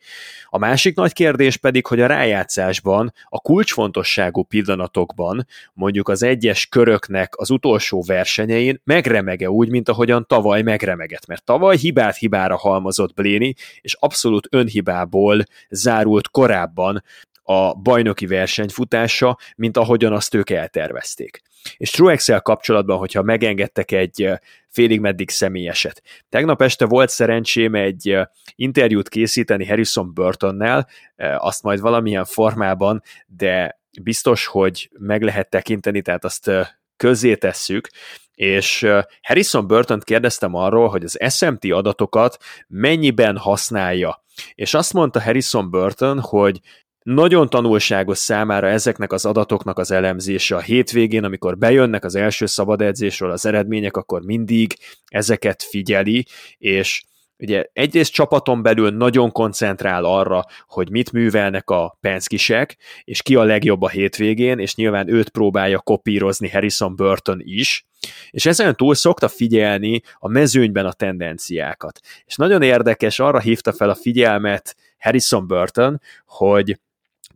A 0.49 0.59
másik 0.59 0.97
nagy 0.97 1.13
kérdés 1.13 1.57
pedig, 1.57 1.87
hogy 1.87 2.01
a 2.01 2.07
rájátszásban, 2.07 3.13
a 3.25 3.41
kulcsfontosságú 3.41 4.43
pillanatokban, 4.43 5.47
mondjuk 5.75 6.09
az 6.09 6.23
egyes 6.23 6.67
köröknek 6.67 7.33
az 7.37 7.51
utolsó 7.51 8.05
versenyein 8.07 8.81
megremege 8.85 9.51
úgy, 9.51 9.71
mint 9.71 9.89
ahogyan 9.89 10.27
tavaly 10.27 10.63
megremegett, 10.63 11.27
mert 11.27 11.45
tavaly 11.45 11.77
hibát 11.77 12.17
hibára 12.17 12.57
halmozott 12.57 13.15
Bléni, 13.15 13.55
és 13.81 13.97
abszolút 14.01 14.49
önhibából 14.51 15.43
zárult 15.69 16.29
korábban 16.29 17.03
a 17.49 17.75
bajnoki 17.75 18.27
versenyfutása, 18.27 19.39
mint 19.57 19.77
ahogyan 19.77 20.13
azt 20.13 20.35
ők 20.35 20.51
eltervezték. 20.51 21.43
És 21.77 21.91
truex 21.91 22.29
kapcsolatban, 22.43 22.99
hogyha 22.99 23.23
megengedtek 23.23 23.91
egy 23.93 24.31
félig 24.69 25.01
meddig 25.01 25.31
személyeset. 25.31 26.03
Tegnap 26.29 26.63
este 26.63 26.85
volt 26.85 27.09
szerencsém 27.09 27.75
egy 27.75 28.19
interjút 28.55 29.09
készíteni 29.09 29.67
Harrison 29.67 30.15
Burtonnel, 30.15 30.89
azt 31.37 31.63
majd 31.63 31.81
valamilyen 31.81 32.25
formában, 32.25 33.03
de 33.27 33.81
biztos, 34.03 34.47
hogy 34.47 34.91
meg 34.99 35.23
lehet 35.23 35.51
tekinteni, 35.51 36.03
tehát 36.03 36.25
azt 36.25 36.51
közzé 36.97 37.35
tesszük, 37.35 37.89
és 38.35 38.87
Harrison 39.23 39.67
Burton 39.67 40.01
kérdeztem 40.05 40.55
arról, 40.55 40.89
hogy 40.89 41.05
az 41.05 41.19
SMT 41.29 41.65
adatokat 41.65 42.37
mennyiben 42.69 43.37
használja. 43.37 44.25
És 44.55 44.75
azt 44.75 44.93
mondta 44.93 45.23
Harrison 45.23 45.71
Burton, 45.71 46.21
hogy 46.21 46.61
nagyon 47.07 47.49
tanulságos 47.49 48.19
számára 48.19 48.69
ezeknek 48.69 49.13
az 49.13 49.25
adatoknak 49.25 49.79
az 49.79 49.91
elemzése 49.91 50.57
a 50.57 50.61
hétvégén, 50.61 51.25
amikor 51.25 51.59
bejönnek 51.59 52.05
az 52.05 52.15
első 52.15 52.47
szabad 52.47 52.81
edzésről 52.81 53.31
az 53.31 53.47
eredmények, 53.47 53.97
akkor 53.97 54.23
mindig 54.23 54.79
ezeket 55.07 55.63
figyeli, 55.63 56.27
és 56.59 57.05
ugye 57.39 57.65
egyrészt 57.73 58.13
csapaton 58.13 58.63
belül 58.63 58.91
nagyon 58.91 59.33
koncentrál 59.33 60.05
arra, 60.05 60.45
hogy 60.69 60.91
mit 60.91 61.13
művelnek 61.13 61.71
a 61.71 61.99
penskisek, 62.01 62.77
és 63.05 63.23
ki 63.23 63.35
a 63.35 63.43
legjobb 63.43 63.83
a 63.83 63.89
hétvégén, 63.89 64.59
és 64.59 64.75
nyilván 64.75 65.09
őt 65.09 65.29
próbálja 65.29 65.79
kopírozni 65.79 66.51
Harrison 66.51 66.97
Burton 66.97 67.41
is, 67.43 67.87
és 68.31 68.47
ezen 68.47 68.77
túl 68.77 68.95
szokta 68.95 69.29
figyelni 69.29 70.01
a 70.19 70.29
mezőnyben 70.29 70.87
a 70.87 70.93
tendenciákat. 70.93 72.01
És 72.25 72.37
nagyon 72.37 72.63
érdekes, 72.63 73.19
arra 73.19 73.41
hívta 73.41 73.73
fel 73.73 73.91
a 73.91 73.95
figyelmet 73.95 74.77
Harrison 74.99 75.47
Burton, 75.47 76.01
hogy 76.27 76.79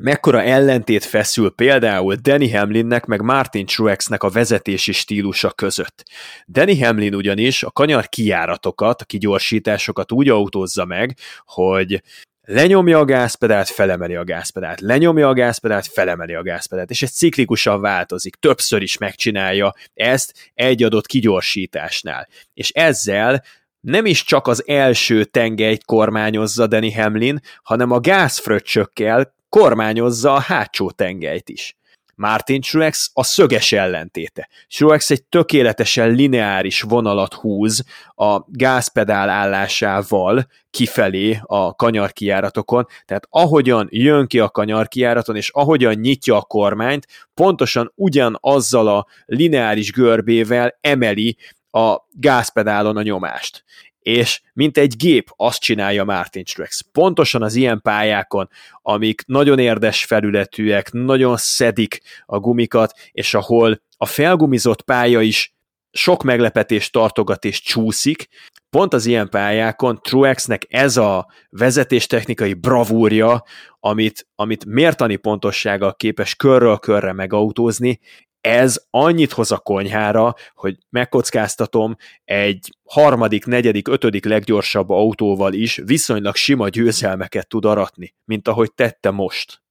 mekkora 0.01 0.43
ellentét 0.43 1.05
feszül 1.05 1.51
például 1.51 2.15
Danny 2.15 2.57
Hamlinnek 2.57 3.05
meg 3.07 3.23
Martin 3.23 3.67
Truexnek 3.67 4.23
a 4.23 4.31
vezetési 4.31 4.93
stílusa 4.93 5.51
között. 5.51 6.05
Danny 6.47 6.85
Hamlin 6.85 7.15
ugyanis 7.15 7.63
a 7.63 7.71
kanyar 7.71 8.09
kijáratokat, 8.09 9.01
a 9.01 9.05
kigyorsításokat 9.05 10.13
úgy 10.13 10.29
autózza 10.29 10.85
meg, 10.85 11.17
hogy 11.45 12.03
lenyomja 12.43 12.99
a 12.99 13.05
gázpedált, 13.05 13.69
felemeli 13.69 14.15
a 14.15 14.25
gázpedált, 14.25 14.81
lenyomja 14.81 15.29
a 15.29 15.33
gázpedált, 15.33 15.87
felemeli 15.87 16.35
a 16.35 16.43
gázpedált, 16.43 16.91
és 16.91 17.03
ez 17.03 17.11
ciklikusan 17.11 17.81
változik, 17.81 18.35
többször 18.35 18.83
is 18.83 18.99
megcsinálja 18.99 19.75
ezt 19.95 20.53
egy 20.55 20.83
adott 20.83 21.07
kigyorsításnál. 21.07 22.29
És 22.55 22.71
ezzel 22.71 23.45
nem 23.81 24.07
is 24.07 24.25
csak 24.25 24.47
az 24.47 24.65
első 24.67 25.25
tengelyt 25.25 25.85
kormányozza 25.85 26.67
Danny 26.67 26.95
Hamlin, 26.95 27.41
hanem 27.63 27.91
a 27.91 28.01
gázfröccsökkel 28.01 29.39
kormányozza 29.51 30.35
a 30.35 30.41
hátsó 30.41 30.91
tengelyt 30.91 31.49
is. 31.49 31.75
Martin 32.21 32.61
Truex 32.61 33.11
a 33.15 33.25
szöges 33.25 33.73
ellentéte. 33.73 34.49
Truex 34.69 35.11
egy 35.11 35.25
tökéletesen 35.25 36.11
lineáris 36.11 36.81
vonalat 36.81 37.35
húz 37.35 37.85
a 38.15 38.41
gázpedál 38.47 39.29
állásával 39.29 40.47
kifelé 40.71 41.39
a 41.43 41.75
kanyarkijáratokon, 41.75 42.87
tehát 43.05 43.27
ahogyan 43.31 43.89
jön 43.91 44.27
ki 44.27 44.39
a 44.39 44.49
kanyarkijáraton, 44.49 45.37
és 45.37 45.51
ahogyan 45.51 45.95
nyitja 45.95 46.37
a 46.37 46.43
kormányt, 46.43 47.07
pontosan 47.35 47.93
ugyanazzal 47.95 48.89
a 48.89 49.07
lineáris 49.27 49.93
görbével 49.93 50.79
emeli 50.81 51.37
a 51.71 51.97
gázpedálon 52.11 52.97
a 52.97 53.03
nyomást 53.03 53.65
és 54.01 54.41
mint 54.53 54.79
egy 54.79 54.97
gép 54.97 55.33
azt 55.37 55.61
csinálja 55.61 56.05
Martin 56.05 56.45
Truex. 56.45 56.81
Pontosan 56.93 57.43
az 57.43 57.55
ilyen 57.55 57.81
pályákon, 57.83 58.49
amik 58.83 59.23
nagyon 59.27 59.59
érdes 59.59 60.05
felületűek, 60.05 60.93
nagyon 60.93 61.37
szedik 61.37 62.01
a 62.27 62.39
gumikat, 62.39 62.93
és 63.13 63.35
ahol 63.35 63.83
a 63.97 64.07
felgumizott 64.07 64.83
pálya 64.83 65.21
is 65.21 65.55
sok 65.93 66.23
meglepetést 66.23 66.93
tartogat 66.93 67.45
és 67.45 67.61
csúszik, 67.61 68.29
pont 68.71 68.95
az 68.95 69.07
ilyen 69.07 69.29
pályákon 69.29 69.99
Truexnek 70.03 70.67
ez 70.69 70.97
a 70.97 71.27
vezetéstechnikai 71.51 72.55
bravúrja, 72.55 73.45
amit, 73.81 74.27
amit 74.35 74.65
mértani 74.65 75.17
pontossággal 75.17 75.95
képes 75.95 76.35
körről 76.35 76.79
körre 76.79 77.13
megautózni, 77.13 78.01
ez 78.41 78.85
annyit 78.91 79.33
hoz 79.33 79.53
a 79.53 79.59
konyhára, 79.59 80.35
hogy 80.55 80.79
megkockáztatom 80.91 81.97
egy 82.25 82.77
harmadik, 82.85 83.45
negyedik, 83.45 83.89
ötödik 83.89 84.25
leggyorsabb 84.25 84.91
autóval 84.91 85.53
is 85.53 85.81
viszonylag 85.85 86.35
sima 86.37 86.69
győzelmeket 86.69 87.49
tud 87.49 87.65
aratni, 87.65 88.15
mint 88.25 88.49
ahogy 88.49 88.73
tette 88.75 89.11
most. 89.11 89.63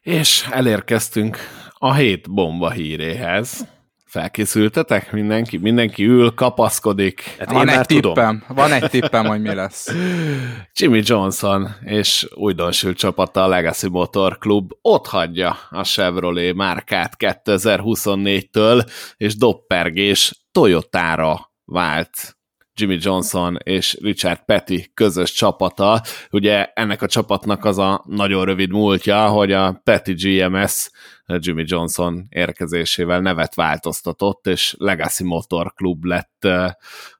És 0.00 0.48
elérkeztünk 0.50 1.38
a 1.72 1.94
hét 1.94 2.30
bomba 2.30 2.70
híréhez. 2.70 3.66
Felkészültetek? 4.10 5.12
Mindenki, 5.12 5.56
mindenki 5.56 6.04
ül, 6.04 6.34
kapaszkodik. 6.34 7.36
Hát 7.38 7.52
van 7.52 7.68
én 7.68 7.78
egy 7.78 7.86
tippem, 7.86 8.12
tudom. 8.12 8.42
van 8.48 8.72
egy 8.72 8.90
tippem, 8.90 9.26
hogy 9.26 9.40
mi 9.40 9.54
lesz. 9.54 9.88
Jimmy 10.78 11.00
Johnson 11.04 11.68
és 11.84 12.28
újdonsült 12.34 12.96
csapata 12.96 13.44
a 13.44 13.48
Legacy 13.48 13.88
Motor 13.88 14.38
Club 14.38 14.72
ott 14.82 15.06
hagyja 15.06 15.58
a 15.70 15.84
Chevrolet 15.84 16.54
márkát 16.54 17.14
2024-től, 17.18 18.90
és 19.16 19.36
doppergés 19.36 20.44
Toyotára 20.52 21.52
vált 21.64 22.38
Jimmy 22.74 22.98
Johnson 23.00 23.58
és 23.62 23.98
Richard 24.00 24.40
Petty 24.44 24.90
közös 24.94 25.32
csapata. 25.32 26.02
Ugye 26.30 26.70
ennek 26.74 27.02
a 27.02 27.06
csapatnak 27.06 27.64
az 27.64 27.78
a 27.78 28.04
nagyon 28.06 28.44
rövid 28.44 28.70
múltja, 28.70 29.26
hogy 29.26 29.52
a 29.52 29.80
Petty 29.84 30.12
GMS 30.12 30.90
Jimmy 31.38 31.64
Johnson 31.66 32.26
érkezésével 32.28 33.20
nevet 33.20 33.54
változtatott, 33.54 34.46
és 34.46 34.74
Legacy 34.78 35.24
Motor 35.24 35.72
Club 35.72 36.04
lett 36.04 36.44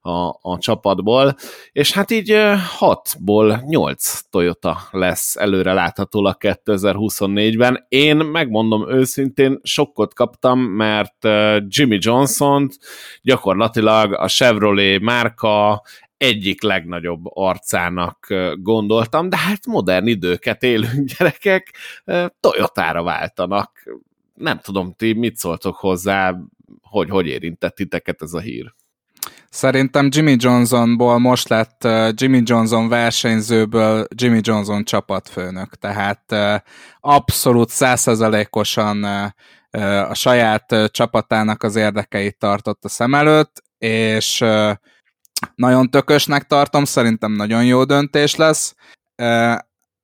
a, 0.01 0.39
a 0.41 0.59
csapatból, 0.59 1.37
és 1.73 1.93
hát 1.93 2.11
így 2.11 2.33
6-ból 2.79 3.65
8 3.67 4.21
Toyota 4.31 4.79
lesz 4.91 5.37
előre 5.37 5.73
láthatólag 5.73 6.37
2024-ben. 6.39 7.85
Én 7.89 8.17
megmondom 8.17 8.91
őszintén, 8.91 9.59
sokkot 9.63 10.15
kaptam, 10.15 10.61
mert 10.61 11.29
Jimmy 11.67 11.99
Johnson 12.01 12.69
gyakorlatilag 13.23 14.13
a 14.13 14.29
Chevrolet 14.29 15.01
márka 15.01 15.83
egyik 16.21 16.63
legnagyobb 16.63 17.21
arcának 17.25 18.27
gondoltam, 18.55 19.29
de 19.29 19.37
hát 19.37 19.67
modern 19.67 20.07
időket 20.07 20.63
élünk 20.63 21.09
gyerekek, 21.17 21.75
Toyotára 22.41 23.03
váltanak. 23.03 23.71
Nem 24.35 24.59
tudom, 24.59 24.95
ti 24.97 25.13
mit 25.13 25.37
szóltok 25.37 25.77
hozzá, 25.77 26.37
hogy 26.83 27.11
hogy 27.11 27.27
érintett 27.27 27.75
titeket 27.75 28.23
ez 28.23 28.33
a 28.33 28.41
hír? 28.41 28.75
Szerintem 29.49 30.09
Jimmy 30.11 30.37
Johnsonból 30.39 31.19
most 31.19 31.49
lett 31.49 31.89
Jimmy 32.15 32.43
Johnson 32.45 32.89
versenyzőből 32.89 34.07
Jimmy 34.15 34.41
Johnson 34.43 34.85
csapatfőnök, 34.85 35.75
tehát 35.75 36.35
abszolút 37.01 37.69
százszerzalékosan 37.69 39.05
a 40.09 40.15
saját 40.15 40.75
csapatának 40.91 41.63
az 41.63 41.77
érdekeit 41.77 42.39
tartott 42.39 42.85
a 42.85 42.89
szem 42.89 43.15
előtt, 43.15 43.63
és 43.79 44.45
nagyon 45.55 45.91
tökösnek 45.91 46.47
tartom, 46.47 46.85
szerintem 46.85 47.33
nagyon 47.33 47.65
jó 47.65 47.85
döntés 47.85 48.37
lesz. 48.37 48.75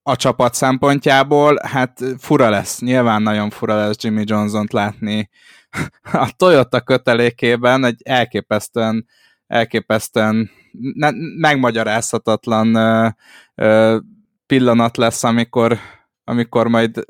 A 0.02 0.16
csapat 0.16 0.54
szempontjából, 0.54 1.58
hát 1.62 2.00
fura 2.18 2.48
lesz, 2.48 2.80
nyilván 2.80 3.22
nagyon 3.22 3.50
fura 3.50 3.76
lesz 3.76 4.02
Jimmy 4.02 4.22
Johnson-t 4.26 4.72
látni 4.72 5.30
a 6.12 6.30
Toyota 6.36 6.80
kötelékében, 6.80 7.84
egy 7.84 8.00
elképesztően 8.04 9.06
elképesztően 9.46 10.50
ne, 10.94 11.10
megmagyarázhatatlan 11.38 12.76
pillanat 14.46 14.96
lesz, 14.96 15.24
amikor, 15.24 15.78
amikor 16.24 16.68
majd 16.68 17.04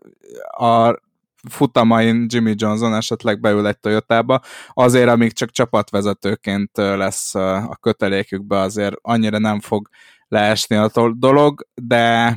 a 0.58 1.04
futamain 1.50 2.26
Jimmy 2.28 2.54
Johnson 2.56 2.94
esetleg 2.94 3.40
beül 3.40 3.66
egy 3.66 3.78
Toyotába, 3.78 4.40
azért, 4.72 5.08
amíg 5.08 5.32
csak 5.32 5.50
csapatvezetőként 5.50 6.70
lesz 6.76 7.34
a 7.34 7.78
kötelékükbe, 7.80 8.58
azért 8.58 8.94
annyira 9.02 9.38
nem 9.38 9.60
fog 9.60 9.88
leesni 10.28 10.76
a 10.76 10.90
dolog, 11.14 11.66
de 11.74 12.36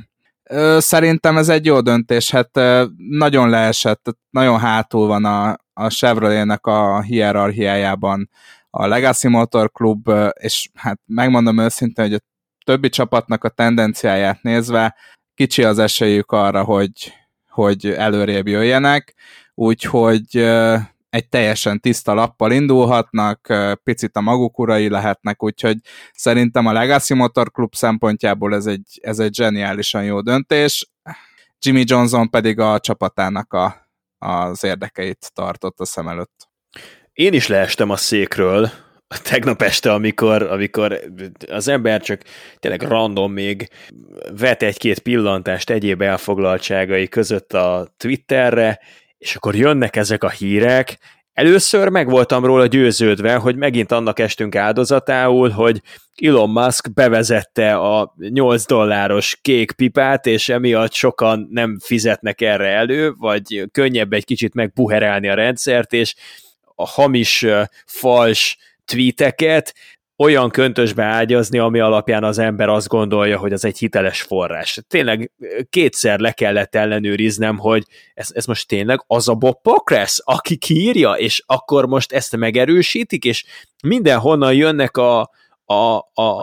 szerintem 0.77 1.37
ez 1.37 1.49
egy 1.49 1.65
jó 1.65 1.81
döntés, 1.81 2.31
hát 2.31 2.59
nagyon 3.09 3.49
leesett, 3.49 4.17
nagyon 4.29 4.59
hátul 4.59 5.07
van 5.07 5.25
a, 5.25 5.57
a 5.73 5.89
Chevrolet-nek 5.89 6.65
a 6.65 7.01
hierarchiájában 7.01 8.29
a 8.69 8.87
Legacy 8.87 9.27
Motor 9.27 9.71
Club, 9.71 10.11
és 10.33 10.69
hát 10.73 10.99
megmondom 11.05 11.57
őszintén, 11.57 12.05
hogy 12.05 12.13
a 12.13 12.19
többi 12.65 12.89
csapatnak 12.89 13.43
a 13.43 13.49
tendenciáját 13.49 14.41
nézve 14.41 14.95
kicsi 15.35 15.63
az 15.63 15.79
esélyük 15.79 16.31
arra, 16.31 16.63
hogy, 16.63 17.13
hogy 17.63 17.85
előrébb 17.85 18.47
jöjjenek, 18.47 19.13
úgyhogy 19.53 20.37
egy 21.09 21.29
teljesen 21.29 21.79
tiszta 21.79 22.13
lappal 22.13 22.51
indulhatnak, 22.51 23.53
picit 23.83 24.15
a 24.15 24.21
maguk 24.21 24.59
urai 24.59 24.89
lehetnek, 24.89 25.43
úgyhogy 25.43 25.77
szerintem 26.13 26.65
a 26.65 26.71
Legacy 26.71 27.13
Motor 27.13 27.51
Club 27.51 27.75
szempontjából 27.75 28.55
ez 28.55 28.65
egy, 28.65 28.99
ez 29.01 29.19
egy 29.19 29.33
zseniálisan 29.33 30.03
jó 30.03 30.21
döntés. 30.21 30.89
Jimmy 31.59 31.83
Johnson 31.85 32.29
pedig 32.29 32.59
a 32.59 32.79
csapatának 32.79 33.53
a, 33.53 33.89
az 34.17 34.63
érdekeit 34.63 35.31
tartott 35.33 35.79
a 35.79 35.85
szem 35.85 36.07
előtt. 36.07 36.47
Én 37.13 37.33
is 37.33 37.47
leestem 37.47 37.89
a 37.89 37.95
székről, 37.95 38.69
tegnap 39.17 39.61
este, 39.61 39.93
amikor, 39.93 40.41
amikor 40.41 40.99
az 41.47 41.67
ember 41.67 42.01
csak 42.01 42.21
tényleg 42.59 42.81
random 42.81 43.31
még 43.31 43.69
vet 44.37 44.63
egy-két 44.63 44.99
pillantást 44.99 45.69
egyéb 45.69 46.01
elfoglaltságai 46.01 47.07
között 47.07 47.53
a 47.53 47.93
Twitterre, 47.97 48.79
és 49.17 49.35
akkor 49.35 49.55
jönnek 49.55 49.95
ezek 49.95 50.23
a 50.23 50.29
hírek, 50.29 50.97
Először 51.39 51.89
meg 51.89 52.09
voltam 52.09 52.45
róla 52.45 52.65
győződve, 52.65 53.35
hogy 53.35 53.55
megint 53.55 53.91
annak 53.91 54.19
estünk 54.19 54.55
áldozatául, 54.55 55.49
hogy 55.49 55.81
Elon 56.15 56.49
Musk 56.49 56.93
bevezette 56.93 57.75
a 57.75 58.13
8 58.17 58.65
dolláros 58.65 59.39
kék 59.41 59.71
pipát, 59.71 60.25
és 60.25 60.49
emiatt 60.49 60.93
sokan 60.93 61.47
nem 61.51 61.77
fizetnek 61.83 62.41
erre 62.41 62.67
elő, 62.67 63.13
vagy 63.17 63.65
könnyebb 63.71 64.13
egy 64.13 64.25
kicsit 64.25 64.53
megbuherálni 64.53 65.29
a 65.29 65.33
rendszert, 65.33 65.93
és 65.93 66.15
a 66.75 66.87
hamis, 66.87 67.45
fals 67.85 68.57
tweeteket 68.89 69.73
olyan 70.17 70.49
köntösbe 70.49 71.03
ágyazni, 71.03 71.57
ami 71.57 71.79
alapján 71.79 72.23
az 72.23 72.37
ember 72.37 72.69
azt 72.69 72.87
gondolja, 72.87 73.37
hogy 73.37 73.53
az 73.53 73.65
egy 73.65 73.77
hiteles 73.77 74.21
forrás. 74.21 74.79
Tényleg 74.87 75.31
kétszer 75.69 76.19
le 76.19 76.31
kellett 76.31 76.75
ellenőriznem, 76.75 77.57
hogy 77.57 77.83
ez, 78.13 78.29
ez 78.33 78.45
most 78.45 78.67
tényleg 78.67 79.03
az 79.07 79.27
a 79.27 79.33
Bob 79.33 79.61
Pockrass, 79.61 80.19
aki 80.23 80.57
kiírja, 80.57 81.11
és 81.11 81.43
akkor 81.45 81.85
most 81.85 82.11
ezt 82.11 82.35
megerősítik, 82.35 83.25
és 83.25 83.45
mindenhonnan 83.83 84.53
jönnek 84.53 84.97
a, 84.97 85.19
a, 85.65 85.73
a, 86.13 86.39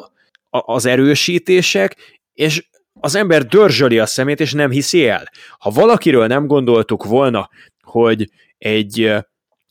a, 0.51 0.75
az 0.75 0.87
erősítések, 0.87 1.97
és 2.33 2.69
az 3.01 3.15
ember 3.15 3.47
dörzsöli 3.47 3.99
a 3.99 4.07
szemét, 4.07 4.41
és 4.41 4.53
nem 4.53 4.71
hiszi 4.71 5.09
el. 5.09 5.31
Ha 5.59 5.71
valakiről 5.71 6.27
nem 6.27 6.47
gondoltuk 6.47 7.05
volna, 7.05 7.51
hogy 7.83 8.31
egy 8.59 9.15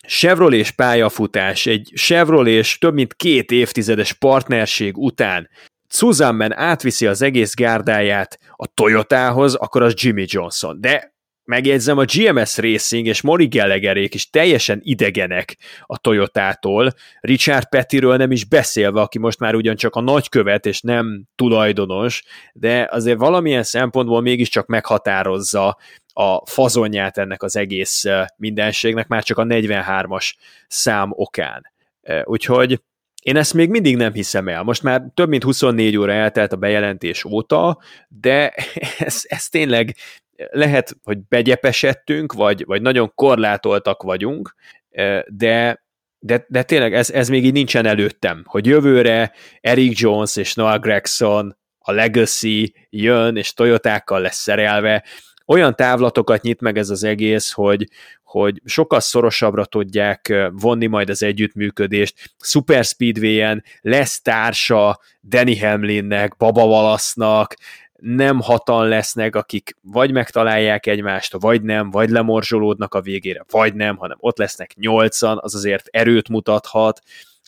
Chevrolet 0.08 0.72
pályafutás, 0.72 1.66
egy 1.66 1.92
Chevrolet 1.96 2.80
több 2.80 2.94
mint 2.94 3.14
két 3.14 3.52
évtizedes 3.52 4.14
partnerség 4.14 4.98
után 4.98 5.50
Suzanne 5.88 6.48
átviszi 6.56 7.06
az 7.08 7.22
egész 7.22 7.54
gárdáját 7.54 8.40
a 8.56 8.68
Toyotához, 8.74 9.54
akkor 9.54 9.82
az 9.82 9.94
Jimmy 9.98 10.26
Johnson. 10.28 10.82
De 10.82 11.14
megjegyzem, 11.46 11.98
a 11.98 12.06
GMS 12.06 12.58
Racing 12.58 13.06
és 13.06 13.22
Mori 13.22 13.48
Gallagherék 13.48 14.14
is 14.14 14.30
teljesen 14.30 14.80
idegenek 14.84 15.58
a 15.82 15.98
Toyotától, 15.98 16.94
Richard 17.20 17.70
Pettiről 17.70 18.18
nem 18.18 18.32
is 18.32 18.46
beszélve, 18.46 19.02
aki 19.02 19.20
most 19.20 19.40
már 19.40 19.56
ugyancsak 19.56 19.96
a 19.96 20.02
nagykövet 20.02 20.66
és 20.66 20.82
nem 20.82 21.24
tulajdonos, 21.36 22.24
de 22.54 22.88
azért 22.92 23.18
valamilyen 23.18 23.64
szempontból 23.64 24.22
mégiscsak 24.22 24.68
meghatározza 24.68 25.78
a 26.18 26.46
fazonját 26.46 27.18
ennek 27.18 27.44
az 27.44 27.56
egész 27.56 28.04
mindenségnek, 28.38 29.08
már 29.08 29.24
csak 29.24 29.38
a 29.38 29.44
43-as 29.44 30.34
szám 30.68 31.12
okán. 31.12 31.74
Úgyhogy 32.24 32.82
én 33.22 33.38
ezt 33.38 33.54
még 33.54 33.70
mindig 33.70 33.96
nem 33.96 34.14
hiszem 34.14 34.48
el. 34.48 34.64
Most 34.64 34.84
már 34.84 35.04
több 35.14 35.30
mint 35.30 35.44
24 35.44 35.98
óra 35.98 36.12
eltelt 36.12 36.52
a 36.52 36.56
bejelentés 36.56 37.24
óta, 37.24 37.80
de 38.08 38.54
ez, 38.98 39.22
ez 39.24 39.48
tényleg 39.50 39.96
lehet, 40.36 40.96
hogy 41.04 41.18
begyepesedtünk, 41.28 42.34
vagy, 42.34 42.66
vagy 42.66 42.82
nagyon 42.82 43.12
korlátoltak 43.16 44.04
vagyunk, 44.04 44.56
de 45.28 45.84
de, 46.20 46.46
de 46.48 46.64
tényleg 46.64 46.94
ez, 46.94 47.10
ez 47.10 47.30
még 47.30 47.46
így 47.46 47.54
nincsen 47.54 47.86
előttem, 47.86 48.44
hogy 48.46 48.66
jövőre 48.66 49.32
Eric 49.62 50.00
Jones 50.00 50.36
és 50.36 50.54
Noah 50.54 50.80
Gregson, 50.80 51.58
a 51.80 51.92
Legacy 51.92 52.74
jön, 52.90 53.38
és 53.38 53.54
Toyotákkal 53.54 54.22
lesz 54.22 54.38
szerelve, 54.38 55.04
olyan 55.46 55.76
távlatokat 55.76 56.42
nyit 56.42 56.62
meg 56.62 56.78
ez 56.78 56.90
az 56.90 57.04
egész, 57.04 57.52
hogy, 57.52 57.88
hogy 58.24 58.62
sokkal 58.66 59.00
szorosabbra 59.00 59.66
tudják 59.66 60.50
vonni 60.52 60.86
majd 60.86 61.10
az 61.10 61.24
együttműködést. 61.24 62.34
Super 62.40 62.84
Speedway-en 62.84 63.64
lesz 63.82 64.22
társa 64.22 65.00
Danny 65.22 65.60
Hamlinnek, 65.60 66.38
Baba 66.38 66.66
Valasznak, 66.66 67.56
nem 67.94 68.40
hatan 68.40 68.88
lesznek, 68.88 69.36
akik 69.36 69.76
vagy 69.82 70.12
megtalálják 70.12 70.86
egymást, 70.86 71.36
vagy 71.40 71.62
nem, 71.62 71.90
vagy 71.90 72.10
lemorzsolódnak 72.10 72.94
a 72.94 73.02
végére, 73.02 73.46
vagy 73.52 73.74
nem, 73.74 73.98
hanem 73.98 74.18
ott 74.20 74.38
lesznek 74.38 74.74
nyolcan, 74.76 75.38
az 75.42 75.56
azért 75.56 75.88
erőt 75.88 76.30
mutathat, 76.30 77.02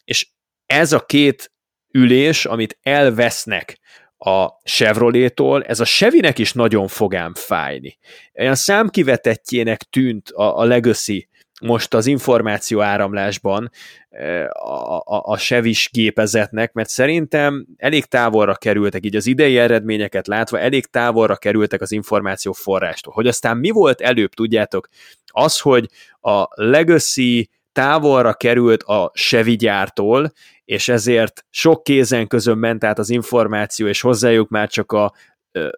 és 0.05 0.27
ez 0.65 0.93
a 0.93 0.99
két 0.99 1.51
ülés, 1.91 2.45
amit 2.45 2.77
elvesznek 2.81 3.79
a 4.17 4.47
Chevrolet-tól, 4.63 5.63
ez 5.63 5.79
a 5.79 5.85
Chevynek 5.85 6.39
is 6.39 6.53
nagyon 6.53 6.87
fogám 6.87 7.33
fájni. 7.33 7.97
Olyan 8.39 8.55
számkivetettjének 8.55 9.83
tűnt 9.83 10.29
a, 10.29 10.59
a 10.59 10.63
Legacy 10.63 11.27
most 11.61 11.93
az 11.93 12.05
információ 12.05 12.81
áramlásban 12.81 13.71
e, 14.09 14.49
a, 14.49 14.97
a, 14.97 15.03
a 15.05 15.37
Chevys 15.37 15.89
gépezetnek, 15.93 16.73
mert 16.73 16.89
szerintem 16.89 17.65
elég 17.77 18.05
távolra 18.05 18.55
kerültek, 18.55 19.05
így 19.05 19.15
az 19.15 19.27
idei 19.27 19.57
eredményeket 19.57 20.27
látva, 20.27 20.59
elég 20.59 20.85
távolra 20.85 21.35
kerültek 21.35 21.81
az 21.81 21.91
információ 21.91 22.51
forrástól. 22.51 23.13
Hogy 23.13 23.27
aztán 23.27 23.57
mi 23.57 23.69
volt 23.69 24.01
előbb, 24.01 24.33
tudjátok, 24.33 24.87
az, 25.25 25.59
hogy 25.59 25.89
a 26.21 26.47
Legacy 26.49 27.49
távolra 27.77 28.33
került 28.33 28.83
a 28.83 29.11
Chevy 29.13 29.55
gyártól, 29.55 30.31
és 30.65 30.87
ezért 30.87 31.45
sok 31.49 31.83
kézen 31.83 32.27
közön 32.27 32.57
ment 32.57 32.83
át 32.83 32.99
az 32.99 33.09
információ, 33.09 33.87
és 33.87 34.01
hozzájuk 34.01 34.49
már 34.49 34.69
csak 34.69 34.91
a 34.91 35.13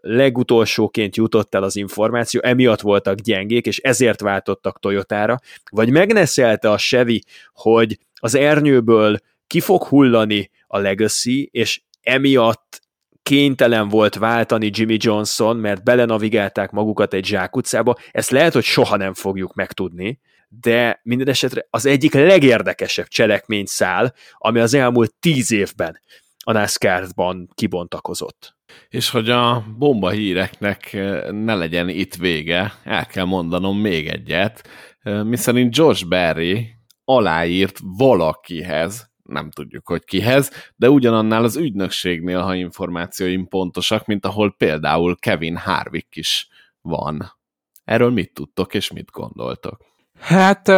legutolsóként 0.01 1.15
jutott 1.15 1.55
el 1.55 1.63
az 1.63 1.75
információ, 1.75 2.41
emiatt 2.43 2.81
voltak 2.81 3.15
gyengék, 3.15 3.65
és 3.65 3.77
ezért 3.77 4.21
váltottak 4.21 4.79
Toyotára, 4.79 5.37
vagy 5.71 5.89
megneszelte 5.89 6.71
a 6.71 6.77
Chevy, 6.77 7.23
hogy 7.53 7.97
az 8.13 8.35
ernyőből 8.35 9.17
ki 9.47 9.59
fog 9.59 9.83
hullani 9.83 10.49
a 10.67 10.77
Legacy, 10.77 11.49
és 11.51 11.81
emiatt 12.01 12.81
kénytelen 13.23 13.89
volt 13.89 14.15
váltani 14.15 14.69
Jimmy 14.73 14.97
Johnson, 14.99 15.57
mert 15.57 15.83
belenavigálták 15.83 16.71
magukat 16.71 17.13
egy 17.13 17.25
zsákutcába, 17.25 17.95
ezt 18.11 18.29
lehet, 18.29 18.53
hogy 18.53 18.63
soha 18.63 18.97
nem 18.97 19.13
fogjuk 19.13 19.53
megtudni, 19.53 20.19
de 20.49 20.99
minden 21.03 21.27
esetre 21.27 21.67
az 21.69 21.85
egyik 21.85 22.13
legérdekesebb 22.13 23.07
cselekményszál, 23.07 24.13
ami 24.37 24.59
az 24.59 24.73
elmúlt 24.73 25.13
tíz 25.19 25.51
évben 25.51 25.99
a 26.43 26.51
NASCAR-ban 26.51 27.49
kibontakozott. 27.53 28.57
És 28.89 29.09
hogy 29.09 29.29
a 29.29 29.65
bomba 29.77 30.09
híreknek 30.09 30.93
eh, 30.93 31.31
ne 31.31 31.55
legyen 31.55 31.89
itt 31.89 32.15
vége, 32.15 32.73
el 32.83 33.05
kell 33.05 33.25
mondanom 33.25 33.79
még 33.79 34.07
egyet, 34.07 34.67
eh, 34.99 35.23
miszerint 35.23 35.75
George 35.75 36.05
Barry 36.07 36.77
aláírt 37.03 37.79
valakihez, 37.81 39.09
nem 39.23 39.51
tudjuk, 39.51 39.87
hogy 39.87 40.03
kihez, 40.03 40.51
de 40.75 40.89
ugyanannál 40.89 41.43
az 41.43 41.55
ügynökségnél, 41.55 42.41
ha 42.41 42.55
információim 42.55 43.47
pontosak, 43.47 44.05
mint 44.05 44.25
ahol 44.25 44.55
például 44.57 45.17
Kevin 45.19 45.57
Harvick 45.57 46.15
is 46.15 46.47
van. 46.81 47.37
Erről 47.83 48.11
mit 48.11 48.33
tudtok 48.33 48.73
és 48.73 48.91
mit 48.91 49.11
gondoltok? 49.11 49.85
Hát 50.19 50.71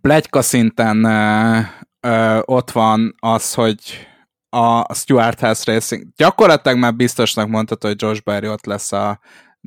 plegyka 0.00 0.42
szinten 0.42 1.04
ott 2.44 2.70
van 2.70 3.14
az, 3.18 3.54
hogy 3.54 3.78
a 4.48 4.94
Stuart 4.94 5.40
House 5.40 5.72
Racing 5.72 6.06
gyakorlatilag 6.16 6.78
már 6.78 6.94
biztosnak 6.94 7.48
mondható, 7.48 7.88
hogy 7.88 8.02
Josh 8.02 8.22
Berry 8.22 8.48
ott 8.48 8.64
lesz 8.64 8.92
a 8.92 9.20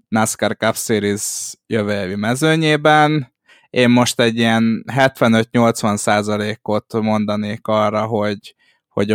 NASCAR 0.07 0.57
Cup 0.57 0.75
Series 0.75 1.53
jövő 1.65 2.03
évi 2.03 2.15
mezőnyében. 2.15 3.33
Én 3.69 3.89
most 3.89 4.19
egy 4.19 4.37
ilyen 4.37 4.83
75-80 4.93 5.97
százalékot 5.97 6.93
mondanék 6.93 7.67
arra, 7.67 8.05
hogy, 8.05 8.55
hogy 8.87 9.11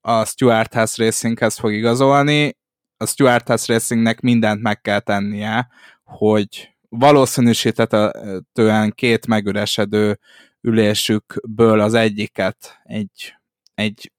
a 0.00 0.24
Stuart 0.24 0.74
House 0.74 1.04
Racinghez 1.04 1.58
fog 1.58 1.72
igazolni, 1.72 2.56
a 2.96 3.06
Stuart 3.06 3.48
House 3.48 3.72
Racingnek 3.72 4.20
mindent 4.20 4.62
meg 4.62 4.80
kell 4.80 5.00
tennie, 5.00 5.68
hogy 6.04 6.73
valószínűsítetően 6.98 8.92
két 8.94 9.26
megüresedő 9.26 10.18
ülésükből 10.60 11.80
az 11.80 11.94
egyiket 11.94 12.80
egy, 12.84 13.34
egy 13.74 14.12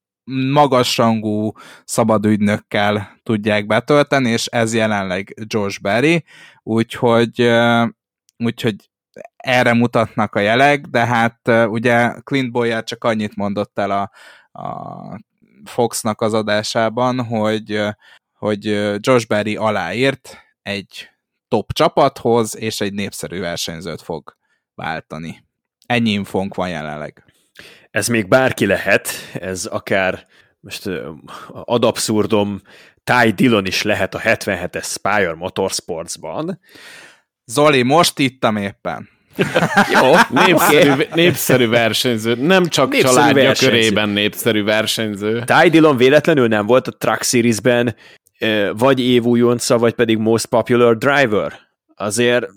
magasrangú 0.52 1.52
szabadügynökkel 1.84 3.19
tudják 3.23 3.65
betölteni, 3.65 4.30
és 4.30 4.45
ez 4.45 4.73
jelenleg 4.73 5.34
Josh 5.47 5.81
Berry, 5.81 6.23
úgyhogy, 6.64 7.52
úgyhogy 8.38 8.76
erre 9.35 9.73
mutatnak 9.73 10.35
a 10.35 10.39
jelek, 10.39 10.85
de 10.85 11.06
hát 11.06 11.52
ugye 11.68 12.14
Clint 12.23 12.52
Boyer 12.52 12.84
csak 12.84 13.03
annyit 13.03 13.35
mondott 13.35 13.80
el 13.80 13.91
a, 13.91 14.11
a 14.61 15.23
Foxnak 15.65 16.22
az 16.22 16.34
adásában, 16.34 17.23
hogy, 17.23 17.81
hogy 18.38 18.65
Josh 18.99 19.27
Berry 19.27 19.56
aláírt 19.56 20.38
egy 20.61 21.10
top 21.56 21.73
csapathoz, 21.73 22.57
és 22.57 22.82
egy 22.82 22.94
népszerű 22.94 23.40
versenyzőt 23.40 24.02
fog 24.02 24.38
váltani. 24.73 25.44
Ennyi 25.86 26.11
infónk 26.11 26.56
van 26.56 26.69
jelenleg. 26.69 27.23
Ez 27.91 28.07
még 28.07 28.27
bárki 28.27 28.65
lehet, 28.65 29.10
ez 29.34 29.65
akár 29.65 30.26
most 30.60 30.90
ad 31.49 31.86
abszurdum 31.86 32.61
Ty 33.03 33.32
Dillon 33.32 33.65
is 33.65 33.82
lehet 33.82 34.15
a 34.15 34.19
77-es 34.19 34.84
Spire 34.84 35.36
Motorsportsban. 35.36 36.60
Zoli, 37.45 37.84
most 37.84 38.19
ittam 38.19 38.57
éppen. 38.57 39.10
Jó, 40.02 40.11
népszerű, 40.30 41.03
népszerű 41.14 41.68
versenyző. 41.68 42.36
Nem 42.36 42.65
csak 42.65 42.91
népszerű 42.91 43.14
családja 43.14 43.44
versenyző. 43.44 43.77
körében 43.77 44.10
népszerű 44.10 44.64
versenyző. 44.64 45.44
Ty 45.44 45.69
Dillon 45.69 45.98
véletlenül 45.98 46.48
nem 46.48 46.65
volt 46.65 46.88
a 46.88 46.91
Truck 46.91 47.23
Series-ben 47.23 47.95
vagy 48.74 48.99
évújonca, 48.99 49.78
vagy 49.78 49.94
pedig 49.94 50.18
Most 50.18 50.45
Popular 50.45 50.98
Driver. 50.98 51.53
Azért 51.95 52.48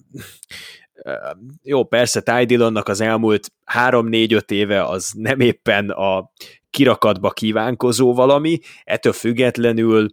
jó, 1.62 1.84
persze 1.84 2.20
Ty 2.20 2.44
Dillonnak 2.44 2.88
az 2.88 3.00
elmúlt 3.00 3.52
3-4-5 3.74 4.50
éve 4.50 4.84
az 4.84 5.12
nem 5.14 5.40
éppen 5.40 5.90
a 5.90 6.32
kirakatba 6.70 7.30
kívánkozó 7.30 8.14
valami, 8.14 8.58
ettől 8.84 9.12
függetlenül 9.12 10.08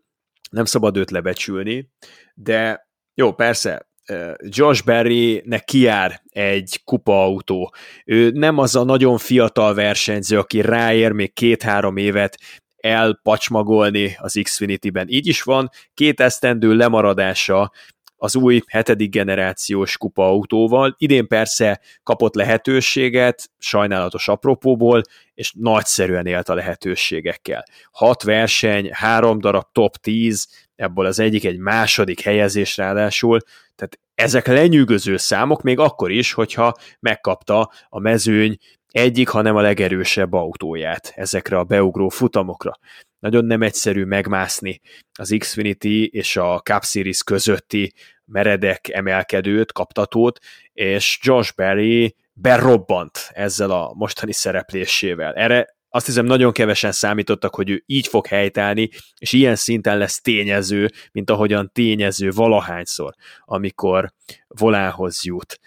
nem 0.50 0.66
szabad 0.66 0.98
őt 0.98 1.12
lebecsülni, 1.12 1.90
de 2.34 2.88
jó, 3.14 3.34
persze, 3.34 3.90
Josh 4.40 4.86
Berry-nek 4.86 5.64
kiár 5.64 6.22
egy 6.30 6.82
kupaautó. 6.84 7.74
Ő 8.06 8.30
nem 8.30 8.58
az 8.58 8.76
a 8.76 8.84
nagyon 8.84 9.18
fiatal 9.18 9.74
versenyző, 9.74 10.38
aki 10.38 10.62
ráér 10.62 11.12
még 11.12 11.34
két-három 11.34 11.98
évet 11.98 12.40
elpacsmagolni 12.86 14.16
az 14.20 14.40
Xfinity-ben. 14.44 15.08
Így 15.10 15.28
is 15.28 15.42
van, 15.42 15.70
két 15.94 16.20
esztendő 16.20 16.76
lemaradása 16.76 17.72
az 18.18 18.36
új 18.36 18.62
hetedik 18.68 19.12
generációs 19.12 19.98
kupa 19.98 20.28
autóval. 20.28 20.96
Idén 20.98 21.28
persze 21.28 21.82
kapott 22.04 22.36
lehetőséget, 22.36 23.50
sajnálatos 23.58 24.28
apropóból, 24.28 25.02
és 25.34 25.54
nagyszerűen 25.58 26.26
élt 26.26 26.50
a 26.50 26.54
lehetőségekkel. 26.54 27.64
Hat 27.92 28.24
verseny, 28.24 28.90
három 28.92 29.40
darab 29.40 29.66
top 29.72 29.96
10, 29.96 30.48
ebből 30.76 31.06
az 31.06 31.20
egyik 31.20 31.46
egy 31.46 31.58
második 31.58 32.22
helyezés 32.22 32.78
ráadásul, 32.78 33.40
tehát 33.76 34.00
ezek 34.16 34.48
lenyűgöző 34.48 35.18
számok, 35.18 35.62
még 35.62 35.80
akkor 35.80 36.12
is, 36.12 36.34
hogyha 36.34 36.74
megkapta 37.00 37.72
a 37.90 38.00
mezőny 38.00 38.58
egyik, 38.96 39.28
hanem 39.28 39.56
a 39.56 39.62
legerősebb 39.62 40.34
autóját 40.34 41.14
ezekre 41.16 41.58
a 41.58 41.64
beugró 41.64 42.10
futamokra. 42.10 42.78
Nagyon 43.20 43.46
nem 43.46 43.62
egyszerű 43.62 44.04
megmászni 44.04 44.82
az 45.14 45.36
Xfinity 45.38 46.10
és 46.12 46.38
a 46.38 46.60
Cup 46.60 46.84
Series 46.84 47.24
közötti 47.24 47.94
meredek 48.26 48.90
emelkedőt, 48.90 49.72
kaptatót, 49.72 50.40
és 50.74 51.20
Josh 51.22 51.56
Berry 51.56 52.16
berobbant 52.34 53.30
ezzel 53.34 53.72
a 53.72 53.94
mostani 53.94 54.34
szereplésével. 54.34 55.34
Erre 55.34 55.76
azt 55.90 56.06
hiszem 56.06 56.26
nagyon 56.26 56.52
kevesen 56.52 56.92
számítottak, 56.92 57.56
hogy 57.56 57.70
ő 57.70 57.84
így 57.86 58.08
fog 58.08 58.28
helytállni, 58.28 58.90
és 59.18 59.34
ilyen 59.34 59.56
szinten 59.56 59.98
lesz 59.98 60.22
tényező, 60.22 60.92
mint 61.12 61.30
ahogyan 61.30 61.72
tényező 61.74 62.30
valahányszor, 62.30 63.14
amikor 63.46 64.12
volához 64.48 65.24
jut. 65.24 65.60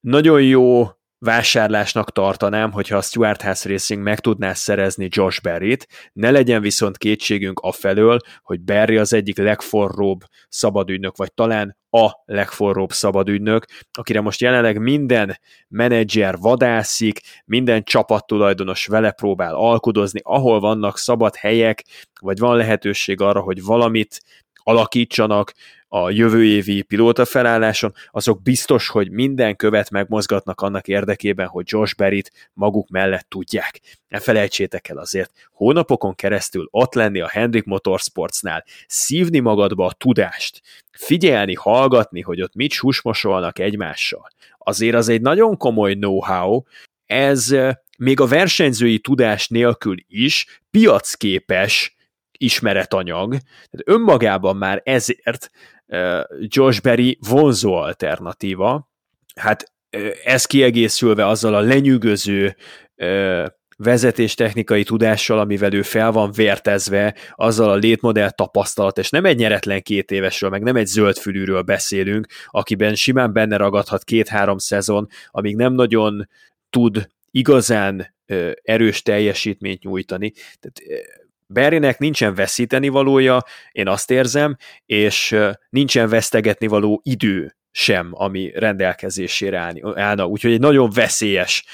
Nagyon 0.00 0.42
jó 0.42 0.88
vásárlásnak 1.22 2.12
tartanám, 2.12 2.72
hogyha 2.72 2.96
a 2.96 3.00
Stuart 3.00 3.42
House 3.42 3.68
Racing 3.68 4.02
meg 4.02 4.20
tudná 4.20 4.52
szerezni 4.52 5.08
Josh 5.10 5.42
Berry-t, 5.42 5.86
ne 6.12 6.30
legyen 6.30 6.62
viszont 6.62 6.98
kétségünk 6.98 7.60
afelől, 7.60 8.18
hogy 8.42 8.60
Berry 8.60 8.96
az 8.96 9.12
egyik 9.12 9.38
legforróbb 9.38 10.20
szabadügynök, 10.48 11.16
vagy 11.16 11.32
talán 11.34 11.76
a 11.90 12.10
legforróbb 12.24 12.90
szabadügynök, 12.90 13.64
akire 13.92 14.20
most 14.20 14.40
jelenleg 14.40 14.78
minden 14.78 15.38
menedzser 15.68 16.36
vadászik, 16.36 17.20
minden 17.44 17.82
csapattulajdonos 17.82 18.86
vele 18.86 19.10
próbál 19.10 19.54
alkudozni, 19.54 20.20
ahol 20.22 20.60
vannak 20.60 20.98
szabad 20.98 21.36
helyek, 21.36 21.84
vagy 22.20 22.38
van 22.38 22.56
lehetőség 22.56 23.20
arra, 23.20 23.40
hogy 23.40 23.62
valamit 23.62 24.20
alakítsanak, 24.62 25.52
a 25.94 26.10
jövő 26.10 26.44
évi 26.44 26.82
pilóta 26.82 27.24
felálláson, 27.24 27.94
azok 28.10 28.42
biztos, 28.42 28.88
hogy 28.88 29.10
minden 29.10 29.56
követ 29.56 29.90
megmozgatnak 29.90 30.60
annak 30.60 30.88
érdekében, 30.88 31.46
hogy 31.46 31.64
Josh 31.68 31.96
Berryt 31.96 32.50
maguk 32.52 32.88
mellett 32.88 33.26
tudják. 33.28 33.80
Ne 34.08 34.20
felejtsétek 34.20 34.88
el 34.88 34.98
azért, 34.98 35.32
hónapokon 35.52 36.14
keresztül 36.14 36.68
ott 36.70 36.94
lenni 36.94 37.20
a 37.20 37.28
Hendrik 37.28 37.64
Motorsportsnál, 37.64 38.64
szívni 38.86 39.38
magadba 39.38 39.86
a 39.86 39.92
tudást, 39.92 40.62
figyelni, 40.90 41.54
hallgatni, 41.54 42.20
hogy 42.20 42.42
ott 42.42 42.54
mit 42.54 42.72
susmosolnak 42.72 43.58
egymással. 43.58 44.28
Azért 44.58 44.94
az 44.94 45.08
egy 45.08 45.20
nagyon 45.20 45.56
komoly 45.56 45.94
know-how, 45.94 46.62
ez 47.06 47.56
még 47.98 48.20
a 48.20 48.26
versenyzői 48.26 48.98
tudás 48.98 49.48
nélkül 49.48 49.96
is 50.08 50.60
piacképes 50.70 51.96
ismeretanyag, 52.42 53.30
tehát 53.30 53.82
önmagában 53.84 54.56
már 54.56 54.80
ezért 54.84 55.50
Josh 56.40 56.82
Berry 56.82 57.18
vonzó 57.28 57.74
alternatíva. 57.74 58.90
Hát 59.34 59.72
ez 60.24 60.46
kiegészülve 60.46 61.26
azzal 61.26 61.54
a 61.54 61.60
lenyűgöző 61.60 62.56
vezetéstechnikai 63.76 64.84
tudással, 64.84 65.38
amivel 65.38 65.74
ő 65.74 65.82
fel 65.82 66.12
van 66.12 66.32
vértezve, 66.32 67.14
azzal 67.34 67.70
a 67.70 67.74
létmodell 67.74 68.30
tapasztalat, 68.30 68.98
és 68.98 69.10
nem 69.10 69.24
egy 69.24 69.36
nyeretlen 69.36 69.82
két 69.82 70.10
évesről, 70.10 70.50
meg 70.50 70.62
nem 70.62 70.76
egy 70.76 70.86
zöldfülűről 70.86 71.62
beszélünk, 71.62 72.26
akiben 72.46 72.94
simán 72.94 73.32
benne 73.32 73.56
ragadhat 73.56 74.04
két-három 74.04 74.58
szezon, 74.58 75.08
amíg 75.30 75.56
nem 75.56 75.72
nagyon 75.72 76.28
tud 76.70 77.08
igazán 77.30 78.14
erős 78.62 79.02
teljesítményt 79.02 79.82
nyújtani. 79.82 80.32
Tehát 80.60 81.02
Berrynek 81.52 81.98
nincsen 81.98 82.34
veszíteni 82.34 82.88
valója, 82.88 83.44
én 83.72 83.88
azt 83.88 84.10
érzem, 84.10 84.56
és 84.86 85.36
nincsen 85.68 86.08
vesztegetni 86.08 86.66
való 86.66 87.00
idő 87.04 87.56
sem, 87.70 88.08
ami 88.12 88.50
rendelkezésére 88.54 89.74
állna. 89.94 90.26
Úgyhogy 90.26 90.52
egy 90.52 90.60
nagyon 90.60 90.90
veszélyes 90.90 91.64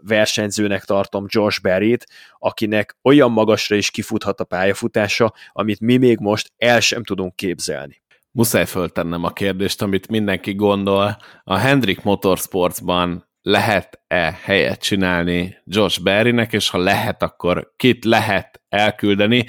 versenyzőnek 0.00 0.84
tartom 0.84 1.24
Josh 1.28 1.60
Berryt, 1.60 2.06
akinek 2.38 2.96
olyan 3.02 3.30
magasra 3.30 3.76
is 3.76 3.90
kifuthat 3.90 4.40
a 4.40 4.44
pályafutása, 4.44 5.34
amit 5.52 5.80
mi 5.80 5.96
még 5.96 6.18
most 6.18 6.52
el 6.56 6.80
sem 6.80 7.04
tudunk 7.04 7.36
képzelni. 7.36 8.02
Muszáj 8.30 8.66
föltennem 8.66 9.24
a 9.24 9.32
kérdést, 9.32 9.82
amit 9.82 10.08
mindenki 10.08 10.54
gondol. 10.54 11.16
A 11.44 11.56
Hendrik 11.56 12.02
Motorsportsban 12.02 13.28
lehet-e 13.42 14.38
helyet 14.42 14.82
csinálni 14.82 15.56
Josh 15.64 16.02
Berrynek, 16.02 16.52
és 16.52 16.70
ha 16.70 16.78
lehet, 16.78 17.22
akkor 17.22 17.72
kit 17.76 18.04
lehet 18.04 18.62
elküldeni. 18.74 19.44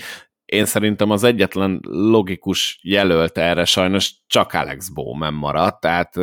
Én 0.46 0.66
szerintem 0.66 1.10
az 1.10 1.24
egyetlen 1.24 1.80
logikus 1.88 2.80
jelölt 2.82 3.38
erre 3.38 3.66
sajnos 3.66 4.14
csak 4.28 4.54
Alex 4.54 4.90
Bowman 4.90 5.34
maradt, 5.34 5.80
tehát 5.80 6.16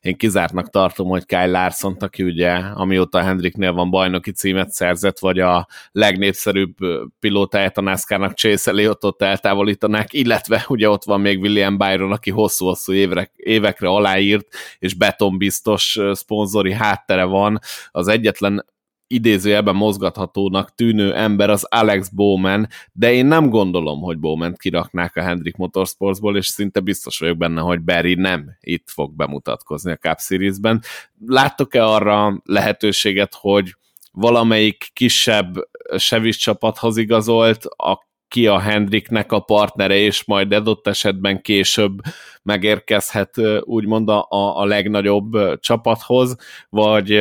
én 0.00 0.16
kizártnak 0.16 0.70
tartom, 0.70 1.08
hogy 1.08 1.24
Kyle 1.26 1.46
larson 1.46 1.96
aki 1.98 2.22
ugye 2.22 2.50
amióta 2.52 3.22
Hendriknél 3.22 3.72
van 3.72 3.90
bajnoki 3.90 4.30
címet 4.30 4.70
szerzett, 4.70 5.18
vagy 5.18 5.38
a 5.38 5.66
legnépszerűbb 5.92 6.74
pilótáját 7.18 7.78
a 7.78 7.80
NASCAR-nak 7.80 8.36
Chase 8.36 8.70
Elliotot 8.70 9.22
eltávolítanák, 9.22 10.12
illetve 10.12 10.64
ugye 10.68 10.90
ott 10.90 11.04
van 11.04 11.20
még 11.20 11.40
William 11.40 11.78
Byron, 11.78 12.12
aki 12.12 12.30
hosszú-hosszú 12.30 12.92
évre, 12.92 13.30
évekre 13.36 13.88
aláírt, 13.88 14.46
és 14.78 14.94
betonbiztos 14.94 15.98
szponzori 16.12 16.72
háttere 16.72 17.24
van, 17.24 17.58
az 17.90 18.08
egyetlen 18.08 18.64
idézőjelben 19.08 19.74
mozgathatónak 19.74 20.74
tűnő 20.74 21.14
ember 21.14 21.50
az 21.50 21.64
Alex 21.64 22.08
Bowman, 22.08 22.68
de 22.92 23.12
én 23.12 23.26
nem 23.26 23.48
gondolom, 23.50 24.00
hogy 24.00 24.18
bowman 24.18 24.54
kiraknák 24.56 25.16
a 25.16 25.22
Hendrik 25.22 25.56
Motorsportsból, 25.56 26.36
és 26.36 26.46
szinte 26.46 26.80
biztos 26.80 27.18
vagyok 27.18 27.36
benne, 27.36 27.60
hogy 27.60 27.80
Barry 27.80 28.14
nem 28.14 28.56
itt 28.60 28.90
fog 28.90 29.16
bemutatkozni 29.16 29.92
a 29.92 29.96
Cup 29.96 30.18
Series-ben. 30.18 30.82
Láttok-e 31.26 31.86
arra 31.86 32.40
lehetőséget, 32.44 33.34
hogy 33.34 33.74
valamelyik 34.12 34.90
kisebb 34.92 35.54
Sevis 35.96 36.36
csapathoz 36.36 36.96
igazolt, 36.96 37.64
a 37.64 38.06
ki 38.28 38.46
a 38.46 38.58
Hendriknek 38.58 39.32
a 39.32 39.40
partnere, 39.40 39.96
és 39.96 40.24
majd 40.24 40.52
adott 40.52 40.86
esetben 40.86 41.42
később 41.42 41.98
megérkezhet 42.42 43.34
úgymond 43.60 44.08
a, 44.08 44.26
a 44.60 44.64
legnagyobb 44.64 45.60
csapathoz, 45.60 46.36
vagy, 46.68 47.20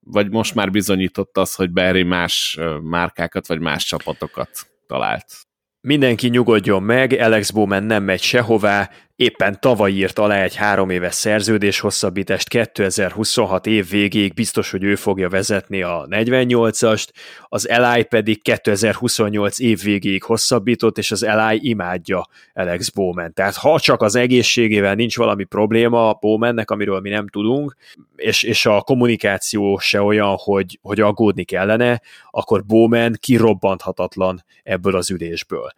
vagy 0.00 0.30
most 0.30 0.54
már 0.54 0.70
bizonyított 0.70 1.36
az, 1.36 1.54
hogy 1.54 1.70
Barry 1.70 2.02
más 2.02 2.58
márkákat, 2.82 3.46
vagy 3.46 3.60
más 3.60 3.84
csapatokat 3.84 4.50
talált. 4.86 5.48
Mindenki 5.80 6.28
nyugodjon 6.28 6.82
meg, 6.82 7.12
Alex 7.12 7.50
Bowman 7.50 7.82
nem 7.82 8.02
megy 8.02 8.22
sehová, 8.22 8.90
éppen 9.20 9.60
tavaly 9.60 9.92
írt 9.92 10.18
alá 10.18 10.42
egy 10.42 10.54
három 10.54 10.90
éves 10.90 11.14
szerződés 11.14 11.80
hosszabbítást 11.80 12.48
2026 12.48 13.66
év 13.66 13.88
végéig, 13.88 14.34
biztos, 14.34 14.70
hogy 14.70 14.84
ő 14.84 14.94
fogja 14.94 15.28
vezetni 15.28 15.82
a 15.82 16.06
48-ast, 16.10 17.08
az 17.48 17.68
Eli 17.68 18.04
pedig 18.04 18.42
2028 18.42 19.58
év 19.58 19.80
végéig 19.82 20.22
hosszabbított, 20.22 20.98
és 20.98 21.10
az 21.10 21.22
Eli 21.22 21.68
imádja 21.68 22.28
Alex 22.54 22.88
Bowman. 22.88 23.32
Tehát 23.32 23.54
ha 23.54 23.80
csak 23.80 24.02
az 24.02 24.14
egészségével 24.14 24.94
nincs 24.94 25.16
valami 25.16 25.44
probléma 25.44 26.12
Bowmannek, 26.20 26.70
amiről 26.70 27.00
mi 27.00 27.08
nem 27.08 27.28
tudunk, 27.28 27.76
és, 28.16 28.42
és 28.42 28.66
a 28.66 28.80
kommunikáció 28.80 29.78
se 29.78 30.02
olyan, 30.02 30.36
hogy, 30.36 30.78
hogy 30.82 31.00
aggódni 31.00 31.44
kellene, 31.44 32.00
akkor 32.30 32.64
Bowman 32.64 33.16
kirobbanthatatlan 33.20 34.44
ebből 34.62 34.96
az 34.96 35.10
ülésből. 35.10 35.72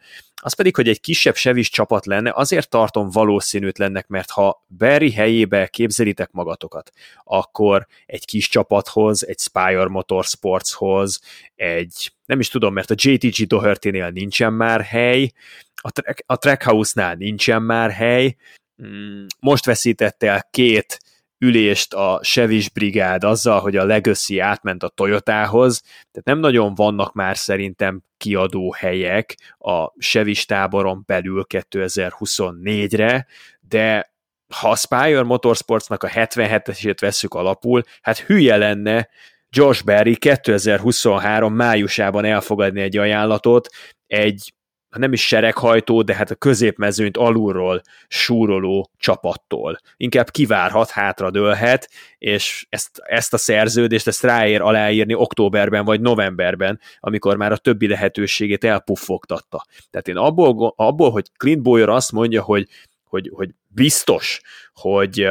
Az 0.44 0.52
pedig, 0.52 0.76
hogy 0.76 0.88
egy 0.88 1.00
kisebb 1.00 1.36
sevis 1.36 1.70
csapat 1.70 2.06
lenne, 2.06 2.32
azért 2.34 2.68
tartom 2.68 3.10
valószínűtlennek, 3.10 4.06
mert 4.06 4.30
ha 4.30 4.64
Barry 4.78 5.12
helyébe 5.12 5.66
képzelitek 5.66 6.30
magatokat, 6.30 6.90
akkor 7.24 7.86
egy 8.06 8.24
kis 8.24 8.48
csapathoz, 8.48 9.26
egy 9.26 9.38
Spire 9.38 9.88
Motorsportshoz, 9.88 11.20
egy, 11.54 12.12
nem 12.26 12.40
is 12.40 12.48
tudom, 12.48 12.72
mert 12.72 12.90
a 12.90 12.94
JTG 12.96 13.46
Doherty-nél 13.46 14.08
nincsen 14.08 14.52
már 14.52 14.80
hely, 14.80 15.32
a, 15.74 15.90
track, 15.90 16.22
a 16.26 16.36
Trackhouse-nál 16.36 17.14
nincsen 17.14 17.62
már 17.62 17.90
hely, 17.90 18.36
mm, 18.82 19.24
most 19.40 19.64
veszítette 19.64 20.30
el 20.30 20.48
két 20.50 20.98
ülést 21.42 21.94
a 21.94 22.20
Sevis 22.22 22.70
brigád 22.70 23.24
azzal, 23.24 23.60
hogy 23.60 23.76
a 23.76 23.84
Legacy 23.84 24.38
átment 24.38 24.82
a 24.82 24.88
Toyotához, 24.88 25.80
tehát 25.80 26.24
nem 26.24 26.38
nagyon 26.38 26.74
vannak 26.74 27.12
már 27.12 27.36
szerintem 27.36 28.02
kiadó 28.16 28.72
helyek 28.72 29.36
a 29.58 29.92
Sevis 29.98 30.44
táboron 30.44 31.02
belül 31.06 31.44
2024-re, 31.48 33.26
de 33.60 34.12
ha 34.54 34.70
a 34.70 34.76
Spire 34.76 35.22
Motorsportsnak 35.22 36.02
a 36.02 36.08
77-esét 36.08 36.96
vesszük 37.00 37.34
alapul, 37.34 37.82
hát 38.02 38.18
hülye 38.18 38.56
lenne 38.56 39.08
Josh 39.50 39.84
Berry 39.84 40.16
2023 40.16 41.54
májusában 41.54 42.24
elfogadni 42.24 42.80
egy 42.80 42.96
ajánlatot 42.96 43.68
egy 44.06 44.54
nem 44.98 45.12
is 45.12 45.26
sereghajtó, 45.26 46.02
de 46.02 46.14
hát 46.14 46.30
a 46.30 46.34
középmezőnyt 46.34 47.16
alulról 47.16 47.82
súroló 48.08 48.90
csapattól. 48.98 49.78
Inkább 49.96 50.30
kivárhat, 50.30 50.90
hátradőlhet, 50.90 51.90
és 52.18 52.66
ezt, 52.68 52.90
ezt 53.04 53.34
a 53.34 53.36
szerződést, 53.36 54.06
ezt 54.06 54.22
ráér 54.22 54.60
aláírni 54.60 55.14
októberben 55.14 55.84
vagy 55.84 56.00
novemberben, 56.00 56.80
amikor 57.00 57.36
már 57.36 57.52
a 57.52 57.56
többi 57.56 57.88
lehetőségét 57.88 58.64
elpuffogtatta. 58.64 59.64
Tehát 59.90 60.08
én 60.08 60.16
abból, 60.16 60.74
abból 60.76 61.10
hogy 61.10 61.30
Clint 61.36 61.62
Boyer 61.62 61.88
azt 61.88 62.12
mondja, 62.12 62.42
hogy, 62.42 62.68
hogy, 63.04 63.30
hogy 63.34 63.50
biztos, 63.68 64.40
hogy 64.74 65.28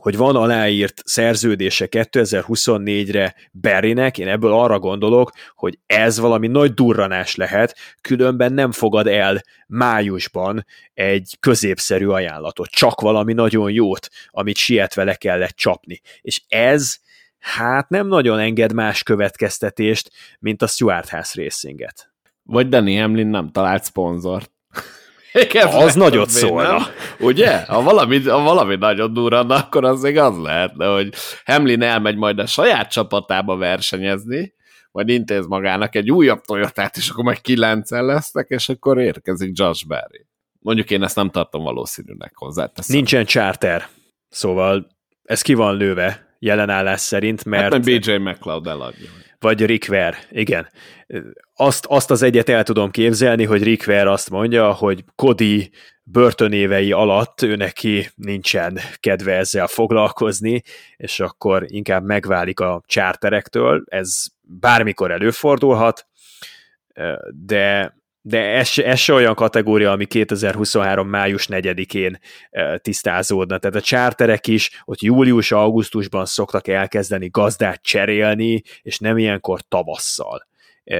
hogy 0.00 0.16
van 0.16 0.36
aláírt 0.36 1.02
szerződése 1.04 1.86
2024-re 1.90 3.34
Berrynek, 3.52 4.18
én 4.18 4.28
ebből 4.28 4.52
arra 4.52 4.78
gondolok, 4.78 5.32
hogy 5.54 5.78
ez 5.86 6.18
valami 6.18 6.46
nagy 6.46 6.74
durranás 6.74 7.36
lehet, 7.36 7.76
különben 8.00 8.52
nem 8.52 8.72
fogad 8.72 9.06
el 9.06 9.42
májusban 9.66 10.64
egy 10.94 11.36
középszerű 11.40 12.06
ajánlatot, 12.06 12.68
csak 12.68 13.00
valami 13.00 13.32
nagyon 13.32 13.70
jót, 13.70 14.08
amit 14.28 14.56
sietve 14.56 15.04
le 15.04 15.14
kellett 15.14 15.56
csapni. 15.56 16.00
És 16.20 16.42
ez 16.48 16.96
hát 17.38 17.88
nem 17.88 18.06
nagyon 18.06 18.38
enged 18.38 18.72
más 18.72 19.02
következtetést, 19.02 20.10
mint 20.38 20.62
a 20.62 20.66
Stuart 20.66 21.08
House 21.08 21.42
Racinget. 21.42 22.12
Vagy 22.42 22.68
Danny 22.68 23.00
Hamlin 23.00 23.26
nem 23.26 23.50
talált 23.50 23.84
szponzort. 23.84 24.52
Ez 25.32 25.74
az 25.74 25.94
nagyot 25.94 26.28
szólna. 26.28 26.72
Nem? 26.72 26.82
Ugye? 27.18 27.64
Ha 27.64 27.82
valami, 27.82 28.22
ha 28.22 28.42
valami 28.42 28.76
nagyon 28.76 29.12
durranna, 29.12 29.54
akkor 29.54 29.84
az 29.84 30.02
még 30.02 30.18
az 30.18 30.38
lehetne, 30.42 30.86
hogy 30.86 31.14
Hamlin 31.44 31.82
elmegy 31.82 32.16
majd 32.16 32.38
a 32.38 32.46
saját 32.46 32.90
csapatába 32.90 33.56
versenyezni, 33.56 34.54
majd 34.92 35.08
intéz 35.08 35.46
magának 35.46 35.94
egy 35.94 36.10
újabb 36.10 36.40
Toyotát, 36.40 36.96
és 36.96 37.08
akkor 37.08 37.24
majd 37.24 37.40
kilencen 37.40 38.04
lesznek, 38.04 38.46
és 38.48 38.68
akkor 38.68 38.98
érkezik 38.98 39.50
Josh 39.52 39.86
Berry. 39.86 40.26
Mondjuk 40.58 40.90
én 40.90 41.02
ezt 41.02 41.16
nem 41.16 41.30
tartom 41.30 41.62
valószínűnek 41.62 42.32
hozzá. 42.34 42.70
Nincsen 42.86 43.24
charter, 43.24 43.88
szóval 44.28 44.86
ez 45.22 45.42
ki 45.42 45.54
van 45.54 45.76
lőve 45.76 46.36
jelenállás 46.38 47.00
szerint, 47.00 47.44
mert... 47.44 47.72
Hát 47.72 47.84
BJ 47.84 48.12
McLeod 48.12 48.66
eladja. 48.66 49.08
Vagy 49.40 49.66
Rick 49.66 49.90
igen. 50.30 50.68
Azt, 51.54 51.86
azt 51.86 52.10
az 52.10 52.22
egyet 52.22 52.48
el 52.48 52.62
tudom 52.62 52.90
képzelni, 52.90 53.44
hogy 53.44 53.62
Rick 53.62 53.86
azt 53.88 54.30
mondja, 54.30 54.72
hogy 54.72 55.04
Cody 55.14 55.70
börtönévei 56.02 56.92
alatt 56.92 57.42
ő 57.42 57.56
neki 57.56 58.08
nincsen 58.14 58.78
kedve 59.00 59.32
ezzel 59.32 59.66
foglalkozni, 59.66 60.62
és 60.96 61.20
akkor 61.20 61.64
inkább 61.66 62.04
megválik 62.04 62.60
a 62.60 62.82
csárterektől, 62.86 63.82
ez 63.86 64.24
bármikor 64.42 65.10
előfordulhat, 65.10 66.06
de 67.30 67.97
de 68.28 68.38
ez, 68.38 68.70
ez 68.76 68.98
se 68.98 69.12
olyan 69.12 69.34
kategória, 69.34 69.90
ami 69.90 70.04
2023. 70.04 71.08
május 71.08 71.46
4-én 71.50 72.18
tisztázódna. 72.76 73.58
Tehát 73.58 73.76
a 73.76 73.80
csárterek 73.80 74.46
is 74.46 74.82
ott 74.84 75.00
július-augusztusban 75.00 76.26
szoktak 76.26 76.68
elkezdeni 76.68 77.28
gazdát 77.28 77.82
cserélni, 77.82 78.62
és 78.82 78.98
nem 78.98 79.18
ilyenkor 79.18 79.60
tavasszal. 79.68 80.46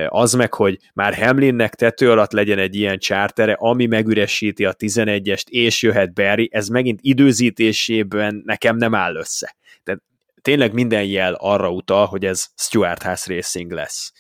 Az 0.09 0.33
meg, 0.33 0.55
hogy 0.55 0.79
már 0.95 1.15
Hamlinnek 1.15 1.75
tető 1.75 2.11
alatt 2.11 2.33
legyen 2.33 2.59
egy 2.59 2.75
ilyen 2.75 2.99
csártere, 2.99 3.53
ami 3.53 3.87
megüresíti 3.87 4.65
a 4.65 4.75
11-est, 4.75 5.49
és 5.49 5.83
jöhet 5.83 6.15
Barry, 6.15 6.49
ez 6.53 6.69
megint 6.69 6.99
időzítésében 7.03 8.43
nekem 8.45 8.77
nem 8.77 8.95
áll 8.95 9.15
össze. 9.15 9.57
Tehát 9.83 10.01
tényleg 10.43 10.73
minden 10.73 11.05
jel 11.05 11.35
arra 11.35 11.71
utal, 11.71 12.07
hogy 12.07 12.25
ez 12.25 12.47
Stuart 12.57 13.03
House 13.03 13.35
Racing 13.35 13.73
lesz. 13.73 14.13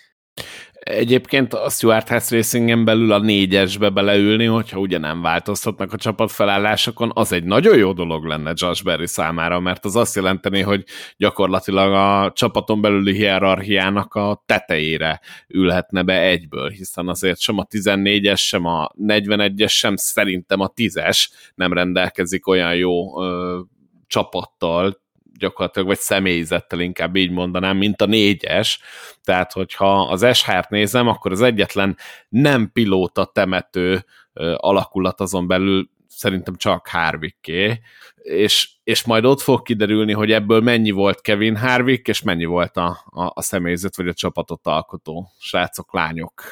Egyébként 0.88 1.54
a 1.54 1.70
Stuart 1.70 2.08
House 2.08 2.36
Racingen 2.36 2.84
belül 2.84 3.12
a 3.12 3.18
négyesbe 3.18 3.90
beleülni, 3.90 4.44
hogyha 4.44 4.78
ugye 4.78 4.98
nem 4.98 5.22
változtatnak 5.22 5.92
a 5.92 5.96
csapatfelállásokon, 5.96 7.10
az 7.14 7.32
egy 7.32 7.44
nagyon 7.44 7.76
jó 7.76 7.92
dolog 7.92 8.24
lenne 8.24 8.52
Josh 8.54 8.84
Berry 8.84 9.06
számára, 9.06 9.60
mert 9.60 9.84
az 9.84 9.96
azt 9.96 10.14
jelenteni, 10.14 10.60
hogy 10.60 10.84
gyakorlatilag 11.16 11.92
a 11.92 12.32
csapaton 12.34 12.80
belüli 12.80 13.12
hierarchiának 13.12 14.14
a 14.14 14.42
tetejére 14.46 15.20
ülhetne 15.48 16.02
be 16.02 16.20
egyből, 16.22 16.68
hiszen 16.68 17.08
azért 17.08 17.40
sem 17.40 17.58
a 17.58 17.66
14-es, 17.66 18.40
sem 18.40 18.64
a 18.64 18.90
41-es, 19.02 19.70
sem 19.70 19.96
szerintem 19.96 20.60
a 20.60 20.72
10-es 20.72 21.28
nem 21.54 21.72
rendelkezik 21.72 22.46
olyan 22.46 22.74
jó 22.74 23.22
ö, 23.22 23.60
csapattal, 24.06 25.06
gyakorlatilag, 25.38 25.88
vagy 25.88 25.98
személyzettel 25.98 26.80
inkább 26.80 27.16
így 27.16 27.30
mondanám, 27.30 27.76
mint 27.76 28.02
a 28.02 28.06
négyes. 28.06 28.80
Tehát, 29.24 29.52
hogyha 29.52 30.00
az 30.00 30.36
SH-t 30.36 30.68
nézem, 30.68 31.08
akkor 31.08 31.32
az 31.32 31.40
egyetlen 31.40 31.96
nem 32.28 32.70
pilóta 32.72 33.24
temető 33.24 34.04
alakulat 34.56 35.20
azon 35.20 35.46
belül 35.46 35.88
szerintem 36.08 36.54
csak 36.56 36.86
Harvické, 36.86 37.80
és, 38.22 38.70
és 38.84 39.04
majd 39.04 39.24
ott 39.24 39.40
fog 39.40 39.62
kiderülni, 39.62 40.12
hogy 40.12 40.32
ebből 40.32 40.60
mennyi 40.60 40.90
volt 40.90 41.20
Kevin 41.20 41.56
Harvick, 41.56 42.08
és 42.08 42.22
mennyi 42.22 42.44
volt 42.44 42.76
a, 42.76 43.00
a, 43.04 43.32
a 43.34 43.42
személyzet, 43.42 43.96
vagy 43.96 44.08
a 44.08 44.12
csapatot 44.12 44.66
alkotó 44.66 45.30
srácok, 45.38 45.92
lányok 45.92 46.42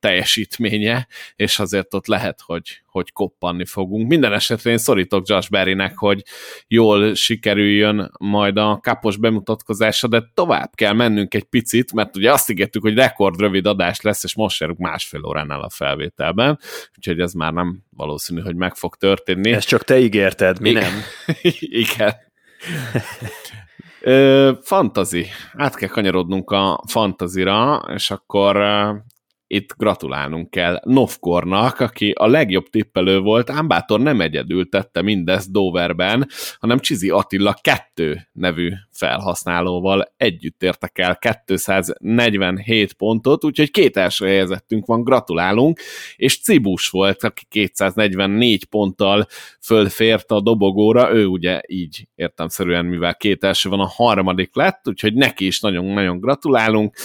teljesítménye, 0.00 1.06
és 1.36 1.58
azért 1.58 1.94
ott 1.94 2.06
lehet, 2.06 2.40
hogy, 2.44 2.82
hogy 2.86 3.12
koppanni 3.12 3.64
fogunk. 3.64 4.08
Minden 4.08 4.32
esetre 4.32 4.70
én 4.70 4.78
szorítok 4.78 5.28
Josh 5.28 5.50
Berrynek, 5.50 5.96
hogy 5.96 6.22
jól 6.68 7.14
sikerüljön 7.14 8.12
majd 8.18 8.56
a 8.56 8.78
kapos 8.82 9.16
bemutatkozása, 9.16 10.08
de 10.08 10.30
tovább 10.34 10.70
kell 10.74 10.92
mennünk 10.92 11.34
egy 11.34 11.44
picit, 11.44 11.92
mert 11.92 12.16
ugye 12.16 12.32
azt 12.32 12.50
ígértük, 12.50 12.82
hogy 12.82 12.94
rekord 12.94 13.40
rövid 13.40 13.66
adás 13.66 14.00
lesz, 14.00 14.24
és 14.24 14.34
most 14.34 14.60
járunk 14.60 14.78
másfél 14.78 15.24
óránál 15.24 15.60
a 15.60 15.70
felvételben, 15.70 16.58
úgyhogy 16.96 17.20
ez 17.20 17.32
már 17.32 17.52
nem 17.52 17.82
valószínű, 17.90 18.40
hogy 18.40 18.56
meg 18.56 18.74
fog 18.74 18.94
történni. 18.96 19.52
Ezt 19.52 19.68
csak 19.68 19.84
te 19.84 19.98
ígérted, 19.98 20.60
mi 20.60 20.72
nem? 20.72 20.92
Igen. 21.84 22.14
fantazi. 24.62 25.26
Át 25.52 25.76
kell 25.76 25.88
kanyarodnunk 25.88 26.50
a 26.50 26.82
fantazira, 26.86 27.84
és 27.94 28.10
akkor 28.10 28.56
itt 29.46 29.74
gratulálnunk 29.76 30.50
kell 30.50 30.80
Novkornak, 30.84 31.80
aki 31.80 32.10
a 32.10 32.26
legjobb 32.26 32.68
tippelő 32.68 33.18
volt, 33.18 33.50
ám 33.50 33.68
bátor 33.68 34.00
nem 34.00 34.20
egyedül 34.20 34.68
tette 34.68 35.02
mindezt 35.02 35.52
Doverben, 35.52 36.28
hanem 36.58 36.78
Csizi 36.78 37.10
Attila 37.10 37.56
kettő 37.60 38.28
nevű 38.32 38.70
felhasználóval 38.90 40.12
együtt 40.16 40.62
értek 40.62 40.98
el 40.98 41.18
247 41.44 42.92
pontot, 42.92 43.44
úgyhogy 43.44 43.70
két 43.70 43.96
első 43.96 44.26
helyezettünk 44.26 44.86
van, 44.86 45.04
gratulálunk, 45.04 45.80
és 46.16 46.42
Cibus 46.42 46.88
volt, 46.88 47.24
aki 47.24 47.44
244 47.48 48.64
ponttal 48.64 49.26
fölfért 49.60 50.30
a 50.30 50.40
dobogóra, 50.40 51.14
ő 51.14 51.26
ugye 51.26 51.60
így 51.66 52.08
értemszerűen, 52.14 52.84
mivel 52.84 53.14
két 53.14 53.44
első 53.44 53.68
van, 53.68 53.80
a 53.80 53.88
harmadik 53.94 54.54
lett, 54.54 54.88
úgyhogy 54.88 55.14
neki 55.14 55.46
is 55.46 55.60
nagyon-nagyon 55.60 56.20
gratulálunk, 56.20 56.96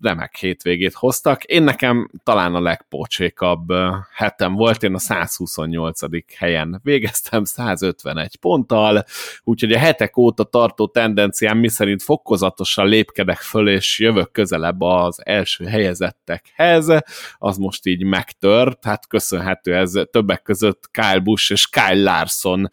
remek 0.00 0.36
hétvégét 0.36 0.94
hoztak. 0.94 1.44
Én 1.44 1.63
nekem 1.64 2.10
talán 2.22 2.54
a 2.54 2.60
legpocsékabb 2.60 3.66
hetem 4.12 4.54
volt, 4.54 4.82
én 4.82 4.94
a 4.94 4.98
128. 4.98 6.00
helyen 6.36 6.80
végeztem 6.82 7.44
151 7.44 8.36
ponttal, 8.36 9.04
úgyhogy 9.44 9.72
a 9.72 9.78
hetek 9.78 10.16
óta 10.16 10.44
tartó 10.44 10.86
tendenciám 10.88 11.58
miszerint 11.58 12.02
fokozatosan 12.02 12.86
lépkedek 12.86 13.38
föl, 13.38 13.68
és 13.68 13.98
jövök 13.98 14.32
közelebb 14.32 14.80
az 14.80 15.20
első 15.24 15.64
helyezettekhez, 15.64 16.88
az 17.38 17.56
most 17.56 17.86
így 17.86 18.04
megtört, 18.04 18.84
hát 18.84 19.06
köszönhető 19.06 19.74
ez 19.74 19.92
többek 20.10 20.42
között 20.42 20.90
Kyle 20.90 21.18
Busch 21.18 21.50
és 21.50 21.68
Kyle 21.68 22.02
Larson 22.02 22.70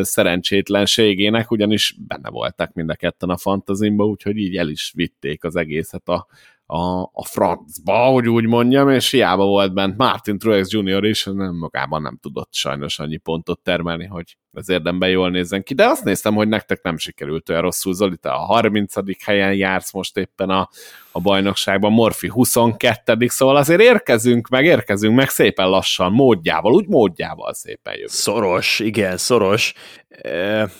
szerencsétlenségének, 0.00 1.50
ugyanis 1.50 1.96
benne 2.06 2.30
voltak 2.30 2.72
mind 2.72 2.90
a 2.90 2.94
ketten 2.94 3.30
a 3.30 3.36
fantazimba, 3.36 4.04
úgyhogy 4.04 4.36
így 4.36 4.56
el 4.56 4.68
is 4.68 4.92
vitték 4.94 5.44
az 5.44 5.56
egészet 5.56 6.08
a 6.08 6.26
a, 6.66 7.02
a 7.02 7.24
francba, 7.24 8.04
hogy 8.04 8.28
úgy 8.28 8.46
mondjam, 8.46 8.90
és 8.90 9.10
hiába 9.10 9.44
volt 9.44 9.74
bent 9.74 9.96
Martin 9.96 10.38
Truex 10.38 10.70
Jr. 10.70 11.04
is, 11.04 11.24
nem 11.24 11.56
magában 11.56 12.02
nem 12.02 12.18
tudott 12.20 12.54
sajnos 12.54 12.98
annyi 12.98 13.16
pontot 13.16 13.60
termelni, 13.60 14.06
hogy 14.06 14.36
az 14.52 14.68
érdemben 14.68 15.08
jól 15.08 15.30
nézzen 15.30 15.62
ki, 15.62 15.74
de 15.74 15.86
azt 15.86 16.04
néztem, 16.04 16.34
hogy 16.34 16.48
nektek 16.48 16.82
nem 16.82 16.98
sikerült 16.98 17.48
olyan 17.48 17.62
rosszul, 17.62 17.94
Zoli, 17.94 18.16
te 18.16 18.30
a 18.30 18.38
30. 18.38 19.24
helyen 19.24 19.54
jársz 19.54 19.92
most 19.92 20.16
éppen 20.16 20.50
a, 20.50 20.68
a 21.12 21.20
bajnokságban, 21.20 21.92
Morfi 21.92 22.28
22 22.28 23.26
szóval 23.26 23.56
azért 23.56 23.80
érkezünk, 23.80 24.48
meg 24.48 24.64
érkezünk, 24.64 25.16
meg 25.16 25.28
szépen 25.28 25.68
lassan, 25.68 26.12
módjával, 26.12 26.72
úgy 26.72 26.86
módjával 26.86 27.54
szépen 27.54 27.92
jövünk. 27.92 28.10
Szoros, 28.10 28.78
igen, 28.78 29.16
szoros. 29.16 29.74
E- 30.08 30.70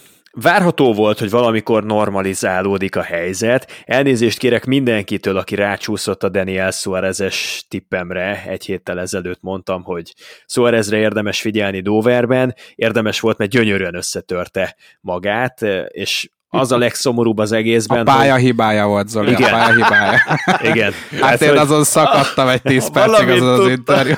Várható 0.40 0.92
volt, 0.92 1.18
hogy 1.18 1.30
valamikor 1.30 1.84
normalizálódik 1.84 2.96
a 2.96 3.02
helyzet. 3.02 3.82
Elnézést 3.84 4.38
kérek 4.38 4.64
mindenkitől, 4.64 5.36
aki 5.36 5.54
rácsúszott 5.54 6.22
a 6.22 6.28
Daniel 6.28 6.70
Suarezes 6.70 7.64
tippemre. 7.68 8.44
Egy 8.46 8.64
héttel 8.64 9.00
ezelőtt 9.00 9.42
mondtam, 9.42 9.82
hogy 9.82 10.14
Suarezre 10.46 10.96
érdemes 10.96 11.40
figyelni 11.40 11.80
Doverben. 11.80 12.54
Érdemes 12.74 13.20
volt, 13.20 13.38
mert 13.38 13.50
gyönyörűen 13.50 13.94
összetörte 13.94 14.76
magát, 15.00 15.62
és 15.88 16.30
az 16.54 16.72
a 16.72 16.78
legszomorúbb 16.78 17.38
az 17.38 17.52
egészben. 17.52 18.00
A 18.00 18.02
pálya 18.02 18.32
hogy... 18.32 18.42
hibája 18.42 18.86
volt, 18.86 19.08
Zoli, 19.08 19.30
Igen. 19.30 19.42
a 19.42 19.56
pálya 19.56 19.74
hibája. 19.74 20.18
Igen. 20.72 20.92
Hát, 21.10 21.20
hát 21.20 21.40
én 21.40 21.48
hogy... 21.48 21.58
azon 21.58 21.84
szakadtam 21.84 22.48
egy 22.48 22.62
tíz 22.62 22.90
percig 22.90 23.28
azon 23.28 23.60
az 23.60 23.68
interjú. 23.68 24.14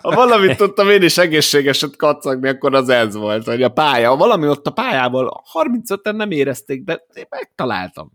Ha 0.00 0.14
valamit 0.14 0.56
tudtam 0.56 0.90
én 0.90 1.02
is 1.02 1.18
egészségeset 1.18 1.96
kacagni, 1.96 2.48
akkor 2.48 2.74
az 2.74 2.88
ez 2.88 3.14
volt, 3.14 3.44
hogy 3.44 3.62
a 3.62 3.68
pálya, 3.68 4.16
valami 4.16 4.48
ott 4.48 4.66
a 4.66 4.70
pályával 4.70 5.42
35-en 5.52 6.16
nem 6.16 6.30
érezték, 6.30 6.84
de 6.84 7.04
én 7.14 7.26
megtaláltam. 7.28 8.12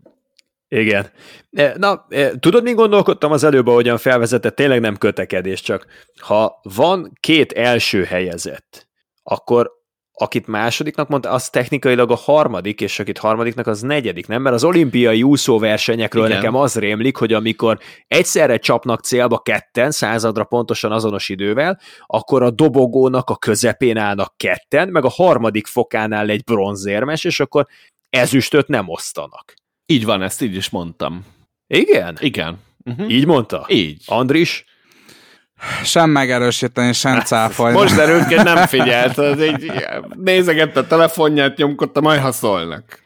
Igen. 0.68 1.10
E, 1.50 1.74
na, 1.76 2.06
e, 2.08 2.38
tudod, 2.38 2.62
mi 2.62 2.72
gondolkodtam 2.72 3.32
az 3.32 3.44
előbb, 3.44 3.66
ahogyan 3.66 3.98
felvezetett, 3.98 4.56
tényleg 4.56 4.80
nem 4.80 4.96
kötekedés, 4.96 5.60
csak 5.60 5.86
ha 6.20 6.60
van 6.62 7.12
két 7.20 7.52
első 7.52 8.04
helyezett, 8.04 8.88
akkor 9.22 9.77
akit 10.18 10.46
másodiknak 10.46 11.08
mondta, 11.08 11.30
az 11.30 11.50
technikailag 11.50 12.10
a 12.10 12.14
harmadik, 12.14 12.80
és 12.80 12.98
akit 12.98 13.18
harmadiknak 13.18 13.66
az 13.66 13.80
negyedik, 13.80 14.26
nem? 14.26 14.42
Mert 14.42 14.54
az 14.54 14.64
olimpiai 14.64 15.22
úszóversenyekről 15.22 16.24
Igen. 16.24 16.36
nekem 16.36 16.54
az 16.54 16.78
rémlik, 16.78 17.16
hogy 17.16 17.32
amikor 17.32 17.78
egyszerre 18.08 18.56
csapnak 18.56 19.00
célba 19.00 19.38
ketten, 19.38 19.90
századra 19.90 20.44
pontosan 20.44 20.92
azonos 20.92 21.28
idővel, 21.28 21.80
akkor 22.06 22.42
a 22.42 22.50
dobogónak 22.50 23.30
a 23.30 23.36
közepén 23.36 23.96
állnak 23.96 24.34
ketten, 24.36 24.88
meg 24.88 25.04
a 25.04 25.10
harmadik 25.10 25.66
fokánál 25.66 26.28
egy 26.28 26.44
bronzérmes, 26.44 27.24
és 27.24 27.40
akkor 27.40 27.66
ezüstöt 28.10 28.68
nem 28.68 28.88
osztanak. 28.88 29.54
Így 29.86 30.04
van, 30.04 30.22
ezt 30.22 30.42
így 30.42 30.54
is 30.54 30.70
mondtam. 30.70 31.24
Igen? 31.66 32.16
Igen. 32.20 32.58
Uh-huh. 32.84 33.12
Így 33.12 33.26
mondta? 33.26 33.66
Így. 33.68 34.02
Andris? 34.06 34.64
Sem 35.82 36.10
megerősíteni, 36.10 36.92
sem 36.92 37.20
cáfolni. 37.20 37.76
Most 37.76 37.96
derült 37.96 38.26
ki, 38.26 38.34
nem 38.34 38.66
figyelt. 38.66 39.40
Így 39.40 39.72
nézegette 40.14 40.80
a 40.80 40.86
telefonját, 40.86 41.56
nyomkodta, 41.56 42.00
majd 42.00 42.20
ha 42.20 42.32
szólnak. 42.32 43.02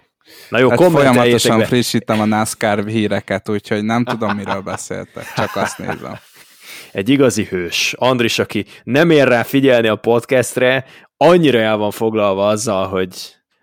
Na 0.48 0.58
jó, 0.58 0.68
hát 0.68 0.82
folyamatosan 0.82 1.58
be. 1.58 1.64
frissítem 1.64 2.20
a 2.20 2.24
NASCAR 2.24 2.86
híreket, 2.86 3.48
úgyhogy 3.48 3.84
nem 3.84 4.04
tudom, 4.04 4.36
miről 4.36 4.60
beszéltek, 4.72 5.32
csak 5.36 5.56
azt 5.56 5.78
nézem. 5.78 6.18
Egy 6.92 7.08
igazi 7.08 7.44
hős. 7.44 7.94
Andris, 7.98 8.38
aki 8.38 8.64
nem 8.82 9.10
ér 9.10 9.28
rá 9.28 9.42
figyelni 9.42 9.88
a 9.88 9.96
podcastre, 9.96 10.84
annyira 11.16 11.58
el 11.58 11.76
van 11.76 11.90
foglalva 11.90 12.46
azzal, 12.46 12.88
hogy 12.88 13.08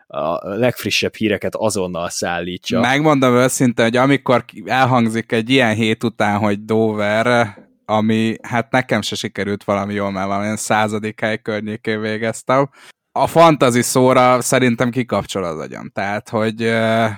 a 0.08 0.56
legfrissebb 0.58 1.16
híreket 1.16 1.56
azonnal 1.56 2.10
szállítsa. 2.10 2.80
Megmondom 2.80 3.36
őszintén, 3.36 3.86
hogy 3.86 3.98
amikor 3.98 4.46
elhangzik 4.66 5.32
egy 5.32 5.50
ilyen 5.50 5.76
hét 5.76 6.04
után, 6.04 6.38
hogy 6.38 6.66
Dover 6.66 7.56
ami 7.90 8.36
hát 8.42 8.72
nekem 8.72 9.02
se 9.02 9.16
sikerült 9.16 9.64
valami 9.64 9.94
jól, 9.94 10.12
mert 10.12 10.28
valamilyen 10.28 10.58
századik 10.58 11.20
hely 11.20 11.38
környékén 11.38 12.02
végeztem. 12.02 12.70
A 13.12 13.28
fantazi 13.28 13.82
szóra 13.82 14.42
szerintem 14.42 14.90
kikapcsol 14.90 15.44
az 15.44 15.60
agyam. 15.60 15.90
Tehát, 15.90 16.30
hogy 16.30 16.64
uh, 16.64 17.10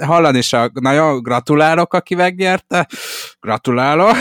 hallani 0.00 0.38
is, 0.38 0.52
a, 0.52 0.70
nagyon 0.72 1.22
gratulálok, 1.22 1.94
aki 1.94 2.14
megnyerte. 2.14 2.88
Gratulálok. 3.40 4.16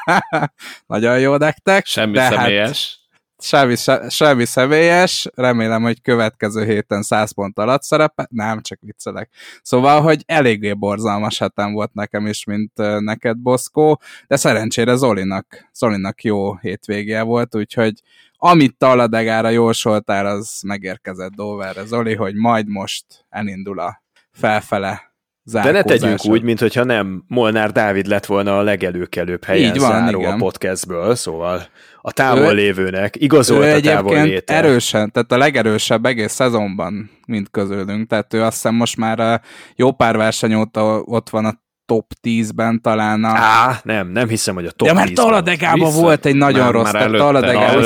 nagyon 0.86 1.18
jó 1.18 1.36
nektek. 1.36 1.86
Semmi 1.86 2.12
de 2.12 2.22
hát 2.22 2.32
személyes. 2.32 2.68
Hát, 2.68 2.97
semmi, 3.38 3.76
se, 3.76 4.08
semmi 4.08 4.44
személyes, 4.44 5.28
remélem, 5.34 5.82
hogy 5.82 6.02
következő 6.02 6.64
héten 6.64 7.02
100 7.02 7.32
pont 7.32 7.58
alatt 7.58 7.82
szerepel, 7.82 8.28
nem, 8.30 8.60
csak 8.60 8.78
viccelek. 8.80 9.30
Szóval, 9.62 10.00
hogy 10.00 10.22
eléggé 10.26 10.72
borzalmas 10.72 11.38
hetem 11.38 11.72
volt 11.72 11.94
nekem 11.94 12.26
is, 12.26 12.44
mint 12.44 12.72
neked, 12.98 13.38
Boszkó, 13.38 14.00
de 14.26 14.36
szerencsére 14.36 14.94
Zolinak, 14.94 15.68
Zolinak 15.74 16.22
jó 16.22 16.56
hétvégje 16.56 17.22
volt, 17.22 17.54
úgyhogy 17.54 18.02
amit 18.36 18.76
Taladegára 18.76 19.48
jósoltál, 19.48 20.26
az 20.26 20.60
megérkezett 20.66 21.32
Doverre, 21.32 21.84
Zoli, 21.84 22.14
hogy 22.14 22.34
majd 22.34 22.68
most 22.68 23.04
elindul 23.28 23.80
a 23.80 24.02
felfele 24.30 25.08
de 25.52 25.70
ne 25.70 25.82
tegyünk 25.82 26.24
úgy, 26.24 26.42
mintha 26.42 26.84
nem 26.84 27.24
Molnár 27.28 27.72
Dávid 27.72 28.06
lett 28.06 28.26
volna 28.26 28.58
a 28.58 28.62
legelőkelőbb 28.62 29.44
helyen 29.44 29.74
Így 29.74 29.80
van, 29.80 29.90
záró 29.90 30.20
igen. 30.20 30.32
a 30.32 30.36
podcastből, 30.36 31.14
szóval 31.14 31.62
a 32.00 32.12
távol 32.12 32.54
lévőnek 32.54 33.16
igazolt 33.16 33.64
ő 33.64 33.74
a 33.74 33.80
távol 33.80 34.22
léte. 34.22 34.54
erősen, 34.54 35.12
tehát 35.12 35.32
a 35.32 35.36
legerősebb 35.36 36.04
egész 36.04 36.32
szezonban, 36.32 37.10
mint 37.26 37.50
közülünk, 37.50 38.08
tehát 38.08 38.34
ő 38.34 38.42
azt 38.42 38.52
hiszem 38.52 38.74
most 38.74 38.96
már 38.96 39.20
a 39.20 39.40
jó 39.76 39.92
pár 39.92 40.16
verseny 40.16 40.54
óta 40.54 41.00
ott 41.04 41.28
van 41.28 41.44
a 41.44 41.66
top 41.86 42.12
10-ben 42.22 42.82
talán 42.82 43.24
a... 43.24 43.32
Á, 43.34 43.80
nem, 43.82 44.08
nem 44.08 44.28
hiszem, 44.28 44.54
hogy 44.54 44.64
a 44.66 44.70
top 44.70 44.88
10-ben. 44.88 44.96
Ja, 44.96 45.04
mert 45.04 45.14
Taladegában 45.14 45.92
volt 45.92 46.26
egy 46.26 46.36
nagyon 46.36 46.62
már, 46.62 46.72
rossz, 46.72 46.90
tehát 46.90 47.10
Taladegában... 47.10 47.82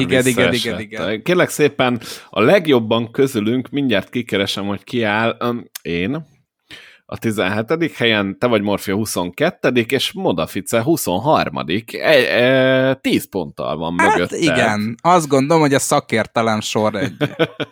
Igen, 0.00 0.26
igen, 0.26 0.52
igen, 0.52 0.80
igen. 0.80 1.22
Kérlek 1.22 1.48
szépen, 1.48 2.00
a 2.30 2.40
legjobban 2.40 3.10
közülünk, 3.10 3.68
mindjárt 3.70 4.10
kikeresem, 4.10 4.66
hogy 4.66 4.84
ki 4.84 5.02
áll, 5.02 5.36
um, 5.40 5.70
én, 5.82 6.24
a 7.08 7.18
17. 7.18 7.92
helyen, 7.96 8.38
te 8.38 8.46
vagy 8.46 8.62
Morfia 8.62 8.94
22. 8.94 9.84
és 9.88 10.12
Modafice 10.12 10.82
23. 10.82 11.58
E, 11.58 12.08
e, 12.08 12.94
10 12.94 13.28
ponttal 13.28 13.76
van 13.76 13.94
hát 13.98 14.12
mögötte. 14.12 14.36
igen, 14.36 14.96
azt 15.02 15.28
gondolom, 15.28 15.62
hogy 15.62 15.74
a 15.74 15.78
szakértelem 15.78 16.60
sor 16.60 16.94
egy. 16.94 17.12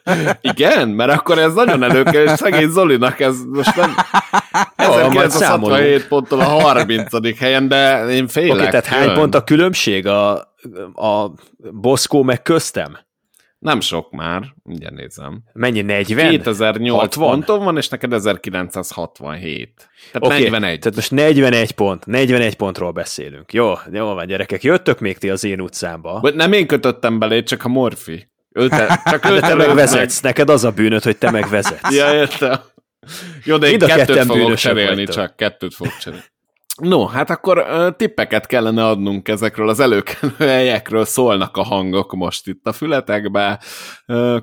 igen, 0.53 0.89
mert 0.89 1.13
akkor 1.13 1.39
ez 1.39 1.55
nagyon 1.55 1.83
előkel, 1.83 2.23
és 2.23 2.31
szegény 2.31 2.69
Zolinak 2.69 3.21
ez 3.21 3.37
most 3.45 3.77
nem 3.77 3.95
1967 4.77 6.09
ponttal 6.09 6.41
a 6.41 6.45
30. 6.45 7.39
helyen, 7.39 7.69
de 7.69 8.07
én 8.09 8.29
félek. 8.29 8.51
Oké, 8.51 8.59
okay, 8.59 8.81
tehát 8.81 8.87
hány 8.87 9.15
pont 9.15 9.35
a 9.35 9.45
különbség 9.45 10.07
a, 10.07 10.33
a 10.95 11.33
Boszkó 11.73 12.23
meg 12.23 12.43
köztem? 12.43 12.99
Nem 13.65 13.81
sok 13.81 14.11
már, 14.11 14.43
ugye 14.63 14.91
nézem. 14.91 15.43
Mennyi, 15.53 15.81
40? 15.81 16.31
2008 16.31 17.01
60? 17.01 17.31
ponton 17.31 17.65
van, 17.65 17.77
és 17.77 17.89
neked 17.89 18.13
1967. 18.13 19.89
Tehát 20.13 20.27
okay, 20.27 20.43
41. 20.43 20.79
Tehát 20.79 20.95
most 20.95 21.11
41 21.11 21.73
pont, 21.73 22.07
41 22.07 22.55
pontról 22.55 22.91
beszélünk. 22.91 23.53
Jó, 23.53 23.73
jó 23.93 24.15
van 24.15 24.27
gyerekek, 24.27 24.63
jöttök 24.63 25.01
még 25.01 25.19
ti 25.19 25.31
az 25.31 25.45
én 25.45 25.61
utcámba. 25.61 26.31
Nem 26.35 26.53
én 26.53 26.67
kötöttem 26.67 27.19
belé, 27.19 27.43
csak 27.43 27.65
a 27.65 27.69
Morfi. 27.69 28.29
Ő 28.51 28.69
te, 28.69 29.01
csak 29.11 29.31
ő 29.31 29.41
te 29.41 29.55
megvezetsz, 29.55 30.23
meg. 30.23 30.33
neked 30.33 30.51
az 30.51 30.65
a 30.65 30.71
bűnöd, 30.71 31.03
hogy 31.03 31.17
te 31.17 31.31
megvezetsz. 31.31 31.95
ja, 31.95 32.15
értem. 32.15 32.61
Jó, 33.45 33.57
de 33.57 33.71
én 33.71 33.79
kettőt 33.79 34.25
fogok 34.25 34.55
cserélni, 34.55 35.05
csak 35.05 35.37
kettőt 35.37 35.75
fogok 35.75 35.97
cserélni. 35.99 36.25
No, 36.81 37.07
hát 37.07 37.31
akkor 37.31 37.67
tippeket 37.97 38.47
kellene 38.47 38.87
adnunk 38.87 39.29
ezekről 39.29 39.69
az 39.69 39.81
előkelő 39.81 40.35
helyekről, 40.39 41.05
szólnak 41.05 41.57
a 41.57 41.63
hangok 41.63 42.13
most 42.15 42.47
itt 42.47 42.67
a 42.67 42.73
fületekbe. 42.73 43.61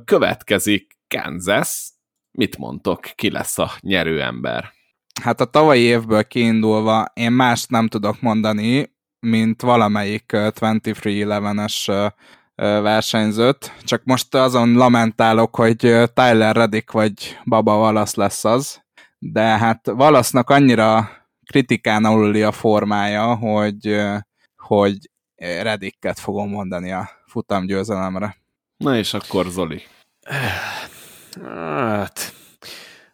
Következik 0.06 0.98
Kansas. 1.08 1.92
Mit 2.32 2.58
mondtok, 2.58 3.00
ki 3.16 3.32
lesz 3.32 3.58
a 3.58 3.72
nyerő 3.80 4.22
ember? 4.22 4.72
Hát 5.22 5.42
a 5.42 5.46
tavalyi 5.46 5.82
évből 5.82 6.24
kiindulva 6.24 7.06
én 7.14 7.32
mást 7.32 7.70
nem 7.70 7.88
tudok 7.88 8.22
mondani, 8.22 8.96
mint 9.20 9.62
valamelyik 9.62 10.26
23-11-es 10.34 12.12
versenyzőt, 12.56 13.74
csak 13.84 14.02
most 14.04 14.36
azon 14.36 14.74
lamentálok, 14.74 15.56
hogy 15.56 15.78
Tyler 16.14 16.56
Reddick 16.56 16.92
vagy 16.92 17.38
Baba 17.46 17.76
Valasz 17.76 18.16
lesz 18.16 18.46
az, 18.46 18.82
de 19.20 19.42
hát 19.42 19.88
Valasznak 19.88 20.50
annyira 20.50 21.10
kritikán 21.52 22.06
aluli 22.06 22.44
a 22.44 22.52
formája, 22.52 23.36
hogy, 23.36 24.02
hogy 24.56 24.98
Reddicket 25.36 26.20
fogom 26.20 26.50
mondani 26.50 26.92
a 26.92 27.10
futamgyőzelemre. 27.26 28.38
Na 28.78 28.98
és 28.98 29.14
akkor 29.14 29.46
Zoli. 29.46 29.82
Hát, 31.44 32.34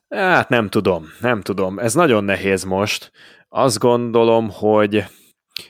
hát 0.09 0.49
nem 0.49 0.69
tudom, 0.69 1.05
nem 1.19 1.41
tudom. 1.41 1.79
Ez 1.79 1.93
nagyon 1.93 2.23
nehéz 2.23 2.63
most. 2.63 3.11
Azt 3.49 3.79
gondolom, 3.79 4.49
hogy 4.49 5.05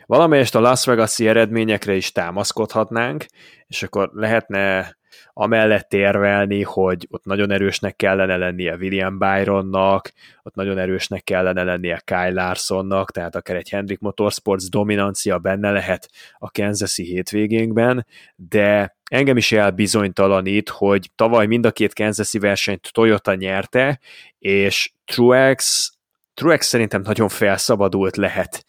valamelyest 0.05 0.55
a 0.55 0.59
Las 0.59 0.85
Vegas-i 0.85 1.27
eredményekre 1.27 1.95
is 1.95 2.11
támaszkodhatnánk, 2.11 3.25
és 3.67 3.83
akkor 3.83 4.09
lehetne 4.13 4.96
amellett 5.39 5.93
érvelni, 5.93 6.63
hogy 6.63 7.07
ott 7.09 7.25
nagyon 7.25 7.51
erősnek 7.51 7.95
kellene 7.95 8.37
lennie 8.37 8.75
William 8.75 9.17
Byronnak, 9.17 10.11
ott 10.43 10.55
nagyon 10.55 10.77
erősnek 10.77 11.23
kellene 11.23 11.63
lennie 11.63 12.01
Kyle 12.05 12.31
Larsonnak, 12.31 13.11
tehát 13.11 13.35
akár 13.35 13.55
egy 13.55 13.69
Hendrick 13.69 14.01
Motorsports 14.01 14.69
dominancia 14.69 15.37
benne 15.37 15.71
lehet 15.71 16.09
a 16.37 16.51
Kansas-i 16.51 17.03
hétvégénkben, 17.03 18.05
de 18.35 18.97
engem 19.09 19.37
is 19.37 19.51
elbizonytalanít, 19.51 20.69
hogy 20.69 21.09
tavaly 21.15 21.45
mind 21.45 21.65
a 21.65 21.71
két 21.71 21.93
Kansas-i 21.93 22.39
versenyt 22.39 22.89
Toyota 22.91 23.35
nyerte, 23.35 23.99
és 24.39 24.91
Truex, 25.05 25.91
Truex 26.33 26.67
szerintem 26.67 27.01
nagyon 27.01 27.27
felszabadult 27.29 28.15
lehet 28.15 28.65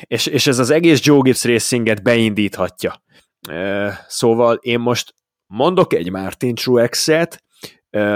és, 0.00 0.26
és 0.26 0.46
ez 0.46 0.58
az 0.58 0.70
egész 0.70 1.04
Joe 1.04 1.20
Gibbs 1.22 1.44
Racinget 1.44 2.02
beindíthatja. 2.02 3.02
Szóval 4.06 4.58
én 4.60 4.78
most 4.80 5.14
mondok 5.46 5.92
egy 5.92 6.10
Martin 6.10 6.54
Truex-et, 6.54 7.42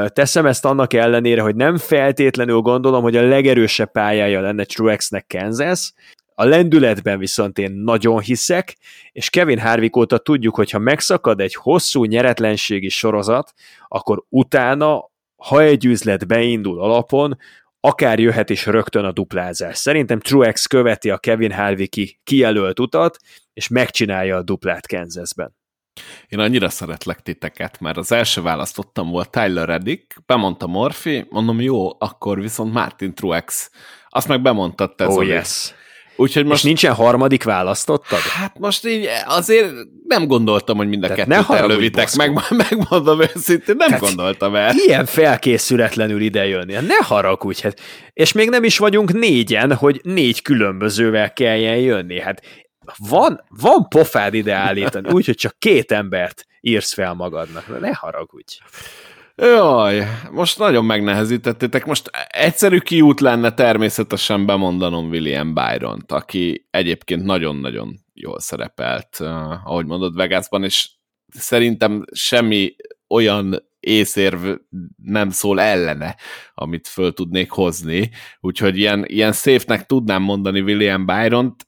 teszem 0.07 0.47
ezt 0.47 0.65
annak 0.65 0.93
ellenére, 0.93 1.43
hogy 1.43 1.57
nem 1.57 1.77
feltétlenül 1.77 2.61
gondolom, 2.61 3.03
hogy 3.03 3.17
a 3.17 3.29
legerősebb 3.29 3.91
pályája 3.91 4.41
lenne 4.41 4.65
Truexnek 4.65 5.27
Kansas, 5.29 5.93
a 6.35 6.45
lendületben 6.45 7.19
viszont 7.19 7.59
én 7.59 7.73
nagyon 7.73 8.21
hiszek, 8.21 8.77
és 9.13 9.31
Kevin 9.31 9.59
Harvick 9.59 9.97
óta 9.97 10.19
tudjuk, 10.19 10.55
hogy 10.55 10.71
ha 10.71 10.79
megszakad 10.79 11.41
egy 11.41 11.55
hosszú 11.55 12.05
nyeretlenségi 12.05 12.89
sorozat, 12.89 13.53
akkor 13.89 14.25
utána, 14.29 15.11
ha 15.37 15.63
egy 15.63 15.85
üzlet 15.85 16.27
beindul 16.27 16.81
alapon, 16.81 17.39
akár 17.85 18.19
jöhet 18.19 18.51
is 18.51 18.67
rögtön 18.67 19.05
a 19.05 19.13
duplázás. 19.13 19.77
Szerintem 19.77 20.21
Truex 20.21 20.67
követi 20.67 21.11
a 21.11 21.19
Kevin 21.19 21.53
Harvicki 21.53 22.21
kijelölt 22.25 22.81
utat, 22.81 23.17
és 23.53 23.69
megcsinálja 23.69 24.37
a 24.37 24.43
duplát 24.43 24.87
Kansasben. 24.87 25.57
Én 26.29 26.39
annyira 26.39 26.69
szeretlek 26.69 27.21
titeket, 27.21 27.81
mert 27.81 27.97
az 27.97 28.13
első 28.13 28.43
választottam 28.43 29.11
volt 29.11 29.31
Tyler 29.31 29.69
Reddick, 29.69 30.23
bemondta 30.27 30.67
Morphy, 30.67 31.27
mondom 31.31 31.61
jó, 31.61 31.89
akkor 31.99 32.41
viszont 32.41 32.73
Martin 32.73 33.15
Truex. 33.15 33.71
Azt 34.09 34.29
meg 34.29 34.43
bemondtad 34.43 34.95
te, 34.95 35.07
Oh 35.07 35.27
yes. 35.27 35.75
Úgyhogy 36.17 36.45
most... 36.45 36.59
És 36.59 36.63
nincsen 36.63 36.95
harmadik 36.95 37.43
választottad? 37.43 38.19
Hát 38.19 38.59
most 38.59 38.87
így 38.87 39.09
azért 39.27 39.73
nem 40.07 40.27
gondoltam, 40.27 40.77
hogy 40.77 40.89
mind 40.89 41.05
a 41.05 41.09
Tehát 41.09 41.27
kettőt 41.27 41.57
elővitek, 41.57 42.15
meg, 42.15 42.41
megmondom 42.71 43.21
őszintén, 43.21 43.77
nem 43.77 43.89
Tehát 43.89 44.01
gondoltam 44.01 44.55
el. 44.55 44.73
Ilyen 44.87 45.07
felkészületlenül 45.07 46.21
idejönni. 46.21 46.73
Ne 46.73 46.97
haragudj, 47.03 47.63
hát. 47.63 47.81
És 48.13 48.33
még 48.33 48.49
nem 48.49 48.65
is 48.65 48.79
vagyunk 48.79 49.13
négyen, 49.13 49.75
hogy 49.75 50.01
négy 50.03 50.43
különbözővel 50.43 51.33
kelljen 51.33 51.77
jönni. 51.77 52.21
Hát 52.21 52.43
van, 52.97 53.45
van 53.49 53.89
pofád 53.89 54.35
ide 54.35 54.55
állítani, 54.55 55.11
úgyhogy 55.17 55.37
csak 55.37 55.59
két 55.59 55.93
embert 55.93 56.47
írsz 56.61 56.93
fel 56.93 57.15
magadnak. 57.15 57.81
Ne 57.81 57.93
haragudj. 57.93 58.59
Jaj, 59.37 60.07
most 60.31 60.59
nagyon 60.59 60.85
megnehezítettétek. 60.85 61.85
Most 61.85 62.11
egyszerű 62.29 62.79
kiút 62.79 63.21
lenne 63.21 63.53
természetesen 63.53 64.47
bemondanom 64.47 65.09
William 65.09 65.55
Byron-t, 65.55 66.13
aki 66.13 66.67
egyébként 66.71 67.25
nagyon-nagyon 67.25 67.99
jól 68.13 68.41
szerepelt, 68.41 69.17
uh, 69.21 69.69
ahogy 69.69 69.87
mondod, 69.87 70.15
Vegasban, 70.15 70.65
és 70.65 70.91
szerintem 71.29 72.05
semmi 72.13 72.77
olyan 73.09 73.63
észérv 73.81 74.57
nem 75.03 75.31
szól 75.31 75.61
ellene, 75.61 76.17
amit 76.55 76.89
föl 76.89 77.13
tudnék 77.13 77.51
hozni, 77.51 78.11
úgyhogy 78.41 78.79
ilyen, 78.79 79.05
ilyen 79.07 79.33
széfnek 79.33 79.87
tudnám 79.87 80.23
mondani 80.23 80.61
William 80.61 81.07
Byron-t, 81.07 81.67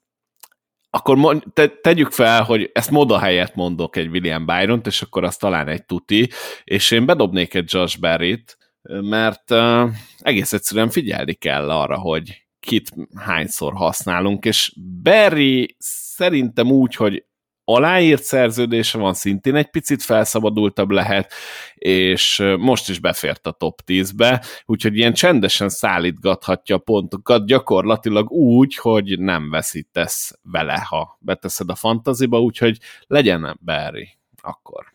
akkor 0.97 1.43
te, 1.53 1.69
tegyük 1.69 2.11
fel, 2.11 2.43
hogy 2.43 2.71
ezt 2.73 2.91
moda 2.91 3.19
helyett 3.19 3.55
mondok 3.55 3.97
egy 3.97 4.09
William 4.09 4.47
Byron-t, 4.47 4.87
és 4.87 5.03
akkor 5.03 5.25
az 5.25 5.37
talán 5.37 5.69
egy 5.69 5.85
tuti, 5.85 6.31
és 6.65 6.91
én 6.91 7.07
bedobnék 7.07 7.55
egy 7.55 7.73
Josh 7.73 8.01
Berry-t, 8.01 8.59
mert 8.83 9.51
uh, 9.51 9.91
egész 10.19 10.53
egyszerűen 10.53 10.91
figyelni 10.91 11.35
kell 11.35 11.71
arra, 11.71 11.99
hogy 11.99 12.47
kit 12.61 12.91
hányszor 13.15 13.73
használunk, 13.75 14.45
és 14.45 14.73
Berry 15.03 15.77
szerintem 15.79 16.71
úgy, 16.71 16.95
hogy 16.95 17.25
aláírt 17.69 18.23
szerződése 18.23 18.99
van, 18.99 19.15
szintén 19.15 19.55
egy 19.55 19.71
picit 19.71 20.03
felszabadultabb 20.03 20.91
lehet, 20.91 21.33
és 21.75 22.43
most 22.59 22.89
is 22.89 22.99
befért 22.99 23.47
a 23.47 23.51
top 23.51 23.81
10-be, 23.87 24.45
úgyhogy 24.65 24.97
ilyen 24.97 25.13
csendesen 25.13 25.69
szállítgathatja 25.69 26.77
a 26.77 26.79
pontokat, 26.79 27.47
gyakorlatilag 27.47 28.31
úgy, 28.31 28.77
hogy 28.77 29.19
nem 29.19 29.51
veszítesz 29.51 30.39
vele, 30.43 30.79
ha 30.89 31.19
beteszed 31.21 31.71
a 31.71 31.75
fantaziba, 31.75 32.41
úgyhogy 32.41 32.79
legyen 33.07 33.59
Barry 33.65 34.09
akkor. 34.43 34.95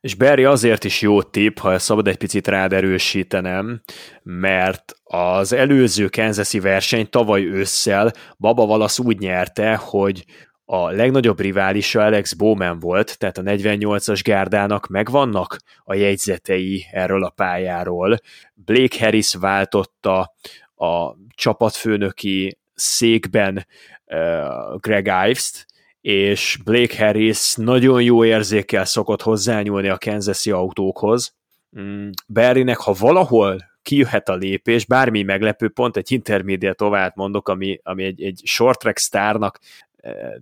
És 0.00 0.14
Barry 0.14 0.44
azért 0.44 0.84
is 0.84 1.00
jó 1.00 1.22
tipp, 1.22 1.58
ha 1.58 1.78
szabad 1.78 2.08
egy 2.08 2.16
picit 2.16 2.46
rád 2.46 2.72
erősítenem, 2.72 3.82
mert 4.22 4.92
az 5.02 5.52
előző 5.52 6.08
Kansas-i 6.08 6.60
verseny 6.60 7.08
tavaly 7.10 7.44
ősszel 7.44 8.12
Baba 8.38 8.66
Valasz 8.66 8.98
úgy 8.98 9.18
nyerte, 9.18 9.76
hogy 9.76 10.24
a 10.64 10.90
legnagyobb 10.90 11.40
riválisa 11.40 12.04
Alex 12.04 12.32
Bowman 12.32 12.78
volt, 12.78 13.18
tehát 13.18 13.38
a 13.38 13.42
48-as 13.42 14.20
gárdának 14.24 14.86
megvannak 14.86 15.58
a 15.84 15.94
jegyzetei 15.94 16.86
erről 16.92 17.24
a 17.24 17.30
pályáról. 17.30 18.18
Blake 18.54 18.96
Harris 18.98 19.34
váltotta 19.34 20.34
a 20.74 21.14
csapatfőnöki 21.34 22.58
székben 22.74 23.66
uh, 24.06 24.80
Greg 24.80 25.06
Ives-t, 25.06 25.66
és 26.00 26.58
Blake 26.64 27.04
Harris 27.04 27.54
nagyon 27.54 28.02
jó 28.02 28.24
érzékkel 28.24 28.84
szokott 28.84 29.22
hozzányúlni 29.22 29.88
a 29.88 29.98
Kansas-i 29.98 30.50
autókhoz. 30.50 31.34
Mm, 31.80 32.08
Barrynek, 32.28 32.76
ha 32.76 32.92
valahol 32.98 33.72
kijöhet 33.82 34.28
a 34.28 34.34
lépés, 34.34 34.84
bármi 34.84 35.22
meglepő 35.22 35.68
pont, 35.68 35.96
egy 35.96 36.12
intermediate 36.12 36.74
tovább 36.74 37.12
mondok, 37.14 37.48
ami, 37.48 37.80
ami 37.82 38.04
egy, 38.04 38.22
egy 38.22 38.40
short 38.44 38.78
track 38.78 38.98
sztárnak 38.98 39.58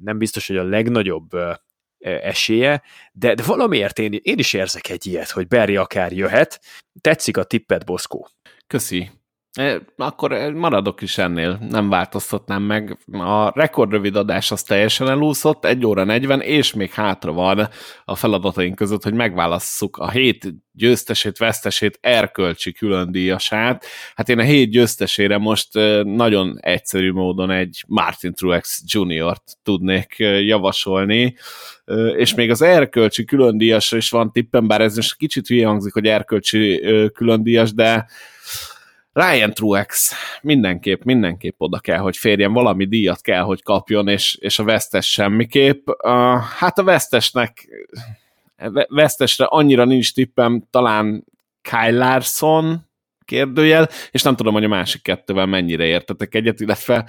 nem 0.01 0.19
biztos, 0.19 0.47
hogy 0.47 0.57
a 0.57 0.63
legnagyobb 0.63 1.31
esélye, 2.03 2.83
de, 3.13 3.35
de 3.35 3.43
valamiért 3.43 3.99
én, 3.99 4.19
én 4.23 4.39
is 4.39 4.53
érzek 4.53 4.89
egy 4.89 5.07
ilyet, 5.07 5.31
hogy 5.31 5.47
Barry 5.47 5.77
akár 5.77 6.13
jöhet. 6.13 6.61
Tetszik 7.01 7.37
a 7.37 7.45
tippet, 7.45 7.85
Boszkó. 7.85 8.29
Köszi. 8.67 9.11
Akkor 9.97 10.53
maradok 10.55 11.03
is 11.03 11.19
ennél, 11.19 11.59
nem 11.71 11.89
változtatnám 11.89 12.63
meg. 12.63 12.99
A 13.13 13.61
rekordrövid 13.61 14.17
adás 14.17 14.51
az 14.51 14.63
teljesen 14.63 15.09
elúszott, 15.09 15.65
1 15.65 15.87
óra 15.87 16.05
40, 16.05 16.41
és 16.41 16.73
még 16.75 16.91
hátra 16.91 17.33
van 17.33 17.69
a 18.05 18.17
feladataink 18.17 18.75
között, 18.75 19.03
hogy 19.03 19.15
megválasszuk 19.15 19.97
a 19.97 20.11
hét 20.11 20.55
győztesét, 20.73 21.39
vesztesét, 21.39 21.99
erkölcsi 22.01 22.73
különdíjasát. 22.73 23.85
Hát 24.15 24.29
én 24.29 24.39
a 24.39 24.43
hét 24.43 24.71
győztesére 24.71 25.39
most 25.39 25.69
nagyon 26.03 26.59
egyszerű 26.61 27.13
módon 27.13 27.51
egy 27.51 27.85
Martin 27.87 28.35
Truex 28.35 28.83
Junior-t 28.87 29.43
tudnék 29.63 30.15
javasolni, 30.41 31.37
és 32.17 32.35
még 32.35 32.51
az 32.51 32.63
erkölcsi 32.63 33.25
különdíjasra 33.25 33.97
is 33.97 34.11
van 34.11 34.33
tippem, 34.33 34.67
bár 34.67 34.81
ez 34.81 34.97
most 34.97 35.17
kicsit 35.17 35.47
hülye 35.47 35.67
hangzik, 35.67 35.93
hogy 35.93 36.07
erkölcsi 36.07 36.81
különdíjas, 37.15 37.73
de 37.73 38.07
Ryan 39.13 39.55
Truex 39.55 40.13
mindenképp, 40.43 41.03
mindenképp 41.03 41.55
oda 41.59 41.79
kell, 41.79 41.99
hogy 41.99 42.17
férjen, 42.17 42.53
valami 42.53 42.85
díjat 42.85 43.21
kell, 43.21 43.43
hogy 43.43 43.63
kapjon, 43.63 44.09
és, 44.09 44.37
és 44.41 44.59
a 44.59 44.65
vesztes 44.65 45.13
semmiképp. 45.13 45.89
Uh, 45.89 46.41
hát 46.59 46.79
a 46.79 46.85
vesztesnek 46.85 47.69
vesztesre 48.89 49.45
annyira 49.45 49.85
nincs 49.85 50.15
tippem, 50.15 50.63
talán 50.71 51.25
Kyle 51.63 51.91
Larson 51.91 52.91
kérdőjel, 53.33 53.89
és 54.11 54.23
nem 54.23 54.37
tudom, 54.37 54.53
hogy 54.53 54.65
a 54.65 54.69
másik 54.69 55.03
kettővel 55.03 55.47
mennyire 55.47 55.85
értetek 55.85 56.35
egyet, 56.35 56.61
illetve 56.61 57.09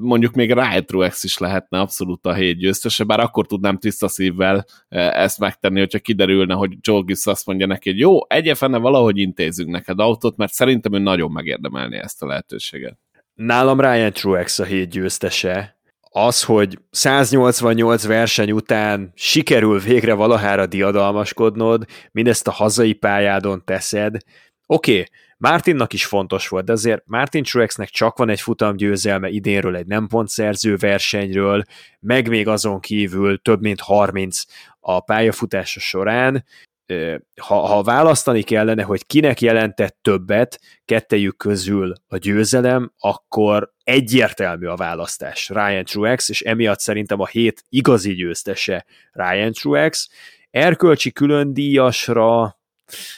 mondjuk 0.00 0.34
még 0.34 0.52
Riot 0.52 1.14
is 1.22 1.38
lehetne 1.38 1.80
abszolút 1.80 2.26
a 2.26 2.34
hét 2.34 2.58
győztese, 2.58 3.04
bár 3.04 3.20
akkor 3.20 3.46
tudnám 3.46 3.78
tiszta 3.78 4.08
szívvel 4.08 4.64
ezt 4.88 5.38
megtenni, 5.38 5.78
hogyha 5.78 5.98
kiderülne, 5.98 6.54
hogy 6.54 6.70
Joe 6.80 7.02
Gibbs 7.04 7.26
azt 7.26 7.46
mondja 7.46 7.66
neki, 7.66 7.90
hogy 7.90 7.98
jó, 7.98 8.26
egyefene 8.28 8.78
valahogy 8.78 9.18
intézünk 9.18 9.70
neked 9.70 10.00
autót, 10.00 10.36
mert 10.36 10.52
szerintem 10.52 10.92
ő 10.92 10.98
nagyon 10.98 11.30
megérdemelni 11.30 11.96
ezt 11.96 12.22
a 12.22 12.26
lehetőséget. 12.26 12.98
Nálam 13.34 13.80
Ryan 13.80 14.12
Truex 14.12 14.58
a 14.58 14.64
hét 14.64 14.90
győztese, 14.90 15.76
az, 16.10 16.44
hogy 16.44 16.78
188 16.90 18.06
verseny 18.06 18.50
után 18.50 19.12
sikerül 19.14 19.78
végre 19.78 20.14
valahára 20.14 20.66
diadalmaskodnod, 20.66 21.84
mindezt 22.12 22.48
a 22.48 22.50
hazai 22.50 22.92
pályádon 22.92 23.62
teszed, 23.64 24.16
oké, 24.66 24.92
okay, 24.92 25.04
Martinnak 25.40 25.92
is 25.92 26.04
fontos 26.04 26.48
volt, 26.48 26.64
de 26.64 26.72
azért 26.72 27.02
Martin 27.06 27.42
Truexnek 27.42 27.88
csak 27.88 28.18
van 28.18 28.28
egy 28.28 28.40
futam 28.40 28.76
győzelme 28.76 29.28
idénről 29.28 29.76
egy 29.76 29.86
nem 29.86 30.06
pontszerző 30.06 30.76
versenyről, 30.76 31.62
meg 32.00 32.28
még 32.28 32.48
azon 32.48 32.80
kívül 32.80 33.42
több 33.42 33.60
mint 33.60 33.80
30 33.80 34.42
a 34.80 35.00
pályafutása 35.00 35.80
során, 35.80 36.44
ha, 37.40 37.66
ha 37.66 37.82
választani 37.82 38.42
kellene, 38.42 38.82
hogy 38.82 39.06
kinek 39.06 39.40
jelentett 39.40 39.98
többet 40.02 40.60
kettejük 40.84 41.36
közül 41.36 41.92
a 42.06 42.16
győzelem, 42.16 42.92
akkor 42.98 43.72
egyértelmű 43.84 44.66
a 44.66 44.76
választás 44.76 45.48
Ryan 45.48 45.84
Truex, 45.84 46.28
és 46.28 46.40
emiatt 46.40 46.80
szerintem 46.80 47.20
a 47.20 47.26
hét 47.26 47.64
igazi 47.68 48.14
győztese 48.14 48.86
Ryan 49.12 49.52
Truex. 49.52 50.08
Erkölcsi 50.50 51.12
külön 51.12 51.52
díjasra, 51.52 52.57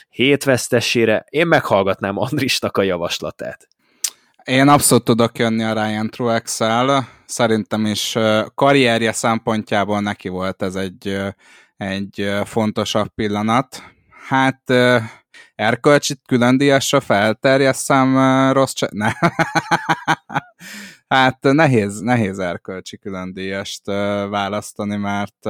hét 0.09 0.43
vesztesére 0.43 1.25
én 1.29 1.47
meghallgatnám 1.47 2.17
Andrisnak 2.17 2.77
a 2.77 2.81
javaslatát. 2.81 3.67
Én 4.43 4.67
abszolút 4.67 5.03
tudok 5.03 5.37
jönni 5.37 5.63
a 5.63 5.73
Ryan 5.73 6.09
Truex-el. 6.09 7.07
Szerintem 7.25 7.85
is 7.85 8.17
karrierje 8.55 9.11
szempontjából 9.11 10.01
neki 10.01 10.29
volt 10.29 10.61
ez 10.61 10.75
egy 10.75 11.33
egy 11.81 12.31
fontosabb 12.45 13.07
pillanat. 13.15 13.83
Hát 14.27 14.61
erkölcsit 15.55 16.21
külön 16.27 16.57
díjasra 16.57 16.99
felterjesztem 16.99 18.17
rossz 18.51 18.73
cse... 18.73 18.89
Ne. 18.91 19.11
hát 21.15 21.37
nehéz, 21.41 21.99
nehéz 21.99 22.39
erkölcsi 22.39 22.97
külön 22.97 23.33
díjast 23.33 23.85
választani, 24.29 24.95
mert 24.95 25.45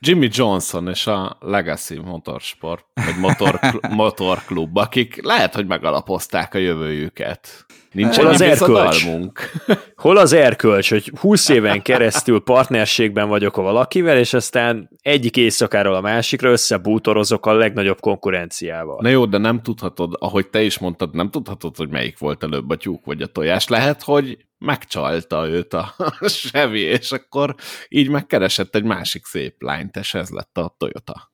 Jimmy 0.00 0.28
Johnson 0.32 0.88
és 0.88 1.06
a 1.06 1.36
Legacy 1.40 1.98
Motorsport, 2.04 2.84
vagy 2.94 3.18
Motor, 3.20 3.60
Motor 3.90 4.38
Club, 4.44 4.76
akik 4.76 5.24
lehet, 5.24 5.54
hogy 5.54 5.66
megalapozták 5.66 6.54
a 6.54 6.58
jövőjüket. 6.58 7.66
Nincs 7.92 8.16
Hol 8.16 8.26
az 8.26 8.40
erkölcs? 8.40 9.06
Hol 9.96 10.16
az 10.16 10.32
erkölcs, 10.32 10.90
hogy 10.90 11.12
20 11.20 11.48
éven 11.48 11.82
keresztül 11.82 12.40
partnerségben 12.40 13.28
vagyok 13.28 13.56
a 13.56 13.62
valakivel, 13.62 14.18
és 14.18 14.34
aztán 14.34 14.90
egyik 15.02 15.36
éjszakáról 15.36 15.94
a 15.94 16.00
másikra 16.00 16.50
összebútorozok 16.50 17.46
a 17.46 17.52
legnagyobb 17.52 18.00
konkurenciával. 18.00 18.98
Na 19.00 19.08
jó, 19.08 19.26
de 19.26 19.38
nem 19.38 19.62
tudhatod, 19.62 20.16
ahogy 20.18 20.48
te 20.48 20.62
is 20.62 20.78
mondtad, 20.78 21.14
nem 21.14 21.30
tudhatod, 21.30 21.76
hogy 21.76 21.88
melyik 21.88 22.18
volt 22.18 22.42
előbb 22.42 22.70
a 22.70 22.76
tyúk 22.76 23.04
vagy 23.04 23.22
a 23.22 23.26
tojás. 23.26 23.68
Lehet, 23.68 24.02
hogy 24.02 24.38
megcsalta 24.58 25.48
őt 25.48 25.74
a 25.74 25.94
Chevy, 26.20 26.80
és 26.80 27.12
akkor 27.12 27.54
így 27.88 28.08
megkeresett 28.08 28.74
egy 28.74 28.84
másik 28.84 29.24
szép 29.24 29.62
lányt, 29.62 29.96
és 29.96 30.14
ez 30.14 30.28
lett 30.28 30.58
a 30.58 30.74
Toyota. 30.78 31.32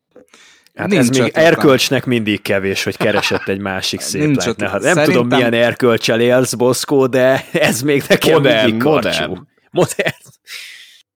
Hát 0.74 0.88
Nincs 0.88 1.08
ez 1.08 1.18
még 1.18 1.30
erkölcsnek 1.34 2.04
mindig 2.04 2.42
kevés, 2.42 2.84
hogy 2.84 2.96
keresett 2.96 3.48
egy 3.48 3.60
másik 3.60 4.00
szép 4.10 4.22
Nincs 4.22 4.44
lányt. 4.44 4.60
Hát 4.60 4.70
nem 4.70 4.80
Szerintem... 4.80 5.04
tudom, 5.04 5.26
milyen 5.26 5.52
erkölcsel 5.52 6.20
élsz, 6.20 6.54
Boszkó, 6.54 7.06
de 7.06 7.44
ez 7.52 7.82
még 7.82 8.04
nekem 8.08 8.32
modern, 8.32 8.64
mindig 8.64 8.82
modern. 8.82 9.48
modern. 9.70 10.14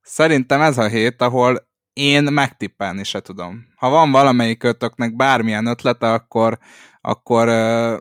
Szerintem 0.02 0.60
ez 0.60 0.78
a 0.78 0.88
hét, 0.88 1.22
ahol 1.22 1.68
én 1.92 2.22
megtippelni 2.22 3.04
se 3.04 3.20
tudom. 3.20 3.66
Ha 3.76 3.88
van 3.88 4.10
valamelyik 4.10 4.62
ötöknek 4.62 5.16
bármilyen 5.16 5.66
ötlete, 5.66 6.12
akkor 6.12 6.58
akkor 7.08 7.48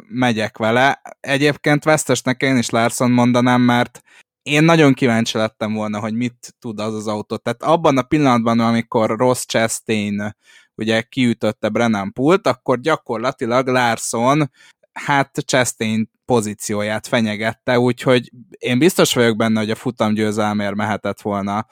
megyek 0.08 0.58
vele. 0.58 1.02
Egyébként 1.20 1.84
vesztesnek 1.84 2.42
én 2.42 2.58
is 2.58 2.70
Larson 2.70 3.12
mondanám, 3.12 3.62
mert 3.62 4.02
én 4.42 4.64
nagyon 4.64 4.94
kíváncsi 4.94 5.38
lettem 5.38 5.74
volna, 5.74 6.00
hogy 6.00 6.14
mit 6.14 6.56
tud 6.60 6.80
az 6.80 6.94
az 6.94 7.08
autó. 7.08 7.36
Tehát 7.36 7.64
abban 7.64 7.98
a 7.98 8.02
pillanatban, 8.02 8.60
amikor 8.60 9.10
Ross 9.10 9.46
Chastain 9.46 10.36
ugye 10.76 11.02
kiütötte 11.02 11.70
Brennan 11.70 12.14
Pult, 12.14 12.48
akkor 12.48 12.80
gyakorlatilag 12.80 13.68
Larson 13.68 14.52
hát 14.94 15.38
Chastain 15.46 16.12
pozícióját 16.26 17.08
fenyegette, 17.08 17.80
úgyhogy 17.80 18.32
én 18.58 18.80
biztos 18.80 19.14
vagyok 19.14 19.38
benne, 19.38 19.60
hogy 19.60 19.72
a 19.72 19.76
futam 19.76 20.14
győzelmért 20.14 20.76
mehetett 20.76 21.22
volna 21.22 21.66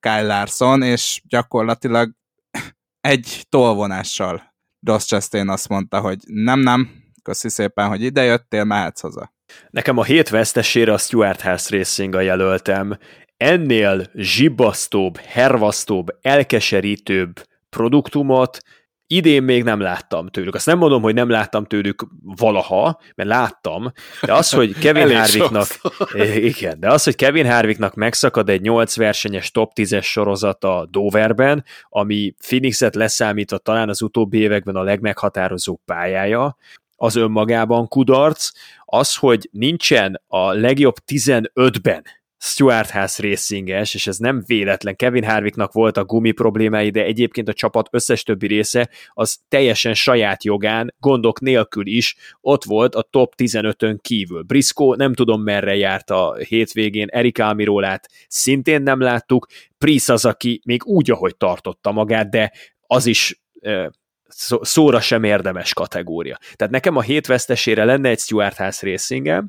Kyle 0.00 0.22
Larson, 0.22 0.82
és 0.82 1.22
gyakorlatilag 1.28 2.14
egy 3.00 3.46
tolvonással 3.48 4.49
Ross 4.86 5.04
Chastain 5.04 5.48
azt 5.48 5.68
mondta, 5.68 6.00
hogy 6.00 6.18
nem, 6.26 6.60
nem, 6.60 6.90
köszi 7.22 7.48
szépen, 7.48 7.88
hogy 7.88 8.02
idejöttél, 8.02 8.64
mehetsz 8.64 9.00
haza. 9.00 9.32
Nekem 9.70 9.98
a 9.98 10.04
hét 10.04 10.28
vesztesére 10.28 10.92
a 10.92 10.98
Stuart 10.98 11.40
House 11.40 11.76
racing 11.76 12.14
jelöltem. 12.14 12.98
Ennél 13.36 14.10
zsibasztóbb, 14.14 15.16
hervasztóbb, 15.16 16.06
elkeserítőbb 16.20 17.46
produktumot 17.70 18.58
idén 19.12 19.42
még 19.42 19.62
nem 19.62 19.80
láttam 19.80 20.28
tőlük. 20.28 20.54
Azt 20.54 20.66
nem 20.66 20.78
mondom, 20.78 21.02
hogy 21.02 21.14
nem 21.14 21.28
láttam 21.28 21.64
tőlük 21.64 22.06
valaha, 22.22 23.00
mert 23.14 23.28
láttam, 23.28 23.92
de 24.22 24.34
az, 24.34 24.50
hogy 24.50 24.74
Kevin 24.82 25.16
Harvicknak 25.16 25.66
igen, 26.52 26.80
de 26.80 26.90
az, 26.90 27.04
hogy 27.04 27.14
Kevin 27.14 27.50
Harvicknak 27.50 27.94
megszakad 27.94 28.48
egy 28.48 28.60
8 28.60 28.96
versenyes 28.96 29.50
top 29.50 29.72
10-es 29.74 30.02
sorozata 30.02 30.86
Doverben, 30.90 31.64
ami 31.88 32.34
Phoenixet 32.46 32.94
leszámítva 32.94 33.58
talán 33.58 33.88
az 33.88 34.02
utóbbi 34.02 34.38
években 34.38 34.76
a 34.76 34.82
legmeghatározóbb 34.82 35.80
pályája, 35.84 36.56
az 36.96 37.16
önmagában 37.16 37.88
kudarc, 37.88 38.50
az, 38.84 39.14
hogy 39.14 39.48
nincsen 39.52 40.22
a 40.26 40.52
legjobb 40.52 40.94
15-ben 41.06 42.04
Stuart 42.42 42.90
House 42.90 43.22
racinges, 43.22 43.94
és 43.94 44.06
ez 44.06 44.16
nem 44.16 44.42
véletlen. 44.46 44.96
Kevin 44.96 45.24
Harvicknak 45.24 45.72
volt 45.72 45.96
a 45.96 46.04
gumi 46.04 46.30
problémái, 46.30 46.90
de 46.90 47.04
egyébként 47.04 47.48
a 47.48 47.52
csapat 47.52 47.88
összes 47.90 48.22
többi 48.22 48.46
része 48.46 48.88
az 49.08 49.38
teljesen 49.48 49.94
saját 49.94 50.44
jogán, 50.44 50.94
gondok 50.98 51.40
nélkül 51.40 51.86
is 51.86 52.16
ott 52.40 52.64
volt 52.64 52.94
a 52.94 53.02
top 53.02 53.34
15-ön 53.36 53.98
kívül. 54.02 54.42
Briscoe 54.42 54.96
nem 54.96 55.14
tudom 55.14 55.42
merre 55.42 55.76
járt 55.76 56.10
a 56.10 56.36
hétvégén, 56.48 57.08
Erik 57.10 57.38
Almirólát 57.38 58.08
szintén 58.28 58.82
nem 58.82 59.00
láttuk, 59.00 59.46
Price 59.78 60.12
az, 60.12 60.24
aki 60.24 60.60
még 60.64 60.84
úgy, 60.84 61.10
ahogy 61.10 61.36
tartotta 61.36 61.92
magát, 61.92 62.30
de 62.30 62.52
az 62.86 63.06
is 63.06 63.40
szóra 64.60 65.00
sem 65.00 65.24
érdemes 65.24 65.74
kategória. 65.74 66.38
Tehát 66.54 66.72
nekem 66.72 66.96
a 66.96 67.02
hét 67.02 67.26
lenne 67.64 68.08
egy 68.08 68.18
Stuart 68.18 68.56
House 68.56 68.86
racing 68.86 69.44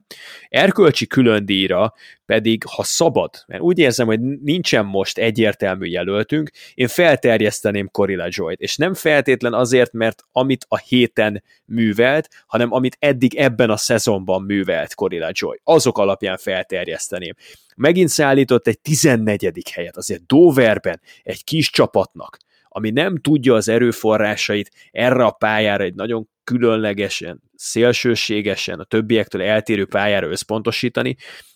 erkölcsi 0.49 1.08
külön 1.08 1.45
díjra 1.45 1.94
pedig, 2.26 2.64
ha 2.64 2.84
szabad, 2.84 3.44
mert 3.48 3.62
úgy 3.62 3.80
érzem, 3.80 4.08
hogy 4.08 4.20
nincsen 4.20 4.86
most 4.86 5.18
egyértelmű 5.18 5.86
jelöltünk, 5.86 6.52
én 6.74 6.88
felterjeszteném 6.88 7.90
Corilla 7.91 8.28
Joy-t, 8.30 8.60
és 8.60 8.78
nem 8.78 8.94
feltétlen 8.94 9.53
azért, 9.53 9.91
mert 9.91 10.24
amit 10.32 10.66
a 10.68 10.78
héten 10.78 11.44
művelt, 11.66 12.30
hanem 12.48 12.72
amit 12.72 12.98
eddig 12.99 13.36
ebben 13.36 13.70
a 13.70 13.78
szezonban 13.78 14.41
művelt 14.41 14.94
Corilla 14.94 15.30
Joy. 15.32 15.60
Azok 15.64 15.98
alapján 15.98 16.38
felterjeszteném. 16.38 17.34
Megint 17.76 18.10
szállított 18.10 18.68
egy 18.68 18.80
14. 18.80 19.70
helyet, 19.74 19.98
azért 19.98 20.26
Doverben 20.26 21.02
egy 21.24 21.44
kis 21.44 21.70
csapatnak, 21.70 22.38
ami 22.73 22.89
nem 22.89 23.18
tudja 23.18 23.53
az 23.53 23.68
erőforrásait 23.68 24.72
erre 24.91 25.23
a 25.23 25.31
pályára 25.31 25.84
egy 25.84 25.95
nagyon 25.95 26.30
különlegesen, 26.43 27.41
szélsőségesen, 27.56 28.80
a 28.80 28.84
többiektől 28.84 29.41
eltérő 29.41 29.85
pályára 29.85 30.27
összpontosítani, 30.27 31.15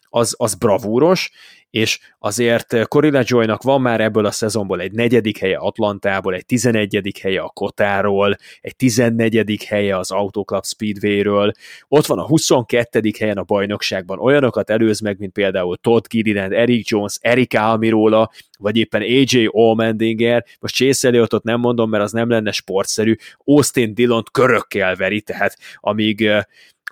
az, 0.09 0.35
az 0.37 0.55
bravúros, 0.55 1.31
és 1.75 1.99
azért 2.19 2.87
Corilla 2.87 3.21
Joynak 3.23 3.63
van 3.63 3.81
már 3.81 4.01
ebből 4.01 4.25
a 4.25 4.31
szezonból 4.31 4.81
egy 4.81 4.91
negyedik 4.91 5.37
helye 5.37 5.57
Atlantából, 5.57 6.33
egy 6.33 6.45
tizenegyedik 6.45 7.17
helye 7.17 7.41
a 7.41 7.49
Kotáról, 7.49 8.35
egy 8.61 8.75
tizennegyedik 8.75 9.63
helye 9.63 9.97
az 9.97 10.11
Autoclub 10.11 10.65
Speedwayről, 10.65 11.51
ott 11.87 12.05
van 12.05 12.19
a 12.19 12.25
22. 12.25 13.11
helyen 13.19 13.37
a 13.37 13.43
bajnokságban, 13.43 14.19
olyanokat 14.19 14.69
előz 14.69 14.99
meg, 14.99 15.19
mint 15.19 15.33
például 15.33 15.77
Todd 15.77 16.03
Gilliland, 16.07 16.51
Eric 16.51 16.89
Jones, 16.89 17.17
Erika 17.21 17.69
Almirola, 17.69 18.31
vagy 18.59 18.77
éppen 18.77 19.01
AJ 19.01 19.47
Allmendinger, 19.51 20.45
most 20.59 20.75
Chase 20.75 21.07
Elliotot 21.07 21.43
nem 21.43 21.59
mondom, 21.59 21.89
mert 21.89 22.03
az 22.03 22.11
nem 22.11 22.29
lenne 22.29 22.51
sportszerű, 22.51 23.15
Austin 23.37 23.93
Dillon 23.93 24.23
körökkel 24.31 24.95
veri, 24.95 25.21
tehát 25.21 25.57
amíg 25.75 26.29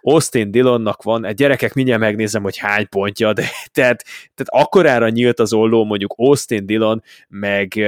Austin 0.03 0.51
Dillonnak 0.51 1.03
van, 1.03 1.25
egy 1.25 1.35
gyerekek 1.35 1.73
mindjárt 1.73 1.99
megnézem, 2.01 2.43
hogy 2.43 2.57
hány 2.57 2.89
pontja, 2.89 3.33
de 3.33 3.41
tehát, 3.73 4.03
tehát 4.33 4.65
akkorára 4.65 5.09
nyílt 5.09 5.39
az 5.39 5.53
olló 5.53 5.83
mondjuk 5.83 6.13
Austin 6.17 6.65
Dillon, 6.65 7.03
meg 7.27 7.79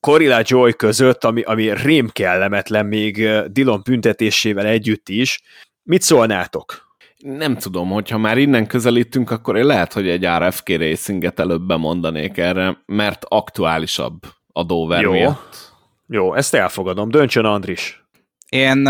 Corilla 0.00 0.40
Joy 0.44 0.72
között, 0.72 1.24
ami, 1.24 1.42
ami 1.42 1.72
rém 1.82 2.08
kellemetlen 2.08 2.86
még 2.86 3.28
Dillon 3.46 3.80
büntetésével 3.84 4.66
együtt 4.66 5.08
is, 5.08 5.40
Mit 5.82 6.02
szólnátok? 6.02 6.86
Nem 7.18 7.56
tudom, 7.56 7.90
hogyha 7.90 8.18
már 8.18 8.38
innen 8.38 8.66
közelítünk, 8.66 9.30
akkor 9.30 9.56
én 9.56 9.64
lehet, 9.64 9.92
hogy 9.92 10.08
egy 10.08 10.26
RFK 10.38 10.68
racinget 10.68 11.40
előbb 11.40 11.62
bemondanék 11.62 12.36
erre, 12.36 12.82
mert 12.86 13.24
aktuálisabb 13.28 14.20
a 14.52 14.62
Dover 14.62 15.02
Jó. 15.02 15.10
miatt. 15.10 15.72
Jó, 16.06 16.34
ezt 16.34 16.54
elfogadom. 16.54 17.08
Döntsön 17.08 17.44
Andris. 17.44 18.07
Én, 18.48 18.86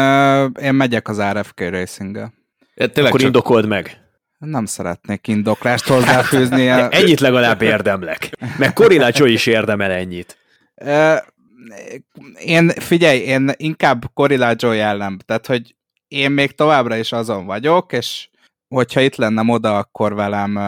én 0.62 0.74
megyek 0.74 1.09
az 1.09 1.22
RFK 1.22 1.60
Racing-gel. 1.60 2.32
Tényleg 2.74 3.05
Akkor 3.05 3.18
csak 3.20 3.28
indokold 3.28 3.66
meg. 3.66 4.09
Nem 4.39 4.64
szeretnék 4.64 5.28
indoklást 5.28 5.86
hozzáfűzni. 5.86 6.66
Ennyit 7.01 7.20
legalább 7.20 7.62
érdemlek. 7.62 8.30
Meg 8.59 8.72
Corilácsó 8.72 9.24
is 9.24 9.47
érdemel 9.47 9.90
ennyit. 9.90 10.36
Én, 12.44 12.68
figyelj, 12.68 13.18
én 13.18 13.51
inkább 13.56 14.05
Corillaggio 14.14 14.72
jellem, 14.72 15.18
tehát, 15.24 15.47
hogy 15.47 15.74
én 16.09 16.30
még 16.30 16.52
továbbra 16.52 16.97
is 16.97 17.12
azon 17.12 17.47
vagyok, 17.47 17.93
és 17.93 18.28
hogyha 18.68 19.01
itt 19.01 19.16
lenne 19.16 19.43
moda, 19.43 19.78
akkor 19.78 20.14
velem, 20.14 20.59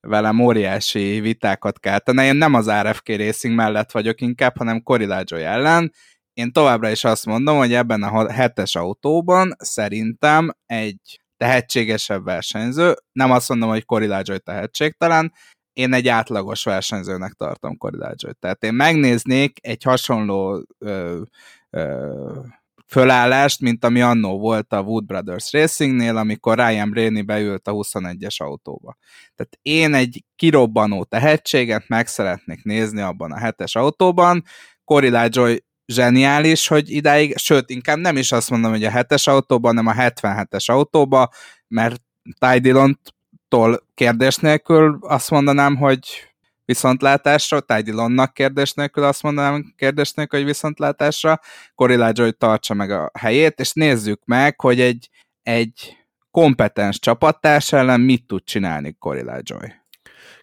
velem 0.00 0.40
óriási 0.40 1.20
vitákat 1.20 1.80
keltene. 1.80 2.24
Én 2.24 2.36
nem 2.36 2.54
az 2.54 2.70
RFK 2.70 3.08
Racing 3.08 3.54
mellett 3.54 3.90
vagyok 3.90 4.20
inkább, 4.20 4.56
hanem 4.56 4.82
Corillaggio 4.82 5.36
ellen. 5.36 5.92
Én 6.40 6.52
továbbra 6.52 6.90
is 6.90 7.04
azt 7.04 7.26
mondom, 7.26 7.56
hogy 7.56 7.72
ebben 7.72 8.02
a 8.02 8.30
hetes 8.30 8.74
autóban 8.74 9.54
szerintem 9.58 10.50
egy 10.66 11.20
tehetségesebb 11.36 12.24
versenyző, 12.24 12.94
nem 13.12 13.30
azt 13.30 13.48
mondom, 13.48 13.68
hogy 13.68 13.84
Corillaggio 13.84 14.38
tehetségtelen, 14.38 15.32
én 15.72 15.92
egy 15.92 16.08
átlagos 16.08 16.64
versenyzőnek 16.64 17.32
tartom 17.32 17.76
Corillaggio. 17.76 18.32
Tehát 18.32 18.62
én 18.62 18.74
megnéznék 18.74 19.58
egy 19.66 19.82
hasonló 19.82 20.64
ö, 20.78 21.22
ö, 21.70 22.40
fölállást, 22.86 23.60
mint 23.60 23.84
ami 23.84 24.00
annó 24.00 24.38
volt 24.38 24.72
a 24.72 24.80
Wood 24.80 25.04
Brothers 25.04 25.52
Racingnél, 25.52 26.16
amikor 26.16 26.58
Ryan 26.58 26.90
Blaney 26.90 27.22
beült 27.22 27.68
a 27.68 27.72
21-es 27.72 28.36
autóba. 28.36 28.96
Tehát 29.34 29.58
én 29.62 29.94
egy 29.94 30.24
kirobbanó 30.36 31.04
tehetséget 31.04 31.88
meg 31.88 32.06
szeretnék 32.06 32.64
nézni 32.64 33.00
abban 33.00 33.32
a 33.32 33.38
hetes 33.38 33.74
autóban. 33.74 34.44
Corillaggio 34.84 35.54
zseniális, 35.92 36.68
hogy 36.68 36.90
idáig, 36.90 37.36
sőt, 37.36 37.70
inkább 37.70 37.98
nem 37.98 38.16
is 38.16 38.32
azt 38.32 38.50
mondom, 38.50 38.70
hogy 38.70 38.84
a 38.84 38.90
hetes 38.90 39.26
autóban, 39.26 39.76
hanem 39.76 39.96
a 39.98 40.02
77-es 40.02 40.64
autóban, 40.64 41.28
mert 41.68 42.00
Ty 42.38 42.58
Dillon-tól 42.58 43.86
kérdés 43.94 44.36
nélkül 44.36 44.98
azt 45.00 45.30
mondanám, 45.30 45.76
hogy 45.76 46.30
viszontlátásra, 46.64 47.60
Ty 47.60 47.82
Dillonnak 47.82 48.34
kérdés 48.34 48.72
nélkül 48.72 49.04
azt 49.04 49.22
mondanám 49.22 49.74
kérdés 49.76 50.12
nélkül, 50.12 50.38
hogy 50.38 50.48
viszontlátásra, 50.48 51.40
Corillaggio, 51.74 52.24
hogy 52.24 52.36
tartsa 52.36 52.74
meg 52.74 52.90
a 52.90 53.10
helyét, 53.18 53.60
és 53.60 53.72
nézzük 53.72 54.20
meg, 54.24 54.60
hogy 54.60 54.80
egy, 54.80 55.08
egy 55.42 55.96
kompetens 56.30 56.98
csapattárs 56.98 57.72
ellen 57.72 58.00
mit 58.00 58.26
tud 58.26 58.44
csinálni 58.44 58.96
Corillaggio. 58.98 59.56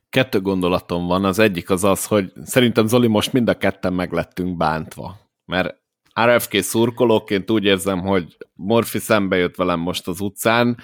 kettő 0.10 0.42
gondolatom 0.42 1.08
van. 1.08 1.26
Az 1.26 1.40
egyik 1.40 1.70
az 1.70 1.84
az, 1.84 2.06
hogy 2.06 2.32
szerintem 2.44 2.88
Zoli 2.88 3.08
most 3.08 3.34
mind 3.34 3.50
a 3.50 3.58
ketten 3.58 3.94
meglettünk 3.94 4.58
bántva. 4.58 5.27
Mert 5.48 5.76
RFK 6.26 6.62
szurkolóként 6.62 7.52
úgy 7.52 7.64
érzem, 7.64 8.00
hogy 8.00 8.38
Morfi 8.54 9.00
szembe 9.00 9.38
jött 9.38 9.56
velem 9.56 9.80
most 9.80 10.08
az 10.08 10.22
utcán, 10.22 10.78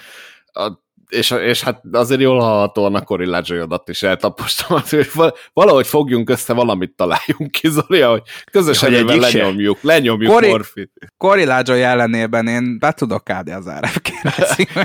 a, 0.45 0.72
és, 1.10 1.31
és 1.31 1.64
hát 1.64 1.81
azért 1.91 2.22
jól 2.22 2.40
hallhatóan 2.40 2.95
a 2.95 3.02
Corillaggio-odat 3.02 3.90
is 3.90 4.03
eltapostam, 4.03 4.80
hogy 4.90 5.10
valahogy 5.53 5.88
fogjunk 5.88 6.30
össze, 6.30 6.53
valamit 6.53 6.95
találjunk 6.95 7.52
ki, 7.52 7.69
Zoli, 7.69 7.99
hogy 7.99 8.22
közösen 8.52 8.90
Hogy 8.90 9.02
hogy 9.02 9.10
egyik 9.10 9.23
se? 9.23 9.38
lenyomjuk, 9.38 9.81
lenyomjuk 9.81 10.31
Cori- 10.31 10.49
Morfit. 10.49 10.91
Corillaggio 11.18 11.73
ellenében 11.73 12.48
én 12.48 12.80
be 12.80 12.91
tudok 12.91 13.30
állni 13.30 13.52
az 13.52 13.69
RFK 13.80 14.07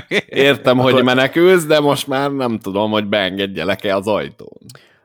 Értem, 0.27 0.77
hogy 0.77 1.03
menekülsz, 1.03 1.65
de 1.65 1.79
most 1.79 2.07
már 2.07 2.31
nem 2.31 2.59
tudom, 2.59 2.91
hogy 2.91 3.05
beengedjelek-e 3.05 3.95
az 3.95 4.07
ajtón. 4.07 4.57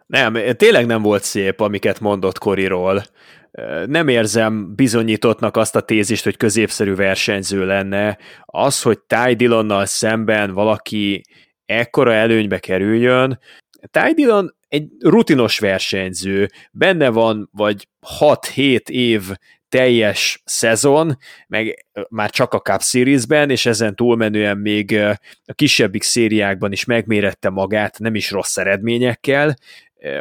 Nem, 0.07 0.37
tényleg 0.57 0.87
nem 0.87 1.03
volt 1.03 1.23
szép, 1.23 1.61
amiket 1.61 2.01
mondott 2.01 2.39
Koriról. 2.39 3.05
Nem 3.87 4.09
érzem 4.09 4.75
bizonyítottnak 4.75 5.57
azt 5.57 5.77
a 5.77 5.81
tézist, 5.81 6.25
hogy 6.25 6.37
középszerű 6.37 6.95
versenyző 6.95 7.67
lenne. 7.67 8.19
Az, 8.45 8.83
hogy 8.83 8.99
Ty 8.99 9.35
Dillonnal 9.35 9.87
szemben 9.87 10.53
valaki 10.53 11.23
ekkora 11.67 12.13
előnybe 12.13 12.59
kerüljön, 12.59 13.41
Ty 13.91 14.13
Dillon 14.15 14.55
egy 14.69 14.89
rutinos 15.01 15.59
versenyző, 15.59 16.49
benne 16.73 17.09
van 17.09 17.49
vagy 17.53 17.89
6-7 18.21 18.89
év 18.89 19.23
teljes 19.69 20.43
szezon, 20.45 21.19
meg 21.47 21.87
már 22.09 22.31
csak 22.31 22.55
a 22.55 22.61
Cup 22.61 22.83
Series-ben, 22.83 23.51
és 23.51 23.67
ezen 23.67 23.95
túlmenően 23.95 24.59
még 24.59 24.97
a 25.45 25.53
kisebbik 25.53 26.03
szériákban 26.03 26.73
is 26.73 26.85
megmérette 26.85 27.51
magát, 27.51 27.99
nem 27.99 28.15
is 28.15 28.31
rossz 28.31 28.57
eredményekkel, 28.57 29.55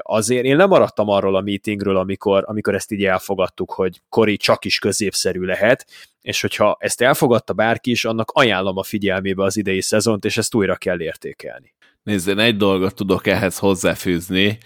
azért 0.01 0.45
én 0.45 0.57
lemaradtam 0.57 1.09
arról 1.09 1.35
a 1.35 1.41
meetingről, 1.41 1.97
amikor, 1.97 2.43
amikor 2.47 2.75
ezt 2.75 2.91
így 2.91 3.05
elfogadtuk, 3.05 3.71
hogy 3.71 4.01
Kori 4.09 4.37
csak 4.37 4.65
is 4.65 4.79
középszerű 4.79 5.41
lehet, 5.41 5.85
és 6.21 6.41
hogyha 6.41 6.77
ezt 6.79 7.01
elfogadta 7.01 7.53
bárki 7.53 7.91
is, 7.91 8.05
annak 8.05 8.31
ajánlom 8.31 8.77
a 8.77 8.83
figyelmébe 8.83 9.43
az 9.43 9.57
idei 9.57 9.81
szezont, 9.81 10.25
és 10.25 10.37
ezt 10.37 10.55
újra 10.55 10.75
kell 10.75 11.01
értékelni. 11.01 11.73
Nézd, 12.03 12.27
én 12.27 12.39
egy 12.39 12.57
dolgot 12.57 12.95
tudok 12.95 13.27
ehhez 13.27 13.57
hozzáfűzni, 13.57 14.57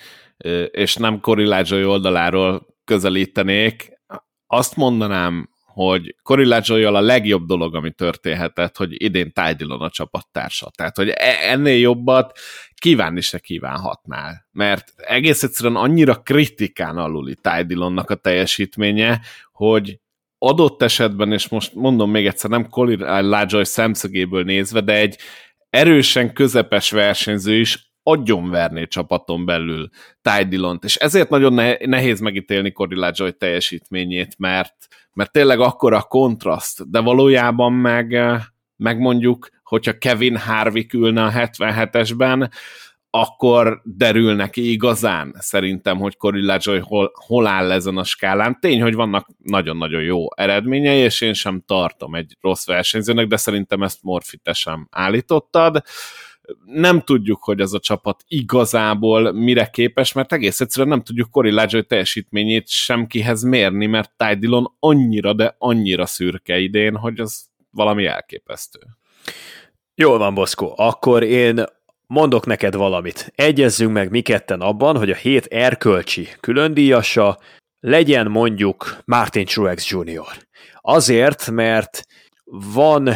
és 0.72 0.96
nem 0.96 1.20
Corillaggio 1.20 1.90
oldaláról 1.90 2.68
közelítenék. 2.84 4.00
Azt 4.48 4.76
mondanám, 4.76 5.50
hogy 5.78 6.16
Corillaggio 6.24 6.96
a 6.96 7.02
legjobb 7.02 7.46
dolog, 7.46 7.76
ami 7.76 7.92
történhetett, 7.92 8.78
hogy 8.78 9.02
idén 9.04 9.32
Ty 9.32 9.54
Dillon 9.54 9.82
a 9.82 9.90
csapattársa. 9.90 10.72
Tehát, 10.76 10.96
hogy 10.96 11.10
e- 11.10 11.52
ennél 11.52 11.78
jobbat 11.80 12.40
kívánni 12.76 13.22
se 13.22 13.40
kívánhatnál. 13.40 14.48
Mert 14.52 14.94
egész 14.96 15.44
egyszerűen 15.44 15.76
annyira 15.76 16.16
kritikán 16.16 16.98
aluli 16.98 17.36
Ty 17.36 17.74
a 17.96 18.16
teljesítménye, 18.16 19.22
hogy 19.52 20.00
adott 20.38 20.82
esetben, 20.82 21.32
és 21.32 21.48
most 21.48 21.74
mondom 21.74 22.12
még 22.12 22.26
egyszer, 22.26 22.50
nem 22.50 22.70
Corillaggio 22.70 23.64
szemszögéből 23.64 24.44
nézve, 24.44 24.82
de 24.82 24.94
egy 24.94 25.18
erősen 25.70 26.34
közepes 26.34 26.92
versenyző 26.92 27.60
is 27.60 27.87
agyonverné 28.10 28.86
csapaton 28.86 29.46
belül 29.46 29.90
Ty 30.22 30.44
Dillont, 30.44 30.84
és 30.84 30.96
ezért 30.96 31.30
nagyon 31.30 31.54
nehéz 31.86 32.20
megítélni 32.20 32.72
Corillaggio 32.72 33.32
teljesítményét, 33.32 34.36
mert, 34.38 34.76
mert 35.14 35.32
tényleg 35.32 35.60
akkora 35.60 35.98
a 35.98 36.02
kontraszt, 36.02 36.90
de 36.90 37.00
valójában 37.00 37.74
meg, 37.74 38.18
meg 38.76 39.00
mondjuk, 39.00 39.50
hogyha 39.64 39.98
Kevin 39.98 40.38
Harvick 40.38 40.94
ülne 40.94 41.24
a 41.24 41.32
77-esben, 41.32 42.50
akkor 43.10 43.82
derül 43.84 44.36
neki 44.36 44.72
igazán 44.72 45.36
szerintem, 45.40 45.98
hogy 45.98 46.18
Corillaggio 46.18 46.82
hol, 46.82 47.12
hol 47.26 47.48
áll 47.48 47.72
ezen 47.72 47.98
a 47.98 48.04
skálán. 48.04 48.60
Tény, 48.60 48.82
hogy 48.82 48.94
vannak 48.94 49.28
nagyon-nagyon 49.44 50.02
jó 50.02 50.36
eredményei, 50.36 51.00
és 51.00 51.22
én 51.22 51.34
sem 51.34 51.64
tartom 51.66 52.16
egy 52.16 52.38
rossz 52.42 52.66
versenyzőnek, 52.66 53.28
de 53.28 53.38
szerintem 53.38 53.84
ezt 53.84 54.04
Morfi 54.04 54.38
te 54.38 54.54
sem 54.54 54.88
állítottad. 54.92 55.84
Nem 56.66 57.02
tudjuk, 57.02 57.44
hogy 57.44 57.60
ez 57.60 57.74
a 57.74 57.80
csapat 57.80 58.24
igazából 58.28 59.32
mire 59.32 59.70
képes, 59.70 60.14
mert 60.14 60.34
egész 60.34 60.60
egyszerűen 60.60 60.90
nem 60.90 61.04
tudjuk 61.04 61.32
Corillaggio 61.32 61.82
teljesítményét 61.82 62.68
sem 62.68 63.08
kihez 63.08 63.44
mérni, 63.44 63.86
mert 63.86 64.12
Ty 64.18 64.36
Dillon 64.36 64.76
annyira, 64.80 65.34
de 65.34 65.56
annyira 65.58 66.06
szürke 66.06 66.58
idén, 66.60 66.96
hogy 66.96 67.20
az 67.20 67.46
valami 67.70 68.06
elképesztő. 68.06 68.80
Jól 69.96 70.18
van, 70.18 70.34
Boszkó. 70.34 70.74
Akkor 70.76 71.24
én 71.24 71.64
mondok 72.08 72.46
neked 72.46 72.76
valamit. 72.76 73.32
Egyezzünk 73.36 73.92
meg 73.92 74.10
mi 74.10 74.22
ketten 74.22 74.62
abban, 74.62 74.98
hogy 74.98 75.10
a 75.10 75.16
hét 75.16 75.46
erkölcsi 75.46 76.28
különdíjasa 76.40 77.38
legyen 77.80 78.28
mondjuk 78.28 78.98
Martin 79.06 79.46
Truex 79.46 79.92
Jr. 79.92 80.48
Azért, 80.82 81.52
mert 81.52 82.06
van 82.74 83.10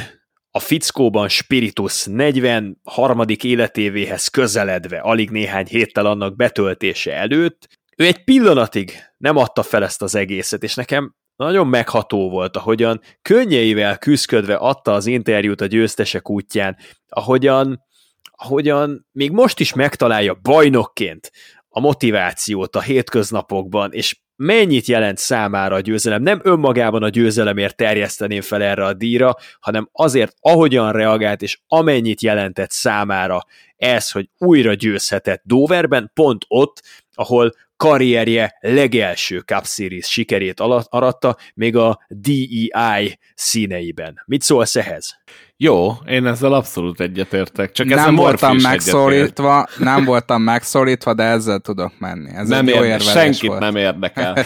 a 0.52 0.60
fickóban 0.60 1.30
Spiritus 1.30 2.06
43. 2.06 3.22
életévéhez 3.44 4.28
közeledve, 4.28 5.00
alig 5.00 5.30
néhány 5.30 5.66
héttel 5.66 6.06
annak 6.06 6.36
betöltése 6.36 7.14
előtt, 7.14 7.68
ő 7.98 8.06
egy 8.06 8.24
pillanatig 8.24 8.94
nem 9.18 9.38
adta 9.38 9.64
fel 9.64 9.84
ezt 9.84 10.02
az 10.02 10.16
egészet, 10.16 10.64
és 10.64 10.76
nekem 10.76 11.16
nagyon 11.36 11.68
megható 11.68 12.30
volt, 12.30 12.58
ahogyan 12.58 13.02
könnyeivel 13.22 13.98
küzdködve 13.98 14.56
adta 14.56 14.94
az 14.94 15.06
interjút 15.06 15.62
a 15.62 15.66
győztesek 15.66 16.30
útján, 16.30 16.78
ahogyan, 17.08 17.84
ahogyan 18.32 19.08
még 19.12 19.32
most 19.32 19.60
is 19.60 19.74
megtalálja 19.74 20.34
bajnokként 20.42 21.32
a 21.70 21.80
motivációt 21.80 22.76
a 22.76 22.82
hétköznapokban, 22.82 23.92
és 23.92 24.21
mennyit 24.44 24.86
jelent 24.86 25.18
számára 25.18 25.76
a 25.76 25.80
győzelem. 25.80 26.22
Nem 26.22 26.40
önmagában 26.44 27.04
a 27.04 27.10
győzelemért 27.10 27.76
terjeszteném 27.76 28.42
fel 28.42 28.62
erre 28.62 28.86
a 28.86 28.94
díjra, 28.94 29.36
hanem 29.60 29.90
azért, 29.92 30.36
ahogyan 30.40 30.92
reagált, 30.92 31.42
és 31.42 31.60
amennyit 31.68 32.22
jelentett 32.22 32.72
számára 32.72 33.46
ez, 33.78 34.12
hogy 34.12 34.30
újra 34.38 34.74
győzhetett 34.74 35.42
Doverben, 35.46 36.12
pont 36.14 36.46
ott, 36.48 36.82
ahol 37.14 37.54
karrierje 37.82 38.58
legelső 38.60 39.40
Cup 39.40 39.66
Series 39.66 40.12
sikerét 40.12 40.60
aratta, 40.90 41.38
még 41.54 41.76
a 41.76 42.00
DEI 42.08 43.20
színeiben. 43.36 44.24
Mit 44.26 44.42
szólsz 44.42 44.76
ehhez? 44.76 45.20
Jó, 45.58 45.92
én 46.08 46.26
ezzel 46.26 46.54
abszolút 46.54 47.00
egyetértek. 47.00 47.72
Csak 47.72 47.88
nem 47.88 48.16
voltam 48.16 48.58
megszólítva, 48.58 49.68
nem 49.78 50.06
voltam 50.06 50.42
megszólítva, 50.42 51.14
de 51.14 51.24
ezzel 51.24 51.60
tudok 51.60 51.94
menni. 52.00 52.30
Ez 52.36 52.48
nem 52.48 52.68
érde, 52.68 53.00
senkit 53.00 53.50
volt. 53.50 53.60
nem 53.60 53.76
érdekel. 53.76 54.36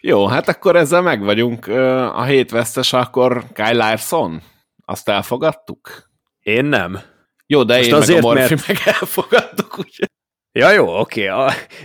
Jó, 0.00 0.26
hát 0.26 0.48
akkor 0.48 0.76
ezzel 0.76 1.02
meg 1.02 1.22
vagyunk. 1.22 1.66
A 2.14 2.24
hét 2.24 2.50
vesztes 2.50 2.92
akkor 2.92 3.44
Kyle 3.52 3.72
Larson? 3.72 4.42
Azt 4.84 5.08
elfogadtuk? 5.08 6.10
Én 6.40 6.64
nem. 6.64 7.00
Jó, 7.46 7.62
de 7.62 7.76
Most 7.76 7.88
én 7.88 7.94
azért, 7.94 8.22
meg 8.22 8.30
a 8.30 8.34
Morfi 8.34 8.54
mert... 8.54 8.66
meg 8.66 8.78
elfogadtuk, 8.84 9.78
ugye? 9.78 10.06
Ja, 10.58 10.70
jó, 10.70 10.98
oké. 10.98 11.30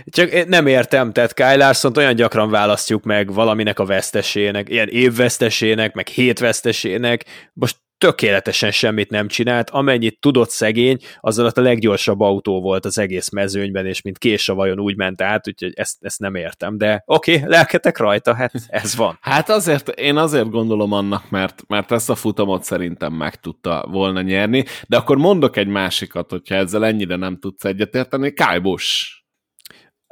Csak 0.04 0.46
nem 0.46 0.66
értem, 0.66 1.12
tehát 1.12 1.34
Kyle 1.34 1.56
larson 1.56 1.96
olyan 1.96 2.14
gyakran 2.14 2.50
választjuk 2.50 3.04
meg 3.04 3.32
valaminek 3.32 3.78
a 3.78 3.84
vesztesének, 3.84 4.68
ilyen 4.68 4.88
évvesztesének, 4.88 5.94
meg 5.94 6.06
hétvesztesének. 6.06 7.24
Most 7.52 7.76
tökéletesen 8.00 8.70
semmit 8.70 9.10
nem 9.10 9.28
csinált, 9.28 9.70
amennyit 9.70 10.20
tudott 10.20 10.50
szegény, 10.50 10.98
az 11.20 11.38
alatt 11.38 11.58
a 11.58 11.62
leggyorsabb 11.62 12.20
autó 12.20 12.60
volt 12.60 12.84
az 12.84 12.98
egész 12.98 13.28
mezőnyben, 13.28 13.86
és 13.86 14.02
mint 14.02 14.18
késa 14.18 14.54
vajon 14.54 14.80
úgy 14.80 14.96
ment 14.96 15.22
át, 15.22 15.48
úgyhogy 15.48 15.72
ezt, 15.74 15.96
ezt 16.00 16.20
nem 16.20 16.34
értem, 16.34 16.78
de 16.78 17.02
oké, 17.06 17.36
okay, 17.36 17.48
lelketek 17.48 17.98
rajta, 17.98 18.34
hát 18.34 18.52
ez 18.68 18.96
van. 18.96 19.18
Hát 19.30 19.48
azért, 19.48 19.88
én 19.88 20.16
azért 20.16 20.50
gondolom 20.50 20.92
annak, 20.92 21.30
mert, 21.30 21.62
mert 21.66 21.92
ezt 21.92 22.10
a 22.10 22.14
futamot 22.14 22.64
szerintem 22.64 23.12
meg 23.12 23.34
tudta 23.34 23.86
volna 23.90 24.20
nyerni, 24.20 24.64
de 24.88 24.96
akkor 24.96 25.16
mondok 25.16 25.56
egy 25.56 25.66
másikat, 25.66 26.30
hogyha 26.30 26.54
ezzel 26.54 26.84
ennyire 26.84 27.16
nem 27.16 27.38
tudsz 27.38 27.64
egyetérteni, 27.64 28.32
Kyle 28.32 28.58
Busch. 28.58 29.06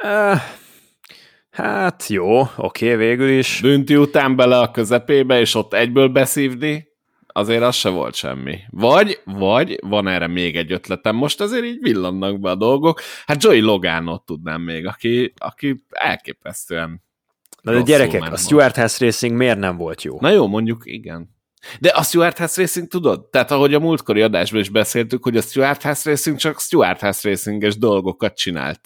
Uh, 0.02 0.39
hát 1.51 2.06
jó, 2.06 2.40
oké, 2.40 2.56
okay, 2.56 3.06
végül 3.06 3.28
is. 3.28 3.60
Dünti 3.62 3.97
után 3.97 4.36
bele 4.36 4.59
a 4.59 4.70
közepébe, 4.70 5.40
és 5.40 5.55
ott 5.55 5.74
egyből 5.74 6.09
beszívni, 6.09 6.88
azért 7.32 7.62
az 7.62 7.74
se 7.74 7.88
volt 7.88 8.14
semmi. 8.14 8.59
Vagy, 8.70 9.20
vagy 9.24 9.78
van 9.80 10.09
erre 10.09 10.26
még 10.26 10.56
egy 10.56 10.72
ötletem, 10.72 11.16
most 11.16 11.40
azért 11.40 11.64
így 11.64 11.78
villannak 11.80 12.40
be 12.40 12.50
a 12.50 12.55
dolgok. 12.55 13.00
Hát 13.26 13.42
Joey 13.42 13.60
Logánot 13.60 14.24
tudnám 14.24 14.60
még, 14.60 14.86
aki, 14.86 15.32
aki 15.36 15.84
elképesztően 15.88 17.06
Na 17.62 17.72
de 17.72 17.80
gyerekek, 17.80 18.32
a 18.32 18.36
Stuart 18.36 18.76
House 18.76 19.05
Racing 19.05 19.36
miért 19.36 19.59
nem 19.59 19.76
volt 19.76 20.02
jó? 20.02 20.16
Na 20.20 20.30
jó, 20.30 20.46
mondjuk 20.46 20.82
igen. 20.84 21.36
De 21.80 21.88
a 21.88 22.02
Stuart 22.02 22.38
House 22.38 22.60
Racing 22.60 22.88
tudod? 22.88 23.30
Tehát 23.30 23.50
ahogy 23.50 23.74
a 23.74 23.78
múltkori 23.78 24.22
adásban 24.22 24.60
is 24.60 24.68
beszéltük, 24.68 25.22
hogy 25.22 25.36
a 25.36 25.40
Stuart 25.40 25.82
House 25.82 26.10
Racing 26.10 26.36
csak 26.36 26.60
Stuart 26.60 27.00
House 27.00 27.28
Racing-es 27.28 27.78
dolgokat 27.78 28.36
csinált. 28.36 28.80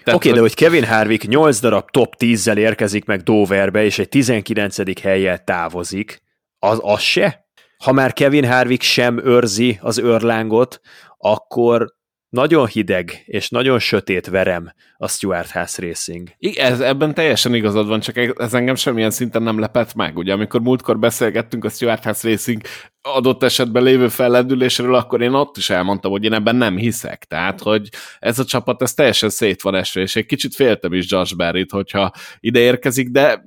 Oké, 0.00 0.14
okay, 0.14 0.28
hogy... 0.28 0.34
de 0.34 0.40
hogy 0.40 0.54
Kevin 0.54 0.84
Harvick 0.84 1.26
8 1.26 1.60
darab 1.60 1.90
top 1.90 2.14
10-zel 2.18 2.56
érkezik 2.56 3.04
meg 3.04 3.20
Doverbe, 3.20 3.84
és 3.84 3.98
egy 3.98 4.08
19. 4.08 5.00
helyjel 5.00 5.44
távozik, 5.44 6.22
az, 6.58 6.78
az 6.82 7.00
se? 7.00 7.49
Ha 7.84 7.92
már 7.92 8.12
Kevin 8.12 8.48
Harvick 8.48 8.82
sem 8.82 9.26
őrzi 9.26 9.78
az 9.82 9.98
őrlángot, 9.98 10.80
akkor 11.18 11.98
nagyon 12.28 12.66
hideg 12.66 13.22
és 13.26 13.48
nagyon 13.48 13.78
sötét 13.78 14.26
verem 14.26 14.72
a 14.96 15.08
Stuart 15.08 15.50
House 15.50 15.82
Racing. 15.82 16.28
Igen, 16.38 16.72
ez, 16.72 16.80
ebben 16.80 17.14
teljesen 17.14 17.54
igazad 17.54 17.86
van, 17.86 18.00
csak 18.00 18.40
ez 18.40 18.54
engem 18.54 18.74
semmilyen 18.74 19.10
szinten 19.10 19.42
nem 19.42 19.58
lepett 19.58 19.94
meg. 19.94 20.16
Ugye 20.16 20.32
amikor 20.32 20.60
múltkor 20.60 20.98
beszélgettünk 20.98 21.64
a 21.64 21.68
Stuart 21.68 22.04
House 22.04 22.28
Racing 22.28 22.60
adott 23.02 23.42
esetben 23.42 23.82
lévő 23.82 24.08
fellendülésről, 24.08 24.94
akkor 24.94 25.22
én 25.22 25.32
ott 25.32 25.56
is 25.56 25.70
elmondtam, 25.70 26.10
hogy 26.10 26.24
én 26.24 26.32
ebben 26.32 26.56
nem 26.56 26.76
hiszek. 26.76 27.24
Tehát, 27.24 27.60
hogy 27.60 27.88
ez 28.18 28.38
a 28.38 28.44
csapat, 28.44 28.82
ez 28.82 28.94
teljesen 28.94 29.30
szét 29.30 29.62
van 29.62 29.74
esve, 29.74 30.00
és 30.00 30.16
egy 30.16 30.26
kicsit 30.26 30.54
féltem 30.54 30.92
is 30.92 31.10
Josh 31.10 31.36
Barry-t, 31.36 31.70
hogyha 31.70 32.12
ide 32.40 32.58
érkezik, 32.58 33.08
de 33.08 33.42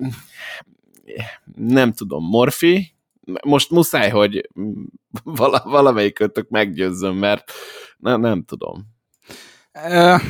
nem 1.54 1.92
tudom, 1.92 2.24
Morfi, 2.24 2.93
most 3.44 3.70
muszáj, 3.70 4.10
hogy 4.10 4.48
vala, 5.24 5.62
valamelyik 5.64 6.14
kötök 6.14 6.48
meggyőzzön, 6.48 7.14
mert 7.14 7.52
ne, 7.96 8.16
nem 8.16 8.44
tudom. 8.44 8.86
Uh, 9.88 10.20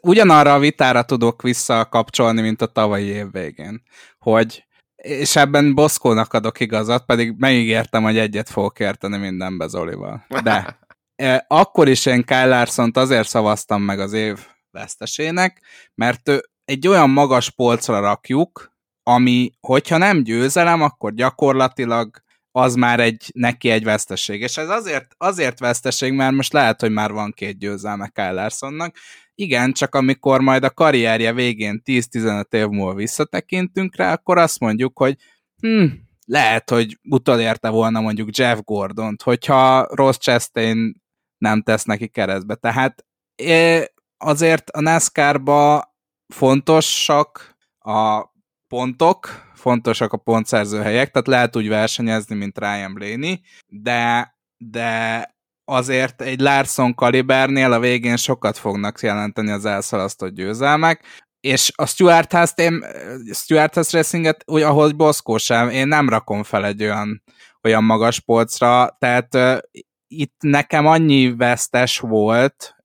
ugyanarra 0.00 0.54
a 0.54 0.58
vitára 0.58 1.02
tudok 1.02 1.42
visszakapcsolni, 1.42 2.40
mint 2.40 2.62
a 2.62 2.66
tavalyi 2.66 3.06
év 3.06 3.30
végén, 3.30 3.82
hogy 4.18 4.66
és 5.02 5.36
ebben 5.36 5.74
Boszkónak 5.74 6.32
adok 6.32 6.60
igazat, 6.60 7.04
pedig 7.04 7.34
megígértem, 7.36 8.02
hogy 8.02 8.18
egyet 8.18 8.48
fogok 8.48 8.80
érteni 8.80 9.16
mindenbe 9.16 9.66
Zolival. 9.66 10.26
De 10.42 10.78
akkor 11.48 11.88
is 11.88 12.06
én 12.06 12.24
Kyle 12.24 12.46
larson 12.46 12.90
azért 12.94 13.28
szavaztam 13.28 13.82
meg 13.82 14.00
az 14.00 14.12
év 14.12 14.38
vesztesének, 14.70 15.62
mert 15.94 16.30
egy 16.64 16.88
olyan 16.88 17.10
magas 17.10 17.50
polcra 17.50 18.00
rakjuk, 18.00 18.72
ami, 19.08 19.50
hogyha 19.60 19.96
nem 19.96 20.22
győzelem, 20.22 20.82
akkor 20.82 21.14
gyakorlatilag 21.14 22.22
az 22.52 22.74
már 22.74 23.00
egy, 23.00 23.30
neki 23.34 23.70
egy 23.70 23.84
veszteség. 23.84 24.40
És 24.40 24.56
ez 24.56 24.68
azért, 24.68 25.14
azért 25.16 25.58
veszteség, 25.58 26.12
mert 26.12 26.34
most 26.34 26.52
lehet, 26.52 26.80
hogy 26.80 26.90
már 26.90 27.12
van 27.12 27.32
két 27.32 27.58
győzelme 27.58 28.08
Kyle 28.08 28.32
Larsonnak. 28.32 28.96
Igen, 29.34 29.72
csak 29.72 29.94
amikor 29.94 30.40
majd 30.40 30.64
a 30.64 30.70
karrierje 30.70 31.32
végén 31.32 31.82
10-15 31.84 32.54
év 32.54 32.66
múlva 32.66 32.94
visszatekintünk 32.94 33.96
rá, 33.96 34.12
akkor 34.12 34.38
azt 34.38 34.60
mondjuk, 34.60 34.98
hogy 34.98 35.16
hm, 35.60 35.86
lehet, 36.24 36.70
hogy 36.70 36.98
utolérte 37.08 37.68
volna 37.68 38.00
mondjuk 38.00 38.36
Jeff 38.36 38.58
Gordont, 38.62 39.22
hogyha 39.22 39.86
Ross 39.94 40.16
Chastain 40.16 41.02
nem 41.38 41.62
tesz 41.62 41.84
neki 41.84 42.08
keresztbe. 42.08 42.54
Tehát 42.54 43.06
azért 44.16 44.70
a 44.70 44.80
NASCAR-ba 44.80 45.94
fontosak 46.34 47.56
a 47.78 48.36
pontok, 48.68 49.50
fontosak 49.54 50.12
a 50.12 50.16
pontszerző 50.16 50.80
helyek, 50.80 51.10
tehát 51.10 51.26
lehet 51.26 51.56
úgy 51.56 51.68
versenyezni, 51.68 52.34
mint 52.34 52.58
Ryan 52.58 52.94
Blaney, 52.94 53.40
de, 53.66 54.34
de 54.56 55.36
azért 55.64 56.22
egy 56.22 56.40
Larson 56.40 56.94
kalibernél 56.94 57.72
a 57.72 57.80
végén 57.80 58.16
sokat 58.16 58.58
fognak 58.58 59.00
jelenteni 59.00 59.50
az 59.50 59.64
elszalasztott 59.64 60.34
győzelmek, 60.34 61.04
és 61.40 61.72
a 61.74 61.86
Stuart 61.86 62.32
House, 62.32 62.52
én, 62.56 62.84
Stuart 63.32 63.74
House 63.74 63.96
Racinget, 63.96 64.42
úgy, 64.46 64.62
ahogy 64.62 64.96
Boszkó 64.96 65.36
sem, 65.36 65.68
én 65.68 65.88
nem 65.88 66.08
rakom 66.08 66.42
fel 66.42 66.66
egy 66.66 66.82
olyan, 66.82 67.22
olyan 67.62 67.84
magas 67.84 68.20
polcra, 68.20 68.96
tehát 68.98 69.34
uh, 69.34 69.58
itt 70.08 70.36
nekem 70.40 70.86
annyi 70.86 71.36
vesztes 71.36 71.98
volt, 71.98 72.77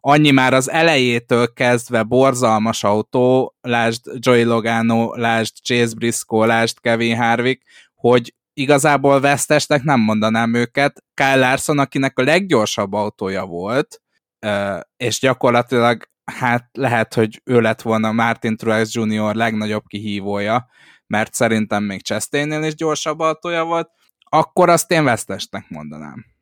annyi 0.00 0.30
már 0.30 0.54
az 0.54 0.70
elejétől 0.70 1.52
kezdve 1.52 2.02
borzalmas 2.02 2.84
autó, 2.84 3.56
lásd 3.60 4.00
Joey 4.18 4.44
Logano, 4.44 5.14
lásd 5.14 5.54
Chase 5.62 5.94
Briscoe, 5.94 6.46
lásd 6.46 6.80
Kevin 6.80 7.16
Harvick, 7.16 7.62
hogy 7.94 8.34
igazából 8.52 9.20
vesztesnek 9.20 9.82
nem 9.82 10.00
mondanám 10.00 10.54
őket. 10.54 11.04
Kyle 11.14 11.36
Larson, 11.36 11.78
akinek 11.78 12.18
a 12.18 12.22
leggyorsabb 12.22 12.92
autója 12.92 13.44
volt, 13.44 14.00
és 14.96 15.20
gyakorlatilag 15.20 16.08
hát 16.24 16.68
lehet, 16.72 17.14
hogy 17.14 17.40
ő 17.44 17.60
lett 17.60 17.82
volna 17.82 18.12
Martin 18.12 18.56
Truex 18.56 18.94
Jr. 18.94 19.34
legnagyobb 19.34 19.86
kihívója, 19.86 20.66
mert 21.06 21.34
szerintem 21.34 21.82
még 21.84 22.02
Chastain-nél 22.02 22.62
is 22.62 22.74
gyorsabb 22.74 23.18
autója 23.18 23.64
volt, 23.64 23.90
akkor 24.28 24.68
azt 24.68 24.90
én 24.90 25.04
vesztesnek 25.04 25.68
mondanám 25.68 26.35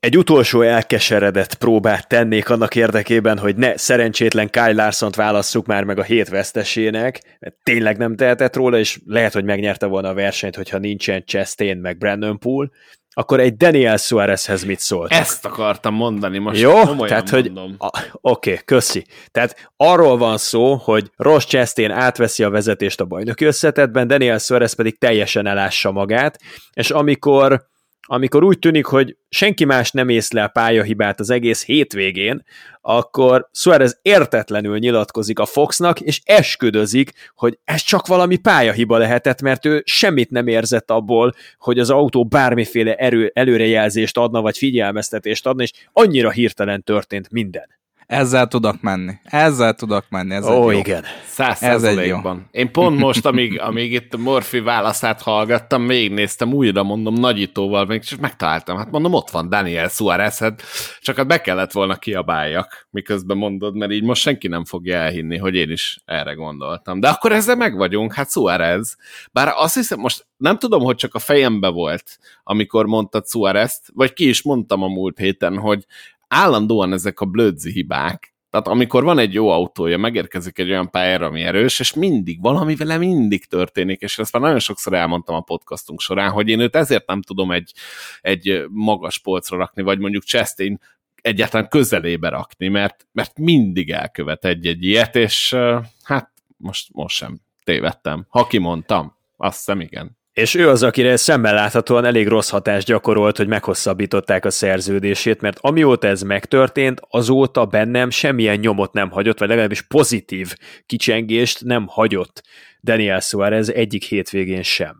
egy 0.00 0.16
utolsó 0.16 0.62
elkeseredett 0.62 1.54
próbát 1.54 2.08
tennék 2.08 2.50
annak 2.50 2.74
érdekében, 2.74 3.38
hogy 3.38 3.56
ne 3.56 3.76
szerencsétlen 3.76 4.50
Kyle 4.50 4.72
larson 4.72 5.10
válasszuk 5.16 5.66
már 5.66 5.84
meg 5.84 5.98
a 5.98 6.02
hét 6.02 6.28
vesztesének, 6.28 7.36
mert 7.38 7.56
tényleg 7.62 7.96
nem 7.96 8.16
tehetett 8.16 8.56
róla, 8.56 8.78
és 8.78 9.00
lehet, 9.06 9.32
hogy 9.32 9.44
megnyerte 9.44 9.86
volna 9.86 10.08
a 10.08 10.14
versenyt, 10.14 10.56
hogyha 10.56 10.78
nincsen 10.78 11.24
Chastain 11.24 11.76
meg 11.76 11.98
Brandon 11.98 12.38
Poole, 12.38 12.68
akkor 13.12 13.40
egy 13.40 13.56
Daniel 13.56 13.96
Suarezhez 13.96 14.64
mit 14.64 14.78
szólt? 14.78 15.12
Ezt 15.12 15.44
akartam 15.44 15.94
mondani, 15.94 16.38
most 16.38 16.60
Jó, 16.60 16.72
tehát, 16.72 17.30
mondom. 17.30 17.74
hogy 17.78 17.90
oké, 18.20 18.50
okay, 18.50 18.64
köszi. 18.64 19.04
Tehát 19.30 19.70
arról 19.76 20.16
van 20.16 20.38
szó, 20.38 20.74
hogy 20.74 21.10
Ross 21.16 21.44
Chastain 21.44 21.90
átveszi 21.90 22.42
a 22.42 22.50
vezetést 22.50 23.00
a 23.00 23.04
bajnoki 23.04 23.44
összetetben, 23.44 24.06
Daniel 24.06 24.38
Suarez 24.38 24.72
pedig 24.72 24.98
teljesen 24.98 25.46
elássa 25.46 25.90
magát, 25.92 26.38
és 26.72 26.90
amikor 26.90 27.68
amikor 28.06 28.44
úgy 28.44 28.58
tűnik, 28.58 28.84
hogy 28.84 29.16
senki 29.28 29.64
más 29.64 29.90
nem 29.90 30.08
észlel 30.08 30.48
pályahibát 30.48 31.20
az 31.20 31.30
egész 31.30 31.64
hétvégén, 31.64 32.44
akkor 32.80 33.48
Suarez 33.52 33.98
értetlenül 34.02 34.78
nyilatkozik 34.78 35.38
a 35.38 35.46
Foxnak, 35.46 36.00
és 36.00 36.20
esküdözik, 36.24 37.12
hogy 37.34 37.58
ez 37.64 37.82
csak 37.82 38.06
valami 38.06 38.36
pályahiba 38.36 38.98
lehetett, 38.98 39.42
mert 39.42 39.64
ő 39.64 39.82
semmit 39.84 40.30
nem 40.30 40.46
érzett 40.46 40.90
abból, 40.90 41.34
hogy 41.58 41.78
az 41.78 41.90
autó 41.90 42.24
bármiféle 42.24 42.94
erő, 42.94 43.30
előrejelzést 43.34 44.16
adna, 44.16 44.40
vagy 44.40 44.58
figyelmeztetést 44.58 45.46
adna, 45.46 45.62
és 45.62 45.72
annyira 45.92 46.30
hirtelen 46.30 46.82
történt 46.82 47.30
minden. 47.30 47.79
Ezzel 48.10 48.46
tudok 48.46 48.80
menni. 48.80 49.12
Ezzel 49.24 49.74
tudok 49.74 50.04
menni. 50.08 50.34
Ez 50.34 50.46
Ó, 50.46 50.68
egy 50.68 50.74
jó. 50.74 50.78
igen. 50.78 51.04
Száz 51.26 51.62
Ez 51.62 51.82
egy 51.82 51.94
jó. 51.94 52.00
százalékban. 52.02 52.48
Én 52.50 52.72
pont 52.72 52.98
most, 52.98 53.26
amíg, 53.26 53.60
amíg 53.60 53.92
itt 53.92 54.14
a 54.14 54.18
Morphy 54.18 54.60
válaszát 54.60 55.22
hallgattam, 55.22 55.86
végignéztem 55.86 56.52
újra, 56.52 56.82
mondom, 56.82 57.14
nagyítóval, 57.14 57.84
még 57.84 58.02
csak 58.02 58.20
megtaláltam. 58.20 58.76
Hát 58.76 58.90
mondom, 58.90 59.14
ott 59.14 59.30
van 59.30 59.48
Daniel 59.48 59.88
Suarez, 59.88 60.38
hát 60.38 60.62
csak 61.00 61.16
hát 61.16 61.26
be 61.26 61.40
kellett 61.40 61.72
volna 61.72 61.96
kiabáljak, 61.96 62.86
miközben 62.90 63.36
mondod, 63.36 63.76
mert 63.76 63.92
így 63.92 64.04
most 64.04 64.22
senki 64.22 64.48
nem 64.48 64.64
fogja 64.64 64.96
elhinni, 64.96 65.36
hogy 65.38 65.54
én 65.54 65.70
is 65.70 65.98
erre 66.04 66.32
gondoltam. 66.32 67.00
De 67.00 67.08
akkor 67.08 67.32
ezzel 67.32 67.56
meg 67.56 67.76
vagyunk, 67.76 68.14
hát 68.14 68.30
Suarez. 68.30 68.96
Bár 69.32 69.52
azt 69.56 69.74
hiszem, 69.74 69.98
most 69.98 70.26
nem 70.36 70.58
tudom, 70.58 70.82
hogy 70.82 70.96
csak 70.96 71.14
a 71.14 71.18
fejembe 71.18 71.68
volt, 71.68 72.18
amikor 72.42 72.86
mondtad 72.86 73.26
Suarez-t, 73.26 73.82
vagy 73.94 74.12
ki 74.12 74.28
is 74.28 74.42
mondtam 74.42 74.82
a 74.82 74.88
múlt 74.88 75.18
héten, 75.18 75.58
hogy 75.58 75.84
állandóan 76.30 76.92
ezek 76.92 77.20
a 77.20 77.24
blödzi 77.24 77.70
hibák, 77.70 78.34
tehát 78.50 78.68
amikor 78.68 79.04
van 79.04 79.18
egy 79.18 79.34
jó 79.34 79.48
autója, 79.48 79.98
megérkezik 79.98 80.58
egy 80.58 80.70
olyan 80.70 80.90
pályára, 80.90 81.26
ami 81.26 81.42
erős, 81.42 81.80
és 81.80 81.94
mindig, 81.94 82.40
valami 82.40 82.76
vele 82.76 82.96
mindig 82.96 83.44
történik, 83.44 84.00
és 84.00 84.18
ezt 84.18 84.32
már 84.32 84.42
nagyon 84.42 84.58
sokszor 84.58 84.92
elmondtam 84.92 85.34
a 85.34 85.40
podcastunk 85.40 86.00
során, 86.00 86.30
hogy 86.30 86.48
én 86.48 86.60
őt 86.60 86.76
ezért 86.76 87.06
nem 87.06 87.22
tudom 87.22 87.50
egy, 87.50 87.72
egy 88.20 88.64
magas 88.68 89.18
polcra 89.18 89.56
rakni, 89.56 89.82
vagy 89.82 89.98
mondjuk 89.98 90.24
Chastain 90.24 90.80
egyáltalán 91.22 91.68
közelébe 91.68 92.28
rakni, 92.28 92.68
mert, 92.68 93.06
mert 93.12 93.38
mindig 93.38 93.90
elkövet 93.90 94.44
egy-egy 94.44 94.84
ilyet, 94.84 95.16
és 95.16 95.56
hát 96.02 96.30
most, 96.56 96.88
most 96.92 97.16
sem 97.16 97.40
tévedtem. 97.64 98.26
Ha 98.28 98.46
kimondtam, 98.46 99.16
azt 99.36 99.56
hiszem 99.56 99.80
igen. 99.80 100.18
És 100.40 100.54
ő 100.54 100.68
az, 100.68 100.82
akire 100.82 101.16
szemmel 101.16 101.54
láthatóan 101.54 102.04
elég 102.04 102.28
rossz 102.28 102.48
hatást 102.50 102.86
gyakorolt, 102.86 103.36
hogy 103.36 103.46
meghosszabbították 103.46 104.44
a 104.44 104.50
szerződését, 104.50 105.40
mert 105.40 105.58
amióta 105.60 106.06
ez 106.06 106.22
megtörtént, 106.22 107.00
azóta 107.08 107.66
bennem 107.66 108.10
semmilyen 108.10 108.58
nyomot 108.58 108.92
nem 108.92 109.10
hagyott, 109.10 109.38
vagy 109.38 109.48
legalábbis 109.48 109.82
pozitív 109.82 110.54
kicsengést 110.86 111.64
nem 111.64 111.86
hagyott 111.86 112.42
Daniel 112.82 113.20
Suarez 113.20 113.68
egyik 113.68 114.04
hétvégén 114.04 114.62
sem. 114.62 114.96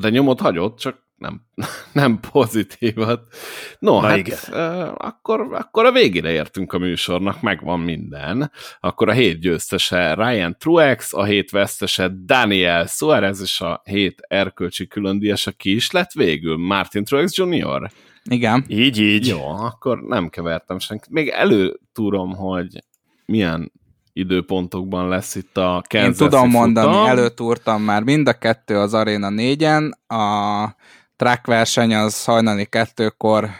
De 0.00 0.08
nyomot 0.08 0.40
hagyott, 0.40 0.78
csak 0.78 1.03
nem, 1.24 1.40
nem 2.02 2.20
pozitívat. 2.32 3.34
No, 3.78 4.00
Na 4.00 4.06
hát 4.06 4.16
igen. 4.16 4.38
Akkor, 4.94 5.40
akkor 5.52 5.84
a 5.84 5.92
végére 5.92 6.30
értünk 6.30 6.72
a 6.72 6.78
műsornak, 6.78 7.40
megvan 7.40 7.80
minden. 7.80 8.50
Akkor 8.80 9.08
a 9.08 9.12
hét 9.12 9.40
győztese 9.40 10.14
Ryan 10.14 10.56
Truex, 10.58 11.14
a 11.14 11.24
hét 11.24 11.50
vesztese 11.50 12.10
Daniel 12.24 12.86
Suarez, 12.86 13.40
és 13.40 13.60
a 13.60 13.80
hét 13.84 14.20
erkölcsi 14.28 14.86
különdíjas, 14.86 15.46
aki 15.46 15.74
is 15.74 15.90
lett 15.90 16.12
végül 16.12 16.56
Martin 16.56 17.04
Truex 17.04 17.36
Jr. 17.36 17.90
Igen. 18.30 18.64
Így, 18.68 19.00
így. 19.00 19.26
Jó, 19.26 19.46
akkor 19.48 20.02
nem 20.02 20.28
kevertem 20.28 20.78
senkit. 20.78 21.10
Még 21.10 21.28
előtúrom, 21.28 22.34
hogy 22.34 22.78
milyen 23.26 23.72
időpontokban 24.12 25.08
lesz 25.08 25.34
itt 25.34 25.56
a 25.56 25.82
Kansas 25.88 26.08
Én 26.08 26.12
tudom 26.28 26.50
mondani, 26.50 26.86
futam. 26.86 27.06
előtúrtam 27.06 27.82
már 27.82 28.02
mind 28.02 28.28
a 28.28 28.32
kettő 28.32 28.78
az 28.78 28.94
Arena 28.94 29.28
4-en, 29.30 29.90
a 30.06 30.76
track 31.16 31.46
verseny 31.46 31.94
az 31.94 32.24
hajnali 32.24 32.66
kettőkor 32.66 33.50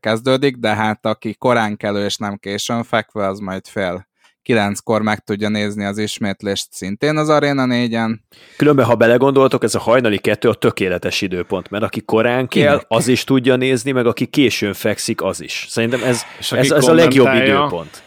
kezdődik, 0.00 0.56
de 0.56 0.74
hát 0.74 1.06
aki 1.06 1.34
korán 1.34 1.76
kelő 1.76 2.04
és 2.04 2.16
nem 2.16 2.36
későn 2.36 2.82
fekve, 2.82 3.26
az 3.26 3.38
majd 3.38 3.66
fél 3.66 4.06
kilenckor 4.46 5.02
meg 5.02 5.18
tudja 5.18 5.48
nézni 5.48 5.84
az 5.84 5.98
ismétlést 5.98 6.72
szintén 6.72 7.16
az 7.16 7.28
Arena 7.28 7.64
4-en. 7.68 8.18
Különben, 8.56 8.84
ha 8.84 8.94
belegondoltok, 8.94 9.62
ez 9.64 9.74
a 9.74 9.78
hajnali 9.78 10.18
kettő 10.18 10.48
a 10.48 10.54
tökéletes 10.54 11.20
időpont, 11.20 11.70
mert 11.70 11.84
aki 11.84 12.00
korán 12.00 12.48
kell, 12.48 12.82
az 12.88 13.08
is 13.08 13.24
tudja 13.24 13.56
nézni, 13.56 13.90
meg 13.90 14.06
aki 14.06 14.26
későn 14.26 14.72
fekszik, 14.72 15.22
az 15.22 15.42
is. 15.42 15.66
Szerintem 15.68 16.02
ez, 16.02 16.22
És 16.38 16.52
ez, 16.52 16.70
ez 16.70 16.88
a 16.88 16.94
legjobb 16.94 17.34
időpont. 17.34 18.02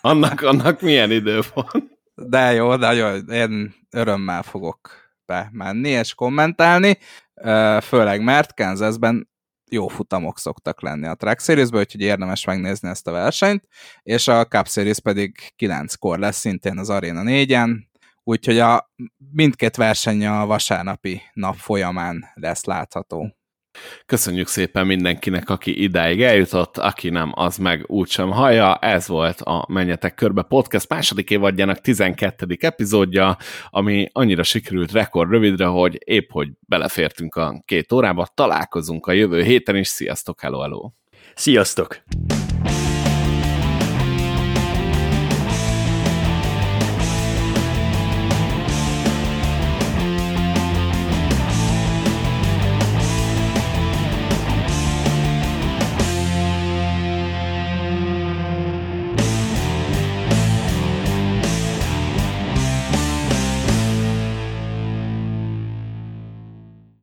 Annak, 0.00 0.42
annak 0.42 0.80
milyen 0.80 1.10
időpont? 1.10 1.84
De 2.14 2.52
jó, 2.52 2.76
de 2.76 2.92
jó, 2.92 3.06
én 3.34 3.74
örömmel 3.90 4.42
fogok 4.42 5.07
bemenni 5.28 5.88
és 5.88 6.14
kommentálni, 6.14 6.98
főleg 7.82 8.22
mert 8.22 8.54
Kansasben 8.54 9.28
jó 9.70 9.88
futamok 9.88 10.38
szoktak 10.38 10.82
lenni 10.82 11.06
a 11.06 11.14
Track 11.14 11.40
Series-ből, 11.40 11.80
úgyhogy 11.80 12.00
érdemes 12.00 12.44
megnézni 12.44 12.88
ezt 12.88 13.06
a 13.06 13.10
versenyt, 13.10 13.68
és 14.02 14.28
a 14.28 14.46
Cup 14.46 14.68
Series 14.68 15.00
pedig 15.00 15.36
9-kor 15.58 16.18
lesz 16.18 16.38
szintén 16.38 16.78
az 16.78 16.90
Arena 16.90 17.22
4-en, 17.24 17.76
úgyhogy 18.22 18.58
a 18.58 18.92
mindkét 19.32 19.76
verseny 19.76 20.26
a 20.26 20.46
vasárnapi 20.46 21.22
nap 21.32 21.56
folyamán 21.56 22.24
lesz 22.34 22.64
látható. 22.64 23.37
Köszönjük 24.06 24.46
szépen 24.46 24.86
mindenkinek, 24.86 25.50
aki 25.50 25.82
idáig 25.82 26.22
eljutott, 26.22 26.78
aki 26.78 27.08
nem, 27.10 27.32
az 27.34 27.56
meg 27.56 27.84
úgysem 27.86 28.30
hallja. 28.30 28.76
Ez 28.76 29.08
volt 29.08 29.40
a 29.40 29.66
Menjetek 29.68 30.14
Körbe 30.14 30.42
podcast 30.42 30.88
második 30.88 31.30
évadjának 31.30 31.80
12. 31.80 32.56
epizódja, 32.60 33.36
ami 33.70 34.08
annyira 34.12 34.42
sikerült 34.42 34.92
rekord 34.92 35.30
rövidre, 35.30 35.66
hogy 35.66 35.98
épp 36.04 36.30
hogy 36.30 36.48
belefértünk 36.60 37.34
a 37.34 37.62
két 37.64 37.92
órába. 37.92 38.28
Találkozunk 38.34 39.06
a 39.06 39.12
jövő 39.12 39.42
héten 39.42 39.76
is. 39.76 39.88
Sziasztok, 39.88 40.40
hello, 40.40 40.60
hello! 40.60 40.90
Sziasztok! 41.34 42.02